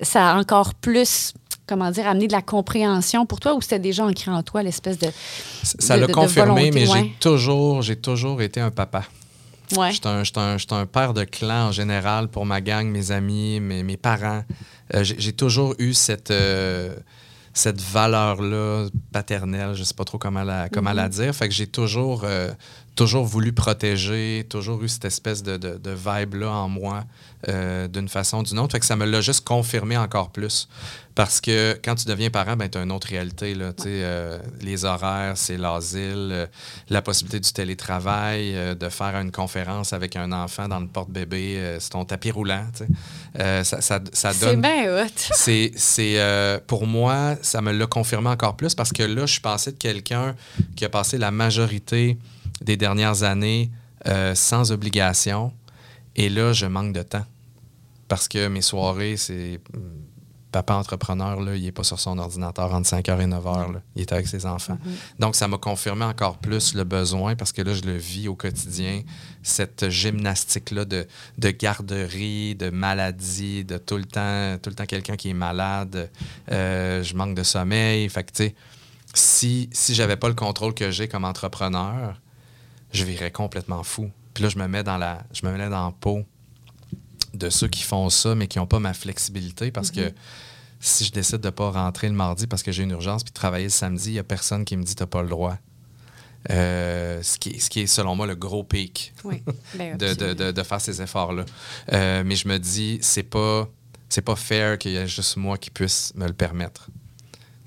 ça 0.00 0.30
a 0.30 0.38
encore 0.38 0.74
plus, 0.74 1.34
comment 1.68 1.90
dire, 1.90 2.06
amené 2.08 2.26
de 2.26 2.32
la 2.32 2.42
compréhension 2.42 3.26
pour 3.26 3.38
toi 3.40 3.54
ou 3.54 3.60
c'était 3.60 3.78
déjà 3.78 4.04
ancré 4.04 4.30
en 4.30 4.42
toi, 4.42 4.62
l'espèce 4.62 4.98
de. 4.98 5.08
Ça 5.62 5.96
l'a 5.96 6.06
de 6.06 6.12
confirmé, 6.12 6.70
mais 6.72 6.88
ouais. 6.88 7.00
j'ai 7.02 7.12
toujours, 7.20 7.82
j'ai 7.82 7.96
toujours 7.96 8.40
été 8.42 8.60
un 8.60 8.70
papa. 8.70 9.04
Ouais. 9.76 9.92
J'étais 9.92 10.08
un, 10.08 10.22
un- 10.36 10.56
un 10.76 10.86
père 10.86 11.12
de 11.12 11.24
clan 11.24 11.68
en 11.68 11.72
général 11.72 12.28
pour 12.28 12.46
ma 12.46 12.60
gang, 12.62 12.86
mes 12.88 13.10
amis, 13.10 13.60
mes, 13.60 13.82
mes 13.82 13.96
parents. 13.98 14.42
Euh, 14.94 15.04
j'ai 15.04 15.32
toujours 15.34 15.74
eu 15.78 15.92
cette, 15.92 16.30
euh, 16.30 16.96
cette 17.52 17.80
valeur-là 17.80 18.86
paternelle, 19.12 19.74
je 19.74 19.82
sais 19.84 19.92
pas 19.92 20.04
trop 20.04 20.16
comment 20.16 20.42
la, 20.42 20.70
comment 20.70 20.94
la 20.94 21.10
dire. 21.10 21.34
Fait 21.34 21.48
que 21.48 21.54
j'ai 21.54 21.66
toujours, 21.66 22.22
euh, 22.24 22.50
toujours 22.98 23.24
voulu 23.24 23.52
protéger, 23.52 24.44
toujours 24.50 24.82
eu 24.82 24.88
cette 24.88 25.04
espèce 25.04 25.44
de, 25.44 25.56
de, 25.56 25.78
de 25.78 25.90
vibe-là 25.90 26.50
en 26.50 26.68
moi 26.68 27.04
euh, 27.48 27.86
d'une 27.86 28.08
façon 28.08 28.38
ou 28.38 28.42
d'une 28.42 28.58
autre. 28.58 28.72
Fait 28.72 28.80
que 28.80 28.86
ça 28.86 28.96
me 28.96 29.06
l'a 29.06 29.20
juste 29.20 29.46
confirmé 29.46 29.96
encore 29.96 30.30
plus. 30.30 30.68
Parce 31.14 31.40
que 31.40 31.78
quand 31.84 31.94
tu 31.94 32.06
deviens 32.06 32.30
parent, 32.30 32.56
ben, 32.56 32.68
tu 32.68 32.76
as 32.76 32.82
une 32.82 32.90
autre 32.90 33.06
réalité. 33.08 33.54
Là, 33.54 33.70
euh, 33.86 34.38
les 34.60 34.84
horaires, 34.84 35.36
c'est 35.36 35.56
l'asile, 35.56 36.30
euh, 36.32 36.46
la 36.88 37.00
possibilité 37.00 37.38
du 37.38 37.52
télétravail, 37.52 38.56
de 38.76 38.88
faire 38.88 39.14
une 39.14 39.30
conférence 39.30 39.92
avec 39.92 40.16
un 40.16 40.32
enfant 40.32 40.66
dans 40.66 40.80
le 40.80 40.88
porte-bébé, 40.88 41.76
c'est 41.78 41.90
ton 41.90 42.04
tapis 42.04 42.32
roulant. 42.32 42.64
ça, 43.36 43.62
ça, 43.62 44.00
C'est 44.12 44.40
donne 44.40 44.60
bien 44.60 44.92
hot. 44.92 45.08
c'est, 45.14 45.70
c'est 45.76 46.18
euh, 46.20 46.58
pour 46.66 46.86
moi, 46.86 47.36
ça 47.42 47.62
me 47.62 47.72
l'a 47.72 47.86
confirmé 47.86 48.28
encore 48.28 48.56
plus 48.56 48.74
parce 48.74 48.92
que 48.92 49.04
là, 49.04 49.26
je 49.26 49.32
suis 49.32 49.40
passé 49.40 49.70
de 49.70 49.76
quelqu'un 49.76 50.34
qui 50.74 50.84
a 50.84 50.88
passé 50.88 51.18
la 51.18 51.30
majorité 51.30 52.18
des 52.60 52.76
dernières 52.76 53.22
années 53.22 53.70
euh, 54.06 54.34
sans 54.34 54.72
obligation. 54.72 55.52
Et 56.16 56.28
là, 56.28 56.52
je 56.52 56.66
manque 56.66 56.92
de 56.92 57.02
temps. 57.02 57.24
Parce 58.08 58.28
que 58.28 58.48
mes 58.48 58.62
soirées, 58.62 59.16
c'est. 59.16 59.60
hum, 59.74 59.82
Papa 60.50 60.72
entrepreneur, 60.76 61.42
là, 61.42 61.56
il 61.56 61.62
n'est 61.62 61.72
pas 61.72 61.84
sur 61.84 62.00
son 62.00 62.16
ordinateur 62.16 62.72
entre 62.72 62.88
5h 62.88 63.20
et 63.20 63.26
9h. 63.26 63.70
là. 63.74 63.82
Il 63.94 64.00
est 64.00 64.12
avec 64.12 64.26
ses 64.26 64.46
enfants. 64.46 64.78
Donc, 65.18 65.36
ça 65.36 65.46
m'a 65.46 65.58
confirmé 65.58 66.06
encore 66.06 66.38
plus 66.38 66.74
le 66.74 66.84
besoin 66.84 67.36
parce 67.36 67.52
que 67.52 67.60
là, 67.60 67.74
je 67.74 67.82
le 67.82 67.98
vis 67.98 68.28
au 68.28 68.34
quotidien, 68.34 69.02
cette 69.42 69.90
gymnastique-là 69.90 70.86
de, 70.86 71.06
de 71.36 71.50
garderie, 71.50 72.54
de 72.54 72.70
maladie, 72.70 73.62
de 73.66 73.76
tout 73.76 73.98
le 73.98 74.06
temps, 74.06 74.56
tout 74.62 74.70
le 74.70 74.74
temps 74.74 74.86
quelqu'un 74.86 75.16
qui 75.16 75.28
est 75.28 75.34
malade. 75.34 76.10
Euh, 76.50 77.02
je 77.02 77.14
manque 77.14 77.34
de 77.34 77.42
sommeil. 77.42 78.08
Fait 78.08 78.24
que, 78.24 78.32
tu 78.32 78.44
sais, 78.44 78.54
si, 79.12 79.68
si 79.70 79.94
j'avais 79.94 80.16
pas 80.16 80.28
le 80.28 80.34
contrôle 80.34 80.72
que 80.72 80.90
j'ai 80.90 81.08
comme 81.08 81.26
entrepreneur, 81.26 82.18
je 82.92 83.04
virais 83.04 83.30
complètement 83.30 83.82
fou. 83.82 84.10
Puis 84.34 84.42
là, 84.44 84.48
je 84.50 84.58
me 84.58 84.66
mets 84.68 84.82
dans 84.84 84.98
la, 84.98 85.22
je 85.32 85.44
me 85.46 85.52
mets 85.52 85.68
dans 85.68 85.86
la 85.86 85.92
peau 85.92 86.24
de 87.34 87.50
ceux 87.50 87.68
qui 87.68 87.82
font 87.82 88.08
ça, 88.10 88.34
mais 88.34 88.46
qui 88.46 88.58
n'ont 88.58 88.66
pas 88.66 88.78
ma 88.80 88.94
flexibilité 88.94 89.70
parce 89.70 89.90
que 89.90 90.12
si 90.80 91.04
je 91.04 91.10
décide 91.12 91.38
de 91.40 91.46
ne 91.48 91.50
pas 91.50 91.70
rentrer 91.70 92.08
le 92.08 92.14
mardi 92.14 92.46
parce 92.46 92.62
que 92.62 92.70
j'ai 92.72 92.84
une 92.84 92.90
urgence 92.92 93.24
puis 93.24 93.30
de 93.32 93.34
travailler 93.34 93.64
le 93.64 93.70
samedi, 93.70 94.10
il 94.10 94.12
n'y 94.14 94.18
a 94.18 94.24
personne 94.24 94.64
qui 94.64 94.76
me 94.76 94.82
dit 94.84 94.94
tu 94.94 95.02
n'as 95.02 95.06
pas 95.08 95.22
le 95.22 95.28
droit. 95.28 95.58
Euh, 96.50 97.20
ce, 97.22 97.36
qui, 97.38 97.50
est- 97.50 97.58
ce 97.58 97.68
qui 97.68 97.80
est, 97.80 97.86
selon 97.86 98.14
moi, 98.14 98.26
le 98.26 98.36
gros 98.36 98.62
pic 98.64 99.12
Oui. 99.24 99.42
Ben, 99.74 99.96
de, 99.96 100.06
de- 100.06 100.10
absolument. 100.12 100.34
de- 100.46 100.52
de 100.52 100.62
faire 100.62 100.80
ces 100.80 101.02
efforts-là. 101.02 101.44
Euh, 101.92 102.22
mais 102.24 102.36
je 102.36 102.46
me 102.48 102.58
dis, 102.58 102.98
c'est 103.02 103.24
pas, 103.24 103.68
c'est 104.08 104.22
pas 104.22 104.36
fair 104.36 104.78
qu'il 104.78 104.92
y 104.92 104.96
ait 104.96 105.06
juste 105.08 105.36
moi 105.36 105.58
qui 105.58 105.70
puisse 105.70 106.12
me 106.14 106.26
le 106.26 106.32
permettre. 106.32 106.88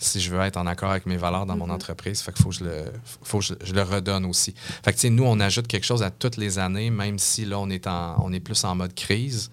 Si 0.04 0.20
je 0.20 0.32
veux 0.32 0.41
être 0.41 0.58
en 0.58 0.66
accord 0.66 0.89
avec 0.89 1.06
mes 1.06 1.18
valeurs 1.18 1.45
dans 1.45 1.56
mon 1.56 1.70
entreprise, 1.70 2.22
fait 2.22 2.36
faut 2.38 2.49
que 2.49 2.56
je 2.56 2.64
le, 2.64 2.86
faut 3.22 3.38
que 3.38 3.45
je, 3.45 3.54
je 3.64 3.74
le 3.74 3.84
redonne 3.84 4.26
aussi. 4.26 4.56
Fait 4.84 4.93
que, 4.93 5.08
nous, 5.08 5.24
on 5.24 5.39
ajoute 5.39 5.68
quelque 5.68 5.86
chose 5.86 6.02
à 6.02 6.10
toutes 6.10 6.38
les 6.38 6.58
années, 6.58 6.89
même 6.89 7.20
si 7.20 7.45
là, 7.45 7.60
on 7.60 7.70
est, 7.70 7.86
en, 7.86 8.16
on 8.26 8.34
est 8.34 8.39
plus 8.39 8.64
en 8.64 8.74
mode 8.76 8.95
crise. 8.95 9.52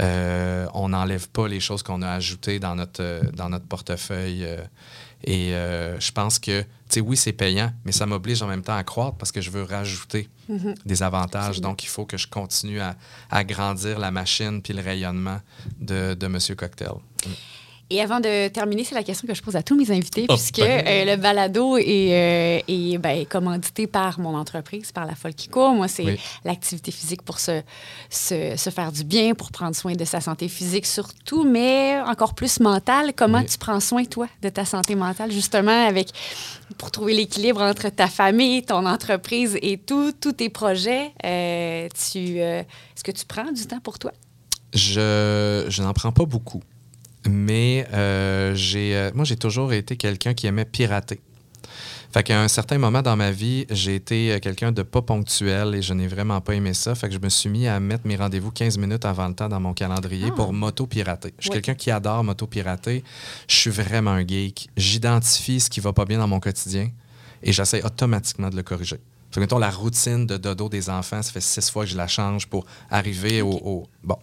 Euh, 0.00 0.66
on 0.74 0.88
n'enlève 0.88 1.28
pas 1.28 1.46
les 1.46 1.60
choses 1.60 1.84
qu'on 1.84 2.02
a 2.02 2.10
ajoutées 2.10 2.58
dans 2.58 2.74
notre, 2.74 3.02
euh, 3.02 3.22
dans 3.32 3.48
notre 3.48 3.66
portefeuille. 3.66 4.44
euh, 4.44 4.58
et 5.26 5.54
euh, 5.54 5.98
je 6.00 6.10
pense 6.12 6.38
que, 6.38 6.60
tu 6.62 6.66
sais, 6.88 7.00
oui, 7.00 7.16
c'est 7.16 7.32
payant, 7.32 7.72
mais 7.84 7.92
ça 7.92 8.04
m'oblige 8.04 8.42
en 8.42 8.46
même 8.46 8.62
temps 8.62 8.76
à 8.76 8.84
croître 8.84 9.16
parce 9.16 9.32
que 9.32 9.40
je 9.40 9.50
veux 9.50 9.62
rajouter 9.62 10.28
des 10.84 11.02
avantages. 11.02 11.60
Donc, 11.62 11.82
il 11.84 11.88
faut 11.88 12.04
que 12.04 12.18
je 12.18 12.26
continue 12.26 12.80
à, 12.80 12.94
à 13.30 13.42
grandir 13.44 13.98
la 13.98 14.10
machine 14.10 14.60
puis 14.60 14.74
le 14.74 14.82
rayonnement 14.82 15.40
de, 15.80 16.14
de 16.14 16.26
Monsieur 16.26 16.56
Cocktail. 16.56 16.96
Et 17.94 18.00
avant 18.00 18.18
de 18.18 18.48
terminer, 18.48 18.82
c'est 18.82 18.96
la 18.96 19.04
question 19.04 19.28
que 19.28 19.34
je 19.34 19.40
pose 19.40 19.54
à 19.54 19.62
tous 19.62 19.76
mes 19.76 19.88
invités, 19.92 20.26
Oh, 20.28 20.34
puisque 20.34 20.58
ben. 20.58 20.84
euh, 20.84 21.04
le 21.04 21.16
balado 21.16 21.76
est, 21.76 21.82
euh, 21.86 22.60
est, 22.66 22.98
ben, 22.98 23.24
commandité 23.24 23.86
par 23.86 24.18
mon 24.18 24.34
entreprise, 24.36 24.90
par 24.90 25.06
la 25.06 25.14
Folle 25.14 25.34
qui 25.34 25.46
court. 25.46 25.74
Moi, 25.74 25.86
c'est 25.86 26.02
Oui. 26.02 26.18
l'activité 26.44 26.90
physique 26.90 27.22
pour 27.22 27.38
se, 27.38 27.62
se, 28.10 28.56
se 28.56 28.70
faire 28.70 28.90
du 28.90 29.04
bien, 29.04 29.34
pour 29.34 29.52
prendre 29.52 29.76
soin 29.76 29.92
de 29.92 30.04
sa 30.04 30.20
santé 30.20 30.48
physique 30.48 30.86
surtout, 30.86 31.44
mais 31.44 32.00
encore 32.04 32.34
plus 32.34 32.58
mentale. 32.58 33.12
Comment 33.14 33.38
Oui. 33.38 33.46
tu 33.46 33.58
prends 33.58 33.78
soin, 33.78 34.04
toi, 34.04 34.26
de 34.42 34.48
ta 34.48 34.64
santé 34.64 34.96
mentale, 34.96 35.30
justement, 35.30 35.86
avec 35.86 36.08
pour 36.76 36.90
trouver 36.90 37.14
l'équilibre 37.14 37.62
entre 37.62 37.90
ta 37.90 38.08
famille, 38.08 38.64
ton 38.64 38.86
entreprise 38.86 39.56
et 39.62 39.78
tout, 39.78 40.10
tous 40.20 40.32
tes 40.32 40.48
projets? 40.48 41.12
Euh, 41.24 41.86
tu, 42.10 42.38
est-ce 42.38 43.04
que 43.04 43.12
tu 43.12 43.24
prends 43.24 43.52
du 43.52 43.64
temps 43.66 43.78
pour 43.78 44.00
toi? 44.00 44.10
Je, 44.72 45.66
je 45.68 45.80
n'en 45.82 45.92
prends 45.92 46.10
pas 46.10 46.24
beaucoup. 46.24 46.60
Mais 47.28 47.86
euh, 47.92 48.54
j'ai, 48.54 48.94
euh, 48.96 49.10
moi, 49.14 49.24
j'ai 49.24 49.36
toujours 49.36 49.72
été 49.72 49.96
quelqu'un 49.96 50.34
qui 50.34 50.46
aimait 50.46 50.64
pirater. 50.64 51.20
Fait 52.12 52.22
qu'à 52.22 52.40
un 52.40 52.46
certain 52.46 52.78
moment 52.78 53.02
dans 53.02 53.16
ma 53.16 53.32
vie, 53.32 53.66
j'ai 53.70 53.96
été 53.96 54.32
euh, 54.32 54.38
quelqu'un 54.38 54.70
de 54.70 54.82
pas 54.82 55.02
ponctuel 55.02 55.74
et 55.74 55.82
je 55.82 55.92
n'ai 55.94 56.06
vraiment 56.06 56.40
pas 56.40 56.54
aimé 56.54 56.72
ça. 56.72 56.94
Fait 56.94 57.08
que 57.08 57.14
je 57.14 57.18
me 57.18 57.28
suis 57.28 57.48
mis 57.48 57.66
à 57.66 57.80
mettre 57.80 58.06
mes 58.06 58.14
rendez-vous 58.14 58.52
15 58.52 58.78
minutes 58.78 59.04
avant 59.04 59.26
le 59.26 59.34
temps 59.34 59.48
dans 59.48 59.58
mon 59.58 59.74
calendrier 59.74 60.30
pour 60.30 60.52
moto-pirater. 60.52 61.34
Je 61.38 61.44
suis 61.44 61.50
Oui. 61.50 61.54
quelqu'un 61.56 61.74
qui 61.74 61.90
adore 61.90 62.22
moto-pirater. 62.22 63.02
Je 63.48 63.54
suis 63.56 63.70
vraiment 63.70 64.12
un 64.12 64.24
geek. 64.24 64.68
J'identifie 64.76 65.58
ce 65.58 65.68
qui 65.68 65.80
va 65.80 65.92
pas 65.92 66.04
bien 66.04 66.18
dans 66.18 66.28
mon 66.28 66.38
quotidien 66.38 66.88
et 67.42 67.52
j'essaie 67.52 67.82
automatiquement 67.84 68.48
de 68.48 68.56
le 68.56 68.62
corriger. 68.62 69.00
Fait 69.34 69.40
que, 69.40 69.40
mettons, 69.40 69.58
la 69.58 69.70
routine 69.70 70.26
de 70.28 70.36
dodo 70.36 70.68
des 70.68 70.88
enfants, 70.88 71.20
ça 71.20 71.32
fait 71.32 71.40
six 71.40 71.68
fois 71.68 71.82
que 71.84 71.90
je 71.90 71.96
la 71.96 72.06
change 72.06 72.46
pour 72.46 72.64
arriver 72.88 73.42
au, 73.42 73.50
au- 73.50 73.88
Bon. 74.04 74.16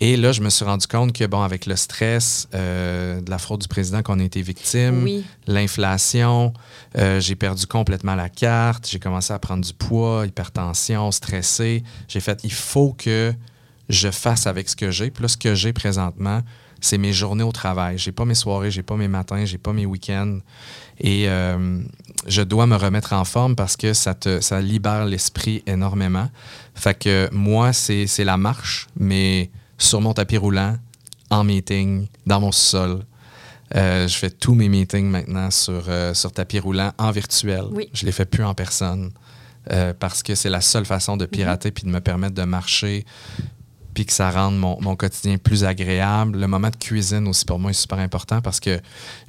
Et 0.00 0.16
là, 0.16 0.32
je 0.32 0.40
me 0.40 0.48
suis 0.48 0.64
rendu 0.64 0.86
compte 0.86 1.12
que, 1.12 1.24
bon, 1.26 1.42
avec 1.42 1.66
le 1.66 1.76
stress 1.76 2.48
euh, 2.54 3.20
de 3.20 3.28
la 3.28 3.36
fraude 3.38 3.60
du 3.60 3.68
président 3.68 4.02
qu'on 4.02 4.18
a 4.18 4.24
été 4.24 4.40
victime, 4.40 5.02
Oui. 5.02 5.24
l'inflation, 5.46 6.54
euh, 6.96 7.20
j'ai 7.20 7.34
perdu 7.34 7.66
complètement 7.66 8.14
la 8.14 8.28
carte, 8.30 8.88
j'ai 8.88 8.98
commencé 8.98 9.32
à 9.34 9.38
prendre 9.38 9.62
du 9.64 9.74
poids, 9.74 10.24
hypertension, 10.26 11.10
stressé. 11.10 11.82
J'ai 12.08 12.20
fait, 12.20 12.40
il 12.44 12.52
faut 12.52 12.94
que 12.96 13.34
je 13.90 14.10
fasse 14.10 14.46
avec 14.46 14.68
ce 14.68 14.76
que 14.76 14.90
j'ai. 14.90 15.10
Puis 15.10 15.22
là, 15.22 15.28
ce 15.28 15.36
que 15.36 15.54
j'ai 15.54 15.72
présentement, 15.74 16.40
c'est 16.80 16.98
mes 16.98 17.12
journées 17.12 17.42
au 17.44 17.52
travail. 17.52 17.98
J'ai 17.98 18.12
pas 18.12 18.24
mes 18.24 18.34
soirées, 18.34 18.70
j'ai 18.70 18.82
pas 18.82 18.96
mes 18.96 19.08
matins, 19.08 19.44
j'ai 19.44 19.58
pas 19.58 19.72
mes 19.72 19.86
week-ends. 19.86 20.38
Et 21.00 21.24
euh, 21.28 21.80
je 22.28 22.42
dois 22.42 22.66
me 22.66 22.76
remettre 22.76 23.12
en 23.12 23.24
forme 23.24 23.56
parce 23.56 23.76
que 23.76 23.92
ça 23.94 24.14
te 24.14 24.40
ça 24.40 24.60
libère 24.60 25.04
l'esprit 25.04 25.62
énormément. 25.66 26.28
Fait 26.74 26.98
que 26.98 27.28
moi, 27.32 27.72
c'est 27.72 28.06
la 28.24 28.36
marche, 28.36 28.88
mais 28.98 29.50
sur 29.78 30.00
mon 30.00 30.12
tapis 30.12 30.36
roulant, 30.36 30.76
en 31.30 31.44
meeting, 31.44 32.06
dans 32.26 32.40
mon 32.40 32.52
sol. 32.52 33.04
Euh, 33.74 34.06
je 34.06 34.16
fais 34.16 34.30
tous 34.30 34.54
mes 34.54 34.68
meetings 34.68 35.06
maintenant 35.10 35.50
sur, 35.50 35.84
euh, 35.88 36.14
sur 36.14 36.30
tapis 36.30 36.60
roulant 36.60 36.92
en 36.98 37.10
virtuel. 37.10 37.64
Oui. 37.72 37.88
Je 37.92 38.06
les 38.06 38.12
fais 38.12 38.24
plus 38.24 38.44
en 38.44 38.54
personne. 38.54 39.10
euh, 39.72 39.92
parce 39.98 40.22
que 40.22 40.34
c'est 40.34 40.50
la 40.50 40.60
seule 40.60 40.84
façon 40.84 41.16
de 41.16 41.26
pirater 41.26 41.70
puis 41.70 41.84
de 41.84 41.88
me 41.88 42.00
permettre 42.00 42.34
de 42.34 42.44
marcher 42.44 43.04
puis 43.96 44.04
que 44.04 44.12
ça 44.12 44.30
rende 44.30 44.58
mon, 44.58 44.76
mon 44.82 44.94
quotidien 44.94 45.38
plus 45.38 45.64
agréable. 45.64 46.38
Le 46.38 46.46
moment 46.46 46.68
de 46.68 46.76
cuisine 46.76 47.26
aussi 47.28 47.46
pour 47.46 47.58
moi 47.58 47.70
est 47.70 47.74
super 47.74 47.98
important 47.98 48.42
parce 48.42 48.60
que 48.60 48.78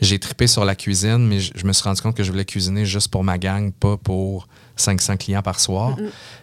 j'ai 0.02 0.20
trippé 0.20 0.46
sur 0.46 0.66
la 0.66 0.76
cuisine, 0.76 1.26
mais 1.26 1.40
je, 1.40 1.54
je 1.56 1.66
me 1.66 1.72
suis 1.72 1.86
rendu 1.86 2.02
compte 2.02 2.18
que 2.18 2.24
je 2.24 2.30
voulais 2.32 2.44
cuisiner 2.44 2.86
juste 2.86 3.08
pour 3.08 3.24
ma 3.24 3.38
gang, 3.38 3.72
pas 3.72 3.96
pour 3.96 4.50
500 4.76 5.16
clients 5.16 5.42
par 5.42 5.62
soir. 5.62 5.96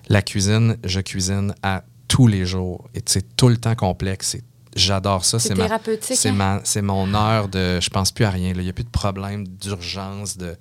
La 0.09 0.23
cuisine, 0.23 0.79
je 0.85 1.01
cuisine 1.01 1.55
à 1.63 1.85
tous 2.09 2.27
les 2.27 2.47
jours 2.47 2.89
et 2.95 3.03
c'est 3.05 3.37
tout 3.37 3.49
le 3.51 3.59
temps 3.59 3.75
complexe. 3.75 4.39
J'adore 4.75 5.27
ça. 5.27 5.39
C'est 5.39 5.53
thérapeutique, 5.55 6.17
C'est 6.17 6.31
hein? 6.31 6.61
c'est 6.65 6.81
mon 6.83 7.13
heure 7.15 7.49
de. 7.49 7.79
Je 7.79 7.91
pense 7.91 8.11
plus 8.11 8.25
à 8.25 8.31
rien. 8.31 8.53
Il 8.57 8.61
n'y 8.63 8.71
a 8.71 8.73
plus 8.73 8.85
de 8.85 8.89
problème 8.89 9.47
d'urgence, 9.47 10.39
de, 10.39 10.57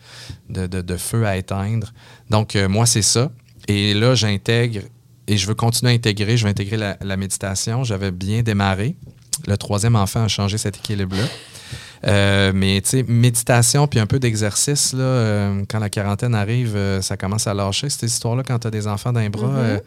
de, 0.49 0.67
de- 0.67 0.81
de 0.81 0.97
feu 0.97 1.25
à 1.25 1.37
éteindre. 1.37 1.93
Donc, 2.29 2.57
euh, 2.57 2.67
moi, 2.67 2.85
c'est 2.85 3.01
ça. 3.01 3.31
Et 3.69 3.93
là, 3.93 4.13
j'intègre 4.15 4.81
et 5.27 5.37
je 5.37 5.47
veux 5.47 5.55
continuer 5.55 5.91
à 5.91 5.95
intégrer. 5.95 6.37
Je 6.37 6.43
vais 6.43 6.49
intégrer 6.49 6.77
la, 6.77 6.97
la 7.01 7.17
méditation. 7.17 7.83
J'avais 7.83 8.11
bien 8.11 8.41
démarré. 8.43 8.95
Le 9.47 9.57
troisième 9.57 9.95
enfant 9.95 10.23
a 10.23 10.27
changé 10.27 10.57
cet 10.57 10.77
équilibre-là. 10.77 11.23
Euh, 12.05 12.51
mais 12.53 12.81
tu 12.81 12.89
sais, 12.89 13.03
méditation 13.07 13.87
puis 13.87 13.97
un 13.97 14.05
peu 14.05 14.19
d'exercice, 14.19 14.91
là, 14.91 14.99
euh, 15.03 15.63
quand 15.69 15.79
la 15.79 15.89
quarantaine 15.89 16.35
arrive, 16.35 16.75
euh, 16.75 17.01
ça 17.01 17.15
commence 17.15 17.47
à 17.47 17.53
lâcher 17.53 17.89
cette 17.89 18.03
histoire-là 18.03 18.43
quand 18.43 18.59
tu 18.59 18.67
as 18.67 18.71
des 18.71 18.87
enfants 18.87 19.13
les 19.13 19.29
bras. 19.29 19.47
euh, 19.47 19.79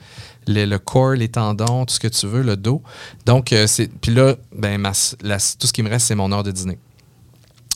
le, 0.46 0.64
le 0.64 0.78
corps, 0.78 1.12
les 1.12 1.28
tendons, 1.28 1.84
tout 1.84 1.92
ce 1.92 2.00
que 2.00 2.08
tu 2.08 2.26
veux, 2.26 2.42
le 2.42 2.56
dos. 2.56 2.82
Donc, 3.26 3.54
c'est. 3.66 3.88
Puis 4.00 4.14
là, 4.14 4.34
ben, 4.54 4.78
ma- 4.80 4.92
la- 5.20 5.36
tout 5.38 5.66
ce 5.66 5.72
qui 5.74 5.82
me 5.82 5.90
reste, 5.90 6.06
c'est 6.06 6.14
mon 6.14 6.32
heure 6.32 6.42
de 6.42 6.52
dîner. 6.52 6.78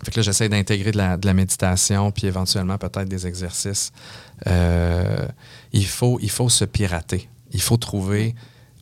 Fait 0.04 0.10
que 0.10 0.16
là, 0.16 0.22
j'essaie 0.22 0.48
d'intégrer 0.48 0.92
de 0.92 0.96
la, 0.96 1.18
de 1.18 1.26
la 1.26 1.34
méditation, 1.34 2.10
puis 2.10 2.26
éventuellement 2.26 2.78
peut-être 2.78 3.08
des 3.10 3.26
exercices. 3.26 3.92
Il, 4.46 5.86
faut, 5.86 6.18
il 6.22 6.30
faut 6.30 6.48
se 6.48 6.64
pirater. 6.64 7.28
Il 7.52 7.60
faut 7.60 7.76
trouver 7.76 8.34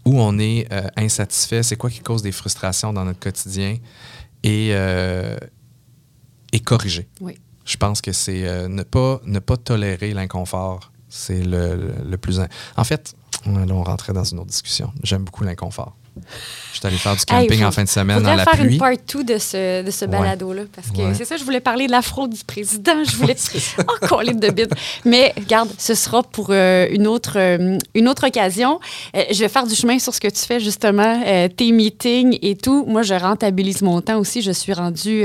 où 0.05 0.21
on 0.21 0.39
est 0.39 0.66
euh, 0.73 0.83
insatisfait, 0.97 1.62
c'est 1.62 1.77
quoi 1.77 1.91
qui 1.91 2.01
cause 2.01 2.23
des 2.23 2.33
frustrations 2.33 2.93
dans 2.93 3.05
notre 3.05 3.21
quotidien 3.21 3.77
et, 4.43 4.71
euh, 4.73 5.37
et 6.53 6.61
corriger. 6.61 7.09
Oui. 7.21 7.39
Je 7.64 7.77
pense 7.77 8.01
que 8.01 8.12
c'est 8.12 8.47
euh, 8.47 8.69
ne, 8.69 8.83
pas, 8.83 9.21
ne 9.25 9.39
pas 9.41 9.57
tolérer 9.59 10.14
l'inconfort. 10.14 10.91
C'est 11.11 11.43
le, 11.43 11.77
le- 11.77 11.95
le 12.11 12.16
plus... 12.19 12.41
in- 12.41 12.49
En 12.77 12.85
fait, 12.85 13.14
là, 13.47 13.64
on 13.71 13.83
rentrait 13.83 14.12
dans 14.14 14.25
une 14.25 14.39
autre 14.39 14.49
discussion. 14.51 14.93
J'aime 15.03 15.25
beaucoup 15.25 15.45
l'inconfort. 15.45 15.97
Je 16.73 16.79
suis 16.79 16.87
allé 16.87 16.97
faire 16.97 17.16
du 17.16 17.25
camping 17.25 17.59
Hey, 17.59 17.64
en 17.64 17.73
fin 17.73 17.83
de 17.85 17.89
semaine 17.89 18.23
dans 18.23 18.35
la 18.35 18.45
faire 18.45 18.55
pluie. 18.55 18.75
une 18.75 18.79
part 18.79 18.93
2 19.14 19.25
de 19.25 19.39
ce, 19.39 19.83
de 19.83 19.91
ce 19.91 20.05
balado-là. 20.05 20.62
Parce 20.75 20.91
que 20.91 20.99
Ouais. 20.99 21.14
c'est 21.14 21.25
ça, 21.25 21.37
je 21.37 21.45
voulais 21.45 21.61
parler 21.61 21.87
de 21.87 21.93
la 21.93 22.03
fraude 22.03 22.31
du 22.35 22.45
président. 22.45 23.03
Je 23.05 23.16
voulais. 23.16 23.37
oh, 23.79 24.07
colline 24.07 24.39
de 24.39 24.49
bide. 24.51 24.73
Mais 25.05 25.33
regarde, 25.37 25.69
ce 25.79 25.95
sera 25.95 26.23
pour 26.23 26.49
euh, 26.51 26.87
une, 26.91 27.07
autre, 27.07 27.33
euh, 27.37 27.79
une 27.95 28.09
autre 28.09 28.27
occasion. 28.29 28.79
Euh, 29.16 29.25
je 29.33 29.39
vais 29.41 29.49
faire 29.49 29.66
du 29.66 29.75
chemin 29.75 29.99
sur 29.99 30.14
ce 30.14 30.21
que 30.21 30.29
tu 30.29 30.41
fais, 30.41 30.61
justement, 30.61 31.21
tes 31.57 31.73
meetings 31.73 32.39
et 32.43 32.55
tout. 32.57 32.85
Moi, 32.87 33.03
je 33.03 33.14
rentabilise 33.14 33.83
mon 33.83 34.01
temps 34.01 34.19
aussi. 34.19 34.43
Je 34.43 34.53
suis 34.53 34.73
rendue 34.73 35.25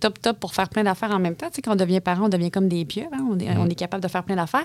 top, 0.00 0.20
top 0.20 0.38
pour 0.40 0.54
faire 0.54 0.68
plein 0.68 0.84
d'affaires 0.84 1.10
en 1.12 1.18
même 1.18 1.34
temps. 1.36 1.46
Tu 1.48 1.56
sais, 1.56 1.62
quand 1.62 1.72
on 1.72 1.76
devient 1.76 2.00
parent, 2.00 2.26
on 2.26 2.28
devient 2.28 2.50
comme 2.50 2.68
des 2.68 2.84
pieux. 2.84 3.04
hein. 3.12 3.24
On, 3.30 3.38
est, 3.38 3.44
Mm. 3.54 3.60
on 3.60 3.68
est 3.68 3.74
capable 3.74 4.02
de 4.02 4.08
faire 4.08 4.22
plein 4.24 4.36
d'affaires. 4.36 4.64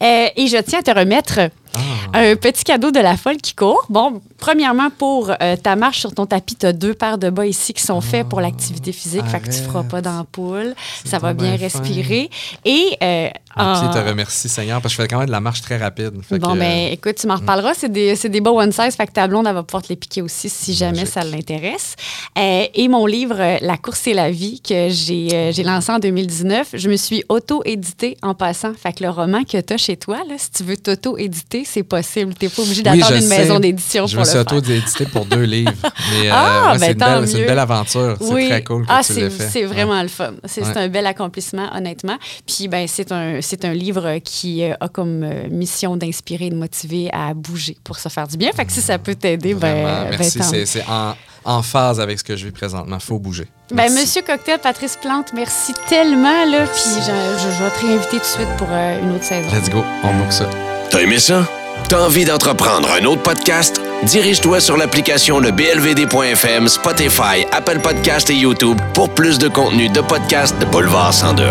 Et 0.00 0.46
je 0.46 0.60
tiens 0.62 0.80
à 0.80 0.82
te 0.82 0.90
remettre 0.96 1.40
Ah. 1.74 2.18
un 2.20 2.36
petit 2.36 2.64
cadeau 2.64 2.90
de 2.90 3.00
la 3.00 3.16
folle 3.16 3.36
qui 3.36 3.54
court. 3.54 3.84
Bon, 3.90 4.20
premièrement, 4.38 4.88
pour 4.98 5.30
euh, 5.40 5.56
ta 5.56 5.76
marche 5.76 6.00
sur 6.00 6.14
ton 6.14 6.26
tapis, 6.26 6.56
tu 6.56 6.66
as 6.66 6.72
deux 6.72 6.94
paires 6.94 7.18
de 7.18 7.30
bas 7.30 7.46
ici 7.46 7.72
qui 7.72 7.82
sont 7.82 8.00
faits 8.00 8.28
pour 8.28 8.40
l'activité 8.40 8.92
physique. 8.92 9.24
Fait 9.26 9.40
que 9.40 9.46
tu 9.46 9.60
feras 9.62 9.82
pas 9.84 10.00
d'ampoule. 10.02 10.74
Ça 11.04 11.18
va 11.18 11.32
bien 11.34 11.56
bien 11.56 11.68
fin. 11.68 11.78
respirer. 11.80 12.30
Et. 12.64 12.96
euh, 13.02 13.28
Ah, 13.58 13.80
en- 13.88 13.90
te 13.90 13.98
remercie, 14.06 14.50
Seigneur, 14.50 14.82
parce 14.82 14.94
que 14.94 14.98
je 14.98 15.02
fais 15.04 15.08
quand 15.08 15.18
même 15.18 15.28
de 15.28 15.32
la 15.32 15.40
marche 15.40 15.62
très 15.62 15.78
rapide. 15.78 16.12
Fait 16.28 16.38
Bon, 16.38 16.52
que, 16.52 16.58
ben, 16.58 16.92
écoute, 16.92 17.14
tu 17.14 17.26
m'en 17.26 17.36
reparleras. 17.36 17.72
C'est 17.74 17.90
des, 17.90 18.14
des 18.14 18.40
bas 18.42 18.50
one 18.50 18.70
size, 18.70 18.94
fait 18.94 19.06
que 19.06 19.12
ta 19.12 19.26
blonde, 19.26 19.46
elle 19.46 19.54
va 19.54 19.62
pouvoir 19.62 19.82
te 19.82 19.88
les 19.88 19.96
piquer 19.96 20.20
aussi 20.20 20.50
si 20.50 20.74
jamais 20.74 20.98
Magique. 20.98 21.08
ça 21.14 21.24
l'intéresse. 21.24 21.96
Euh, 22.38 22.66
et 22.74 22.88
mon 22.88 23.06
livre, 23.06 23.36
euh, 23.38 23.56
La 23.62 23.78
course 23.78 24.06
et 24.08 24.12
la 24.14 24.30
vie, 24.30 24.60
que 24.60 24.88
j'ai 24.90 25.28
euh, 25.32 25.52
lancé 25.64 25.90
en 25.90 25.98
2019, 25.98 26.68
je 26.74 26.88
me 26.90 26.96
suis 26.96 27.24
auto-édité 27.30 28.18
en 28.22 28.34
passant. 28.34 28.72
Fait 28.74 28.92
que 28.92 29.02
le 29.02 29.08
roman 29.08 29.42
que 29.44 29.58
tu 29.58 29.72
as 29.72 29.78
chez 29.78 29.96
toi, 29.96 30.18
là, 30.28 30.34
si 30.36 30.50
tu 30.50 30.62
veux 30.62 30.76
t'auto-éditer, 30.76 31.64
c'est 31.64 31.82
possible. 31.82 32.34
Tu 32.38 32.44
n'es 32.44 32.50
pas 32.50 32.60
obligé 32.62 32.78
Oui, 32.80 32.82
d'attendre 32.84 33.06
je 33.08 33.14
une 33.14 33.20
sais. 33.22 33.38
maison 33.38 33.58
d'édition 33.58 34.04
pour 34.06 34.12
me 34.14 34.18
le 34.18 34.24
faire. 34.26 34.44
Auto-édité 34.78 35.06
pour 35.06 35.24
deux 35.26 35.42
livres. 35.44 35.72
Mais 36.12 36.28
euh, 36.28 36.32
Ah, 36.32 36.72
ouais, 36.72 36.78
ben, 36.78 36.86
c'est 36.86 36.92
une, 36.92 36.98
belle- 36.98 37.28
c'est 37.28 37.32
une 37.34 37.40
mieux. 37.40 37.46
belle 37.46 37.58
aventure. 37.58 38.16
C'est 38.20 38.48
très 38.48 38.64
cool 38.64 38.82
que 38.86 38.92
ah, 38.92 39.00
tu 39.04 39.12
c'est, 39.14 39.20
l'aies 39.20 39.30
fait. 39.30 39.48
c'est 39.48 39.64
vraiment 39.64 40.02
le 40.02 40.08
fun. 40.08 40.32
C'est, 40.44 40.62
un 40.76 40.88
bel 40.88 41.06
accomplissement, 41.06 41.68
honnêtement. 41.74 42.16
Puis, 42.46 42.68
ben, 42.68 42.86
c'est 42.88 43.12
un, 43.12 43.40
c'est 43.40 43.64
un 43.64 43.72
livre 43.72 44.18
qui 44.24 44.62
euh, 44.64 44.74
a 44.80 44.88
comme 44.88 45.22
euh, 45.22 45.48
mission 45.50 45.96
d'inspirer 45.96 46.46
et 46.46 46.50
de 46.50 46.56
motiver 46.56 47.10
à 47.12 47.34
bouger 47.34 47.76
pour 47.84 47.98
se 47.98 48.08
faire 48.08 48.26
du 48.28 48.36
bien. 48.36 48.50
Fait 48.52 48.64
que 48.64 48.72
si 48.72 48.80
ça 48.82 48.98
peut 48.98 49.14
t'aider, 49.14 49.54
ben, 49.54 49.82
Vraiment, 49.82 50.10
ben, 50.10 50.16
merci. 50.18 50.66
c'est 50.66 50.84
en, 50.88 51.14
en 51.44 51.62
phase 51.62 52.00
avec 52.00 52.18
ce 52.18 52.24
que 52.24 52.36
je 52.36 52.46
vis 52.46 52.52
présentement. 52.52 52.98
faut 52.98 53.18
bouger. 53.18 53.46
Ben. 53.70 53.92
Monsieur 53.92 54.22
Cocktail, 54.22 54.58
Patrice 54.60 54.96
Plante, 55.00 55.32
merci 55.34 55.72
tellement. 55.88 56.44
Là, 56.46 56.66
puis 56.66 56.82
je, 56.96 57.00
je- 57.00 57.56
je 57.58 57.64
vais 57.64 57.70
te 57.70 57.86
réinviter 57.86 58.10
tout 58.10 58.18
de 58.18 58.24
suite 58.24 58.56
pour 58.58 58.68
euh, 58.70 59.00
une 59.02 59.12
autre 59.14 59.24
saison. 59.24 59.48
Let's 59.52 59.70
go, 59.70 59.82
on 60.04 60.14
book 60.18 60.32
ça. 60.32 60.48
T'as 60.90 61.00
aimé 61.00 61.18
ça? 61.18 61.46
T'as 61.88 62.00
envie 62.00 62.24
d'entreprendre 62.24 62.90
un 63.00 63.04
autre 63.04 63.22
podcast? 63.22 63.80
Dirige-toi 64.02 64.60
sur 64.60 64.76
l'application 64.76 65.38
le 65.38 65.52
blvd.fm, 65.52 66.66
Spotify, 66.66 67.46
Apple 67.52 67.78
Podcast 67.78 68.28
et 68.28 68.34
YouTube 68.34 68.80
pour 68.92 69.08
plus 69.10 69.38
de 69.38 69.46
contenu 69.46 69.88
de 69.88 70.00
podcast 70.00 70.58
de 70.58 70.64
Boulevard 70.64 71.12
1021. 71.12 71.46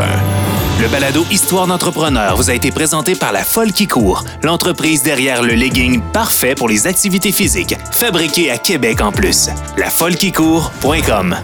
Le 0.82 0.90
balado 0.90 1.26
Histoire 1.32 1.68
d'entrepreneur 1.68 2.36
vous 2.36 2.50
a 2.50 2.54
été 2.54 2.70
présenté 2.70 3.16
par 3.16 3.32
La 3.32 3.46
Folle 3.46 3.72
qui 3.72 3.88
court, 3.88 4.26
l'entreprise 4.44 5.04
derrière 5.04 5.42
le 5.42 5.54
legging 5.54 6.02
parfait 6.02 6.54
pour 6.54 6.68
les 6.68 6.86
activités 6.86 7.32
physiques, 7.32 7.78
fabriqué 7.94 8.52
à 8.52 8.58
Québec 8.58 9.00
en 9.00 9.14
plus. 9.14 9.48
Lafollequicourt.com 9.78 11.38